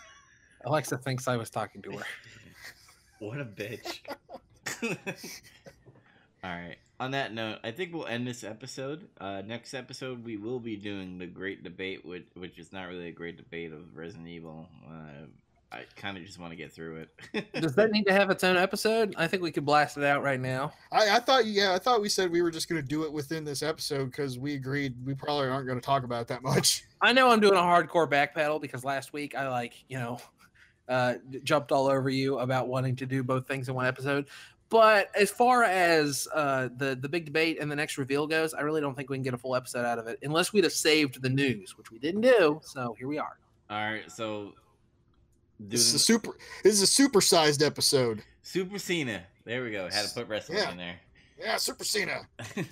Alexa 0.67 0.99
thinks 0.99 1.27
I 1.29 1.37
was 1.37 1.49
talking 1.51 1.81
to 1.83 1.93
her. 1.93 2.05
what 3.23 3.41
a 3.41 3.45
bitch. 3.45 4.01
All 6.45 6.51
right. 6.51 6.77
On 6.99 7.13
that 7.13 7.33
note, 7.33 7.59
I 7.63 7.71
think 7.71 7.95
we'll 7.95 8.07
end 8.07 8.27
this 8.27 8.43
episode. 8.43 9.09
Uh, 9.21 9.43
next 9.47 9.75
episode, 9.75 10.25
we 10.25 10.37
will 10.37 10.59
be 10.59 10.77
doing 10.77 11.19
the 11.19 11.27
great 11.27 11.63
debate, 11.63 12.05
which, 12.05 12.27
which 12.35 12.59
is 12.59 12.73
not 12.73 12.89
really 12.89 13.09
a 13.09 13.13
great 13.13 13.37
debate 13.37 13.73
of 13.73 13.97
Resident 13.97 14.27
Evil. 14.29 14.69
Uh, 14.89 15.27
I 15.71 15.85
kind 15.97 16.19
of 16.19 16.25
just 16.25 16.39
want 16.39 16.51
to 16.51 16.57
get 16.57 16.73
through 16.73 17.07
it. 17.33 17.53
Does 17.61 17.75
that 17.77 17.93
need 17.93 18.07
to 18.07 18.13
have 18.13 18.31
its 18.31 18.45
own 18.45 18.57
episode? 18.57 19.15
I 19.17 19.27
think 19.27 19.43
we 19.43 19.53
could 19.53 19.65
blast 19.65 19.97
it 19.97 20.05
out 20.05 20.23
right 20.23 20.41
now. 20.41 20.73
I, 20.91 21.17
I 21.17 21.19
thought, 21.21 21.47
yeah, 21.47 21.75
I 21.75 21.79
thought 21.79 22.03
we 22.03 22.09
said 22.09 22.31
we 22.31 22.43
were 22.43 22.51
just 22.51 22.69
going 22.69 22.83
to 22.83 22.87
do 22.87 23.05
it 23.05 23.13
within 23.13 23.45
this 23.45 23.63
episode 23.63 24.07
because 24.07 24.39
we 24.39 24.55
agreed 24.55 24.95
we 25.07 25.15
probably 25.15 25.49
aren't 25.49 25.67
going 25.67 25.81
to 25.81 25.85
talk 25.85 26.03
about 26.05 26.23
it 26.23 26.29
that 26.29 26.43
much. 26.43 26.85
I 27.01 27.13
know 27.13 27.31
I'm 27.31 27.41
doing 27.41 27.55
a 27.55 27.63
hardcore 27.63 28.09
backpedal 28.09 28.61
because 28.61 28.85
last 28.85 29.13
week 29.13 29.35
I 29.35 29.49
like, 29.49 29.85
you 29.89 29.99
know, 29.99 30.19
uh, 30.89 31.15
jumped 31.45 31.73
all 31.73 31.87
over 31.87 32.11
you 32.11 32.39
about 32.39 32.69
wanting 32.69 32.97
to 32.97 33.07
do 33.07 33.23
both 33.23 33.47
things 33.47 33.69
in 33.69 33.75
one 33.75 33.87
episode. 33.87 34.27
But 34.69 35.11
as 35.15 35.31
far 35.31 35.65
as 35.65 36.27
uh, 36.35 36.69
the 36.77 36.95
the 37.01 37.09
big 37.09 37.27
debate 37.27 37.59
and 37.61 37.71
the 37.71 37.77
next 37.77 37.99
reveal 37.99 38.27
goes, 38.27 38.55
I 38.55 38.63
really 38.63 38.81
don't 38.81 38.95
think 38.97 39.11
we 39.11 39.17
can 39.17 39.23
get 39.23 39.35
a 39.35 39.39
full 39.39 39.55
episode 39.55 39.85
out 39.85 39.99
of 39.99 40.07
it 40.07 40.19
unless 40.23 40.53
we'd 40.53 40.65
have 40.65 40.73
saved 40.73 41.21
the 41.23 41.29
news, 41.29 41.77
which 41.77 41.91
we 41.91 41.99
didn't 41.99 42.23
do. 42.23 42.59
So 42.65 42.95
here 42.99 43.07
we 43.09 43.19
are. 43.19 43.39
All 43.69 43.77
right, 43.85 44.11
so 44.11 44.53
This 45.61 45.87
is 45.89 45.95
a 45.95 45.99
super. 45.99 46.37
This 46.65 46.81
is 46.81 46.83
a 46.83 47.03
supersized 47.03 47.65
episode. 47.65 48.23
Super 48.43 48.79
Cena. 48.79 49.23
There 49.45 49.63
we 49.63 49.71
go. 49.73 49.89
Had 49.91 50.07
to 50.07 50.15
put 50.15 50.27
wrestling 50.29 50.59
Yeah. 50.59 50.71
in 50.71 50.77
there. 50.79 51.01
Yeah, 51.39 51.57
Super 51.59 51.85
Cena. 51.85 52.23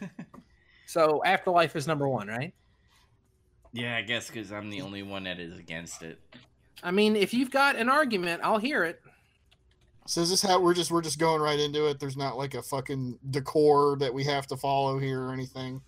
So 0.87 1.23
Afterlife 1.25 1.77
is 1.77 1.87
number 1.87 2.09
one, 2.09 2.27
right? 2.27 2.53
yeah, 3.73 3.97
I 3.97 4.03
guess 4.03 4.27
because 4.27 4.51
I'm 4.51 4.71
the 4.71 4.81
only 4.81 5.03
one 5.05 5.23
that 5.25 5.39
is 5.39 5.57
against 5.59 6.03
it. 6.03 6.19
I 6.83 6.91
mean, 6.91 7.17
if 7.17 7.35
you've 7.35 7.51
got 7.51 7.77
an 7.77 7.89
argument, 7.89 8.41
I'll 8.45 8.59
hear 8.59 8.85
it. 8.85 9.01
So 10.07 10.23
is 10.23 10.31
this 10.31 10.43
how 10.43 10.61
we're 10.61 10.75
just 10.75 10.91
we're 10.91 11.03
just 11.03 11.19
going 11.19 11.41
right 11.41 11.59
into 11.59 11.87
it? 11.87 12.01
There's 12.01 12.17
not 12.17 12.37
like 12.37 12.55
a 12.55 12.63
fucking 12.63 13.19
decor 13.31 13.97
that 14.01 14.13
we 14.13 14.25
have 14.25 14.47
to 14.49 14.57
follow 14.57 14.99
here 14.99 15.23
or 15.23 15.33
anything. 15.33 15.83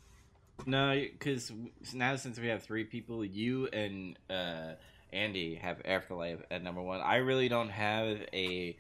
No, 0.67 0.95
because 0.95 1.51
now 1.93 2.15
since 2.17 2.39
we 2.39 2.47
have 2.49 2.63
three 2.63 2.85
people, 2.85 3.25
you 3.25 3.67
and 3.69 4.17
uh, 4.31 4.75
Andy 5.13 5.57
have 5.57 5.83
Afterlife 5.85 6.41
at 6.51 6.63
number 6.63 6.81
one. 6.81 7.01
I 7.01 7.17
really 7.17 7.49
don't 7.49 7.71
have 7.71 8.19
a 8.33 8.77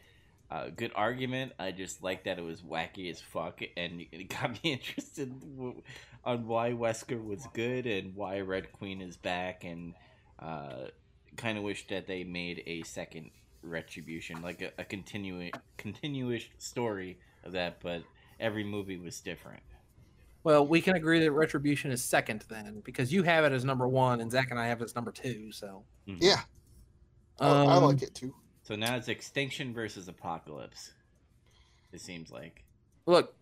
uh, 0.50 0.68
good 0.76 0.92
argument. 0.94 1.52
I 1.58 1.72
just 1.72 2.02
like 2.02 2.24
that 2.24 2.38
it 2.38 2.44
was 2.44 2.60
wacky 2.60 3.10
as 3.10 3.20
fuck, 3.20 3.60
and 3.76 4.04
it 4.12 4.28
got 4.28 4.62
me 4.62 4.72
interested 4.74 5.40
w- 5.56 5.82
on 6.24 6.46
why 6.46 6.70
Wesker 6.70 7.24
was 7.24 7.46
good 7.52 7.86
and 7.86 8.14
why 8.14 8.40
Red 8.40 8.70
Queen 8.72 9.00
is 9.00 9.16
back, 9.16 9.64
and 9.64 9.94
uh, 10.38 10.86
kind 11.36 11.58
of 11.58 11.64
wish 11.64 11.86
that 11.88 12.06
they 12.06 12.24
made 12.24 12.62
a 12.66 12.82
second 12.82 13.30
Retribution, 13.62 14.42
like 14.42 14.60
a, 14.60 14.72
a 14.78 14.84
continuing 14.84 15.52
continuous 15.76 16.44
story 16.58 17.18
of 17.44 17.52
that. 17.52 17.80
But 17.80 18.02
every 18.40 18.64
movie 18.64 18.96
was 18.96 19.20
different. 19.20 19.62
Well, 20.44 20.66
we 20.66 20.80
can 20.80 20.96
agree 20.96 21.20
that 21.20 21.30
Retribution 21.30 21.92
is 21.92 22.02
second 22.02 22.44
then, 22.48 22.82
because 22.84 23.12
you 23.12 23.22
have 23.22 23.44
it 23.44 23.52
as 23.52 23.64
number 23.64 23.86
one, 23.86 24.20
and 24.20 24.30
Zach 24.32 24.50
and 24.50 24.58
I 24.58 24.66
have 24.66 24.80
it 24.80 24.84
as 24.84 24.96
number 24.96 25.12
two. 25.12 25.52
So 25.52 25.84
Mhm. 26.08 26.18
Yeah, 26.20 26.40
I, 27.38 27.48
I 27.48 27.76
Um, 27.76 27.84
like 27.84 28.02
it 28.02 28.14
too. 28.14 28.34
So 28.64 28.74
now 28.74 28.96
it's 28.96 29.06
Extinction 29.08 29.72
versus 29.72 30.08
Apocalypse. 30.08 30.92
It 31.92 32.00
seems 32.00 32.30
like. 32.32 32.64
Look, 33.06 33.36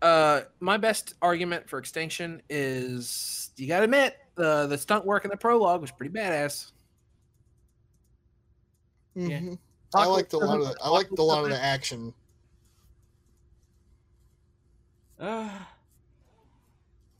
uh, 0.00 0.42
my 0.60 0.78
best 0.78 1.14
argument 1.20 1.68
for 1.68 1.78
Extinction 1.78 2.40
is 2.48 3.50
you 3.56 3.66
got 3.66 3.78
to 3.78 3.84
admit 3.84 4.16
the 4.36 4.66
the 4.66 4.78
stunt 4.78 5.04
work 5.04 5.24
in 5.24 5.30
the 5.30 5.36
prologue 5.36 5.82
was 5.82 5.90
pretty 5.90 6.14
badass. 6.14 6.72
Yeah. 9.16 9.40
Mhm. 9.40 9.58
I 9.94 10.06
liked 10.06 10.32
a 10.34 10.38
lot 10.38 10.60
of 10.60 10.66
the, 10.66 10.76
I 10.82 10.88
liked 10.90 11.18
a 11.18 11.22
lot 11.22 11.44
of 11.44 11.50
the 11.50 11.62
action. 11.62 12.12
Uh, 15.18 15.48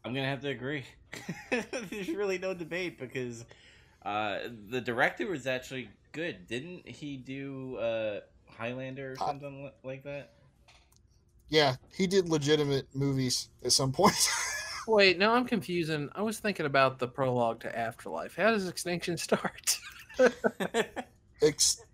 I'm 0.04 0.14
gonna 0.14 0.26
have 0.26 0.40
to 0.42 0.48
agree. 0.48 0.84
There's 1.50 2.08
really 2.08 2.38
no 2.38 2.54
debate 2.54 2.98
because 2.98 3.44
uh, 4.04 4.38
the 4.68 4.80
director 4.80 5.26
was 5.26 5.46
actually 5.46 5.88
good. 6.12 6.46
Didn't 6.46 6.86
he 6.86 7.16
do 7.16 7.76
uh, 7.76 8.20
Highlander 8.50 9.12
or 9.12 9.16
something 9.16 9.64
li- 9.64 9.72
like 9.82 10.04
that? 10.04 10.32
Yeah, 11.48 11.76
he 11.96 12.06
did 12.06 12.28
legitimate 12.28 12.86
movies 12.94 13.48
at 13.64 13.72
some 13.72 13.92
point. 13.92 14.16
Wait, 14.88 15.18
no, 15.18 15.32
I'm 15.32 15.44
confusing. 15.46 16.08
I 16.14 16.22
was 16.22 16.38
thinking 16.38 16.66
about 16.66 16.98
the 16.98 17.08
prologue 17.08 17.60
to 17.60 17.76
Afterlife. 17.78 18.36
How 18.36 18.50
does 18.50 18.68
Extinction 18.68 19.16
start? 19.16 19.78
Ex- 21.42 21.85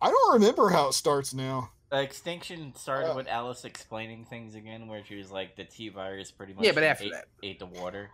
I 0.00 0.10
don't 0.10 0.34
remember 0.34 0.68
how 0.70 0.88
it 0.88 0.92
starts 0.94 1.32
now. 1.34 1.70
Uh, 1.92 1.96
Extinction 1.98 2.74
started 2.74 3.12
Uh. 3.12 3.14
with 3.14 3.28
Alice 3.28 3.64
explaining 3.64 4.24
things 4.24 4.54
again, 4.54 4.88
where 4.88 5.04
she 5.04 5.16
was 5.16 5.30
like, 5.30 5.56
the 5.56 5.64
T 5.64 5.88
virus 5.88 6.30
pretty 6.30 6.52
much 6.52 6.64
Yeah, 6.64 6.72
but 6.72 6.82
after 6.82 7.04
ate, 7.04 7.12
that. 7.12 7.24
ate 7.42 7.58
the 7.58 7.66
water. 7.66 8.10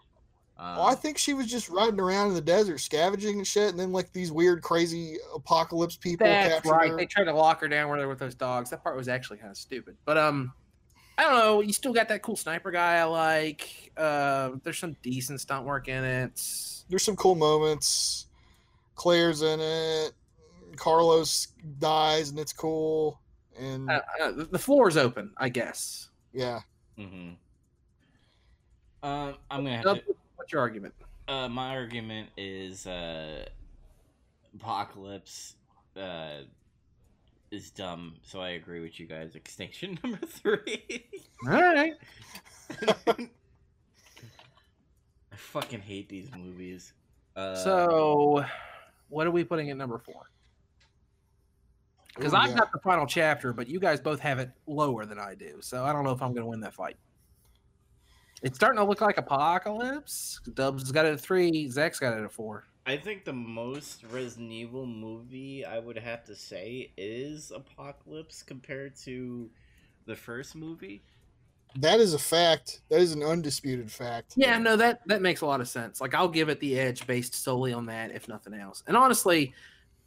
Um, 0.58 0.78
Oh, 0.78 0.82
I 0.82 0.94
think 0.94 1.16
she 1.16 1.32
was 1.32 1.46
just 1.46 1.70
riding 1.70 1.98
around 1.98 2.28
in 2.28 2.34
the 2.34 2.40
desert 2.42 2.78
scavenging 2.78 3.38
and 3.38 3.46
shit, 3.46 3.70
and 3.70 3.80
then 3.80 3.90
like 3.90 4.12
these 4.12 4.30
weird, 4.30 4.62
crazy 4.62 5.16
apocalypse 5.34 5.96
people 5.96 6.26
That's 6.26 6.66
right. 6.66 6.90
her. 6.90 6.96
They 6.96 7.06
tried 7.06 7.24
to 7.24 7.32
lock 7.34 7.60
her 7.62 7.68
down 7.68 7.88
where 7.88 7.98
they 7.98 8.04
were 8.04 8.10
with 8.10 8.18
those 8.18 8.34
dogs. 8.34 8.68
That 8.70 8.82
part 8.82 8.96
was 8.96 9.08
actually 9.08 9.38
kind 9.38 9.50
of 9.50 9.56
stupid. 9.56 9.96
But 10.04 10.18
um, 10.18 10.52
I 11.16 11.22
don't 11.22 11.34
know. 11.38 11.60
You 11.62 11.72
still 11.72 11.94
got 11.94 12.08
that 12.08 12.20
cool 12.22 12.36
sniper 12.36 12.70
guy 12.70 12.96
I 12.98 13.04
like. 13.04 13.92
Uh, 13.96 14.50
there's 14.62 14.78
some 14.78 14.94
decent 15.02 15.40
stunt 15.40 15.64
work 15.64 15.88
in 15.88 16.04
it. 16.04 16.34
There's 16.90 17.02
some 17.02 17.16
cool 17.16 17.34
moments. 17.34 18.26
Claire's 18.94 19.40
in 19.40 19.58
it. 19.60 20.12
Carlos 20.76 21.48
dies, 21.78 22.30
and 22.30 22.38
it's 22.38 22.52
cool. 22.52 23.20
And 23.58 23.90
Uh, 23.90 24.00
uh, 24.20 24.32
the 24.50 24.58
floor 24.58 24.88
is 24.88 24.96
open, 24.96 25.32
I 25.36 25.48
guess. 25.48 26.08
yeah, 26.32 26.60
hmm 26.96 27.32
Um, 29.02 29.36
I'm 29.50 29.64
gonna 29.64 29.76
have 29.76 29.84
Dub, 29.84 29.98
to. 29.98 30.16
What's 30.36 30.52
your 30.52 30.60
argument? 30.60 30.94
Uh, 31.28 31.48
my 31.48 31.76
argument 31.76 32.30
is 32.36 32.86
uh, 32.86 33.44
Apocalypse 34.54 35.54
uh, 35.96 36.38
is 37.50 37.70
dumb, 37.70 38.16
so 38.22 38.40
I 38.40 38.50
agree 38.50 38.80
with 38.80 38.98
you 38.98 39.06
guys. 39.06 39.34
Extinction 39.34 39.98
number 40.04 40.24
three. 40.26 41.04
All 41.46 41.52
right. 41.60 41.94
I 45.30 45.36
fucking 45.36 45.80
hate 45.80 46.08
these 46.08 46.28
movies. 46.36 46.92
Uh, 47.36 47.54
So, 47.54 48.44
what 49.08 49.26
are 49.26 49.30
we 49.30 49.44
putting 49.44 49.70
at 49.70 49.76
number 49.76 49.98
four? 49.98 50.30
Because 52.14 52.34
I've 52.34 52.50
yeah. 52.50 52.56
got 52.56 52.72
the 52.72 52.78
final 52.80 53.06
chapter, 53.06 53.52
but 53.52 53.68
you 53.68 53.80
guys 53.80 54.00
both 54.00 54.20
have 54.20 54.38
it 54.38 54.50
lower 54.66 55.06
than 55.06 55.18
I 55.18 55.34
do. 55.34 55.58
So 55.60 55.84
I 55.84 55.92
don't 55.92 56.04
know 56.04 56.10
if 56.10 56.20
I'm 56.20 56.32
going 56.32 56.42
to 56.42 56.46
win 56.46 56.60
that 56.60 56.74
fight. 56.74 56.96
It's 58.42 58.56
starting 58.56 58.78
to 58.78 58.84
look 58.84 59.00
like 59.00 59.18
Apocalypse. 59.18 60.40
Dubs 60.54 60.82
has 60.82 60.92
got 60.92 61.06
it 61.06 61.12
at 61.14 61.20
three. 61.20 61.68
Zach's 61.70 61.98
got 61.98 62.18
it 62.18 62.22
at 62.22 62.32
four. 62.32 62.64
I 62.84 62.96
think 62.96 63.24
the 63.24 63.32
most 63.32 64.02
Resident 64.10 64.50
Evil 64.50 64.84
movie 64.84 65.64
I 65.64 65.78
would 65.78 65.96
have 65.96 66.24
to 66.24 66.34
say 66.34 66.92
is 66.96 67.52
Apocalypse 67.54 68.42
compared 68.42 68.96
to 69.04 69.48
the 70.06 70.16
first 70.16 70.56
movie. 70.56 71.04
that 71.76 72.00
is 72.00 72.14
a 72.14 72.18
fact. 72.18 72.80
That 72.90 73.00
is 73.00 73.12
an 73.12 73.22
undisputed 73.22 73.90
fact. 73.90 74.34
Yeah, 74.36 74.58
no, 74.58 74.76
that 74.76 75.00
that 75.06 75.22
makes 75.22 75.40
a 75.42 75.46
lot 75.46 75.60
of 75.60 75.68
sense. 75.68 76.00
Like 76.00 76.12
I'll 76.14 76.28
give 76.28 76.48
it 76.48 76.58
the 76.60 76.78
edge 76.78 77.06
based 77.06 77.34
solely 77.36 77.72
on 77.72 77.86
that, 77.86 78.10
if 78.10 78.28
nothing 78.28 78.54
else. 78.54 78.82
And 78.88 78.96
honestly, 78.96 79.54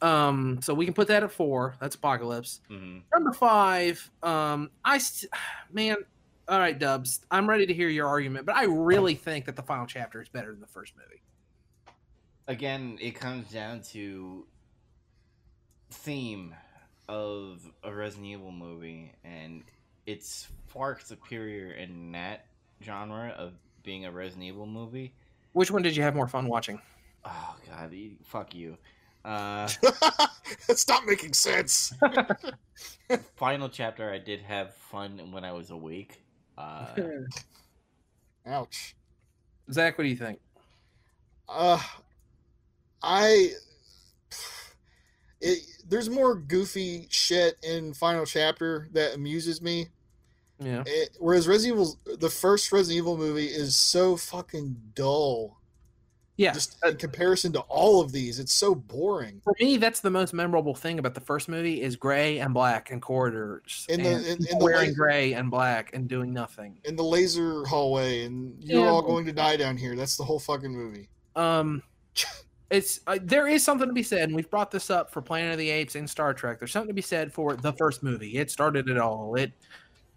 um, 0.02 0.60
so 0.62 0.74
we 0.74 0.84
can 0.84 0.94
put 0.94 1.08
that 1.08 1.22
at 1.22 1.32
four. 1.32 1.74
That's 1.80 1.96
Apocalypse. 1.96 2.60
hmm 2.68 2.98
Number 3.14 3.32
five, 3.32 4.10
um, 4.22 4.70
I 4.84 4.98
st- 4.98 5.32
man, 5.72 5.96
all 6.48 6.58
right, 6.58 6.78
Dubs. 6.78 7.20
I'm 7.30 7.48
ready 7.48 7.66
to 7.66 7.74
hear 7.74 7.88
your 7.88 8.06
argument, 8.06 8.46
but 8.46 8.54
I 8.56 8.64
really 8.64 9.14
think 9.14 9.46
that 9.46 9.56
the 9.56 9.62
final 9.62 9.86
chapter 9.86 10.20
is 10.22 10.28
better 10.28 10.52
than 10.52 10.60
the 10.60 10.66
first 10.66 10.94
movie. 10.96 11.22
Again, 12.48 12.98
it 13.00 13.12
comes 13.12 13.50
down 13.50 13.80
to 13.92 14.46
theme 15.90 16.54
of 17.08 17.60
a 17.82 17.92
Resident 17.92 18.26
Evil 18.28 18.52
movie, 18.52 19.12
and 19.24 19.62
it's 20.06 20.46
far 20.66 20.98
superior 21.00 21.72
in 21.72 22.12
that 22.12 22.46
genre 22.84 23.30
of 23.36 23.54
being 23.82 24.04
a 24.04 24.10
Resident 24.12 24.44
Evil 24.44 24.66
movie. 24.66 25.12
Which 25.52 25.70
one 25.70 25.82
did 25.82 25.96
you 25.96 26.02
have 26.02 26.14
more 26.14 26.28
fun 26.28 26.48
watching? 26.48 26.80
Oh 27.24 27.56
god, 27.68 27.92
fuck 28.24 28.54
you. 28.54 28.76
Uh, 29.26 29.66
Stop 30.68 31.04
making 31.04 31.32
sense. 31.32 31.92
final 33.36 33.68
chapter, 33.68 34.12
I 34.12 34.18
did 34.18 34.40
have 34.42 34.72
fun 34.74 35.32
when 35.32 35.44
I 35.44 35.50
was 35.50 35.70
awake. 35.70 36.22
Uh, 36.56 36.86
Ouch. 38.46 38.94
Zach, 39.72 39.98
what 39.98 40.04
do 40.04 40.10
you 40.10 40.16
think? 40.16 40.38
Uh, 41.48 41.82
I. 43.02 43.50
It, 45.40 45.58
there's 45.88 46.08
more 46.08 46.36
goofy 46.36 47.08
shit 47.10 47.56
in 47.62 47.92
Final 47.94 48.24
Chapter 48.24 48.88
that 48.92 49.16
amuses 49.16 49.60
me. 49.60 49.88
Yeah, 50.58 50.84
It, 50.86 51.10
whereas 51.18 51.46
Resident 51.46 51.80
Evil, 51.80 52.16
the 52.18 52.30
first 52.30 52.72
Resident 52.72 52.96
Evil 52.96 53.18
movie 53.18 53.48
is 53.48 53.76
so 53.76 54.16
fucking 54.16 54.76
dull. 54.94 55.58
Yeah. 56.38 56.52
Just 56.52 56.76
in 56.84 56.96
comparison 56.96 57.52
to 57.54 57.60
all 57.60 58.00
of 58.00 58.12
these, 58.12 58.38
it's 58.38 58.52
so 58.52 58.74
boring. 58.74 59.40
For 59.42 59.54
me, 59.60 59.76
that's 59.78 60.00
the 60.00 60.10
most 60.10 60.34
memorable 60.34 60.74
thing 60.74 60.98
about 60.98 61.14
the 61.14 61.20
first 61.20 61.48
movie 61.48 61.80
is 61.82 61.96
gray 61.96 62.38
and 62.40 62.52
black 62.52 62.90
and 62.90 63.00
corridors 63.00 63.86
In 63.88 64.02
the- 64.02 64.08
and 64.16 64.26
in- 64.26 64.46
in 64.46 64.58
the 64.58 64.64
wearing 64.64 64.92
gray 64.94 65.32
and 65.32 65.50
black 65.50 65.90
and 65.94 66.06
doing 66.08 66.32
nothing. 66.32 66.78
In 66.84 66.94
the 66.96 67.04
laser 67.04 67.64
hallway, 67.64 68.24
and 68.24 68.62
you're 68.62 68.82
Yeah, 68.82 68.88
all 68.90 69.02
going 69.02 69.24
to 69.26 69.32
die 69.32 69.56
down 69.56 69.76
here. 69.76 69.96
That's 69.96 70.16
the 70.16 70.24
whole 70.24 70.38
fucking 70.38 70.72
movie. 70.72 71.08
Um, 71.36 71.82
it's 72.70 73.00
uh, 73.06 73.18
there 73.22 73.46
is 73.48 73.62
something 73.64 73.86
to 73.88 73.94
be 73.94 74.02
said, 74.02 74.22
and 74.28 74.34
we've 74.34 74.50
brought 74.50 74.70
this 74.70 74.90
up 74.90 75.10
for 75.10 75.22
Planet 75.22 75.52
of 75.52 75.58
the 75.58 75.70
Apes 75.70 75.94
and 75.94 76.08
Star 76.08 76.34
Trek. 76.34 76.58
There's 76.58 76.72
something 76.72 76.88
to 76.88 76.94
be 76.94 77.00
said 77.02 77.32
for 77.32 77.54
the 77.56 77.72
first 77.74 78.02
movie. 78.02 78.36
It 78.38 78.50
started 78.50 78.88
it 78.88 78.98
all. 78.98 79.34
It 79.36 79.52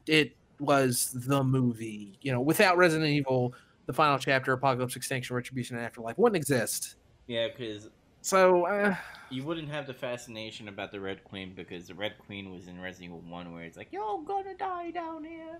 it 0.08 0.36
was 0.60 1.12
the 1.14 1.44
movie. 1.44 2.18
You 2.22 2.32
know, 2.34 2.42
without 2.42 2.76
Resident 2.78 3.10
Evil, 3.10 3.54
the 3.90 3.94
final 3.94 4.20
chapter, 4.20 4.54
Apocalypse, 4.54 4.96
Extinction, 4.96 5.36
Retribution, 5.36 5.76
and 5.76 5.84
Afterlife 5.84 6.16
wouldn't 6.20 6.36
exist. 6.36 6.98
Yeah, 7.26 7.48
because 7.48 7.90
So 8.22 8.68
uh, 8.68 8.96
you 9.32 9.44
wouldn't 9.44 9.68
have 9.70 9.88
the 9.88 9.96
fascination 9.96 10.68
about 10.68 10.92
the 10.92 11.00
Red 11.00 11.24
Queen 11.24 11.54
because 11.56 11.88
the 11.88 11.96
Red 11.96 12.14
Queen 12.20 12.52
was 12.52 12.68
in 12.68 12.80
Resident 12.80 13.06
Evil 13.06 13.22
One, 13.22 13.52
where 13.52 13.64
it's 13.64 13.78
like 13.78 13.88
you're 13.90 14.22
gonna 14.28 14.54
die 14.54 14.92
down 14.92 15.24
here, 15.24 15.60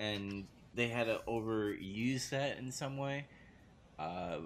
and 0.00 0.48
they 0.74 0.88
had 0.88 1.06
to 1.06 1.20
overuse 1.28 2.28
that 2.30 2.58
in 2.58 2.72
some 2.72 2.96
way. 2.96 3.26
Uh, 4.00 4.38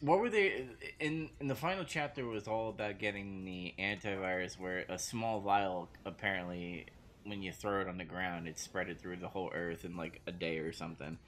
what 0.00 0.18
were 0.18 0.28
they 0.28 0.66
in 0.98 1.30
in 1.40 1.48
the 1.48 1.54
final 1.54 1.84
chapter 1.84 2.26
was 2.26 2.46
all 2.46 2.68
about 2.68 2.98
getting 2.98 3.46
the 3.46 3.72
antivirus 3.78 4.60
where 4.60 4.84
a 4.90 4.98
small 4.98 5.40
vial 5.40 5.88
apparently 6.04 6.84
when 7.24 7.42
you 7.42 7.52
throw 7.52 7.80
it 7.80 7.88
on 7.88 7.98
the 7.98 8.04
ground 8.04 8.48
it 8.48 8.58
spread 8.58 8.88
it 8.88 9.00
through 9.00 9.16
the 9.16 9.28
whole 9.28 9.50
earth 9.54 9.84
in 9.84 9.96
like 9.96 10.20
a 10.26 10.32
day 10.32 10.58
or 10.58 10.72
something 10.72 11.18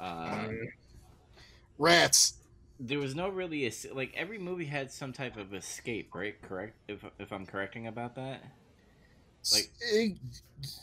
uh, 0.00 0.46
Rats. 1.78 2.34
there 2.80 2.98
was 2.98 3.14
no 3.14 3.28
really 3.28 3.66
es- 3.66 3.86
like 3.92 4.12
every 4.16 4.38
movie 4.38 4.64
had 4.64 4.90
some 4.90 5.12
type 5.12 5.36
of 5.36 5.52
escape 5.54 6.14
right 6.14 6.40
correct 6.42 6.76
if, 6.88 7.04
if 7.18 7.32
i'm 7.32 7.46
correcting 7.46 7.86
about 7.86 8.14
that 8.14 8.42
Like- 9.52 9.70
Eh, 9.94 10.08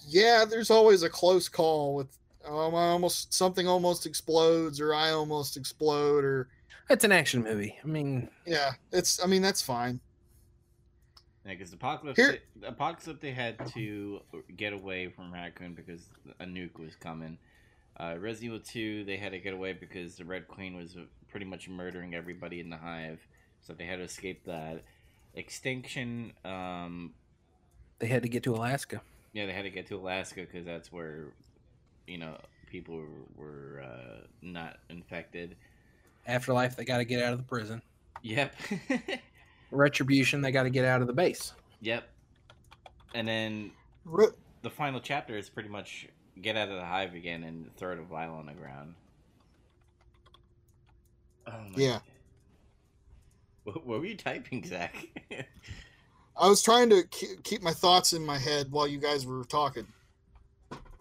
yeah, 0.08 0.46
there's 0.50 0.70
always 0.72 1.04
a 1.04 1.10
close 1.10 1.50
call 1.50 1.96
with 1.96 2.08
um, 2.48 2.76
I 2.76 2.90
almost 2.90 3.34
something 3.34 3.68
almost 3.68 4.06
explodes 4.06 4.80
or 4.82 4.94
I 4.94 5.12
almost 5.12 5.56
explode 5.58 6.24
or 6.26 6.50
it's 6.90 7.06
an 7.06 7.12
action 7.14 7.42
movie. 7.44 7.80
I 7.82 7.88
mean, 7.88 8.30
yeah, 8.46 8.72
it's 8.92 9.24
I 9.24 9.28
mean 9.28 9.42
that's 9.42 9.62
fine. 9.62 10.02
Yeah, 11.46 11.52
because 11.54 11.74
Apocalypse, 11.74 12.18
Here- 12.18 12.40
Apocalypse, 12.66 13.22
they 13.22 13.32
had 13.34 13.68
to 13.74 14.22
get 14.56 14.72
away 14.74 15.10
from 15.10 15.34
Raccoon 15.34 15.74
because 15.74 16.08
a 16.40 16.46
nuke 16.46 16.80
was 16.80 16.96
coming. 16.96 17.38
Uh, 18.00 18.16
Resident 18.18 18.54
Evil 18.54 18.60
2, 18.66 19.04
they 19.04 19.18
had 19.18 19.34
to 19.34 19.40
get 19.40 19.54
away 19.54 19.74
because 19.74 20.16
the 20.16 20.26
Red 20.26 20.48
Queen 20.48 20.76
was 20.76 20.96
pretty 21.30 21.46
much 21.46 21.68
murdering 21.70 22.16
everybody 22.16 22.60
in 22.60 22.70
the 22.70 22.78
hive, 22.78 23.20
so 23.62 23.74
they 23.74 23.86
had 23.86 23.98
to 23.98 24.04
escape 24.04 24.46
that. 24.46 24.84
Extinction, 25.36 26.32
um, 26.46 27.14
they 28.00 28.08
had 28.08 28.24
to 28.24 28.30
get 28.30 28.44
to 28.44 28.56
Alaska. 28.56 29.02
yeah, 29.34 29.46
they 29.46 29.52
had 29.54 29.64
to 29.64 29.70
get 29.70 29.88
to 29.88 29.96
Alaska 29.98 30.42
because 30.42 30.66
that's 30.66 30.92
where, 30.92 31.26
you 32.08 32.18
know, 32.18 32.38
people 32.68 32.96
were, 32.98 33.44
were 33.46 33.84
uh, 33.84 34.26
not 34.42 34.78
infected. 34.90 35.56
Afterlife, 36.26 36.76
they 36.76 36.86
got 36.86 36.98
to 37.00 37.06
get 37.06 37.22
out 37.22 37.34
of 37.34 37.40
the 37.40 37.46
prison. 37.46 37.82
Yep. 38.22 38.56
Retribution, 39.74 40.42
they 40.42 40.52
got 40.52 40.64
to 40.64 40.70
get 40.70 40.86
out 40.86 41.02
of 41.02 41.08
the 41.08 41.14
base. 41.14 41.54
yep. 41.82 42.10
And 43.16 43.28
then 43.28 43.72
Re- 44.06 44.28
the 44.64 44.70
final 44.70 45.00
chapter 45.00 45.38
is 45.38 45.50
pretty 45.50 45.70
much 45.70 46.08
get 46.42 46.56
out 46.58 46.70
of 46.70 46.76
the 46.76 46.86
hive 46.86 47.14
again 47.14 47.44
and 47.44 47.70
throw 47.78 47.96
the 47.96 48.02
vial 48.02 48.34
on 48.36 48.48
the 48.48 48.54
ground. 48.54 48.96
Oh 51.48 51.52
my 51.52 51.76
Yeah. 51.76 52.00
What, 53.66 53.86
what 53.88 54.00
were 54.02 54.06
you 54.06 54.18
typing, 54.18 54.66
Zach? 54.66 54.94
I 56.38 56.50
was 56.50 56.62
trying 56.62 56.90
to 56.90 57.04
keep 57.44 57.62
my 57.62 57.72
thoughts 57.72 58.12
in 58.12 58.26
my 58.26 58.38
head 58.38 58.70
while 58.70 58.86
you 58.88 58.98
guys 58.98 59.26
were 59.26 59.46
talking. 59.46 59.88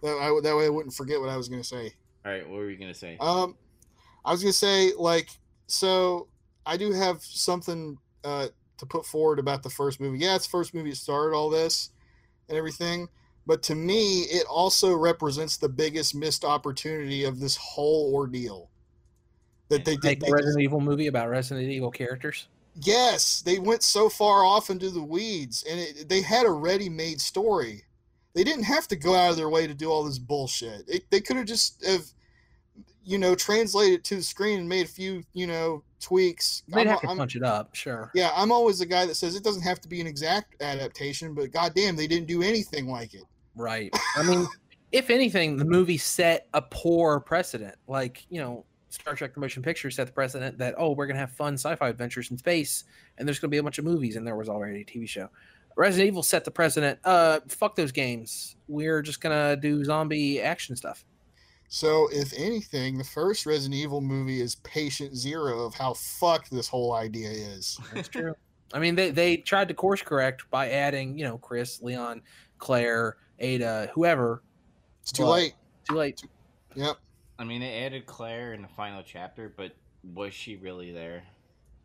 That, 0.01 0.17
I, 0.17 0.39
that 0.41 0.55
way 0.55 0.65
I 0.65 0.69
wouldn't 0.69 0.93
forget 0.93 1.19
what 1.19 1.27
I 1.27 1.35
was 1.35 1.49
going 1.49 1.61
to 1.61 1.67
say. 1.67 1.91
All 2.25 2.31
right, 2.31 2.47
what 2.47 2.55
were 2.55 2.69
you 2.69 2.77
gonna 2.77 2.93
say? 2.93 3.17
Um, 3.19 3.57
I 4.23 4.31
was 4.31 4.41
gonna 4.41 4.53
say 4.53 4.93
like 4.97 5.27
so. 5.67 6.27
I 6.65 6.77
do 6.77 6.93
have 6.93 7.21
something 7.21 7.97
uh, 8.23 8.47
to 8.77 8.85
put 8.85 9.05
forward 9.05 9.39
about 9.39 9.63
the 9.63 9.69
first 9.69 9.99
movie. 9.99 10.19
Yeah, 10.19 10.35
it's 10.35 10.45
the 10.45 10.51
first 10.51 10.73
movie 10.73 10.89
that 10.89 10.95
started 10.97 11.35
all 11.35 11.49
this 11.49 11.91
and 12.49 12.57
everything, 12.57 13.07
but 13.45 13.61
to 13.63 13.75
me, 13.75 14.21
it 14.23 14.45
also 14.47 14.93
represents 14.95 15.57
the 15.57 15.69
biggest 15.69 16.15
missed 16.15 16.43
opportunity 16.43 17.23
of 17.23 17.39
this 17.39 17.55
whole 17.57 18.13
ordeal. 18.13 18.69
That 19.69 19.85
they 19.85 19.93
Make 19.93 20.01
did. 20.01 20.23
a 20.23 20.25
They, 20.25 20.31
Resident 20.31 20.61
Evil 20.63 20.81
movie 20.81 21.07
about 21.07 21.29
Resident 21.29 21.69
Evil 21.69 21.89
characters. 21.91 22.47
yes, 22.81 23.41
they 23.41 23.59
went 23.59 23.83
so 23.83 24.09
far 24.09 24.43
off 24.43 24.69
into 24.69 24.89
the 24.89 25.01
weeds, 25.01 25.63
and 25.69 25.79
it, 25.79 26.09
they 26.09 26.21
had 26.21 26.45
a 26.45 26.51
ready-made 26.51 27.21
story. 27.21 27.83
They 28.33 28.43
didn't 28.43 28.63
have 28.63 28.87
to 28.89 28.95
go 28.95 29.15
out 29.15 29.31
of 29.31 29.37
their 29.37 29.49
way 29.49 29.67
to 29.67 29.73
do 29.73 29.89
all 29.89 30.03
this 30.03 30.19
bullshit. 30.19 30.83
It, 30.87 31.03
they 31.11 31.21
could 31.21 31.37
have 31.37 31.45
just 31.45 31.85
have, 31.85 32.05
you 33.05 33.17
know, 33.17 33.35
translated 33.35 33.99
it 33.99 34.03
to 34.05 34.15
the 34.15 34.23
screen 34.23 34.59
and 34.59 34.67
made 34.69 34.85
a 34.85 34.89
few, 34.89 35.23
you 35.33 35.47
know, 35.47 35.83
tweaks. 36.03 36.63
They'd 36.67 36.81
I'm- 36.81 36.87
have 36.87 37.01
to 37.01 37.07
I'm- 37.07 37.17
punch 37.17 37.35
it 37.35 37.43
up, 37.43 37.73
sure. 37.73 38.11
yeah, 38.13 38.31
I'm 38.35 38.51
always 38.51 38.79
the 38.79 38.85
guy 38.85 39.05
that 39.05 39.15
says 39.15 39.35
it 39.35 39.43
doesn't 39.43 39.63
have 39.63 39.79
to 39.81 39.87
be 39.89 39.99
an 40.01 40.07
exact 40.07 40.61
adaptation, 40.61 41.33
but 41.33 41.51
goddamn, 41.51 41.95
they 41.95 42.07
didn't 42.07 42.27
do 42.27 42.43
anything 42.43 42.87
like 42.87 43.13
it. 43.13 43.23
Right. 43.55 43.91
I 44.17 44.23
mean, 44.23 44.45
if 44.91 45.09
anything, 45.09 45.57
the 45.57 45.65
movie 45.65 45.97
set 45.97 46.47
a 46.53 46.61
poor 46.61 47.19
precedent. 47.19 47.75
Like, 47.87 48.25
you 48.29 48.39
know, 48.41 48.65
Star 48.89 49.15
Trek 49.15 49.33
the 49.33 49.39
Motion 49.39 49.63
Picture 49.63 49.89
set 49.89 50.05
the 50.05 50.13
precedent 50.13 50.59
that, 50.59 50.75
oh, 50.77 50.91
we're 50.91 51.07
going 51.07 51.15
to 51.15 51.19
have 51.21 51.31
fun 51.31 51.53
sci 51.55 51.75
fi 51.75 51.89
adventures 51.89 52.29
in 52.29 52.37
space, 52.37 52.83
and 53.17 53.27
there's 53.27 53.39
going 53.39 53.49
to 53.49 53.51
be 53.55 53.57
a 53.57 53.63
bunch 53.63 53.79
of 53.79 53.85
movies, 53.85 54.15
and 54.17 54.27
there 54.27 54.35
was 54.35 54.49
already 54.49 54.81
a 54.81 54.85
TV 54.85 55.07
show. 55.09 55.29
Resident 55.75 56.07
Evil 56.09 56.21
set 56.21 56.45
the 56.45 56.51
precedent. 56.51 56.99
Uh, 57.03 57.39
fuck 57.47 57.75
those 57.75 57.91
games. 57.91 58.55
We're 58.67 59.01
just 59.01 59.19
going 59.21 59.35
to 59.35 59.59
do 59.59 59.83
zombie 59.83 60.39
action 60.39 60.75
stuff. 60.75 61.03
So, 61.73 62.07
if 62.11 62.33
anything, 62.37 62.99
the 62.99 63.03
first 63.03 63.47
Resident 63.47 63.73
Evil 63.73 63.99
movie 63.99 64.41
is 64.41 64.53
patient 64.57 65.15
zero 65.15 65.65
of 65.65 65.73
how 65.73 65.95
fucked 65.95 66.51
this 66.51 66.67
whole 66.67 66.93
idea 66.93 67.31
is. 67.31 67.79
That's 67.91 68.07
true. 68.07 68.35
I 68.75 68.77
mean, 68.77 68.93
they, 68.93 69.09
they 69.09 69.37
tried 69.37 69.69
to 69.69 69.73
course 69.73 70.03
correct 70.03 70.43
by 70.51 70.69
adding, 70.69 71.17
you 71.17 71.23
know, 71.23 71.39
Chris, 71.39 71.81
Leon, 71.81 72.21
Claire, 72.59 73.17
Ada, 73.39 73.89
whoever. 73.95 74.43
It's 75.01 75.11
too 75.11 75.25
late. 75.25 75.55
Too 75.89 75.95
late. 75.95 76.21
Yep. 76.75 76.97
I 77.39 77.43
mean, 77.43 77.61
they 77.61 77.83
added 77.83 78.05
Claire 78.05 78.53
in 78.53 78.61
the 78.61 78.67
final 78.67 79.01
chapter, 79.03 79.51
but 79.57 79.71
was 80.13 80.31
she 80.31 80.57
really 80.57 80.91
there? 80.91 81.23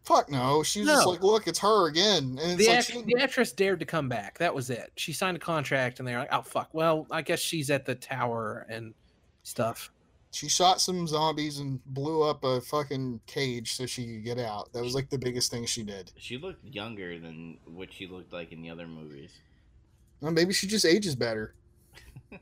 Fuck 0.05 0.31
no. 0.31 0.63
She 0.63 0.81
was 0.81 0.91
just 0.91 1.07
like, 1.07 1.23
look, 1.23 1.47
it's 1.47 1.61
her 1.61 1.89
again. 1.89 2.39
And 2.43 2.53
it's 2.53 2.57
the, 2.59 2.67
like, 2.67 2.79
act- 2.81 2.91
she- 2.91 3.03
the 3.05 3.23
actress 3.23 3.53
dared 3.53 3.81
to 3.81 3.87
come 3.87 4.11
back. 4.11 4.37
That 4.37 4.55
was 4.55 4.69
it. 4.69 4.93
She 4.97 5.15
signed 5.15 5.39
a 5.39 5.41
contract, 5.41 5.99
and 5.99 6.07
they're 6.07 6.19
like, 6.19 6.29
"Oh 6.31 6.43
fuck." 6.43 6.69
Well, 6.75 7.07
I 7.11 7.23
guess 7.23 7.41
she's 7.41 7.71
at 7.71 7.87
the 7.87 7.95
tower 7.95 8.67
and 8.69 8.93
stuff. 9.49 9.91
she 10.31 10.49
shot 10.49 10.81
some 10.81 11.07
zombies 11.07 11.59
and 11.59 11.85
blew 11.87 12.23
up 12.23 12.45
a 12.45 12.61
fucking 12.61 13.21
cage 13.27 13.73
so 13.73 13.87
she 13.87 14.05
could 14.07 14.25
get 14.25 14.39
out. 14.39 14.73
That 14.73 14.83
was 14.83 14.95
like 14.95 15.09
the 15.09 15.19
biggest 15.19 15.51
thing 15.51 15.65
she 15.67 15.83
did. 15.83 16.13
She 16.17 16.37
looked 16.37 16.65
younger 16.65 17.19
than 17.19 17.59
what 17.65 17.93
she 17.93 18.07
looked 18.07 18.33
like 18.33 18.53
in 18.53 18.61
the 18.63 18.71
other 18.71 18.87
movies. 18.87 19.31
Well, 20.21 20.33
maybe 20.33 20.53
she 20.53 20.67
just 20.67 20.85
ages 20.85 21.15
better. 21.15 21.55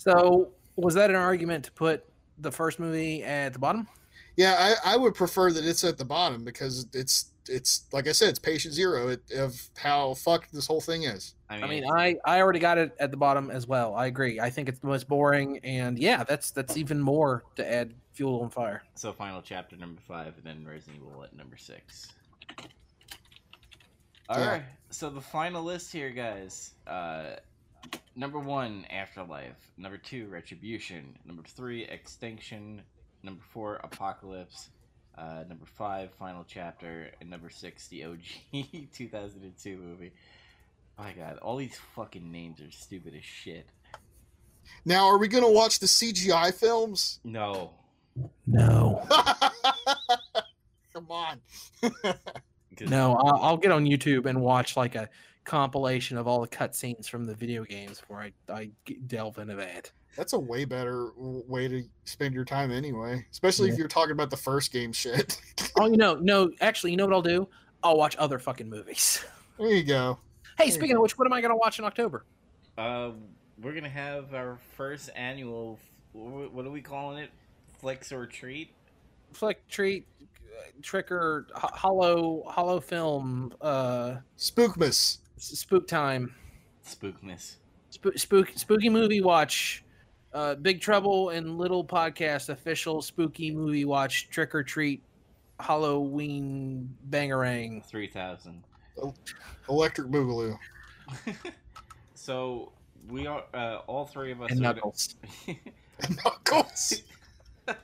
So, 0.00 0.48
was 0.76 0.94
that 0.94 1.10
an 1.10 1.16
argument 1.16 1.66
to 1.66 1.72
put 1.72 2.06
the 2.38 2.50
first 2.50 2.80
movie 2.80 3.22
at 3.22 3.52
the 3.52 3.58
bottom? 3.58 3.86
Yeah, 4.34 4.56
I, 4.58 4.94
I 4.94 4.96
would 4.96 5.14
prefer 5.14 5.52
that 5.52 5.62
it's 5.62 5.84
at 5.84 5.98
the 5.98 6.06
bottom 6.06 6.42
because 6.42 6.86
it's 6.94 7.29
it's 7.48 7.84
like 7.92 8.06
I 8.08 8.12
said, 8.12 8.28
it's 8.30 8.38
patient 8.38 8.74
zero 8.74 9.16
of 9.36 9.60
how 9.76 10.14
fucked 10.14 10.52
this 10.52 10.66
whole 10.66 10.80
thing 10.80 11.04
is. 11.04 11.34
I 11.48 11.54
mean, 11.56 11.64
I 11.64 11.68
mean, 11.68 11.84
I 11.90 12.16
I 12.24 12.40
already 12.40 12.58
got 12.60 12.78
it 12.78 12.94
at 13.00 13.10
the 13.10 13.16
bottom 13.16 13.50
as 13.50 13.66
well. 13.66 13.94
I 13.94 14.06
agree. 14.06 14.38
I 14.40 14.50
think 14.50 14.68
it's 14.68 14.78
the 14.78 14.86
most 14.86 15.08
boring, 15.08 15.58
and 15.64 15.98
yeah, 15.98 16.22
that's 16.24 16.50
that's 16.50 16.76
even 16.76 17.00
more 17.00 17.44
to 17.56 17.68
add 17.72 17.94
fuel 18.12 18.42
on 18.42 18.50
fire. 18.50 18.82
so 18.94 19.12
final 19.12 19.40
chapter 19.42 19.76
number 19.76 20.00
five, 20.06 20.34
and 20.36 20.44
then 20.44 20.66
Resident 20.66 21.02
Evil 21.02 21.22
at 21.24 21.34
number 21.34 21.56
six. 21.56 22.12
All 24.28 24.38
right, 24.38 24.56
Yeah. 24.58 24.62
so 24.90 25.10
the 25.10 25.20
final 25.20 25.62
list 25.64 25.92
here, 25.92 26.10
guys. 26.10 26.72
Uh, 26.86 27.36
number 28.14 28.38
one, 28.38 28.84
Afterlife. 28.90 29.56
Number 29.76 29.98
two, 29.98 30.28
Retribution. 30.28 31.18
Number 31.24 31.42
three, 31.42 31.84
Extinction. 31.86 32.82
Number 33.24 33.42
four, 33.52 33.76
Apocalypse. 33.82 34.70
Uh, 35.20 35.44
number 35.48 35.66
five, 35.66 36.10
Final 36.18 36.46
Chapter, 36.48 37.10
and 37.20 37.28
number 37.28 37.50
six, 37.50 37.88
the 37.88 38.04
OG 38.04 38.20
2002 38.92 39.76
movie. 39.76 40.12
My 40.98 41.12
God, 41.12 41.36
all 41.38 41.56
these 41.56 41.78
fucking 41.94 42.32
names 42.32 42.60
are 42.60 42.70
stupid 42.70 43.14
as 43.14 43.24
shit. 43.24 43.66
Now, 44.86 45.06
are 45.06 45.18
we 45.18 45.28
gonna 45.28 45.50
watch 45.50 45.78
the 45.78 45.86
CGI 45.86 46.54
films? 46.54 47.20
No, 47.22 47.72
No, 48.46 49.06
Come 50.94 51.10
on. 51.10 51.40
no, 52.80 53.16
I'll, 53.16 53.42
I'll 53.42 53.56
get 53.58 53.72
on 53.72 53.84
YouTube 53.84 54.24
and 54.24 54.40
watch 54.40 54.76
like 54.76 54.94
a 54.94 55.08
compilation 55.44 56.16
of 56.16 56.26
all 56.26 56.40
the 56.40 56.48
cutscenes 56.48 57.08
from 57.08 57.26
the 57.26 57.34
video 57.34 57.64
games 57.64 58.00
before 58.00 58.22
I 58.22 58.32
I 58.50 58.70
delve 59.06 59.38
into 59.38 59.56
that. 59.56 59.90
That's 60.16 60.32
a 60.32 60.38
way 60.38 60.64
better 60.64 61.10
way 61.16 61.68
to 61.68 61.84
spend 62.04 62.34
your 62.34 62.44
time 62.44 62.70
anyway, 62.70 63.24
especially 63.30 63.70
if 63.70 63.78
you're 63.78 63.88
talking 63.88 64.12
about 64.12 64.30
the 64.30 64.36
first 64.36 64.72
game 64.72 64.92
shit. 64.92 65.40
Oh, 65.78 65.86
you 65.86 65.96
know, 65.96 66.14
no, 66.16 66.50
actually, 66.60 66.90
you 66.90 66.96
know 66.96 67.06
what 67.06 67.14
I'll 67.14 67.22
do? 67.22 67.48
I'll 67.82 67.96
watch 67.96 68.16
other 68.16 68.38
fucking 68.38 68.68
movies. 68.68 69.24
there 69.58 69.68
you 69.68 69.84
go. 69.84 70.18
Hey, 70.58 70.66
you 70.66 70.72
speaking 70.72 70.96
of 70.96 71.02
which, 71.02 71.16
what 71.16 71.26
am 71.26 71.32
I 71.32 71.40
going 71.40 71.52
to 71.52 71.56
watch 71.56 71.78
in 71.78 71.84
October? 71.84 72.24
Uh, 72.76 73.12
we're 73.62 73.72
gonna 73.72 73.88
have 73.88 74.34
our 74.34 74.58
first 74.76 75.10
annual. 75.14 75.78
What 76.12 76.66
are 76.66 76.70
we 76.70 76.80
calling 76.82 77.18
it? 77.18 77.30
Flicks 77.78 78.12
or 78.12 78.26
treat? 78.26 78.70
flick 79.32 79.66
treat 79.68 80.06
uh, 80.20 80.62
tricker 80.82 81.44
ho- 81.54 81.70
hollow 81.72 82.42
hollow 82.48 82.80
film 82.80 83.52
uh 83.60 84.16
Spookmas. 84.36 85.18
spook 85.38 85.86
time 85.86 86.34
Spookmas. 86.84 87.56
spook, 87.90 88.18
spook 88.18 88.50
spooky 88.56 88.88
movie 88.88 89.20
watch 89.20 89.84
uh 90.32 90.54
big 90.56 90.80
trouble 90.80 91.30
and 91.30 91.58
little 91.58 91.84
podcast 91.84 92.48
official 92.48 93.02
spooky 93.02 93.50
movie 93.50 93.84
watch 93.84 94.28
trick 94.30 94.54
or 94.54 94.62
treat 94.62 95.02
halloween 95.60 96.88
bangerang. 97.10 97.84
Three 97.84 98.08
thousand. 98.08 98.62
Electric 99.68 100.08
Boogaloo. 100.08 100.58
so 102.14 102.72
we 103.08 103.26
are 103.26 103.44
uh, 103.54 103.78
all 103.86 104.06
three 104.06 104.32
of 104.32 104.42
us. 104.42 104.50
and 104.50 104.60
are 104.60 104.74
knuckles 104.74 105.14
Knuckles. 106.24 107.02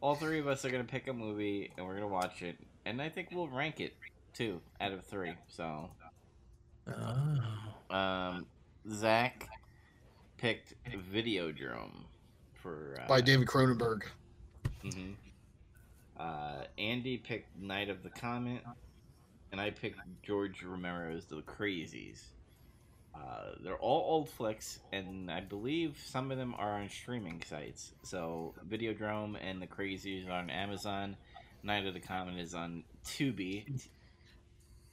all 0.00 0.14
three 0.14 0.38
of 0.38 0.46
us 0.46 0.64
are 0.64 0.70
gonna 0.70 0.84
pick 0.84 1.08
a 1.08 1.12
movie 1.12 1.72
and 1.76 1.86
we're 1.86 1.94
gonna 1.94 2.08
watch 2.08 2.42
it, 2.42 2.56
and 2.84 3.00
I 3.00 3.08
think 3.08 3.28
we'll 3.32 3.48
rank 3.48 3.80
it 3.80 3.94
two 4.34 4.60
out 4.80 4.92
of 4.92 5.04
three. 5.04 5.34
So, 5.48 5.90
oh. 6.88 7.94
um, 7.94 8.46
Zach 8.90 9.48
picked 10.42 10.74
Videodrome 11.14 12.02
for 12.60 12.98
uh, 13.00 13.06
By 13.06 13.20
David 13.20 13.46
Cronenberg. 13.46 14.02
mhm. 14.84 15.14
Uh, 16.18 16.64
Andy 16.76 17.16
picked 17.16 17.56
Night 17.56 17.88
of 17.88 18.02
the 18.02 18.10
Comet, 18.10 18.62
and 19.52 19.60
I 19.60 19.70
picked 19.70 20.00
George 20.22 20.64
Romero's 20.64 21.26
The 21.26 21.42
Crazies. 21.42 22.22
Uh, 23.14 23.52
they're 23.62 23.76
all 23.76 24.04
old 24.14 24.30
flicks, 24.30 24.80
and 24.92 25.30
I 25.30 25.40
believe 25.40 25.96
some 26.04 26.32
of 26.32 26.38
them 26.38 26.54
are 26.58 26.72
on 26.72 26.88
streaming 26.88 27.40
sites. 27.48 27.92
So, 28.02 28.54
Videodrome 28.68 29.36
and 29.40 29.62
The 29.62 29.66
Crazies 29.68 30.28
are 30.28 30.32
on 30.32 30.50
Amazon. 30.50 31.16
Night 31.62 31.86
of 31.86 31.94
the 31.94 32.00
Comet 32.00 32.38
is 32.38 32.54
on 32.54 32.82
Tubi. 33.04 33.64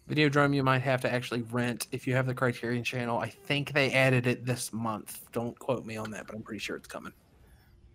Videodrome 0.09 0.55
you 0.55 0.63
might 0.63 0.81
have 0.81 1.01
to 1.01 1.13
actually 1.13 1.43
rent 1.43 1.87
if 1.91 2.07
you 2.07 2.15
have 2.15 2.25
the 2.25 2.33
Criterion 2.33 2.83
channel. 2.83 3.19
I 3.19 3.29
think 3.29 3.73
they 3.73 3.91
added 3.91 4.25
it 4.25 4.43
this 4.45 4.73
month. 4.73 5.25
Don't 5.31 5.57
quote 5.59 5.85
me 5.85 5.97
on 5.97 6.09
that, 6.11 6.25
but 6.25 6.35
I'm 6.35 6.41
pretty 6.41 6.59
sure 6.59 6.75
it's 6.75 6.87
coming. 6.87 7.13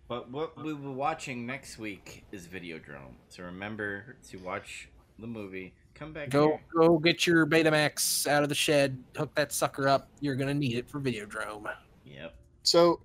But 0.07 0.29
what 0.31 0.55
we'll 0.55 0.77
be 0.77 0.87
watching 0.87 1.45
next 1.45 1.77
week 1.77 2.23
is 2.31 2.47
Videodrome. 2.47 3.15
So 3.27 3.43
remember 3.43 4.15
to 4.29 4.37
watch 4.37 4.87
the 5.19 5.27
movie. 5.27 5.73
Come 5.93 6.13
back 6.13 6.29
Go 6.29 6.47
here. 6.47 6.61
go 6.73 6.97
get 6.99 7.25
your 7.25 7.45
Betamax 7.45 8.27
out 8.27 8.43
of 8.43 8.49
the 8.49 8.55
shed, 8.55 9.01
hook 9.17 9.33
that 9.35 9.51
sucker 9.51 9.87
up. 9.87 10.09
You're 10.19 10.35
gonna 10.35 10.53
need 10.53 10.77
it 10.77 10.89
for 10.89 10.99
Videodrome. 10.99 11.69
Yep. 12.05 12.35
So, 12.63 12.99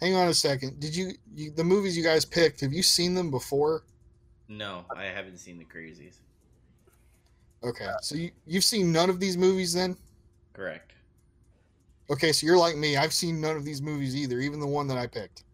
hang 0.00 0.14
on 0.14 0.28
a 0.28 0.34
second. 0.34 0.78
Did 0.80 0.94
you, 0.94 1.12
you 1.34 1.50
the 1.50 1.64
movies 1.64 1.96
you 1.96 2.04
guys 2.04 2.24
picked? 2.24 2.60
Have 2.60 2.72
you 2.72 2.82
seen 2.82 3.14
them 3.14 3.30
before? 3.30 3.84
No, 4.48 4.84
I 4.94 5.04
haven't 5.04 5.38
seen 5.38 5.58
The 5.58 5.64
Crazies. 5.64 6.18
Okay, 7.64 7.88
so 8.02 8.14
you 8.14 8.30
you've 8.46 8.64
seen 8.64 8.92
none 8.92 9.10
of 9.10 9.18
these 9.20 9.36
movies 9.36 9.72
then? 9.72 9.96
Correct. 10.52 10.92
Okay, 12.10 12.32
so 12.32 12.46
you're 12.46 12.56
like 12.56 12.76
me. 12.76 12.96
I've 12.96 13.12
seen 13.12 13.40
none 13.40 13.56
of 13.56 13.64
these 13.64 13.82
movies 13.82 14.16
either, 14.16 14.38
even 14.38 14.60
the 14.60 14.66
one 14.66 14.86
that 14.88 14.98
I 14.98 15.06
picked. 15.06 15.44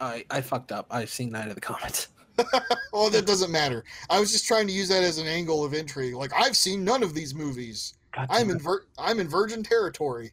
I 0.00 0.24
I 0.30 0.40
fucked 0.40 0.72
up. 0.72 0.86
I've 0.90 1.10
seen 1.10 1.30
Night 1.30 1.48
of 1.48 1.54
the 1.54 1.60
Comet. 1.60 2.08
well, 2.92 3.10
that 3.10 3.26
doesn't 3.26 3.52
matter. 3.52 3.84
I 4.10 4.18
was 4.18 4.32
just 4.32 4.46
trying 4.46 4.66
to 4.66 4.72
use 4.72 4.88
that 4.88 5.04
as 5.04 5.18
an 5.18 5.26
angle 5.26 5.64
of 5.64 5.72
intrigue. 5.72 6.14
Like 6.14 6.32
I've 6.34 6.56
seen 6.56 6.84
none 6.84 7.02
of 7.02 7.14
these 7.14 7.34
movies. 7.34 7.94
God 8.12 8.26
I'm 8.30 8.48
damn 8.48 8.56
in 8.56 8.62
vir- 8.62 8.86
I'm 8.98 9.20
in 9.20 9.28
virgin 9.28 9.62
territory. 9.62 10.32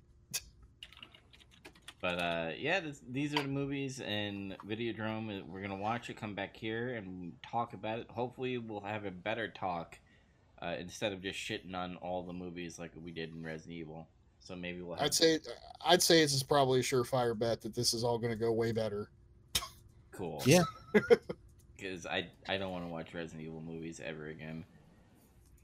But 2.02 2.18
uh, 2.18 2.52
yeah, 2.58 2.80
this, 2.80 3.02
these 3.12 3.34
are 3.36 3.44
the 3.44 3.48
movies 3.48 4.02
and 4.02 4.58
Videodrome. 4.68 5.48
We're 5.48 5.62
gonna 5.62 5.76
watch 5.76 6.10
it, 6.10 6.18
come 6.18 6.34
back 6.34 6.58
here, 6.58 6.96
and 6.96 7.34
talk 7.48 7.74
about 7.74 8.00
it. 8.00 8.08
Hopefully, 8.10 8.58
we'll 8.58 8.82
have 8.82 9.06
a 9.06 9.12
better 9.12 9.48
talk 9.48 10.00
uh, 10.62 10.76
instead 10.80 11.12
of 11.14 11.22
just 11.22 11.40
shitting 11.40 11.76
on 11.76 11.96
all 11.98 12.24
the 12.24 12.34
movies 12.34 12.78
like 12.80 12.92
we 13.02 13.12
did 13.12 13.34
in 13.34 13.44
Resident 13.44 13.74
Evil. 13.74 14.08
So 14.40 14.56
maybe 14.56 14.82
we'll. 14.82 14.96
Have, 14.96 15.06
I'd 15.06 15.14
say 15.14 15.40
I'd 15.86 16.02
say 16.02 16.22
this 16.22 16.34
is 16.34 16.44
probably 16.44 16.80
a 16.80 16.84
surefire 16.84 17.38
bet 17.38 17.62
that 17.62 17.76
this 17.76 17.94
is 17.94 18.04
all 18.04 18.18
going 18.18 18.32
to 18.32 18.40
go 18.40 18.52
way 18.52 18.72
better. 18.72 19.10
cool. 20.12 20.42
Yeah. 20.46 20.64
Because 21.78 22.06
I 22.06 22.28
I 22.48 22.60
don't 22.60 22.72
want 22.72 22.84
to 22.84 22.90
watch 22.90 23.12
Resident 23.12 23.42
Evil 23.42 23.60
movies 23.60 24.00
ever 24.06 24.28
again. 24.28 24.64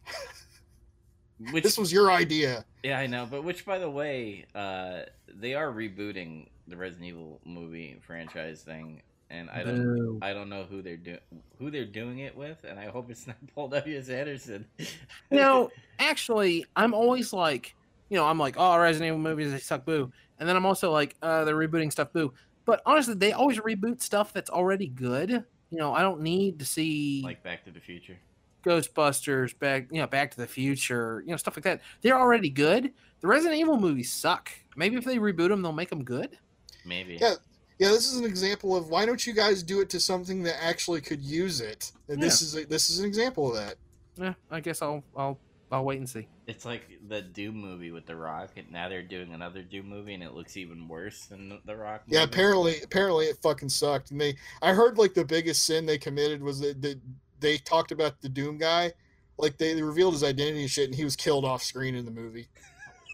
Which 1.51 1.63
This 1.63 1.77
was 1.77 1.93
your 1.93 2.11
idea. 2.11 2.65
Yeah, 2.81 2.97
I 2.97 3.05
know. 3.05 3.27
But 3.29 3.43
which, 3.43 3.65
by 3.65 3.77
the 3.77 3.89
way, 3.89 4.45
uh, 4.55 5.01
they 5.31 5.53
are 5.53 5.71
rebooting 5.71 6.47
the 6.67 6.75
Resident 6.75 7.05
Evil 7.05 7.39
movie 7.45 7.99
franchise 8.01 8.61
thing, 8.63 9.03
and 9.29 9.49
I 9.49 9.63
don't, 9.63 9.83
Boo. 9.83 10.19
I 10.21 10.33
don't 10.33 10.49
know 10.49 10.65
who 10.69 10.81
they're 10.81 10.97
doing, 10.97 11.19
who 11.59 11.69
they're 11.69 11.85
doing 11.85 12.19
it 12.19 12.35
with, 12.35 12.63
and 12.63 12.79
I 12.79 12.87
hope 12.87 13.09
it's 13.11 13.27
not 13.27 13.35
Paul 13.55 13.67
W. 13.69 13.97
S. 13.97 14.09
Anderson. 14.09 14.65
No, 15.31 15.69
actually, 15.99 16.65
I'm 16.75 16.93
always 16.93 17.33
like, 17.33 17.75
you 18.09 18.17
know, 18.17 18.25
I'm 18.25 18.39
like, 18.39 18.55
oh, 18.57 18.77
Resident 18.77 19.07
Evil 19.09 19.19
movies 19.19 19.51
they 19.51 19.59
suck, 19.59 19.85
boo. 19.85 20.11
And 20.39 20.47
then 20.47 20.55
I'm 20.55 20.65
also 20.65 20.91
like, 20.91 21.15
uh, 21.21 21.43
they're 21.43 21.55
rebooting 21.55 21.91
stuff, 21.91 22.13
boo. 22.13 22.33
But 22.65 22.81
honestly, 22.85 23.15
they 23.15 23.33
always 23.33 23.59
reboot 23.59 24.01
stuff 24.01 24.33
that's 24.33 24.49
already 24.49 24.87
good. 24.87 25.31
You 25.69 25.77
know, 25.77 25.93
I 25.93 26.01
don't 26.01 26.21
need 26.21 26.59
to 26.59 26.65
see 26.65 27.21
like 27.23 27.43
Back 27.43 27.65
to 27.65 27.71
the 27.71 27.79
Future. 27.79 28.17
Ghostbusters, 28.63 29.57
back, 29.57 29.87
you 29.91 30.01
know, 30.01 30.07
Back 30.07 30.31
to 30.31 30.37
the 30.37 30.47
Future, 30.47 31.23
you 31.25 31.31
know, 31.31 31.37
stuff 31.37 31.55
like 31.55 31.63
that. 31.63 31.81
They're 32.01 32.19
already 32.19 32.49
good. 32.49 32.93
The 33.21 33.27
Resident 33.27 33.59
Evil 33.59 33.79
movies 33.79 34.11
suck. 34.11 34.51
Maybe 34.75 34.95
if 34.95 35.05
they 35.05 35.17
reboot 35.17 35.49
them, 35.49 35.61
they'll 35.61 35.71
make 35.71 35.89
them 35.89 36.03
good. 36.03 36.37
Maybe. 36.85 37.17
Yeah. 37.19 37.35
Yeah, 37.79 37.89
this 37.89 38.11
is 38.11 38.17
an 38.17 38.25
example 38.25 38.75
of 38.75 38.89
why 38.89 39.05
don't 39.05 39.25
you 39.25 39.33
guys 39.33 39.61
do 39.61 39.81
it 39.81 39.89
to 39.91 39.99
something 39.99 40.41
that 40.43 40.63
actually 40.63 41.01
could 41.01 41.21
use 41.21 41.61
it? 41.61 41.91
And 42.09 42.21
this 42.21 42.41
is 42.41 42.55
a, 42.55 42.65
this 42.65 42.89
is 42.89 42.99
an 42.99 43.05
example 43.05 43.49
of 43.49 43.55
that. 43.55 43.75
Yeah, 44.15 44.33
I 44.49 44.59
guess 44.61 44.81
I'll 44.81 45.03
I'll 45.15 45.37
I'll 45.71 45.83
wait 45.85 45.99
and 45.99 46.09
see. 46.09 46.27
It's 46.47 46.65
like 46.65 46.83
the 47.07 47.21
Doom 47.21 47.55
movie 47.55 47.91
with 47.91 48.05
The 48.05 48.15
Rock, 48.15 48.51
and 48.55 48.71
now 48.71 48.87
they're 48.89 49.03
doing 49.03 49.33
another 49.33 49.61
Doom 49.61 49.89
movie, 49.89 50.13
and 50.13 50.23
it 50.23 50.33
looks 50.33 50.55
even 50.57 50.87
worse 50.87 51.25
than 51.25 51.49
the- 51.49 51.59
The 51.65 51.75
Rock. 51.75 52.03
Yeah, 52.07 52.23
apparently 52.23 52.81
apparently 52.81 53.25
it 53.25 53.37
fucking 53.43 53.69
sucked. 53.69 54.09
And 54.11 54.19
they 54.19 54.35
I 54.61 54.73
heard 54.73 54.97
like 54.97 55.13
the 55.13 55.25
biggest 55.25 55.65
sin 55.65 55.85
they 55.85 55.97
committed 55.97 56.41
was 56.41 56.59
that, 56.61 56.81
that 56.81 56.99
they 57.39 57.57
talked 57.57 57.91
about 57.91 58.21
the 58.21 58.29
Doom 58.29 58.57
guy. 58.57 58.93
Like 59.37 59.57
they 59.57 59.79
revealed 59.79 60.13
his 60.13 60.23
identity 60.23 60.61
and 60.61 60.69
shit, 60.71 60.85
and 60.85 60.95
he 60.95 61.03
was 61.03 61.15
killed 61.15 61.45
off 61.45 61.61
screen 61.61 61.93
in 61.93 62.05
the 62.05 62.11
movie. 62.11 62.47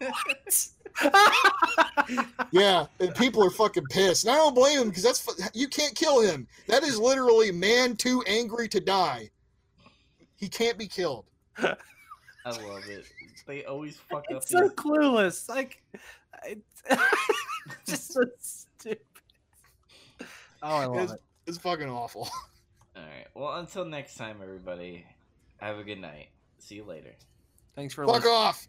Yeah, 2.52 2.86
and 3.00 3.14
people 3.14 3.42
are 3.42 3.50
fucking 3.50 3.86
pissed. 3.90 4.24
And 4.24 4.32
I 4.32 4.36
don't 4.36 4.54
blame 4.54 4.78
him 4.82 4.88
because 4.88 5.02
that's 5.02 5.26
you 5.54 5.66
can't 5.68 5.94
kill 5.94 6.20
him. 6.20 6.46
That 6.68 6.82
is 6.84 6.98
literally 7.00 7.50
man 7.50 7.96
too 7.96 8.22
angry 8.28 8.68
to 8.68 8.78
die. 8.80 9.30
He 10.36 10.48
can't 10.48 10.78
be 10.78 10.86
killed. 10.86 11.24
I 11.58 11.74
love 12.46 12.84
it. 12.88 13.06
They 13.46 13.64
always 13.64 13.96
fuck 13.96 14.24
up. 14.30 14.36
it's 14.36 14.50
so 14.50 14.60
these- 14.60 14.70
clueless. 14.72 15.48
Like, 15.48 15.82
it's 16.44 16.82
just 17.86 18.12
so 18.12 18.22
stupid. 18.38 19.00
Oh, 20.62 20.76
I 20.76 20.84
love 20.86 20.98
It's, 21.04 21.12
it. 21.14 21.22
it's 21.46 21.58
fucking 21.58 21.88
awful. 21.90 22.28
All 22.96 23.02
right. 23.02 23.26
Well, 23.34 23.54
until 23.58 23.84
next 23.84 24.14
time, 24.16 24.38
everybody. 24.42 25.04
Have 25.58 25.78
a 25.78 25.84
good 25.84 26.00
night. 26.00 26.28
See 26.58 26.76
you 26.76 26.84
later. 26.84 27.14
Thanks 27.74 27.94
for 27.94 28.04
Fuck 28.04 28.16
listening. 28.16 28.32
off. 28.34 28.68